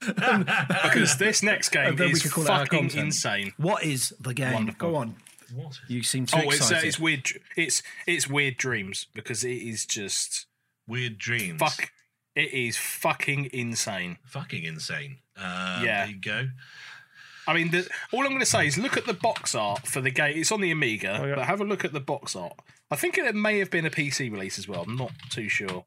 because 0.82 1.18
this 1.18 1.42
next 1.42 1.68
game 1.70 1.96
then 1.96 2.08
we 2.08 2.12
is 2.14 2.22
can 2.22 2.30
call 2.32 2.44
it 2.44 2.48
fucking 2.48 2.78
content. 2.80 3.06
insane. 3.06 3.52
What 3.58 3.84
is 3.84 4.12
the 4.20 4.34
game? 4.34 4.54
Wonderful. 4.54 4.90
Go 4.90 4.96
on. 4.96 5.16
what? 5.54 5.78
You 5.88 6.02
seem 6.02 6.26
too 6.26 6.38
Oh, 6.44 6.50
it's 6.50 6.70
uh, 6.72 6.80
it's 6.82 6.98
weird. 6.98 7.28
It's 7.56 7.82
it's 8.06 8.28
weird 8.28 8.56
dreams 8.56 9.06
because 9.14 9.44
it 9.44 9.50
is 9.56 9.86
just 9.86 10.46
Weird 10.86 11.18
dreams. 11.18 11.58
fuck. 11.60 11.90
It 12.34 12.52
is 12.52 12.76
fucking 12.76 13.48
insane. 13.52 14.18
Fucking 14.26 14.62
insane. 14.64 15.18
Uh, 15.36 15.80
Yeah. 15.84 16.04
There 16.04 16.14
you 16.14 16.20
go. 16.20 16.48
I 17.48 17.54
mean, 17.54 17.70
the, 17.70 17.88
all 18.12 18.22
I'm 18.22 18.28
going 18.30 18.40
to 18.40 18.46
say 18.46 18.66
is 18.66 18.76
look 18.76 18.96
at 18.96 19.06
the 19.06 19.14
box 19.14 19.54
art 19.54 19.86
for 19.86 20.00
the 20.00 20.10
game. 20.10 20.36
It's 20.36 20.50
on 20.52 20.60
the 20.60 20.70
Amiga, 20.70 21.18
Oh, 21.22 21.26
yeah. 21.26 21.34
but 21.36 21.46
have 21.46 21.60
a 21.60 21.64
look 21.64 21.84
at 21.84 21.92
the 21.92 22.00
box 22.00 22.34
art. 22.36 22.54
I 22.90 22.96
think 22.96 23.16
it 23.18 23.34
may 23.34 23.58
have 23.60 23.70
been 23.70 23.86
a 23.86 23.90
PC 23.90 24.30
release 24.32 24.58
as 24.58 24.66
well. 24.68 24.82
I'm 24.82 24.96
not 24.96 25.12
too 25.30 25.48
sure. 25.48 25.84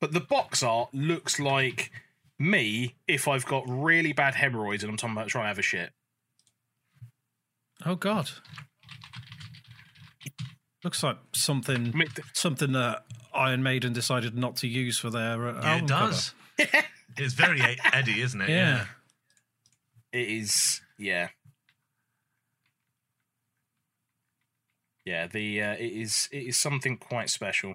But 0.00 0.12
the 0.12 0.20
box 0.20 0.62
art 0.62 0.90
looks 0.92 1.40
like 1.40 1.90
me 2.38 2.96
if 3.08 3.26
I've 3.26 3.46
got 3.46 3.64
really 3.66 4.12
bad 4.12 4.34
hemorrhoids 4.34 4.82
and 4.84 4.90
I'm 4.90 4.96
talking 4.98 5.16
about 5.16 5.28
trying 5.28 5.44
to 5.44 5.48
have 5.48 5.58
a 5.58 5.62
shit. 5.62 5.90
oh 7.86 7.94
God. 7.96 8.30
Looks 10.84 11.02
like 11.02 11.16
something 11.34 11.76
I 11.94 11.96
mean, 11.96 12.08
th- 12.08 12.28
something 12.34 12.72
that 12.72 13.04
Iron 13.36 13.62
Maiden 13.62 13.92
decided 13.92 14.34
not 14.36 14.56
to 14.56 14.68
use 14.68 14.98
for 14.98 15.10
their 15.10 15.48
uh, 15.48 15.52
Yeah, 15.62 15.68
album 15.74 15.84
it 15.84 15.88
does. 15.88 16.34
it's 17.16 17.34
very 17.34 17.60
Eddie, 17.92 18.20
isn't 18.20 18.40
it? 18.40 18.46
Cover. 18.46 18.56
Yeah. 18.58 18.84
It 20.12 20.28
is, 20.28 20.80
yeah, 20.98 21.28
yeah. 25.04 25.26
The 25.26 25.62
uh, 25.62 25.72
it 25.74 25.92
is 25.92 26.28
it 26.32 26.44
is 26.44 26.56
something 26.56 26.96
quite 26.96 27.30
special. 27.30 27.74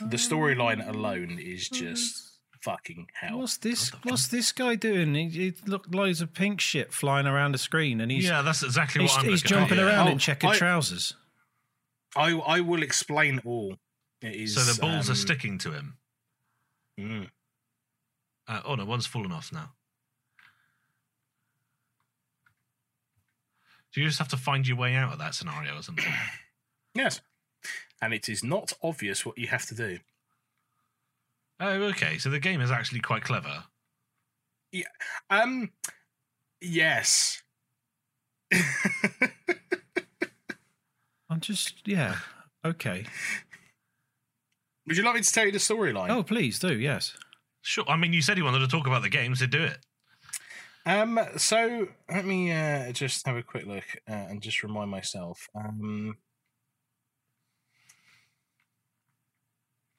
The 0.00 0.16
storyline 0.16 0.86
alone 0.86 1.38
is 1.40 1.68
just 1.68 2.38
fucking 2.62 3.06
hell. 3.20 3.38
What's 3.38 3.56
this? 3.58 3.90
What's 4.02 4.26
this 4.28 4.50
guy 4.52 4.74
doing? 4.74 5.14
He, 5.14 5.28
he 5.28 5.54
look 5.66 5.86
loads 5.92 6.20
of 6.20 6.34
pink 6.34 6.60
shit 6.60 6.92
flying 6.92 7.26
around 7.26 7.52
the 7.52 7.58
screen, 7.58 8.00
and 8.00 8.10
he's 8.10 8.24
Yeah, 8.24 8.42
that's 8.42 8.62
exactly 8.62 9.02
he's, 9.02 9.12
what 9.12 9.20
I'm 9.24 9.30
he's 9.30 9.44
looking 9.44 9.56
at, 9.56 9.60
jumping 9.60 9.78
yeah. 9.78 9.86
around 9.86 10.08
Oh, 10.08 10.12
in 10.12 10.18
checkered 10.18 10.50
I- 10.50 10.56
trousers. 10.56 11.14
I 12.16 12.32
I 12.32 12.60
will 12.60 12.82
explain 12.82 13.40
all. 13.44 13.76
It 14.24 14.36
is 14.36 14.54
So 14.54 14.60
the 14.60 14.80
balls 14.80 15.08
um, 15.10 15.12
are 15.12 15.16
sticking 15.16 15.58
to 15.58 15.72
him. 15.72 15.98
mm. 16.98 17.28
Uh, 18.48 18.60
oh 18.64 18.74
no, 18.74 18.84
one's 18.86 19.06
fallen 19.06 19.32
off 19.32 19.52
now. 19.52 19.72
Do 23.92 24.00
you 24.00 24.06
just 24.06 24.18
have 24.18 24.28
to 24.28 24.36
find 24.36 24.66
your 24.66 24.76
way 24.76 24.94
out 24.94 25.12
of 25.12 25.18
that 25.18 25.34
scenario 25.34 25.78
or 25.78 25.82
something? 25.82 26.04
Yes, 26.96 27.20
and 28.00 28.14
it 28.14 28.28
is 28.28 28.44
not 28.44 28.72
obvious 28.80 29.26
what 29.26 29.36
you 29.36 29.48
have 29.48 29.66
to 29.66 29.74
do. 29.74 29.98
oh, 31.58 31.82
okay. 31.86 32.18
So 32.18 32.30
the 32.30 32.38
game 32.38 32.60
is 32.60 32.70
actually 32.70 33.00
quite 33.00 33.24
clever. 33.24 33.64
Yeah. 34.70 34.84
Um, 35.28 35.72
yes, 36.60 37.42
I'm 41.28 41.40
just 41.40 41.82
yeah. 41.84 42.18
Okay. 42.64 43.06
Would 44.86 44.96
you 44.96 45.02
like 45.04 45.14
me 45.14 45.20
to 45.22 45.32
tell 45.32 45.46
you 45.46 45.52
the 45.52 45.58
storyline? 45.58 46.10
Oh, 46.10 46.22
please 46.22 46.58
do. 46.58 46.78
Yes. 46.78 47.16
Sure. 47.62 47.84
I 47.88 47.96
mean, 47.96 48.12
you 48.12 48.20
said 48.20 48.36
you 48.36 48.44
wanted 48.44 48.58
to 48.60 48.68
talk 48.68 48.86
about 48.86 49.02
the 49.02 49.08
game, 49.08 49.34
so 49.34 49.46
do 49.46 49.62
it. 49.62 49.78
Um, 50.86 51.18
so 51.38 51.88
let 52.10 52.26
me 52.26 52.52
uh, 52.52 52.92
just 52.92 53.26
have 53.26 53.36
a 53.36 53.42
quick 53.42 53.66
look 53.66 53.84
uh, 54.08 54.12
and 54.12 54.42
just 54.42 54.62
remind 54.62 54.90
myself. 54.90 55.48
Um, 55.54 56.18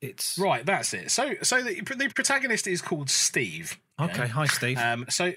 It's 0.02 0.38
right, 0.38 0.64
that's 0.66 0.94
it. 0.94 1.10
So, 1.10 1.34
so 1.42 1.64
the, 1.64 1.82
the 1.82 2.10
protagonist 2.14 2.68
is 2.68 2.82
called 2.82 3.10
Steve. 3.10 3.80
yeah? 3.98 4.06
Okay. 4.06 4.28
Hi, 4.28 4.46
Steve. 4.46 4.78
Um, 4.78 5.06
so, 5.10 5.34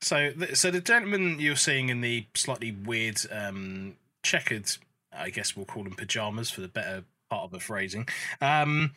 so, 0.00 0.32
the, 0.34 0.56
so 0.56 0.70
the 0.70 0.80
gentleman 0.80 1.38
you're 1.38 1.54
seeing 1.56 1.88
in 1.88 2.00
the 2.00 2.26
slightly 2.34 2.72
weird, 2.72 3.18
um, 3.30 3.94
checkered, 4.24 4.68
I 5.12 5.30
guess 5.30 5.56
we'll 5.56 5.66
call 5.66 5.84
them 5.84 5.94
pajamas 5.94 6.50
for 6.50 6.62
the 6.62 6.68
better 6.68 7.04
part 7.32 7.44
of 7.44 7.50
the 7.50 7.60
phrasing, 7.60 8.06
um, 8.42 8.92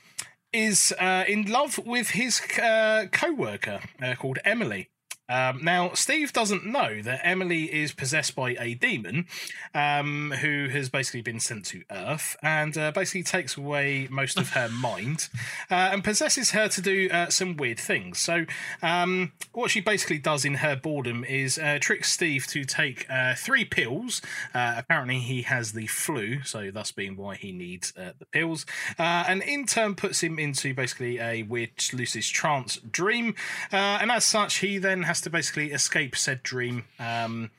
is 0.51 0.93
uh, 0.99 1.23
in 1.25 1.45
love 1.45 1.79
with 1.85 2.09
his 2.09 2.41
uh, 2.61 3.05
co-worker 3.11 3.79
uh, 4.01 4.15
called 4.15 4.39
Emily. 4.43 4.89
Um, 5.27 5.64
now, 5.64 5.91
Steve 5.93 6.34
doesn't 6.34 6.65
know 6.65 7.02
that 7.02 7.22
Emily 7.23 7.64
is 7.73 7.91
possessed 7.93 8.35
by 8.35 8.52
a 8.60 8.76
demon 8.76 9.27
um, 9.73 10.31
who 10.41 10.69
has 10.69 10.89
basically 10.89 11.22
been 11.22 11.39
sent 11.39 11.65
to 11.68 11.84
Earth 11.89 12.35
and 12.41 12.77
uh, 12.77 12.91
basically 12.91 13.23
takes 13.23 13.57
away 13.57 14.07
most 14.10 14.38
of 14.38 14.52
her 14.52 14.69
mind 14.81 15.30
uh, 15.72 15.89
and 15.91 16.03
possesses 16.03 16.52
her 16.52 16.68
to 16.68 16.81
do 16.81 17.10
uh, 17.11 17.30
some 17.30 17.57
weird 17.57 17.80
things. 17.80 18.19
So, 18.19 18.45
um, 18.81 19.31
what 19.53 19.72
she 19.72 19.81
basically 19.81 20.19
does 20.19 20.45
in 20.45 20.56
her 20.56 20.76
boredom 20.76 21.23
is 21.23 21.57
uh, 21.57 21.77
trick 21.81 22.06
Steve 22.06 22.45
to 22.47 22.64
take 22.64 23.06
uh, 23.10 23.35
three 23.35 23.65
pills. 23.65 24.22
Uh, 24.53 24.76
apparently, 24.77 25.19
he 25.19 25.43
has 25.43 25.73
the 25.73 25.88
flu, 25.88 26.43
so 26.43 26.72
thus 26.72 26.91
being 26.91 27.15
why 27.15 27.35
he 27.35 27.52
needs 27.52 27.93
uh, 27.97 28.11
the 28.19 28.26
pills, 28.26 28.65
uh, 28.99 29.26
and 29.27 29.41
in 29.43 29.65
turn 29.65 29.95
puts 29.95 30.22
him 30.22 30.38
into 30.38 30.73
basically 30.73 31.19
a 31.19 31.43
weird 31.43 31.72
lucid 31.93 32.23
trance 32.23 32.77
dream. 32.77 33.35
Uh, 33.72 33.99
and 34.02 34.11
as 34.11 34.26
such, 34.26 34.57
he 34.57 34.77
then 34.77 35.03
has 35.03 35.14
to 35.21 35.29
basically 35.29 35.71
escape 35.71 36.15
said 36.15 36.43
dream. 36.43 36.85
Um, 36.99 37.51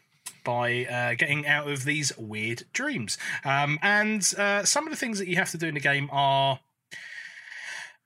by 0.44 0.84
uh, 0.84 1.14
getting 1.14 1.44
out 1.44 1.68
of 1.68 1.84
these 1.84 2.16
weird 2.16 2.62
dreams. 2.72 3.18
Um, 3.44 3.80
and 3.82 4.22
uh, 4.38 4.64
some 4.64 4.86
of 4.86 4.92
the 4.92 4.96
things 4.96 5.18
that 5.18 5.26
you 5.26 5.34
have 5.36 5.50
to 5.50 5.58
do 5.58 5.66
in 5.66 5.74
the 5.74 5.80
game 5.80 6.08
are 6.12 6.60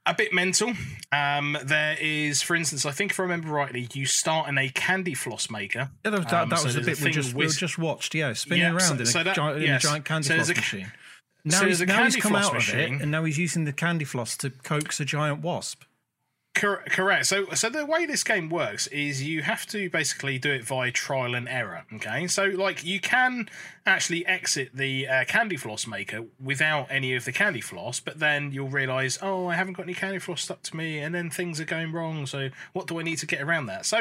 a 0.06 0.14
bit 0.14 0.32
mental. 0.32 0.72
Um, 1.12 1.58
there 1.62 1.98
is, 2.00 2.40
for 2.40 2.56
instance, 2.56 2.86
I 2.86 2.92
think 2.92 3.10
if 3.12 3.20
I 3.20 3.24
remember 3.24 3.48
rightly, 3.48 3.88
you 3.92 4.06
start 4.06 4.48
in 4.48 4.56
a 4.56 4.70
candy 4.70 5.12
floss 5.12 5.50
maker. 5.50 5.90
yeah, 6.04 6.10
that, 6.10 6.12
was- 6.12 6.26
that, 6.26 6.42
um, 6.44 6.48
that 6.48 6.58
so 6.60 6.64
was 6.64 6.74
the 6.76 6.80
a 6.80 6.84
bit 6.84 7.00
we 7.02 7.10
just 7.10 7.34
we 7.34 7.46
just 7.46 7.78
watched. 7.78 8.14
Yeah, 8.14 8.32
spinning 8.32 8.62
Yeah, 8.62 8.70
around 8.70 8.80
so- 8.80 8.94
in, 8.94 9.00
a, 9.02 9.06
so 9.06 9.22
that- 9.22 9.36
giant, 9.36 9.62
in 9.62 9.70
a 9.74 9.78
giant 9.78 10.04
candy 10.06 10.28
floss 10.28 10.48
a- 10.50 10.54
machine. 10.54 10.92
Now 11.44 11.60
so 11.60 11.66
he's, 11.66 11.80
a 11.80 11.86
now 11.86 12.04
he's 12.04 12.16
come 12.16 12.32
floss 12.32 12.46
out 12.46 12.56
of 12.56 12.68
it, 12.74 12.90
and 13.02 13.10
now 13.10 13.24
he's 13.24 13.38
using 13.38 13.64
the 13.64 13.72
candy 13.72 14.04
floss 14.04 14.36
to 14.38 14.50
coax 14.50 15.00
a 15.00 15.04
giant 15.04 15.40
wasp. 15.42 15.82
Cor- 16.52 16.82
correct. 16.90 17.26
So, 17.26 17.46
so 17.54 17.70
the 17.70 17.86
way 17.86 18.06
this 18.06 18.24
game 18.24 18.50
works 18.50 18.88
is 18.88 19.22
you 19.22 19.42
have 19.42 19.66
to 19.66 19.88
basically 19.88 20.36
do 20.36 20.50
it 20.50 20.64
via 20.64 20.90
trial 20.90 21.36
and 21.36 21.48
error. 21.48 21.84
Okay, 21.94 22.26
so 22.26 22.44
like 22.46 22.84
you 22.84 22.98
can 23.00 23.48
actually 23.86 24.26
exit 24.26 24.70
the 24.74 25.06
uh, 25.06 25.24
candy 25.26 25.56
floss 25.56 25.86
maker 25.86 26.24
without 26.42 26.88
any 26.90 27.14
of 27.14 27.24
the 27.24 27.30
candy 27.30 27.60
floss, 27.60 28.00
but 28.00 28.18
then 28.18 28.50
you'll 28.50 28.68
realise, 28.68 29.16
oh, 29.22 29.46
I 29.46 29.54
haven't 29.54 29.74
got 29.74 29.84
any 29.84 29.94
candy 29.94 30.18
floss 30.18 30.42
stuck 30.42 30.62
to 30.64 30.76
me, 30.76 30.98
and 30.98 31.14
then 31.14 31.30
things 31.30 31.60
are 31.60 31.64
going 31.64 31.92
wrong. 31.92 32.26
So, 32.26 32.50
what 32.72 32.88
do 32.88 32.98
I 32.98 33.04
need 33.04 33.18
to 33.18 33.26
get 33.26 33.40
around 33.40 33.66
that? 33.66 33.86
So, 33.86 34.00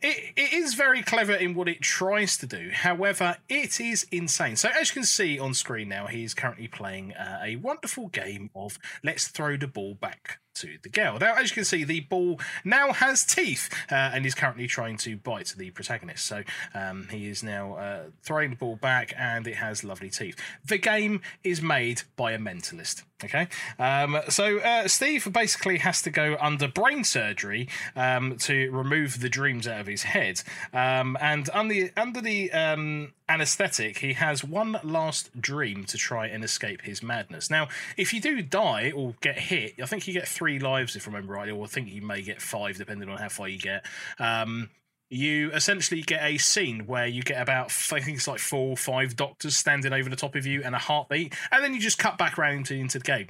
it, 0.00 0.32
it 0.34 0.52
is 0.54 0.72
very 0.74 1.02
clever 1.02 1.34
in 1.34 1.54
what 1.54 1.68
it 1.68 1.82
tries 1.82 2.38
to 2.38 2.46
do. 2.46 2.70
However, 2.72 3.36
it 3.50 3.80
is 3.80 4.06
insane. 4.10 4.56
So, 4.56 4.70
as 4.70 4.88
you 4.88 4.94
can 4.94 5.04
see 5.04 5.38
on 5.38 5.52
screen 5.52 5.90
now, 5.90 6.06
he's 6.06 6.32
currently 6.32 6.68
playing 6.68 7.12
uh, 7.12 7.40
a 7.44 7.56
wonderful 7.56 8.08
game 8.08 8.50
of 8.56 8.78
Let's 9.04 9.28
Throw 9.28 9.58
the 9.58 9.68
Ball 9.68 9.94
Back 9.94 10.40
to 10.54 10.78
the 10.82 10.88
girl. 10.88 11.18
Now, 11.18 11.34
as 11.34 11.50
you 11.50 11.54
can 11.54 11.64
see, 11.64 11.84
the 11.84 12.00
ball 12.00 12.40
now 12.64 12.92
has 12.92 13.24
teeth 13.24 13.68
uh, 13.90 13.94
and 13.94 14.24
is 14.26 14.34
currently 14.34 14.66
trying 14.66 14.96
to 14.98 15.16
bite 15.16 15.54
the 15.56 15.70
protagonist. 15.70 16.26
So 16.26 16.42
um, 16.74 17.08
he 17.10 17.28
is 17.28 17.42
now 17.42 17.74
uh, 17.74 18.02
throwing 18.22 18.50
the 18.50 18.56
ball 18.56 18.76
back 18.76 19.14
and 19.16 19.46
it 19.46 19.56
has 19.56 19.84
lovely 19.84 20.10
teeth. 20.10 20.36
The 20.64 20.78
game 20.78 21.20
is 21.44 21.62
made 21.62 22.02
by 22.16 22.32
a 22.32 22.38
mentalist. 22.38 23.02
Okay, 23.24 23.48
um, 23.78 24.18
so 24.28 24.58
uh, 24.58 24.88
Steve 24.88 25.32
basically 25.32 25.78
has 25.78 26.02
to 26.02 26.10
go 26.10 26.36
under 26.40 26.66
brain 26.66 27.04
surgery 27.04 27.68
um, 27.94 28.36
to 28.38 28.70
remove 28.70 29.20
the 29.20 29.28
dreams 29.28 29.68
out 29.68 29.80
of 29.80 29.86
his 29.86 30.02
head, 30.02 30.42
um, 30.72 31.16
and 31.20 31.48
under 31.52 31.90
under 31.96 32.20
the 32.20 32.50
um, 32.52 33.12
anesthetic, 33.28 33.98
he 33.98 34.12
has 34.14 34.44
one 34.44 34.78
last 34.82 35.40
dream 35.40 35.84
to 35.84 35.96
try 35.96 36.26
and 36.26 36.44
escape 36.44 36.82
his 36.82 37.02
madness. 37.02 37.50
Now, 37.50 37.68
if 37.96 38.12
you 38.12 38.20
do 38.20 38.42
die 38.42 38.92
or 38.94 39.14
get 39.20 39.38
hit, 39.38 39.74
I 39.82 39.86
think 39.86 40.06
you 40.06 40.12
get 40.12 40.28
three 40.28 40.58
lives, 40.58 40.96
if 40.96 41.06
I 41.06 41.12
remember 41.12 41.34
rightly, 41.34 41.52
or 41.52 41.64
I 41.64 41.68
think 41.68 41.88
you 41.88 42.02
may 42.02 42.22
get 42.22 42.42
five, 42.42 42.76
depending 42.76 43.08
on 43.08 43.18
how 43.18 43.28
far 43.28 43.48
you 43.48 43.58
get. 43.58 43.86
Um, 44.18 44.70
you 45.12 45.50
essentially 45.52 46.00
get 46.02 46.22
a 46.22 46.38
scene 46.38 46.86
where 46.86 47.06
you 47.06 47.22
get 47.22 47.40
about 47.40 47.66
I 47.92 48.00
think 48.00 48.16
it's 48.16 48.28
like 48.28 48.38
four 48.40 48.70
or 48.70 48.76
five 48.76 49.14
doctors 49.16 49.56
standing 49.56 49.92
over 49.92 50.08
the 50.08 50.16
top 50.16 50.34
of 50.34 50.46
you 50.46 50.62
and 50.64 50.74
a 50.74 50.78
heartbeat, 50.78 51.34
and 51.50 51.62
then 51.62 51.74
you 51.74 51.80
just 51.80 51.98
cut 51.98 52.16
back 52.18 52.38
around 52.38 52.56
into, 52.56 52.74
into 52.74 52.98
the 52.98 53.04
game. 53.04 53.26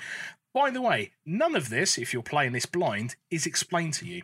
By 0.54 0.70
the 0.70 0.82
way, 0.82 1.12
none 1.24 1.54
of 1.56 1.70
this, 1.70 1.98
if 1.98 2.12
you're 2.12 2.22
playing 2.22 2.52
this 2.52 2.66
blind, 2.66 3.16
is 3.30 3.46
explained 3.46 3.94
to 3.94 4.06
you. 4.06 4.22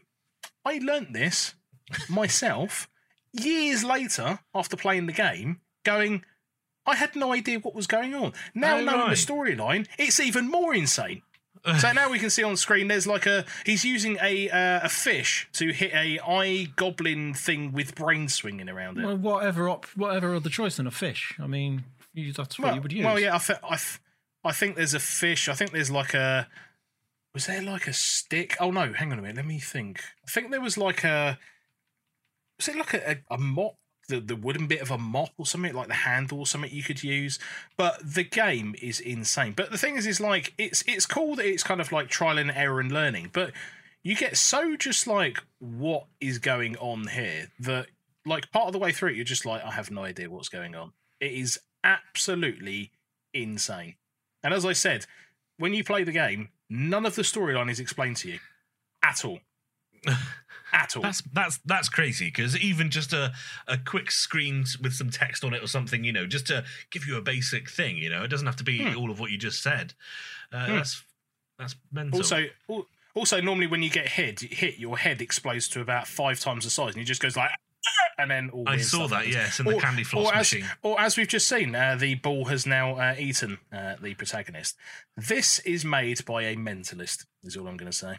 I 0.65 0.79
learnt 0.79 1.13
this 1.13 1.55
myself 2.09 2.89
years 3.33 3.83
later 3.85 4.41
after 4.55 4.77
playing 4.77 5.07
the 5.07 5.13
game, 5.13 5.61
going, 5.85 6.25
I 6.87 6.97
had 6.97 7.17
no 7.17 7.33
idea 7.33 7.59
what 7.61 7.75
was 7.75 7.87
going 7.87 8.15
on. 8.15 8.33
Now 8.55 8.77
Oh, 8.79 8.85
knowing 8.85 9.01
right. 9.01 9.11
the 9.11 9.15
storyline, 9.17 9.87
it's 9.99 10.21
even 10.21 10.51
more 10.51 10.75
insane. 10.75 11.23
So 11.79 11.93
now 11.93 12.11
we 12.11 12.19
can 12.19 12.31
see 12.31 12.43
on 12.43 12.57
screen 12.57 12.89
there's 12.89 13.07
like 13.07 13.27
a 13.27 13.45
he's 13.65 13.85
using 13.85 14.19
a 14.23 14.49
uh, 14.51 14.81
a 14.85 14.89
fish 14.89 15.49
to 15.55 15.73
hit 15.73 15.93
a 15.93 16.19
eye 16.21 16.69
goblin 16.77 17.35
thing 17.35 17.73
with 17.73 17.95
brain 17.95 18.29
swinging 18.29 18.69
around 18.69 18.99
it. 18.99 19.05
Well, 19.05 19.17
whatever 19.17 19.69
op- 19.69 19.87
whatever 19.97 20.35
other 20.35 20.51
choice 20.51 20.77
than 20.77 20.87
a 20.87 20.91
fish. 20.91 21.35
I 21.39 21.47
mean, 21.47 21.85
you, 22.15 22.33
that's 22.33 22.59
what 22.59 22.75
you 22.75 22.81
would 22.81 22.93
use. 22.93 23.05
Well, 23.05 23.19
yeah, 23.19 23.35
I, 23.35 23.39
th- 23.39 23.99
I, 24.45 24.53
think 24.53 24.77
there's 24.77 24.95
a 24.95 25.01
fish. 25.01 25.49
I 25.49 25.55
think 25.55 25.73
there's 25.73 25.91
like 25.91 26.15
a. 26.15 26.49
Was 27.35 27.47
there 27.47 27.63
like 27.63 27.87
a 27.87 27.93
stick? 27.93 28.57
Oh 28.61 28.71
no, 28.71 28.93
hang 28.93 29.13
on 29.13 29.19
a 29.19 29.23
minute. 29.23 29.37
Let 29.37 29.47
me 29.47 29.59
think. 29.59 30.03
I 30.27 30.31
think 30.31 30.51
there 30.51 30.61
was 30.61 30.77
like 30.77 31.05
a. 31.05 31.39
Was 32.59 32.69
it 32.69 32.77
like 32.77 32.95
a, 32.95 33.11
a, 33.11 33.35
a 33.35 33.39
mop? 33.39 33.77
The, 34.09 34.21
the 34.21 34.37
wooden 34.37 34.67
bit 34.67 34.81
of 34.81 34.91
a 34.91 34.97
mop 34.97 35.31
or 35.37 35.45
something 35.45 35.75
like 35.75 35.89
the 35.89 35.95
handle 35.95 36.39
or 36.39 36.47
something 36.47 36.71
you 36.73 36.83
could 36.83 37.03
use. 37.03 37.39
But 37.77 38.01
the 38.03 38.25
game 38.25 38.75
is 38.81 39.01
insane. 39.01 39.53
But 39.55 39.71
the 39.71 39.77
thing 39.79 39.97
is 39.97 40.07
is 40.07 40.19
like 40.21 40.55
it's 40.57 40.83
it's 40.87 41.05
cool 41.07 41.37
that 41.37 41.47
it's 41.47 41.63
kind 41.63 41.81
of 41.81 41.93
like 41.93 42.09
trial 42.09 42.39
and 42.39 42.51
error 42.51 42.81
and 42.81 42.91
learning 42.91 43.31
but 43.33 43.53
you 44.03 44.15
get 44.17 44.37
so 44.37 44.77
just 44.77 45.07
like 45.07 45.43
what 45.59 46.07
is 46.21 46.39
going 46.39 46.77
on 46.79 47.09
here 47.09 47.49
that 47.61 47.87
like 48.25 48.51
part 48.51 48.67
of 48.67 48.73
the 48.73 48.79
way 48.79 48.93
through 48.93 49.11
it 49.11 49.17
you're 49.17 49.25
just 49.25 49.45
like 49.45 49.63
i 49.65 49.71
have 49.71 49.91
no 49.91 50.05
idea 50.05 50.31
what's 50.31 50.49
going 50.49 50.75
on. 50.75 50.93
It 51.21 51.33
is 51.33 51.59
absolutely 51.85 52.93
insane. 53.35 53.97
And 54.43 54.55
as 54.55 54.65
i 54.65 54.73
said 54.73 55.07
when 55.59 55.75
you 55.75 55.85
play 55.85 56.05
the 56.05 56.13
game 56.13 56.49
none 56.71 57.05
of 57.05 57.15
the 57.15 57.23
storyline 57.23 57.71
is 57.71 57.81
explained 57.81 58.17
to 58.19 58.29
you 58.31 58.39
at 59.03 59.25
all 59.25 59.41
at 60.73 60.97
all 60.97 61.03
That's 61.03 61.23
that's 61.33 61.59
that's 61.65 61.89
crazy 61.89 62.27
because 62.27 62.57
even 62.59 62.91
just 62.91 63.13
a 63.13 63.33
a 63.67 63.79
quick 63.79 64.11
screen 64.11 64.65
with 64.83 64.93
some 64.95 65.11
text 65.11 65.45
on 65.45 65.55
it 65.55 65.63
or 65.63 65.67
something, 65.67 66.05
you 66.05 66.13
know, 66.13 66.27
just 66.27 66.47
to 66.49 66.65
give 66.91 67.07
you 67.07 67.17
a 67.17 67.23
basic 67.23 67.69
thing, 67.71 67.97
you 67.97 68.11
know, 68.11 68.23
it 68.23 68.29
doesn't 68.29 68.47
have 68.47 68.57
to 68.57 68.65
be 68.65 68.83
Hmm. 68.83 68.97
all 68.99 69.11
of 69.11 69.19
what 69.21 69.31
you 69.31 69.39
just 69.39 69.63
said. 69.63 69.95
Uh, 70.53 70.67
Hmm. 70.67 70.77
That's 70.77 71.03
that's 71.59 71.77
mental. 71.93 72.21
also 72.21 72.47
al- 72.71 72.87
also 73.15 73.41
normally 73.41 73.67
when 73.67 73.83
you 73.83 73.91
get 73.91 74.09
hit 74.09 74.41
hit 74.41 74.79
your 74.79 74.97
head 74.99 75.21
explodes 75.21 75.69
to 75.71 75.81
about 75.81 76.07
five 76.07 76.39
times 76.41 76.65
the 76.65 76.71
size 76.71 76.95
and 76.95 77.03
it 77.03 77.07
just 77.07 77.21
goes 77.21 77.37
like 77.37 77.51
and 78.19 78.31
then 78.31 78.51
all 78.51 78.69
I 78.69 78.77
saw 78.79 79.07
that, 79.09 79.17
happens. 79.27 79.35
yes, 79.35 79.61
in 79.61 79.67
the 79.67 79.75
Or- 79.75 79.81
candy 79.81 80.05
floss 80.05 80.27
or 80.27 80.35
as, 80.35 80.39
machine. 80.53 80.67
Or 80.83 81.01
as 81.01 81.17
we've 81.17 81.29
just 81.29 81.49
seen, 81.49 81.75
uh, 81.75 81.97
the 81.97 82.17
ball 82.17 82.47
has 82.47 82.67
now 82.67 82.97
uh, 82.97 83.15
eaten 83.19 83.59
uh, 83.73 83.95
the 84.03 84.15
protagonist. 84.15 84.77
This 85.17 85.61
is 85.61 85.85
made 85.85 86.25
by 86.25 86.43
a 86.43 86.57
mentalist, 86.57 87.27
is 87.45 87.57
all 87.57 87.67
I'm 87.69 87.77
going 87.77 87.91
to 87.91 87.97
say. 87.97 88.19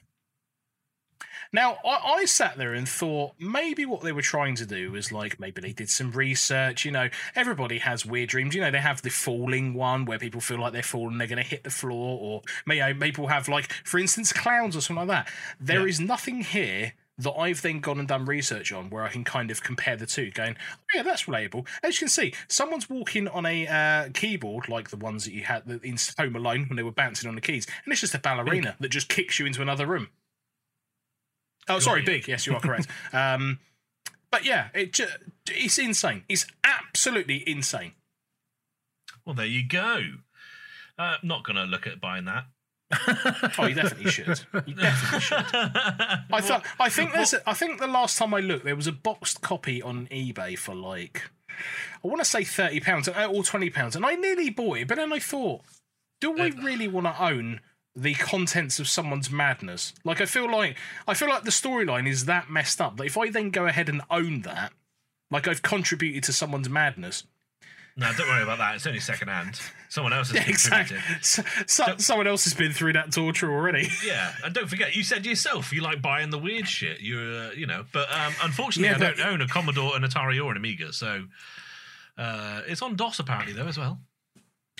Now, 1.52 1.78
I, 1.86 2.16
I 2.20 2.26
sat 2.26 2.58
there 2.58 2.74
and 2.74 2.88
thought 2.88 3.34
maybe 3.40 3.86
what 3.86 4.02
they 4.02 4.12
were 4.12 4.22
trying 4.22 4.56
to 4.56 4.66
do 4.66 4.92
was 4.92 5.12
like 5.12 5.40
maybe 5.40 5.62
they 5.62 5.74
did 5.74 5.90
some 5.90 6.12
research. 6.12 6.86
You 6.86 6.92
know, 6.92 7.10
everybody 7.36 7.80
has 7.80 8.06
weird 8.06 8.30
dreams. 8.30 8.54
You 8.56 8.62
know, 8.62 8.72
they 8.72 8.80
have 8.80 9.02
the 9.02 9.10
falling 9.10 9.74
one 9.74 10.06
where 10.06 10.20
people 10.20 10.42
feel 10.42 10.60
like 10.60 10.74
they're 10.74 10.84
falling, 10.84 11.18
they're 11.18 11.28
going 11.28 11.44
to 11.44 11.50
hit 11.50 11.64
the 11.64 11.70
floor, 11.70 12.20
or 12.22 12.42
you 12.72 12.80
know, 12.80 12.94
people 12.94 13.28
have 13.28 13.48
like, 13.48 13.72
for 13.84 14.00
instance, 14.00 14.32
clowns 14.32 14.76
or 14.76 14.82
something 14.82 15.08
like 15.08 15.26
that. 15.26 15.34
There 15.60 15.88
is 15.88 16.00
Yeah. 16.00 16.06
nothing 16.08 16.42
here 16.42 16.94
that 17.18 17.34
I've 17.34 17.62
then 17.62 17.82
gone 17.82 18.00
and 18.00 18.08
done 18.08 18.24
research 18.24 18.72
on 18.72 18.90
where 18.90 19.04
I 19.04 19.10
can 19.10 19.26
kind 19.26 19.52
of 19.52 19.62
compare 19.62 19.98
the 19.98 20.06
two, 20.06 20.32
going, 20.32 20.56
oh, 20.58 20.86
yeah, 20.96 21.04
that's 21.04 21.24
relatable. 21.26 21.68
As 21.84 21.96
you 21.96 22.06
can 22.06 22.08
see, 22.08 22.34
someone's 22.48 22.90
walking 22.90 23.28
on 23.28 23.46
a 23.46 23.68
uh, 23.68 24.10
keyboard 24.14 24.70
like 24.70 24.90
the 24.90 24.96
ones 24.96 25.26
that 25.26 25.34
you 25.34 25.44
had 25.44 25.64
in 25.84 25.98
Home 26.18 26.38
Alone 26.38 26.68
when 26.70 26.78
they 26.78 26.84
were 26.84 26.94
bouncing 26.94 27.28
on 27.28 27.36
the 27.36 27.42
keys, 27.42 27.68
and 27.84 27.92
it's 27.92 28.00
just 28.00 28.16
a 28.16 28.20
ballerina 28.20 28.78
that 28.80 28.88
just 28.90 29.10
kicks 29.10 29.38
you 29.38 29.46
into 29.46 29.62
another 29.62 29.86
room. 29.86 30.08
Oh, 31.70 31.80
sorry, 31.80 32.02
big. 32.02 32.28
Yes, 32.28 32.46
you 32.48 32.54
are 32.56 32.60
correct. 32.62 32.88
um, 33.14 33.60
but 34.32 34.46
yeah, 34.46 34.70
it 34.74 34.94
ju- 34.94 35.06
it's 35.48 35.78
insane. 35.78 36.24
It's 36.30 36.46
absolutely 36.64 37.48
insane. 37.48 37.94
Well, 39.26 39.36
there 39.36 39.46
you 39.46 39.68
go. 39.68 40.02
Uh, 40.98 41.16
not 41.24 41.44
going 41.44 41.56
to 41.56 41.64
look 41.64 41.88
at 41.88 42.02
buying 42.02 42.26
that. 42.26 42.46
Oh, 43.58 43.68
you 43.68 43.76
definitely 43.76 44.10
should. 44.12 44.40
You 44.66 44.74
definitely 44.74 45.20
should. 45.20 45.46
I 45.54 46.42
thought. 46.42 46.66
I 46.80 46.90
think 46.90 47.14
there's. 47.14 47.34
A, 47.34 47.48
I 47.50 47.54
think 47.54 47.80
the 47.80 47.88
last 47.88 48.18
time 48.18 48.34
I 48.34 48.40
looked, 48.40 48.66
there 48.66 48.76
was 48.76 48.88
a 48.88 48.92
boxed 48.92 49.42
copy 49.42 49.82
on 49.82 50.08
eBay 50.08 50.58
for 50.58 50.74
like, 50.74 51.30
I 52.04 52.08
want 52.08 52.20
to 52.20 52.26
say 52.26 52.44
thirty 52.44 52.80
pounds 52.80 53.08
or 53.08 53.44
twenty 53.44 53.70
pounds, 53.70 53.96
and 53.96 54.04
I 54.06 54.16
nearly 54.16 54.50
bought 54.50 54.80
it. 54.80 54.88
But 54.88 54.98
then 54.98 55.14
I 55.14 55.20
thought, 55.20 55.62
do 56.20 56.36
I 56.40 56.48
really 56.64 56.88
want 56.88 57.06
to 57.06 57.24
own 57.24 57.62
the 58.02 58.14
contents 58.16 58.80
of 58.80 58.88
someone's 58.88 59.30
madness? 59.30 59.94
Like, 60.04 60.22
I 60.22 60.26
feel 60.26 60.50
like 60.52 60.76
I 61.08 61.14
feel 61.14 61.30
like 61.30 61.44
the 61.44 61.52
storyline 61.52 62.08
is 62.08 62.26
that 62.26 62.50
messed 62.50 62.80
up 62.82 62.98
that 62.98 63.04
if 63.06 63.18
I 63.18 63.30
then 63.30 63.50
go 63.50 63.66
ahead 63.68 63.90
and 63.90 64.02
own 64.10 64.42
that, 64.42 64.72
like 65.32 65.48
I've 65.48 65.62
contributed 65.62 66.24
to 66.26 66.34
someone's 66.34 66.70
madness. 66.70 67.24
No, 67.98 68.10
don't 68.14 68.28
worry 68.30 68.44
about 68.44 68.60
that. 68.60 68.76
It's 68.76 68.88
only 68.88 69.02
second 69.02 69.28
hand. 69.28 69.60
Someone 69.90 70.14
else 70.14 70.30
has 70.32 70.36
Yeah, 70.46 70.50
exactly. 70.50 70.96
contributed. 70.98 71.26
So, 71.26 71.44
so, 71.68 71.98
someone 71.98 72.28
else 72.28 72.46
has 72.46 72.54
been 72.54 72.72
through 72.72 72.94
that 72.94 73.12
torture 73.12 73.52
already. 73.52 73.90
Yeah, 74.06 74.32
and 74.46 74.54
don't 74.54 74.70
forget, 74.70 74.96
you 74.96 75.04
said 75.04 75.26
yourself 75.26 75.74
you 75.74 75.82
like 75.82 76.02
buying 76.02 76.30
the 76.30 76.38
weird 76.38 76.66
shit. 76.68 77.02
You're, 77.02 77.48
uh, 77.48 77.52
you 77.52 77.66
know, 77.68 77.84
but 77.92 78.10
um, 78.10 78.34
unfortunately, 78.44 78.90
Yeah, 78.90 78.96
I 79.08 79.10
but- 79.12 79.18
don't 79.18 79.28
own 79.34 79.42
a 79.42 79.48
Commodore, 79.50 79.98
an 79.98 80.04
Atari, 80.04 80.42
or 80.42 80.52
an 80.52 80.56
Amiga, 80.58 80.94
so 80.94 81.26
uh, 82.18 82.62
it's 82.68 82.82
on 82.82 82.96
DOS 82.96 83.20
apparently 83.20 83.54
though 83.54 83.68
as 83.68 83.78
well. 83.78 84.00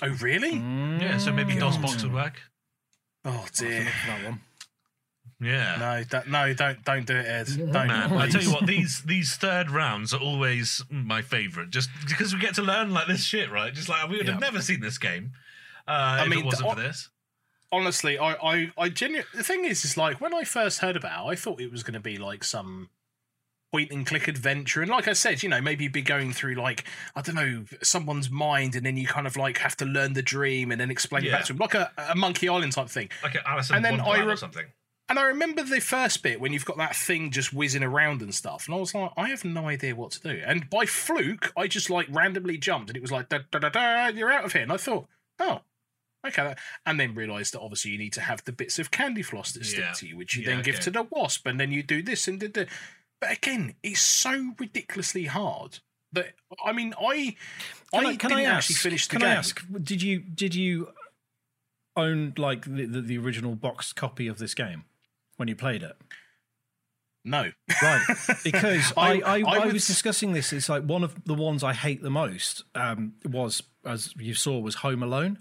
Oh, 0.02 0.08
really? 0.22 0.54
Yeah, 0.56 1.18
so 1.18 1.34
maybe 1.34 1.56
God. 1.56 1.74
DOSBox 1.74 2.04
would 2.04 2.14
work. 2.14 2.42
Oh 3.26 3.30
I'll 3.32 3.38
have 3.40 3.52
to 3.54 3.66
dear. 3.68 3.84
that 4.08 4.26
one. 4.26 4.42
Yeah. 5.42 5.78
No, 5.80 6.04
that, 6.04 6.28
no, 6.28 6.54
don't, 6.54 6.84
don't 6.84 7.06
do 7.06 7.16
it, 7.16 7.26
Ed. 7.26 7.48
Don't. 7.58 7.72
Man, 7.88 8.12
I 8.14 8.28
tell 8.28 8.42
you 8.42 8.52
what, 8.52 8.66
these 8.68 9.04
these 9.04 9.36
third 9.38 9.70
rounds 9.72 10.14
are 10.14 10.20
always 10.20 10.84
my 10.90 11.22
favourite, 11.22 11.70
just 11.70 11.90
because 12.08 12.34
we 12.34 12.42
get 12.42 12.56
to 12.56 12.62
learn 12.62 12.92
like 12.94 13.08
this 13.08 13.24
shit, 13.24 13.50
right? 13.50 13.74
Just 13.74 13.88
like 13.88 14.10
we 14.10 14.18
would 14.18 14.28
have 14.28 14.36
Yeah. 14.42 14.48
never 14.48 14.62
seen 14.62 14.82
this 14.82 14.98
game 14.98 15.32
uh, 15.88 16.20
if 16.24 16.30
mean, 16.30 16.40
it 16.40 16.46
wasn't 16.46 16.70
the- 16.70 16.76
for 16.76 16.82
this. 16.82 17.10
honestly, 17.72 18.18
I, 18.18 18.34
I, 18.34 18.72
I 18.78 18.90
genuinely. 18.90 19.28
The 19.34 19.44
thing 19.44 19.64
is, 19.64 19.86
is 19.86 19.96
like 19.96 20.20
when 20.20 20.34
I 20.34 20.44
first 20.44 20.80
heard 20.80 20.98
about, 20.98 21.26
it, 21.26 21.30
I 21.30 21.36
thought 21.36 21.62
it 21.62 21.72
was 21.72 21.84
going 21.84 21.94
to 21.94 22.00
be 22.02 22.18
like 22.18 22.44
some 22.44 22.90
point 23.72 23.92
and 23.92 24.06
click 24.06 24.28
adventure, 24.28 24.82
and 24.82 24.90
like 24.90 25.08
I 25.08 25.14
said, 25.14 25.44
you 25.44 25.50
know, 25.50 25.62
maybe 25.62 25.84
you'd 25.84 25.94
be 25.94 26.02
going 26.02 26.34
through 26.34 26.56
like 26.56 26.86
I 27.16 27.22
don't 27.22 27.36
know 27.36 27.66
someone's 27.84 28.30
mind, 28.30 28.76
and 28.76 28.86
then 28.86 28.98
you 28.98 29.08
kind 29.08 29.28
of 29.28 29.36
like 29.38 29.58
have 29.60 29.78
to 29.78 29.86
learn 29.86 30.14
the 30.14 30.22
dream 30.22 30.72
and 30.72 30.80
then 30.82 30.90
explain 30.92 31.26
it 31.26 31.32
back 31.32 31.46
to 31.46 31.54
him, 31.54 31.60
like 31.60 31.76
a, 31.76 31.92
a 32.10 32.16
Monkey 32.16 32.50
Island 32.50 32.72
type 32.74 32.90
thing. 32.90 33.10
Like 33.24 33.36
an 33.36 33.42
Alice 33.46 33.70
And 33.72 33.84
then 33.86 34.00
I 34.02 34.20
re- 34.24 34.34
or 34.34 34.36
something. 34.36 34.66
And 35.08 35.18
I 35.18 35.24
remember 35.24 35.64
the 35.64 35.80
first 35.80 36.22
bit 36.22 36.40
when 36.40 36.54
you've 36.54 36.66
got 36.66 36.78
that 36.78 36.96
thing 36.96 37.32
just 37.32 37.52
whizzing 37.52 37.82
around 37.82 38.22
and 38.22 38.34
stuff, 38.34 38.68
and 38.68 38.76
I 38.76 38.78
was 38.80 38.94
like, 38.94 39.12
I 39.18 39.30
have 39.30 39.44
no 39.44 39.68
idea 39.68 39.96
what 39.96 40.12
to 40.12 40.22
do. 40.22 40.42
And 40.46 40.70
by 40.70 40.86
fluke, 40.86 41.52
I 41.58 41.68
just 41.68 41.90
like 41.90 42.06
randomly 42.12 42.58
jumped, 42.60 42.90
and 42.92 42.98
it 42.98 43.02
was 43.02 43.12
like, 43.12 43.30
da 43.30 43.40
da 43.52 43.58
da 43.60 43.70
da, 43.70 44.08
you're 44.10 44.32
out 44.32 44.46
of 44.46 44.54
here. 44.54 44.62
And 44.62 44.72
I 44.72 44.78
thought, 44.78 45.08
oh, 45.40 45.62
okay. 46.28 46.54
And 46.86 47.00
then 47.00 47.16
realised 47.16 47.54
that 47.56 47.60
obviously 47.62 47.90
you 47.92 47.98
need 47.98 48.14
to 48.14 48.22
have 48.22 48.44
the 48.46 48.52
bits 48.52 48.78
of 48.78 48.92
candy 48.92 49.24
floss 49.24 49.52
that 49.54 49.66
stick 49.66 49.80
Yeah. 49.80 49.94
to 49.94 50.08
you, 50.08 50.16
which 50.18 50.36
you 50.36 50.44
Yeah, 50.44 50.50
then 50.56 50.64
give 50.64 50.76
okay. 50.76 50.84
to 50.86 50.92
the 50.92 51.04
wasp, 51.04 51.48
and 51.48 51.60
then 51.60 51.72
you 51.72 51.82
do 51.82 52.04
this 52.04 52.28
and 52.28 52.40
did 52.40 52.54
the. 52.54 52.68
But 53.22 53.32
again, 53.32 53.76
it's 53.84 54.02
so 54.02 54.54
ridiculously 54.60 55.26
hard 55.26 55.80
that 56.14 56.34
I 56.64 56.72
mean, 56.72 56.94
I 57.00 57.36
Can 57.94 58.06
I 58.06 58.10
I, 58.12 58.16
can 58.16 58.30
didn't 58.30 58.46
I 58.46 58.50
ask? 58.50 58.56
actually 58.70 58.76
finish 58.76 59.08
the 59.08 59.12
can 59.12 59.20
game. 59.22 59.30
I 59.30 59.34
ask? 59.34 59.66
Did 59.84 60.02
you 60.02 60.20
did 60.20 60.56
you 60.56 60.90
own 61.96 62.34
like 62.38 62.64
the, 62.66 62.86
the, 62.86 63.02
the 63.02 63.18
original 63.18 63.56
boxed 63.56 63.96
copy 63.96 64.28
of 64.28 64.38
this 64.38 64.54
game 64.54 64.86
when 65.38 65.48
you 65.48 65.56
played 65.56 65.84
it? 65.84 65.98
No, 67.26 67.52
Right, 67.84 68.02
because 68.46 68.94
I, 68.96 69.20
I- 69.20 69.20
I, 69.20 69.40
I 69.42 69.58
I, 69.64 69.68
was 69.68 69.86
discussing 69.86 70.32
this. 70.32 70.54
It's 70.54 70.70
like 70.70 70.84
one 70.84 71.04
of 71.04 71.26
the 71.26 71.34
ones 71.34 71.64
I 71.66 71.74
hate 71.74 72.02
the 72.02 72.10
most 72.10 72.64
um, 72.76 73.16
was, 73.26 73.62
as 73.86 74.14
you 74.16 74.34
saw, 74.34 74.58
was 74.60 74.76
Home 74.76 75.04
Alone. 75.04 75.40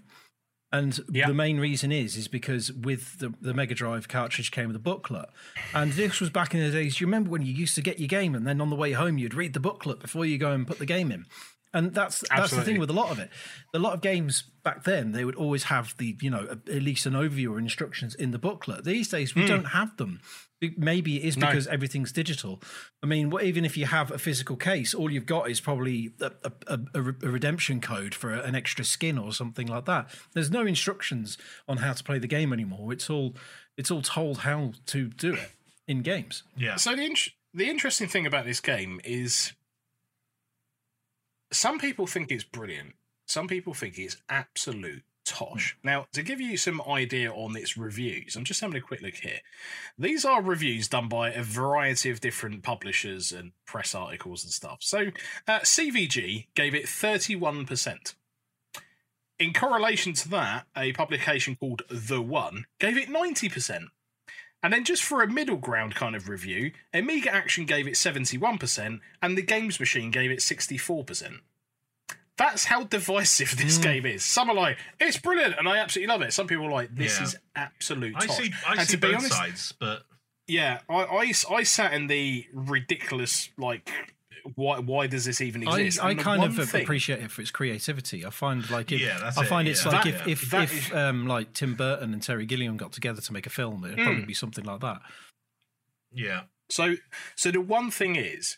And 0.71 0.99
Yeah. 1.09 1.27
the 1.27 1.33
main 1.33 1.59
reason 1.59 1.91
is 1.91 2.15
is 2.15 2.27
because 2.27 2.71
with 2.71 3.19
the, 3.19 3.33
the 3.41 3.53
Mega 3.53 3.73
Drive 3.73 4.07
cartridge 4.07 4.51
came 4.51 4.67
with 4.67 4.75
a 4.75 4.79
booklet, 4.79 5.29
and 5.73 5.93
this 5.93 6.19
was 6.19 6.29
back 6.29 6.53
in 6.53 6.59
the 6.59 6.71
days. 6.71 7.01
You 7.01 7.07
remember 7.07 7.31
when 7.31 7.41
you 7.41 7.53
used 7.53 7.75
to 7.75 7.81
get 7.81 7.99
your 7.99 8.07
game, 8.07 8.35
and 8.35 8.45
then 8.45 8.61
on 8.61 8.69
the 8.69 8.75
way 8.75 8.91
home 8.91 9.17
you'd 9.17 9.33
read 9.33 9.53
the 9.53 9.59
booklet 9.59 9.99
before 9.99 10.25
you 10.25 10.37
go 10.37 10.51
and 10.51 10.67
put 10.67 10.77
the 10.77 10.85
game 10.85 11.11
in. 11.11 11.25
And 11.73 11.93
that's 11.93 12.23
that's 12.29 12.51
the 12.51 12.63
thing 12.63 12.79
with 12.79 12.89
a 12.89 12.93
lot 12.93 13.11
of 13.11 13.19
it. 13.19 13.29
A 13.73 13.79
lot 13.79 13.93
of 13.93 14.01
games 14.01 14.43
back 14.63 14.83
then 14.83 15.11
they 15.11 15.23
would 15.23 15.35
always 15.35 15.63
have 15.63 15.95
the 15.97 16.17
you 16.21 16.29
know 16.29 16.47
at 16.51 16.81
least 16.81 17.05
an 17.05 17.13
overview 17.13 17.51
or 17.51 17.59
instructions 17.59 18.15
in 18.15 18.31
the 18.31 18.39
booklet. 18.39 18.83
These 18.83 19.09
days 19.09 19.35
we 19.35 19.43
hmm. 19.43 19.47
don't 19.47 19.65
have 19.65 19.95
them. 19.97 20.19
Maybe 20.77 21.17
it 21.17 21.23
is 21.25 21.35
Hmm. 21.35 21.41
No. 21.41 21.47
because 21.47 21.67
everything's 21.67 22.11
digital. 22.11 22.61
I 23.01 23.05
mean, 23.05 23.29
what, 23.29 23.43
even 23.43 23.63
if 23.63 23.77
you 23.77 23.85
have 23.85 24.11
a 24.11 24.17
physical 24.17 24.57
case, 24.57 24.93
all 24.93 25.09
you've 25.09 25.25
got 25.25 25.49
is 25.49 25.61
probably 25.61 26.11
a, 26.19 26.31
a, 26.67 26.79
a, 26.95 26.99
a 26.99 27.01
redemption 27.29 27.79
code 27.79 28.13
for 28.13 28.33
an 28.33 28.55
extra 28.55 28.83
skin 28.83 29.17
or 29.17 29.31
something 29.31 29.67
like 29.67 29.85
that. 29.85 30.09
There's 30.33 30.51
no 30.51 30.65
instructions 30.65 31.37
on 31.67 31.77
how 31.77 31.93
to 31.93 32.03
play 32.03 32.19
the 32.19 32.27
game 32.27 32.51
anymore. 32.51 32.91
It's 32.91 33.09
all 33.09 33.35
it's 33.77 33.89
all 33.89 34.01
told 34.01 34.39
how 34.39 34.73
to 34.87 35.07
do 35.07 35.33
it 35.35 35.51
in 35.87 36.01
games. 36.01 36.43
Yeah. 36.57 36.75
So 36.75 36.93
the 36.95 37.03
int- 37.05 37.29
the 37.53 37.69
interesting 37.69 38.07
thing 38.09 38.25
about 38.25 38.43
this 38.45 38.59
game 38.59 38.99
is 39.05 39.53
some 41.51 41.79
people 41.79 42.05
think 42.05 42.31
it's 42.31 42.43
brilliant. 42.43 42.93
Some 43.27 43.47
people 43.47 43.73
think 43.73 43.97
it's 43.97 44.17
absolute 44.27 45.03
tosh. 45.29 45.77
Now, 45.83 46.07
to 46.13 46.23
give 46.23 46.41
you 46.41 46.57
some 46.57 46.81
idea 46.81 47.31
on 47.31 47.55
its 47.55 47.77
reviews, 47.77 48.35
I'm 48.35 48.43
just 48.43 48.61
having 48.61 48.75
a 48.75 48.81
quick 48.81 49.01
look 49.01 49.15
here. 49.15 49.39
These 49.97 50.25
are 50.25 50.41
reviews 50.41 50.87
done 50.87 51.07
by 51.07 51.31
a 51.31 51.43
variety 51.43 52.09
of 52.09 52.19
different 52.19 52.63
publishers 52.63 53.31
and 53.31 53.51
press 53.65 53.93
articles 53.93 54.43
and 54.43 54.51
stuff. 54.51 54.79
So, 54.81 55.11
uh, 55.47 55.59
CVG 55.59 56.47
gave 56.55 56.73
it 56.73 56.85
31%. 56.85 58.15
In 59.37 59.53
correlation 59.53 60.13
to 60.13 60.29
that, 60.29 60.65
a 60.75 60.91
publication 60.93 61.55
called 61.55 61.83
The 61.89 62.21
One 62.21 62.65
gave 62.79 62.97
it 62.97 63.07
90%. 63.07 63.85
And 64.61 64.73
then 64.73 64.83
just 64.83 65.03
for 65.03 65.21
a 65.21 65.31
middle 65.31 65.55
ground 65.55 65.95
kind 65.95 66.15
of 66.15 66.27
review, 66.27 66.71
Amiga 66.93 67.33
Action 67.33 67.65
gave 67.65 67.87
it 67.87 67.93
71% 67.93 68.99
and 69.21 69.37
the 69.37 69.41
Games 69.41 69.79
Machine 69.79 70.11
gave 70.11 70.31
it 70.31 70.39
64%. 70.39 71.39
That's 72.39 72.65
how 72.65 72.85
divisive 72.85 73.55
this 73.57 73.75
Hmm. 73.77 73.83
game 73.83 74.05
is. 74.07 74.25
Some 74.25 74.49
are 74.49 74.55
like, 74.55 74.77
it's 74.99 75.17
brilliant 75.17 75.55
and 75.59 75.67
I 75.69 75.77
absolutely 75.77 76.11
love 76.11 76.21
it. 76.23 76.33
Some 76.33 76.47
people 76.47 76.65
are 76.65 76.71
like, 76.71 76.95
this 76.95 77.17
Yeah. 77.19 77.23
is 77.25 77.35
absolute 77.55 78.15
I 78.15 78.25
tosh. 78.25 78.37
see. 78.37 78.53
I 78.65 78.71
and 78.71 78.81
see 78.81 78.93
to 78.93 78.97
be 78.97 79.07
both 79.09 79.17
honest, 79.17 79.33
sides, 79.33 79.73
but 79.77 80.03
yeah, 80.47 80.79
I, 80.89 80.93
I, 81.03 81.33
I 81.51 81.63
sat 81.63 81.93
in 81.93 82.07
the 82.07 82.47
ridiculous, 82.53 83.49
like, 83.57 83.91
why, 84.55 84.79
why 84.79 85.05
does 85.07 85.25
this 85.25 85.41
even 85.41 85.61
exist? 85.63 86.01
I 86.03 86.11
And 86.11 86.19
the 86.19 86.23
kind 86.23 86.43
of 86.43 86.69
thing- 86.69 86.81
appreciate 86.83 87.21
it 87.21 87.29
for 87.29 87.41
its 87.41 87.51
creativity. 87.51 88.25
I 88.25 88.29
find 88.31 88.67
like 88.71 88.91
if, 88.91 89.01
Yeah, 89.01 89.19
that's 89.19 89.37
I 89.37 89.43
it, 89.43 89.47
find 89.47 89.67
it's 89.67 89.83
yeah. 89.85 89.91
like 89.91 90.03
That- 90.05 90.27
if 90.27 90.41
if, 90.51 90.53
if 90.53 90.87
is- 90.87 90.93
um 90.95 91.27
like 91.27 91.53
Tim 91.53 91.75
Burton 91.75 92.13
and 92.13 92.23
Terry 92.23 92.45
Gilliam 92.45 92.77
got 92.77 92.93
together 92.93 93.21
to 93.21 93.33
make 93.33 93.45
a 93.45 93.49
film, 93.51 93.83
it'd 93.83 93.99
Hmm. 93.99 94.05
probably 94.05 94.25
be 94.25 94.33
something 94.33 94.63
like 94.63 94.79
that. 94.79 95.01
yeah. 96.11 96.43
So, 96.71 96.95
so 97.35 97.51
the 97.51 97.61
one 97.61 97.89
thing 97.91 98.15
is, 98.15 98.57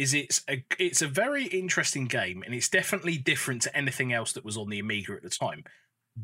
is 0.00 0.14
it's 0.14 0.42
a 0.48 0.64
it's 0.78 1.02
a 1.02 1.06
very 1.08 1.44
interesting 1.46 2.06
game, 2.06 2.42
and 2.44 2.54
it's 2.54 2.68
definitely 2.68 3.16
different 3.18 3.62
to 3.62 3.76
anything 3.76 4.12
else 4.12 4.32
that 4.32 4.44
was 4.44 4.56
on 4.56 4.68
the 4.70 4.78
Amiga 4.78 5.12
at 5.12 5.22
the 5.22 5.30
time. 5.30 5.64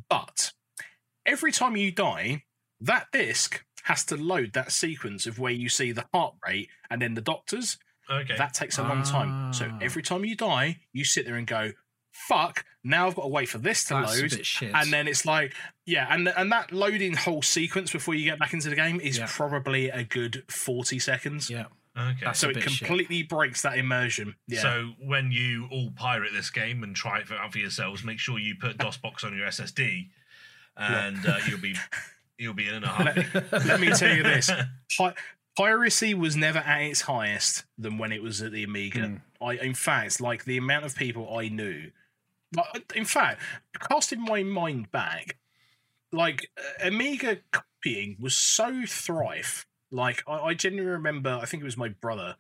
But 0.09 0.53
every 1.25 1.53
time 1.53 1.77
you 1.77 1.93
die, 1.93 2.45
that 2.81 3.07
disc 3.13 3.65
has 3.85 4.05
to 4.07 4.17
load 4.17 4.53
that 4.55 4.73
sequence 4.73 5.27
of 5.27 5.39
where 5.39 5.53
you 5.53 5.69
see 5.69 5.93
the 5.93 6.07
heart 6.13 6.35
rate 6.47 6.69
and 6.91 7.01
then 7.01 7.15
the 7.15 7.21
doctors. 7.21 7.79
Okay. 8.11 8.37
That 8.37 8.55
takes 8.55 8.79
a 8.79 8.83
long 8.83 9.03
time. 9.03 9.53
So 9.53 9.69
Ah. 9.73 9.79
every 9.81 10.03
time 10.03 10.25
you 10.25 10.37
die, 10.37 10.81
you 10.93 11.05
sit 11.05 11.25
there 11.27 11.35
and 11.37 11.47
go, 11.47 11.73
"Fuck!" 12.13 12.65
Now 12.85 13.07
I've 13.09 13.17
got 13.17 13.23
to 13.23 13.29
wait 13.29 13.49
for 13.49 13.59
this 13.59 13.83
to 13.85 13.95
That's 13.95 14.21
load. 14.21 14.33
a 14.33 14.37
bit 14.37 14.47
shit. 14.47 14.73
And 14.75 14.93
then 14.93 15.09
it's 15.09 15.25
like, 15.27 15.53
yeah, 15.85 16.07
and 16.09 16.29
and 16.29 16.53
that 16.53 16.71
loading 16.73 17.15
whole 17.17 17.43
sequence 17.43 17.91
before 17.93 18.15
you 18.15 18.25
get 18.25 18.39
back 18.39 18.53
into 18.53 18.69
the 18.71 18.77
game 18.77 19.01
is 19.01 19.19
Yeah. 19.19 19.27
probably 19.29 19.89
a 19.91 20.05
good 20.05 20.45
forty 20.49 20.99
seconds. 21.01 21.51
yeah, 21.51 21.67
okay. 21.97 22.17
That's 22.25 22.39
So 22.39 22.49
it 22.51 22.55
bit 22.55 22.63
shit. 22.71 22.87
completely 22.87 23.23
breaks 23.23 23.63
that 23.63 23.79
immersion. 23.79 24.35
Yeah. 24.49 24.61
So 24.63 24.93
when 25.03 25.31
you 25.33 25.69
all 25.71 25.91
pirate 25.97 26.33
this 26.33 26.51
game 26.51 26.83
and 26.83 26.95
try 26.95 27.21
it 27.21 27.31
out 27.33 27.53
for 27.53 27.59
yourselves, 27.59 28.05
make 28.05 28.19
sure 28.19 28.39
you 28.39 28.55
put 28.55 28.79
DOSBox 28.79 29.25
on 29.25 29.37
your 29.37 29.47
SSD, 29.49 30.09
and 30.77 31.25
uh, 31.27 31.39
you'll 31.49 31.61
be 31.61 31.75
you'll 32.39 32.55
be 32.55 32.69
in 32.69 32.75
and 32.75 32.85
a 32.85 32.89
half. 32.89 33.35
let 33.67 33.81
me 33.81 33.89
tell 33.91 34.15
you 34.15 34.23
this: 34.23 34.51
Pi- 34.99 35.15
piracy 35.57 36.13
was 36.15 36.37
never 36.37 36.59
at 36.59 36.83
its 36.83 37.03
highest 37.03 37.65
than 37.79 37.99
when 37.99 38.13
it 38.13 38.23
was 38.23 38.43
at 38.43 38.53
the 38.53 38.65
Amiga. 38.65 39.07
Hmm. 39.09 39.17
I, 39.45 39.53
in 39.55 39.75
fact, 39.75 40.21
like 40.21 40.45
the 40.45 40.57
amount 40.59 40.85
of 40.85 40.95
people 40.97 41.37
I 41.37 41.49
knew. 41.49 41.91
like, 42.55 42.93
In 42.95 43.05
fact, 43.05 43.41
casting 43.79 44.21
my 44.23 44.43
mind 44.43 44.91
back, 44.93 45.37
like 46.13 46.51
uh, 46.59 46.87
Amiga 46.89 47.39
copying 47.53 48.17
was 48.19 48.35
so 48.37 48.83
thrive. 48.87 49.67
Like 49.97 50.23
I, 50.29 50.39
I 50.39 50.55
genuinely 50.55 50.93
remember, 50.93 51.39
I 51.43 51.47
think 51.47 51.63
it 51.63 51.65
was 51.65 51.79
my 51.79 51.89
brother 51.89 52.37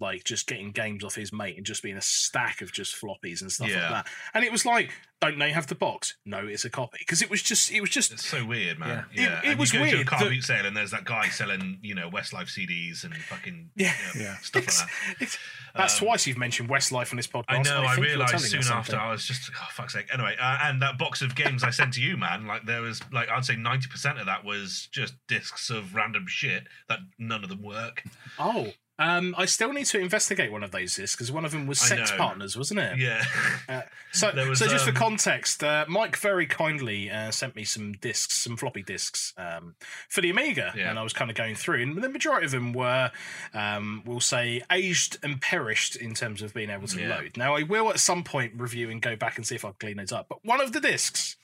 like 0.00 0.22
just 0.24 0.46
getting 0.46 0.70
games 0.70 1.02
off 1.04 1.14
his 1.16 1.32
mate 1.32 1.56
and 1.56 1.66
just 1.66 1.82
being 1.82 1.96
a 1.96 2.00
stack 2.02 2.60
of 2.60 2.72
just 2.72 2.94
floppies 2.94 3.40
and 3.40 3.50
stuff 3.50 3.68
Yeah. 3.68 3.80
like 3.90 4.04
that. 4.04 4.06
And 4.34 4.44
it 4.44 4.52
was 4.52 4.64
like, 4.64 4.92
don't 5.20 5.38
they 5.40 5.50
have 5.50 5.66
the 5.66 5.74
box? 5.74 6.16
No, 6.24 6.46
it's 6.46 6.64
a 6.64 6.70
copy 6.70 6.98
because 7.00 7.20
it 7.22 7.28
was 7.28 7.42
just 7.42 7.72
it 7.72 7.80
was 7.80 7.90
just 7.90 8.12
It's 8.12 8.24
so 8.24 8.44
weird, 8.44 8.78
man. 8.78 9.06
Yeah. 9.12 9.22
Yeah, 9.22 9.38
It- 9.38 9.44
it 9.44 9.50
and 9.50 9.58
was 9.58 9.72
you 9.72 9.80
go 9.80 9.84
to 9.86 9.90
a 9.90 9.94
weird 9.96 10.06
car 10.06 10.18
that- 10.20 10.28
boot 10.30 10.44
sale, 10.44 10.64
and 10.66 10.76
there's 10.76 10.92
that 10.92 11.04
guy 11.04 11.28
selling, 11.30 11.78
you 11.82 11.94
know, 11.96 12.08
Westlife 12.10 12.48
CDs 12.48 13.02
and 13.02 13.16
fucking 13.16 13.70
Yeah. 13.74 13.92
you 14.14 14.20
know, 14.20 14.26
Yeah. 14.26 14.36
stuff 14.38 14.66
like 14.66 14.76
that. 14.76 14.88
it's- 15.20 15.38
that's 15.74 16.00
Um, 16.00 16.06
twice 16.06 16.26
you've 16.28 16.38
mentioned 16.38 16.68
Westlife 16.68 17.10
on 17.10 17.16
this 17.16 17.26
podcast. 17.26 17.44
I 17.48 17.62
know. 17.62 17.80
I, 17.82 17.94
think 17.94 18.06
you're 18.06 18.16
realised 18.16 18.40
soon 18.48 18.62
after. 18.72 18.96
I 18.96 19.10
was 19.10 19.26
just, 19.26 19.50
oh 19.60 19.68
fuck's 19.72 19.92
sake. 19.94 20.06
Anyway, 20.12 20.36
uh, 20.38 20.58
and 20.62 20.80
that 20.82 20.96
box 20.98 21.22
of 21.22 21.34
games 21.34 21.64
I 21.64 21.70
sent 21.70 21.94
to 21.94 22.00
you, 22.00 22.16
man. 22.16 22.46
Like 22.46 22.64
there 22.66 22.82
was, 22.82 23.00
like 23.12 23.28
I'd 23.28 23.44
say 23.44 23.56
ninety 23.56 23.88
percent 23.88 24.18
of 24.20 24.26
that 24.26 24.44
was 24.44 24.88
just 24.92 25.14
discs 25.26 25.70
of 25.70 25.94
random 25.96 26.26
shit 26.28 26.68
that 26.88 27.00
none 27.18 27.42
of 27.42 27.48
them 27.50 27.62
work. 27.62 28.04
Oh, 28.38 28.72
um, 28.98 29.34
I 29.38 29.44
still 29.44 29.72
need 29.72 29.86
to 29.86 29.98
investigate 30.00 30.50
one 30.50 30.64
of 30.64 30.72
those 30.72 30.96
discs 30.96 31.14
because 31.14 31.30
one 31.30 31.44
of 31.44 31.52
them 31.52 31.66
was 31.66 31.78
Sex. 31.78 32.10
Partners, 32.12 32.56
wasn't 32.56 32.80
it? 32.80 32.98
Yeah. 32.98 33.22
Uh, 33.68 33.82
so, 34.12 34.32
was, 34.48 34.58
so 34.58 34.66
just 34.66 34.86
um, 34.88 34.92
for 34.92 34.98
context, 34.98 35.62
uh, 35.62 35.84
Mike 35.88 36.16
very 36.16 36.46
kindly 36.46 37.10
uh, 37.10 37.30
sent 37.30 37.54
me 37.54 37.62
some 37.64 37.92
discs, 37.92 38.36
some 38.42 38.56
floppy 38.56 38.82
discs 38.82 39.32
um, 39.36 39.76
for 40.08 40.20
the 40.20 40.30
Amiga, 40.30 40.72
Yeah. 40.76 40.90
and 40.90 40.98
I 40.98 41.02
was 41.02 41.12
kind 41.12 41.30
of 41.30 41.36
going 41.36 41.54
through, 41.54 41.82
and 41.82 42.02
the 42.02 42.08
majority 42.08 42.46
of 42.46 42.50
them 42.50 42.72
were, 42.72 43.12
um, 43.54 44.02
we'll 44.04 44.20
say, 44.20 44.62
aged 44.72 45.18
and 45.22 45.40
perished 45.40 45.94
in 45.94 46.14
terms 46.14 46.42
of 46.42 46.52
being 46.52 46.70
able 46.70 46.88
to 46.88 47.00
Yeah. 47.00 47.08
load. 47.16 47.36
Now, 47.36 47.54
I 47.56 47.62
will 47.62 47.90
at 47.90 48.00
some 48.00 48.24
point 48.24 48.52
review 48.56 48.90
and 48.90 49.00
go 49.00 49.14
back 49.14 49.36
and 49.36 49.46
see 49.46 49.54
if 49.54 49.64
I 49.64 49.68
can 49.68 49.76
clean 49.78 49.96
those 49.98 50.12
up. 50.12 50.26
But 50.28 50.44
one 50.44 50.60
of 50.60 50.72
the 50.72 50.80
discs 50.80 51.36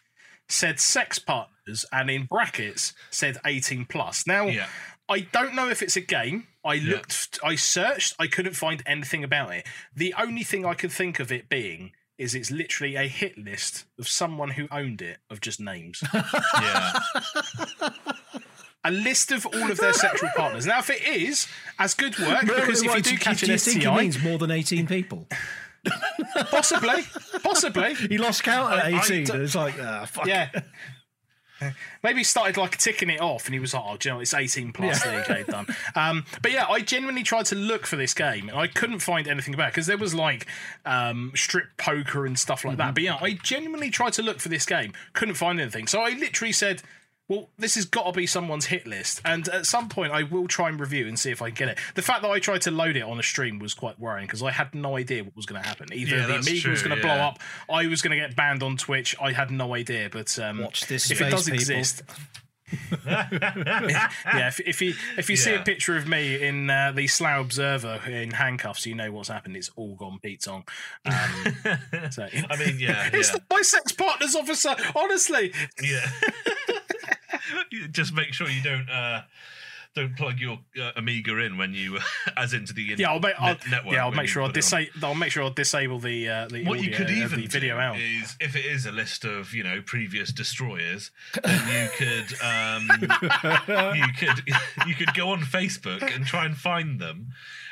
said 0.49 0.79
sex 0.79 1.19
partners, 1.19 1.87
and 1.91 2.11
in 2.11 2.25
brackets 2.27 2.93
said 3.11 3.39
18 3.47 3.87
plus. 3.87 4.27
Now, 4.27 4.47
Yeah. 4.47 4.67
I 5.09 5.21
don't 5.21 5.55
know 5.55 5.69
if 5.69 5.83
it's 5.83 5.97
a 5.97 6.01
game. 6.01 6.47
I 6.65 6.75
Yeah. 6.75 6.95
looked, 6.97 7.39
I 7.45 7.57
searched, 7.57 8.15
I 8.19 8.27
couldn't 8.27 8.55
find 8.55 8.83
anything 8.87 9.23
about 9.23 9.53
it. 9.55 9.67
The 9.95 10.15
only 10.19 10.43
thing 10.45 10.65
I 10.65 10.75
could 10.75 10.91
think 10.93 11.21
of 11.21 11.31
it 11.31 11.49
being 11.49 11.93
is 12.17 12.35
it's 12.35 12.51
literally 12.51 12.95
a 12.97 13.07
hit 13.09 13.37
list 13.37 13.85
of 13.99 14.09
someone 14.09 14.51
who 14.51 14.67
owned 14.71 15.03
it 15.03 15.19
of 15.29 15.41
just 15.41 15.61
names. 15.61 16.03
Yeah. 16.15 16.93
a 18.85 18.91
list 18.91 19.33
of 19.33 19.47
all 19.47 19.71
of 19.71 19.79
their 19.79 19.93
sexual 19.93 20.29
partners. 20.37 20.67
Now, 20.67 20.79
if 20.79 20.91
it 20.91 21.03
is, 21.03 21.49
as 21.79 21.95
good 21.95 22.19
work, 22.19 22.43
because 22.43 22.83
if 22.83 22.89
Why, 22.89 22.97
you 22.97 23.03
do 23.03 23.17
catch 23.17 23.41
do 23.41 23.47
an 23.47 23.53
you 23.53 23.59
think 23.59 23.77
he 23.79 23.83
STI, 23.83 23.97
means 24.03 24.23
more 24.23 24.39
than 24.39 24.51
18 24.51 24.87
people? 24.87 25.27
possibly, 26.51 27.03
possibly, 27.43 27.95
He 27.95 28.17
lost 28.19 28.43
count 28.43 28.73
at 28.73 28.85
I- 28.87 28.97
I 28.97 29.01
18. 29.05 29.25
don't- 29.25 29.41
it's 29.43 29.55
like, 29.55 29.75
ah, 29.81 30.05
fuck. 30.07 30.27
yeah. 30.27 30.51
Maybe 32.03 32.19
he 32.19 32.25
started 32.25 32.57
like 32.57 32.77
ticking 32.77 33.11
it 33.11 33.21
off, 33.21 33.47
and 33.47 33.55
he 33.55 33.61
was 33.61 33.75
like, 33.75 33.83
"Oh, 33.87 33.97
you 34.03 34.11
know, 34.11 34.21
it's 34.21 34.35
18 34.35 34.73
plus." 34.73 35.03
There 35.03 35.19
you 35.19 35.27
go, 35.27 35.43
done. 35.45 35.67
Um, 35.95 36.25
but 36.43 36.53
yeah, 36.53 36.67
I 36.69 36.81
genuinely 36.81 37.23
tried 37.23 37.47
to 37.47 37.55
look 37.55 37.87
for 37.87 37.97
this 37.97 38.13
game, 38.15 38.49
and 38.49 38.59
I 38.59 38.67
couldn't 38.67 38.99
find 38.99 39.29
anything 39.29 39.55
about 39.55 39.71
because 39.71 39.87
there 39.87 39.97
was 39.97 40.15
like 40.15 40.47
um, 40.85 41.33
strip 41.35 41.77
poker 41.77 42.27
and 42.27 42.39
stuff 42.39 42.65
like 42.65 42.77
that. 42.79 42.95
But 42.95 43.03
yeah, 43.03 43.19
I 43.21 43.33
genuinely 43.43 43.91
tried 43.91 44.13
to 44.15 44.23
look 44.23 44.41
for 44.41 44.49
this 44.49 44.67
game, 44.67 44.93
couldn't 45.13 45.35
find 45.35 45.61
anything. 45.61 45.87
So 45.87 46.01
I 46.01 46.11
literally 46.11 46.53
said, 46.53 46.83
"Well, 47.29 47.51
this 47.59 47.75
has 47.77 47.85
got 47.85 48.05
to 48.07 48.13
be 48.13 48.27
someone's 48.27 48.67
hit 48.67 48.87
list." 48.87 49.21
And 49.25 49.49
at 49.49 49.67
some 49.67 49.89
point, 49.89 50.13
I 50.13 50.23
will 50.23 50.47
try 50.49 50.69
and 50.69 50.79
review 50.79 51.07
and 51.07 51.19
see 51.19 51.31
if 51.31 51.41
I 51.43 51.51
can 51.51 51.67
get 51.67 51.69
it. 51.69 51.79
The 51.95 52.03
fact 52.03 52.23
that 52.23 52.31
I 52.31 52.39
tried 52.39 52.63
to 52.63 52.71
load 52.71 52.97
it 52.97 53.03
on 53.03 53.19
a 53.19 53.23
stream 53.23 53.59
was 53.59 53.75
quite 53.75 53.99
worrying 53.99 54.27
because 54.27 54.43
I 54.43 54.51
had 54.51 54.75
no 54.75 54.97
idea 54.97 55.25
what 55.25 55.35
was 55.37 55.47
going 55.47 55.63
to 55.63 55.67
happen. 55.69 55.93
Either 55.93 56.17
Yeah, 56.17 56.27
the 56.27 56.33
that's 56.35 56.49
Amiga 56.49 56.71
was 56.71 56.83
going 56.83 56.97
to 56.97 57.03
blow 57.03 57.15
up, 57.15 57.39
I 57.71 57.87
was 57.87 58.03
going 58.03 58.19
to 58.19 58.27
get 58.27 58.37
banned 58.37 58.63
on 58.63 58.77
Twitch. 58.77 59.15
I 59.21 59.33
had 59.33 59.51
no 59.51 59.75
idea, 59.75 60.09
but 60.11 60.39
um, 60.39 60.61
Watch 60.61 60.87
this 60.87 61.11
if 61.11 61.19
space, 61.19 61.29
it 61.29 61.31
does 61.31 61.45
people. 61.45 61.55
exist. 61.61 62.03
yeah, 63.07 64.09
if, 64.49 64.59
if 64.61 64.81
you 64.83 64.95
if 65.17 65.29
you 65.31 65.37
see 65.37 65.55
a 65.55 65.61
picture 65.61 65.97
of 65.97 66.09
me 66.09 66.43
in 66.43 66.69
uh, 66.71 66.93
the 66.95 67.07
Slough 67.07 67.41
Observer 67.43 68.01
in 68.09 68.31
handcuffs, 68.33 68.87
you 68.87 68.95
know 68.95 69.13
what's 69.13 69.29
happened. 69.29 69.57
It's 69.57 69.71
all 69.77 69.95
gone 69.95 70.19
Pete 70.23 70.43
Tong. 70.43 70.65
Um, 71.05 71.57
so, 72.11 72.27
I 72.51 72.57
mean, 72.57 72.79
yeah, 72.79 73.11
it's 73.13 73.31
yeah. 73.33 73.37
the, 73.37 73.43
my 73.55 73.63
sex 73.63 73.93
partners 73.93 74.35
officer. 74.35 74.75
Honestly, 74.97 75.53
Yeah. 75.83 76.07
Just 77.91 78.13
make 78.15 78.33
sure 78.33 78.49
you 78.49 78.63
don't 78.63 78.89
uh, 78.89 79.23
don't 79.95 80.17
plug 80.17 80.41
your 80.41 80.59
uh, 80.81 80.91
Amiga 80.97 81.39
in 81.39 81.57
when 81.57 81.73
you, 81.73 81.99
as 82.37 82.53
into 82.53 82.73
the 82.73 82.95
yeah, 82.99 83.11
I'll 83.11 83.21
make 83.21 83.35
I'll, 83.39 83.57
network. 83.71 83.95
yeah, 83.95 84.05
I'll 84.05 84.11
make 84.13 84.29
sure 84.29 84.43
I'll 84.43 84.49
put 84.49 84.57
it 84.57 84.73
on. 84.73 84.81
disable. 84.83 85.07
I'll 85.07 85.15
make 85.15 85.31
sure 85.31 85.43
I'll 85.45 85.51
disable 85.51 85.99
the 86.01 86.29
uh, 86.29 86.49
the 86.49 86.65
What 86.65 86.79
audio, 86.79 86.91
you 86.91 86.97
could 86.97 87.11
even 87.11 87.41
the 87.41 87.47
video 87.47 87.79
out. 87.79 87.99
is, 87.99 88.37
if 88.41 88.57
it 88.57 88.65
is 88.65 88.87
a 88.87 88.93
list 88.93 89.25
of 89.25 89.55
you 89.55 89.63
know 89.63 89.83
previous 89.85 90.33
destroyers, 90.33 91.11
then 91.45 91.69
you 91.69 91.89
could 91.97 92.43
um, 92.43 92.89
you 93.95 94.07
could 94.19 94.43
you 94.87 94.95
could 94.95 95.15
go 95.15 95.29
on 95.31 95.41
Facebook 95.41 96.03
and 96.15 96.27
try 96.27 96.45
and 96.45 96.57
find 96.57 96.99
them, 97.01 97.29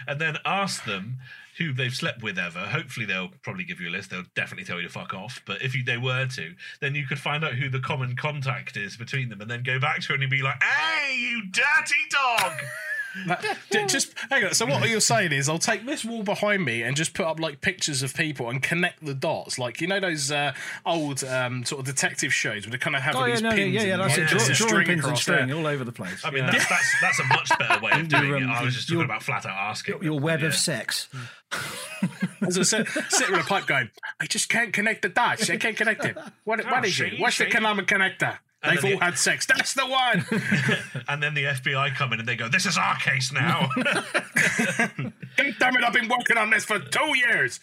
and 0.07 0.21
then 0.21 0.37
ask 0.45 0.85
them 0.85 1.19
who 1.63 1.73
they've 1.73 1.95
slept 1.95 2.23
with 2.23 2.39
ever. 2.39 2.61
Hopefully, 2.61 3.07
they'll 3.07 3.31
probably 3.43 3.65
give 3.65 3.81
you 3.81 3.89
a 3.89 3.91
list. 3.91 4.11
They'll 4.11 4.25
definitely 4.35 4.65
tell 4.65 4.77
you 4.77 4.85
to 4.85 4.93
fuck 4.93 5.15
off. 5.15 5.41
But 5.47 5.63
if 5.63 5.75
you, 5.75 5.85
they 5.85 5.99
were 5.99 6.27
to, 6.27 6.55
then 6.81 6.95
you 6.95 7.07
could 7.07 7.19
find 7.19 7.45
out 7.45 7.55
who 7.55 7.69
the 7.69 7.81
common 7.81 8.17
contact 8.17 8.77
is 8.77 8.97
between 8.97 9.29
them, 9.29 9.41
and 9.41 9.51
then 9.51 9.63
go 9.63 9.79
back 9.79 10.01
to 10.03 10.15
it 10.15 10.21
and 10.21 10.31
be 10.31 10.43
like, 10.43 10.63
"Hey, 10.63 11.17
you 11.19 11.45
dirty 11.51 11.95
dog!" 12.11 12.53
That- 13.27 13.57
just 13.89 14.15
hang 14.31 14.45
on. 14.45 14.55
So 14.55 14.65
what 14.67 14.89
you're 14.89 15.01
saying 15.01 15.33
is, 15.33 15.49
I'll 15.49 15.59
take 15.59 15.85
this 15.85 16.05
wall 16.05 16.23
behind 16.23 16.65
me 16.65 16.83
and 16.83 16.97
just 16.97 17.13
put 17.15 17.27
up 17.27 17.39
like 17.41 17.61
pictures 17.61 18.03
of 18.03 18.15
people 18.15 18.49
and 18.49 18.63
connect 18.63 19.05
the 19.05 19.15
dots, 19.15 19.59
like 19.59 19.81
you 19.81 19.87
know 19.87 20.01
those 20.01 20.31
uh, 20.33 20.53
old 20.87 21.23
um, 21.25 21.65
sort 21.65 21.81
of 21.81 21.87
detective 21.87 22.33
shows 22.33 22.65
where 22.67 22.71
they 22.73 22.79
kind 22.79 22.97
of 22.97 23.03
have 23.03 23.15
Oh, 23.17 23.21
all 23.21 23.29
yeah, 23.29 23.35
these 23.35 23.43
no, 23.43 23.51
pins. 23.51 23.75
yeah, 23.75 23.83
yeah, 23.83 23.93
and, 23.95 24.03
that's 24.03 24.17
like, 24.19 24.27
it. 24.27 24.33
Yeah, 24.33 24.35
bits 24.35 24.45
Draw, 24.47 24.53
of 24.53 24.57
drawing 24.71 24.85
string 24.85 24.87
pins 24.87 25.05
and 25.07 25.19
string 25.19 25.47
there. 25.49 25.57
all 25.57 25.67
over 25.67 25.85
the 25.85 25.93
place. 25.93 26.25
I 26.25 26.31
mean, 26.31 26.45
Yeah. 26.45 26.53
that's, 26.53 26.69
that's 26.69 27.01
that's 27.01 27.21
a 27.21 27.25
much 27.25 27.51
better 27.59 27.81
way 27.85 27.91
of 27.93 27.99
Your, 28.13 28.21
doing 28.21 28.43
it. 28.43 28.47
um, 28.47 28.51
I 28.51 28.63
was 28.65 28.75
just 28.75 28.89
talking 28.89 28.99
your- 29.01 29.05
about 29.05 29.23
flat 29.23 29.45
out 29.47 29.57
asking. 29.57 30.03
Your 30.03 30.15
them, 30.15 30.23
web 30.23 30.41
yeah. 30.41 30.47
of 30.47 30.55
sex. 30.55 31.09
As 32.41 32.59
I 32.59 32.63
said, 32.63 32.89
sitting 33.09 33.33
with 33.37 33.45
a 33.45 33.49
pipe 33.49 33.67
going, 33.67 33.91
I 34.21 34.27
just 34.27 34.49
can't 34.49 34.73
connect 34.73 35.03
the 35.03 35.09
dots. 35.11 35.49
I 35.51 35.57
can't 35.59 35.77
connect 35.77 36.05
it. 36.05 36.17
What, 36.45 36.65
what 36.65 36.85
Oh, 36.85 36.87
is 36.87 36.97
see, 36.97 37.05
it? 37.07 37.21
What's 37.21 37.39
the 37.39 37.45
see. 37.45 37.51
common 37.51 37.85
connector? 37.85 38.39
And 38.65 38.79
They've 38.79 38.85
all 38.95 38.99
the- 39.01 39.05
had 39.05 39.19
sex. 39.19 39.45
That's 39.47 39.75
the 39.75 39.87
one. 39.87 40.25
and 41.09 41.23
then 41.23 41.35
the 41.35 41.45
FBI 41.45 41.95
come 41.97 42.13
in 42.13 42.21
and 42.21 42.29
they 42.29 42.37
go, 42.37 42.49
"This 42.49 42.65
is 42.65 42.79
our 42.79 42.97
case 42.97 43.33
now." 43.33 43.69
God 43.77 43.93
damn 45.59 45.77
it! 45.77 45.85
I've 45.85 45.93
been 45.93 46.09
working 46.09 46.37
on 46.39 46.51
this 46.51 46.65
for 46.65 46.79
two 46.79 47.17
years. 47.17 47.59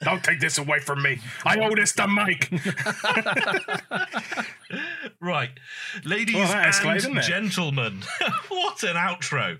Don't 0.00 0.22
take 0.22 0.40
this 0.40 0.58
away 0.58 0.78
from 0.78 1.02
me. 1.02 1.18
I 1.44 1.58
owe 1.58 1.74
this 1.74 1.92
to 1.94 2.06
Mike. 2.06 2.50
right, 5.20 5.50
ladies 6.04 6.34
Well, 6.36 6.54
escalated, 6.54 7.06
and 7.06 7.22
gentlemen, 7.22 8.02
what 8.48 8.82
an 8.82 8.96
outro! 8.96 9.58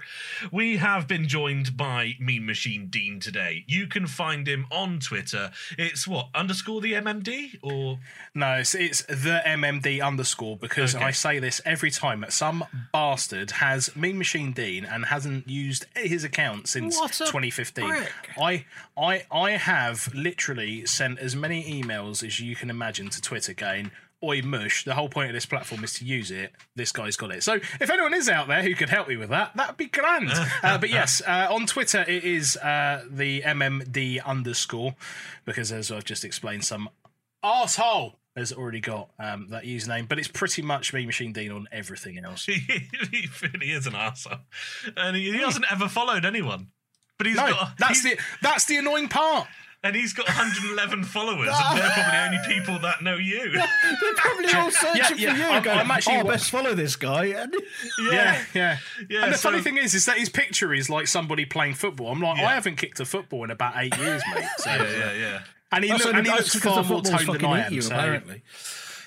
We 0.53 0.77
have 0.77 1.09
been 1.09 1.27
joined 1.27 1.77
by 1.77 2.15
Mean 2.21 2.47
Machine 2.47 2.87
Dean 2.89 3.19
today. 3.19 3.65
You 3.67 3.87
can 3.87 4.07
find 4.07 4.47
him 4.47 4.67
on 4.71 5.01
Twitter. 5.01 5.51
It's 5.79 6.07
what 6.07 6.29
underscore 6.35 6.81
the 6.81 6.93
MMD 6.95 7.59
or 7.63 7.99
No, 8.35 8.55
it's, 8.55 8.75
it's 8.75 9.03
the 9.03 9.43
MMD 9.47 10.05
underscore 10.05 10.57
because 10.57 10.95
Okay. 10.95 11.05
I 11.05 11.11
say 11.11 11.39
this 11.39 11.61
every 11.65 11.91
time. 11.91 12.21
That 12.21 12.33
some 12.33 12.65
bastard 12.93 13.53
has 13.53 13.95
Mean 13.97 14.19
Machine 14.19 14.53
Dean 14.53 14.85
and 14.85 15.07
hasn't 15.07 15.49
used 15.49 15.87
his 15.97 16.25
account 16.25 16.69
since 16.69 16.97
What 16.97 17.15
a 17.21 17.25
2015. 17.25 17.89
prick. 17.89 18.13
I 18.41 18.65
I 18.97 19.25
I 19.31 19.51
have 19.53 20.06
literally 20.15 20.87
sent 20.87 21.19
as 21.19 21.35
many 21.37 21.65
emails 21.83 22.27
as 22.27 22.41
you 22.41 22.57
can 22.57 22.71
imagine 22.71 23.09
to 23.11 23.21
Twitter 23.21 23.55
going. 23.55 23.91
Oi 24.25 24.41
mush, 24.41 24.85
the 24.85 24.95
whole 24.95 25.11
point 25.11 25.29
of 25.29 25.35
this 25.35 25.45
platform 25.45 25.85
is 25.85 25.93
to 25.99 26.05
use 26.05 26.31
it. 26.31 26.51
This 26.75 26.91
guy's 26.91 27.17
got 27.17 27.31
it. 27.33 27.43
So 27.43 27.55
if 27.57 27.91
anyone 27.91 28.15
is 28.15 28.31
out 28.31 28.49
there 28.49 28.63
who 28.63 28.75
could 28.75 28.89
help 28.89 29.09
me 29.09 29.17
with 29.17 29.29
that, 29.29 29.55
that'd 29.57 29.77
be 29.77 29.87
grand. 29.87 30.31
uh, 30.63 30.79
but 30.79 30.89
yes, 30.89 31.21
uh, 31.27 31.49
on 31.51 31.67
Twitter 31.67 32.03
it 32.09 32.25
is 32.25 32.57
uh, 32.57 33.05
the 33.11 33.43
MMD 33.43 34.25
underscore 34.25 34.95
because 35.45 35.71
as 35.71 35.93
I've 35.93 36.05
just 36.05 36.25
explained, 36.25 36.65
some 36.65 36.89
asshole 37.43 38.17
has 38.37 38.53
already 38.53 38.81
got 38.81 39.11
um, 39.19 39.49
that 39.51 39.65
username, 39.65 40.09
but 40.09 40.19
it's 40.19 40.29
pretty 40.29 40.63
much 40.63 40.93
me, 40.93 41.07
Machine 41.07 41.33
Dean, 41.33 41.53
on 41.53 41.69
everything 41.73 42.19
else. 42.19 42.45
he 42.47 43.29
really 43.43 43.71
is 43.73 43.87
an 43.87 43.93
arsehole. 43.95 44.41
and 44.97 45.17
he, 45.17 45.31
he 45.33 45.39
hasn't 45.39 45.65
ever 45.71 45.89
followed 45.89 46.25
anyone. 46.25 46.69
But 47.19 47.27
he's 47.29 47.37
No, 47.37 47.49
got 47.51 47.79
that's 47.79 48.03
he's- 48.03 48.17
the 48.17 48.23
that's 48.43 48.65
the 48.67 48.77
annoying 48.77 49.09
part. 49.09 49.49
And 49.87 49.97
he's 49.97 50.13
got 50.13 50.27
111 50.27 51.05
followers, 51.17 51.49
and 51.53 51.79
they're 51.79 51.91
probably 51.91 52.13
the 52.13 52.25
only 52.27 52.39
people 52.47 52.79
that 52.81 53.03
know 53.03 53.17
you. 53.17 53.51
They're 53.53 54.15
probably 54.17 54.53
all 54.53 54.71
searching 54.71 55.19
yeah, 55.19 55.33
for 55.33 55.39
you. 55.39 55.45
I'm- 55.47 55.63
going, 55.63 55.79
I'm 55.79 55.91
actually 55.91 56.17
oh, 56.17 56.25
best 56.25 56.51
follow 56.51 56.75
this 56.75 56.97
guy. 56.97 57.27
And 57.37 57.55
Yeah, 58.11 58.43
yeah. 58.55 58.79
Yeah, 59.09 59.25
and 59.25 59.33
the 59.33 59.39
so- 59.39 59.51
funny 59.51 59.63
thing 59.63 59.77
is, 59.77 59.95
is 59.95 60.05
that 60.07 60.17
his 60.19 60.29
picture 60.29 60.75
is 60.75 60.91
like 60.91 61.07
somebody 61.07 61.45
playing 61.45 61.75
football. 61.75 62.09
I'm 62.11 62.21
like, 62.21 62.39
Yeah. 62.39 62.49
I 62.49 62.55
haven't 62.55 62.77
kicked 62.77 62.99
a 63.01 63.05
football 63.05 63.45
in 63.45 63.51
about 63.51 63.75
eight 63.77 63.97
years, 63.97 64.23
mate. 64.35 64.45
So, 64.59 64.71
yeah, 64.71 64.83
yeah, 64.91 65.13
yeah. 65.15 65.41
and 65.73 65.85
he, 65.85 65.91
oh, 65.93 65.97
look, 65.97 66.15
and 66.15 66.27
he 66.27 66.33
looks 66.33 66.55
far 66.57 66.83
more 66.85 67.03
toned 67.03 67.29
than 67.29 67.45
I 67.45 67.61
eat 67.61 67.67
am. 67.67 67.73
you, 67.73 67.83
so- 67.83 67.95
apparently. 67.95 68.43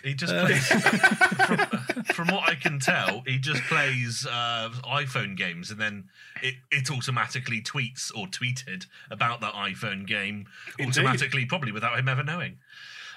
He 0.04 0.14
just 0.14 0.34
plays, 0.34 0.66
from, 1.46 1.58
from 2.06 2.28
what 2.28 2.50
I 2.50 2.56
can 2.56 2.80
tell, 2.80 3.24
he 3.26 3.38
just 3.38 3.62
plays 3.64 4.26
uh, 4.26 4.70
iPhone 4.86 5.36
games, 5.36 5.72
and 5.72 5.80
then 5.80 6.06
it, 6.42 6.56
it 6.72 6.90
automatically 6.92 7.62
tweets 7.62 8.12
or 8.16 8.28
tweeted 8.28 8.86
about 9.12 9.42
that 9.42 9.54
iPhone 9.54 10.08
game 10.08 10.46
Indeed. 10.78 11.00
automatically, 11.00 11.46
probably 11.46 11.72
without 11.72 11.98
him 12.00 12.08
ever 12.08 12.24
knowing. 12.24 12.58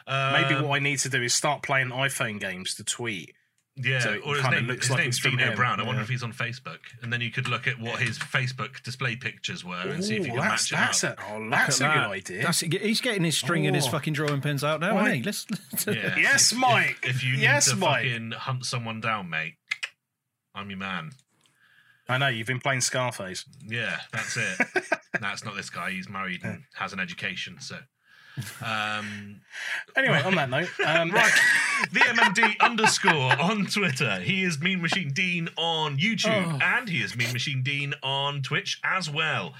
Uh, 0.06 0.42
Maybe 0.42 0.60
what 0.60 0.76
I 0.76 0.78
need 0.80 0.98
to 1.00 1.08
do 1.08 1.22
is 1.22 1.32
start 1.32 1.62
playing 1.62 1.88
iPhone 1.88 2.40
games 2.40 2.74
to 2.74 2.84
tweet 2.84 3.34
Yeah, 3.74 4.00
So 4.00 4.16
or 4.26 4.34
his, 4.36 4.44
name, 4.50 4.66
looks 4.66 4.86
his 4.86 4.90
like 4.90 5.00
name's 5.00 5.16
it's 5.16 5.24
Dino 5.24 5.44
him, 5.50 5.56
Brown. 5.56 5.80
I 5.80 5.84
wonder 5.84 6.02
if 6.02 6.08
he's 6.10 6.22
on 6.22 6.32
Facebook, 6.34 6.78
and 7.02 7.10
then 7.10 7.22
you 7.22 7.30
could 7.30 7.48
look 7.48 7.66
at 7.66 7.80
what 7.80 8.00
his 8.00 8.18
Facebook 8.18 8.82
display 8.82 9.16
pictures 9.16 9.64
were 9.64 9.80
and 9.88 10.04
see 10.04 10.16
if 10.16 10.26
you 10.26 10.32
Ooh, 10.34 10.36
can 10.36 10.44
that's 10.44 10.70
match 10.70 10.78
it 10.78 10.84
that's 10.84 11.04
up. 11.04 11.18
a 11.20 11.32
oh, 11.32 11.38
Look 11.38 11.50
that's 11.52 11.80
a 11.80 11.84
at 11.86 11.94
good 11.94 12.02
that. 12.02 12.10
idea. 12.10 12.42
That's, 12.42 12.60
he's 12.60 13.00
getting 13.00 13.24
his 13.24 13.38
string 13.38 13.66
and 13.66 13.74
his 13.74 13.86
Oh. 13.86 13.90
fucking 13.92 14.12
drawing 14.12 14.42
pins 14.42 14.62
out 14.62 14.80
now, 14.80 14.94
Right. 14.94 15.24
isn't 15.26 15.48
he? 15.48 15.54
Let's, 15.54 15.86
Yeah. 15.86 16.16
Yes, 16.18 16.52
If- 16.52 16.58
Mike. 16.58 16.98
If, 17.02 17.16
if 17.16 17.24
you 17.24 17.32
need 17.36 17.42
Yes, 17.42 17.70
to 17.70 17.76
Mike. 17.76 18.04
fucking 18.04 18.32
hunt 18.32 18.66
someone 18.66 19.00
down, 19.00 19.30
mate, 19.30 19.54
I'm 20.54 20.68
your 20.68 20.78
man. 20.78 21.12
I 22.10 22.18
know 22.18 22.28
you've 22.28 22.46
been 22.48 22.60
playing 22.60 22.82
Scarface. 22.82 23.46
Yeah, 23.66 24.00
that's 24.12 24.36
it. 24.36 24.58
that's 25.20 25.44
not 25.46 25.56
this 25.56 25.70
guy. 25.70 25.92
He's 25.92 26.10
married 26.10 26.44
and 26.44 26.64
has 26.74 26.92
an 26.92 27.00
education. 27.00 27.56
So, 27.60 27.78
um, 28.64 29.40
Anyway, 29.94 30.22
on 30.22 30.34
that 30.36 30.48
note, 30.48 30.70
um, 30.86 31.10
right, 31.12 31.32
the 31.92 32.00
MMD 32.00 32.58
underscore 32.60 33.38
on 33.38 33.66
Twitter. 33.66 34.20
He 34.20 34.42
is 34.42 34.58
Mean 34.58 34.80
Machine 34.80 35.12
Dean 35.12 35.50
on 35.58 35.98
YouTube, 35.98 36.54
Oh. 36.54 36.58
and 36.62 36.88
he 36.88 37.02
is 37.02 37.14
Mean 37.14 37.32
Machine 37.32 37.62
Dean 37.62 37.92
on 38.02 38.40
Twitch 38.40 38.80
as 38.82 39.10
well. 39.10 39.52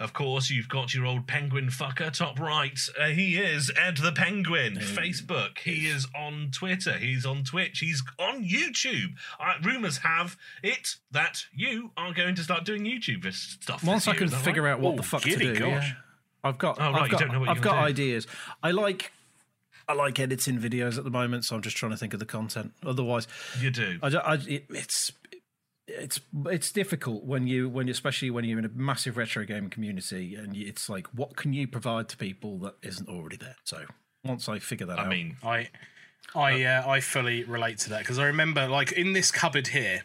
Of 0.00 0.14
course, 0.14 0.48
you've 0.50 0.68
got 0.70 0.94
your 0.94 1.04
old 1.04 1.26
penguin 1.26 1.66
fucker 1.66 2.10
top 2.10 2.40
right. 2.40 2.78
Uh, 2.98 3.08
he 3.08 3.36
is 3.36 3.70
Ed 3.76 3.98
the 3.98 4.12
Penguin. 4.12 4.76
Facebook. 4.76 5.58
He 5.58 5.86
is 5.86 6.06
on 6.16 6.48
Twitter. 6.50 6.94
He's 6.94 7.26
on 7.26 7.44
Twitch. 7.44 7.80
He's 7.80 8.02
on 8.18 8.42
YouTube. 8.44 9.14
Uh, 9.38 9.54
rumors 9.62 9.98
have 9.98 10.36
it 10.62 10.96
that 11.10 11.44
you 11.54 11.90
are 11.98 12.14
going 12.14 12.34
to 12.36 12.42
start 12.42 12.64
doing 12.64 12.84
YouTube 12.84 13.22
this 13.22 13.58
stuff. 13.60 13.84
Once 13.84 14.08
I 14.08 14.14
can 14.14 14.28
figure 14.30 14.62
right? 14.62 14.72
out 14.72 14.80
what 14.80 14.96
the 14.96 15.02
fuck 15.02 15.22
to 15.22 15.36
do, 15.36 15.54
gosh. 15.54 15.88
yeah. 15.88 15.92
I've 16.44 16.58
got, 16.58 16.78
Oh, 16.80 16.92
right, 16.92 17.02
I've 17.02 17.12
you 17.12 17.18
don't 17.18 17.32
know 17.32 17.40
what 17.40 17.46
you're 17.46 17.56
I've 17.56 17.62
gonna 17.62 17.76
got 17.76 17.82
do. 17.82 17.88
ideas. 17.88 18.26
I 18.62 18.70
like, 18.70 19.12
I 19.88 19.94
like 19.94 20.20
editing 20.20 20.58
videos 20.58 20.96
at 20.98 21.04
the 21.04 21.10
moment, 21.10 21.44
so 21.44 21.56
I'm 21.56 21.62
just 21.62 21.76
trying 21.76 21.90
to 21.92 21.98
think 21.98 22.12
of 22.14 22.20
the 22.20 22.26
content. 22.26 22.72
Otherwise, 22.84 23.26
You 23.60 23.70
do. 23.70 23.98
I, 24.02 24.08
I 24.08 24.34
it, 24.34 24.66
it's 24.70 25.10
it's 25.86 26.20
it's 26.46 26.72
difficult 26.72 27.24
when 27.24 27.46
you 27.46 27.68
when 27.68 27.88
especially 27.88 28.30
when 28.30 28.44
you're 28.44 28.58
in 28.58 28.64
a 28.64 28.70
massive 28.70 29.16
retro 29.18 29.44
game 29.44 29.68
community 29.68 30.34
and 30.34 30.56
it's 30.56 30.88
like 30.88 31.06
what 31.08 31.36
can 31.36 31.52
you 31.52 31.68
provide 31.68 32.08
to 32.08 32.16
people 32.16 32.58
that 32.60 32.74
isn't 32.82 33.08
already 33.08 33.36
there. 33.36 33.56
So 33.64 33.84
once 34.24 34.48
I 34.48 34.58
figure 34.60 34.86
that 34.86 34.98
I 34.98 35.02
out, 35.02 35.06
I 35.06 35.10
mean, 35.10 35.36
I 35.42 35.68
I 36.34 36.62
uh, 36.64 36.88
I 36.88 37.00
fully 37.00 37.44
relate 37.44 37.78
to 37.80 37.90
that 37.90 37.98
because 38.00 38.18
I 38.18 38.24
remember 38.26 38.66
like 38.66 38.92
in 38.92 39.12
this 39.12 39.30
cupboard 39.30 39.66
here 39.68 40.04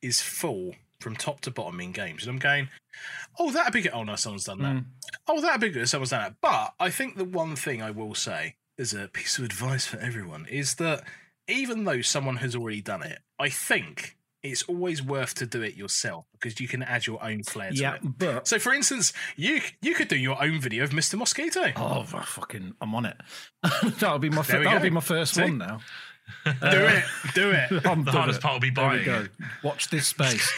is 0.00 0.22
full 0.22 0.76
from 1.00 1.16
top 1.16 1.40
to 1.42 1.50
bottom 1.50 1.80
in 1.80 1.92
games, 1.92 2.22
and 2.24 2.30
I'm 2.30 2.38
going, 2.38 2.68
oh 3.38 3.50
that'd 3.50 3.72
be 3.72 3.82
good. 3.82 3.92
Oh 3.92 4.04
no, 4.04 4.16
someone's 4.16 4.44
done 4.44 4.58
that. 4.60 4.76
Mm. 4.76 4.84
Oh 5.28 5.40
that'd 5.40 5.60
be 5.60 5.70
good. 5.70 5.88
Someone's 5.88 6.10
done 6.10 6.22
that. 6.22 6.34
But 6.40 6.74
I 6.80 6.90
think 6.90 7.16
the 7.16 7.24
one 7.24 7.56
thing 7.56 7.82
I 7.82 7.90
will 7.90 8.14
say 8.14 8.56
as 8.78 8.92
a 8.94 9.08
piece 9.08 9.38
of 9.38 9.44
advice 9.44 9.86
for 9.86 9.98
everyone 9.98 10.46
is 10.46 10.74
that 10.76 11.02
even 11.48 11.84
though 11.84 12.00
someone 12.02 12.36
has 12.36 12.54
already 12.56 12.80
done 12.82 13.02
it, 13.02 13.20
I 13.38 13.48
think 13.48 14.16
it's 14.42 14.62
always 14.64 15.02
worth 15.02 15.34
to 15.34 15.46
do 15.46 15.62
it 15.62 15.74
yourself 15.74 16.24
because 16.32 16.60
you 16.60 16.68
can 16.68 16.82
add 16.82 17.06
your 17.06 17.22
own 17.24 17.42
flair 17.42 17.70
to 17.70 17.76
yeah, 17.76 17.94
it. 17.94 18.00
but 18.18 18.46
So, 18.46 18.58
for 18.60 18.72
instance, 18.72 19.12
you 19.36 19.60
you 19.82 19.94
could 19.94 20.08
do 20.08 20.16
your 20.16 20.40
own 20.42 20.60
video 20.60 20.84
of 20.84 20.90
Mr. 20.90 21.16
Mosquito. 21.18 21.72
oh 21.76 22.04
I 22.14 22.24
fucking 22.24 22.74
I'm 22.80 22.94
on 22.94 23.06
it. 23.06 23.16
that'll 23.98 24.18
be 24.18 24.28
my 24.30 24.36
There 24.36 24.44
fir- 24.44 24.58
we 24.58 24.64
that'll 24.64 24.78
go. 24.78 24.82
be 24.84 24.90
my 24.90 25.00
first 25.00 25.34
See? 25.34 25.42
one 25.42 25.58
now. 25.58 25.80
do 26.44 26.52
it, 26.62 27.04
do 27.34 27.50
it. 27.50 27.86
I'm 27.86 28.04
the 28.04 28.10
hardest 28.12 28.38
it. 28.40 28.42
part 28.42 28.54
will 28.54 28.60
be 28.60 28.70
There 28.70 28.84
we 28.88 29.04
buying 29.04 29.04
go. 29.04 29.26
Watch 29.64 29.88
this 29.90 30.08
space. 30.08 30.48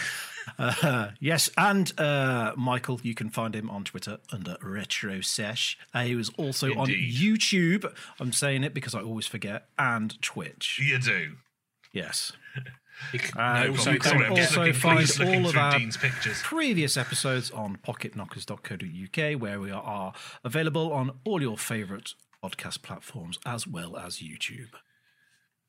Uh, 0.58 1.10
yes, 1.20 1.48
and 1.56 1.92
uh, 2.00 2.52
Michael, 2.56 3.00
you 3.02 3.14
can 3.14 3.30
find 3.30 3.54
him 3.54 3.70
on 3.70 3.84
Twitter 3.84 4.18
under 4.32 4.56
Retro 4.62 5.20
Sesh. 5.20 5.78
Uh, 5.94 6.02
he 6.02 6.14
was 6.16 6.30
also 6.36 6.74
on 6.74 6.88
YouTube. 6.88 7.90
I'm 8.18 8.32
saying 8.32 8.64
it 8.64 8.74
because 8.74 8.94
I 8.94 9.00
always 9.00 9.26
forget, 9.26 9.68
and 9.78 10.20
Twitch. 10.22 10.80
You 10.82 10.98
do. 10.98 11.36
Yes. 11.92 12.32
You 13.12 13.20
can- 13.20 13.40
Uh, 13.40 13.62
No 13.62 13.70
also- 13.70 13.92
you 13.92 14.00
can 14.00 14.10
Sorry, 14.10 14.26
I'm 14.26 14.34
just 14.34 14.50
also 14.58 14.64
looking, 14.64 14.80
find 14.80 15.44
all 15.44 15.48
of 15.50 15.56
our 15.56 15.78
Dean's 15.78 15.96
pictures. 15.96 16.40
previous 16.42 16.96
episodes 16.96 17.48
on 17.52 17.76
pocketknockers.co.uk, 17.86 19.40
where 19.40 19.60
we 19.60 19.70
are 19.70 20.12
available 20.44 20.92
on 20.92 21.12
all 21.24 21.40
your 21.40 21.56
favourite 21.56 22.14
podcast 22.42 22.82
platforms 22.82 23.38
as 23.46 23.68
well 23.68 23.96
as 23.96 24.16
YouTube. 24.18 24.70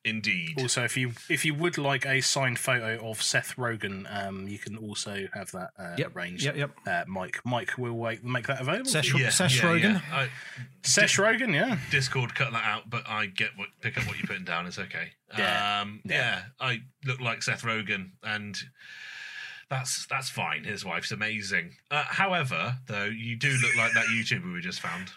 Indeed. 0.02 0.54
Also, 0.58 0.82
if 0.84 0.96
you 0.96 1.12
if 1.28 1.44
you 1.44 1.52
would 1.54 1.76
like 1.76 2.06
a 2.06 2.22
signed 2.22 2.58
photo 2.58 3.06
of 3.10 3.20
Seth 3.22 3.56
Rogen, 3.56 4.06
um, 4.10 4.48
you 4.48 4.58
can 4.58 4.76
also 4.78 5.28
have 5.34 5.50
that 5.52 5.70
uh, 5.78 5.94
Yep, 5.98 6.16
arranged. 6.16 6.42
yep, 6.44 6.56
yep. 6.56 6.70
Uh, 6.86 7.04
Mike, 7.06 7.40
Mike 7.44 7.76
will 7.76 7.92
wait, 7.98 8.24
make 8.24 8.46
that 8.46 8.62
available. 8.62 8.86
Sesh, 8.88 9.10
for 9.10 9.18
you. 9.18 9.24
yeah, 9.24 9.30
Sesh 9.30 9.58
yeah, 9.58 9.62
Rogen. 9.68 9.92
yeah. 9.94 10.00
I, 10.10 10.28
Sesh 10.82 11.18
Rogen, 11.18 11.52
yeah. 11.52 11.76
Discord 11.90 12.34
cut 12.34 12.50
that 12.52 12.64
out, 12.64 12.88
but 12.88 13.06
I 13.06 13.26
get 13.26 13.50
what 13.56 13.68
pick 13.82 13.98
up 13.98 14.06
what 14.06 14.16
you're 14.16 14.26
putting 14.26 14.44
down. 14.44 14.66
It's 14.66 14.78
okay. 14.78 15.10
Yeah, 15.36 15.80
Um, 15.82 16.00
yeah. 16.04 16.14
yeah. 16.16 16.42
I 16.60 16.80
look 17.04 17.20
like 17.20 17.42
Seth 17.42 17.62
Rogen, 17.62 18.12
and 18.22 18.56
that's 19.70 20.06
that's 20.06 20.28
fine. 20.28 20.64
His 20.64 20.84
wife's 20.84 21.12
amazing. 21.12 21.76
Uh, 21.90 22.02
however, 22.04 22.76
though, 22.88 23.04
you 23.04 23.36
do 23.36 23.50
look 23.62 23.76
like 23.76 23.92
that 23.94 24.06
YouTuber 24.06 24.52
we 24.52 24.60
just 24.60 24.80
found. 24.80 25.10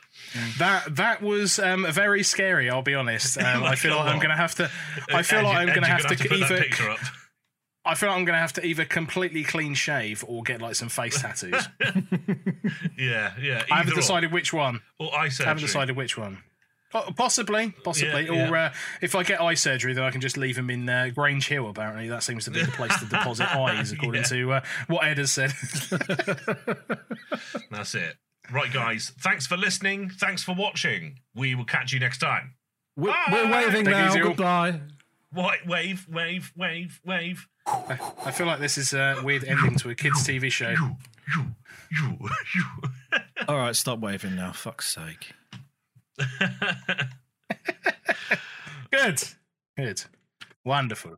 That 0.60 0.96
that 0.96 1.22
was 1.24 1.58
um, 1.58 1.88
very 1.92 2.22
scary. 2.24 2.70
I'll 2.70 2.84
be 2.84 2.94
honest. 2.94 3.38
Um, 3.40 3.64
I 3.64 3.76
feel 3.76 3.96
like 3.96 4.14
I'm 4.14 4.20
going 4.20 4.30
to 4.30 4.36
have 4.36 4.56
to. 4.56 4.70
I 5.12 5.24
feel 5.24 5.40
Ed, 5.40 5.44
like 5.44 5.58
I'm 5.58 5.68
going 5.68 5.82
to 5.82 5.88
you're 5.88 5.98
have 5.98 6.18
to 6.18 6.34
either. 6.36 6.58
picture 6.60 6.90
up. 6.90 7.00
I 7.86 7.96
feel 7.96 8.10
like 8.10 8.18
I'm 8.20 8.26
going 8.26 8.36
to 8.36 8.40
have 8.40 8.54
to 8.54 8.66
either 8.66 8.86
completely 8.86 9.44
clean 9.44 9.74
shave 9.74 10.24
or 10.26 10.44
get 10.44 10.62
like 10.62 10.76
some 10.76 10.88
face 10.88 11.22
tattoos. 11.22 11.68
Yeah, 12.98 13.34
yeah. 13.42 13.64
I 13.70 13.78
haven't 13.78 13.90
either 13.90 13.92
or. 13.92 13.96
decided 13.96 14.32
which 14.32 14.54
one. 14.54 14.80
Or 15.00 15.14
eye 15.14 15.30
surgery. 15.30 15.46
I 15.46 15.50
haven't 15.50 15.64
decided 15.64 15.98
which 15.98 16.18
one. 16.18 16.38
Po- 16.94 17.12
Possibly, 17.18 17.74
possibly. 17.84 18.26
Yeah, 18.28 18.50
Or 18.52 18.56
uh, 18.56 18.74
if 19.02 19.16
I 19.16 19.24
get 19.24 19.42
eye 19.42 19.56
surgery, 19.56 19.94
then 19.94 20.04
I 20.04 20.12
can 20.12 20.22
just 20.22 20.38
leave 20.38 20.56
them 20.56 20.70
in 20.70 20.88
uh, 20.88 21.10
Grange 21.14 21.48
Hill. 21.48 21.68
Apparently, 21.70 22.08
that 22.08 22.22
seems 22.24 22.46
to 22.46 22.52
be 22.52 22.62
the 22.64 22.72
place 22.72 22.98
to 23.00 23.06
deposit 23.06 23.54
eyes, 23.56 23.92
according 23.92 24.22
Yeah. 24.22 24.28
to 24.28 24.52
uh, 24.54 24.62
what 24.88 25.04
Ed 25.04 25.18
has 25.18 25.32
said. 25.32 25.52
That's 27.72 27.96
it. 27.96 28.16
Right, 28.52 28.72
guys. 28.72 29.12
Thanks 29.20 29.48
for 29.48 29.58
listening. 29.58 30.10
Thanks 30.10 30.44
for 30.44 30.54
watching. 30.54 31.20
We 31.36 31.56
will 31.56 31.66
catch 31.66 31.94
you 31.94 32.00
next 32.00 32.20
time. 32.20 32.54
We're, 32.96 33.10
Bye. 33.12 33.24
we're 33.32 33.52
waving 33.52 33.86
Take 33.86 33.94
now. 33.94 34.14
Goodbye. 34.14 34.80
Wait, 35.34 35.66
wave, 35.66 36.08
wave, 36.12 36.54
wave, 36.56 37.02
wave. 37.04 37.48
I 37.66 38.32
feel 38.32 38.46
like 38.46 38.60
this 38.60 38.78
is 38.78 38.94
a 38.94 39.20
weird 39.24 39.44
ending 39.46 39.76
to 39.78 39.90
a 39.90 39.96
kids' 39.96 40.28
TV 40.28 40.52
show. 40.52 40.70
You, 40.70 40.96
you, 41.36 41.46
you, 41.92 42.18
you. 42.56 43.20
All 43.48 43.58
right, 43.58 43.76
stop 43.76 44.00
waving 44.00 44.36
now. 44.36 44.52
Fuck's 44.52 44.94
sake. 44.94 45.32
Good. 48.92 49.24
Good. 49.78 50.04
Wonderful. 50.64 51.18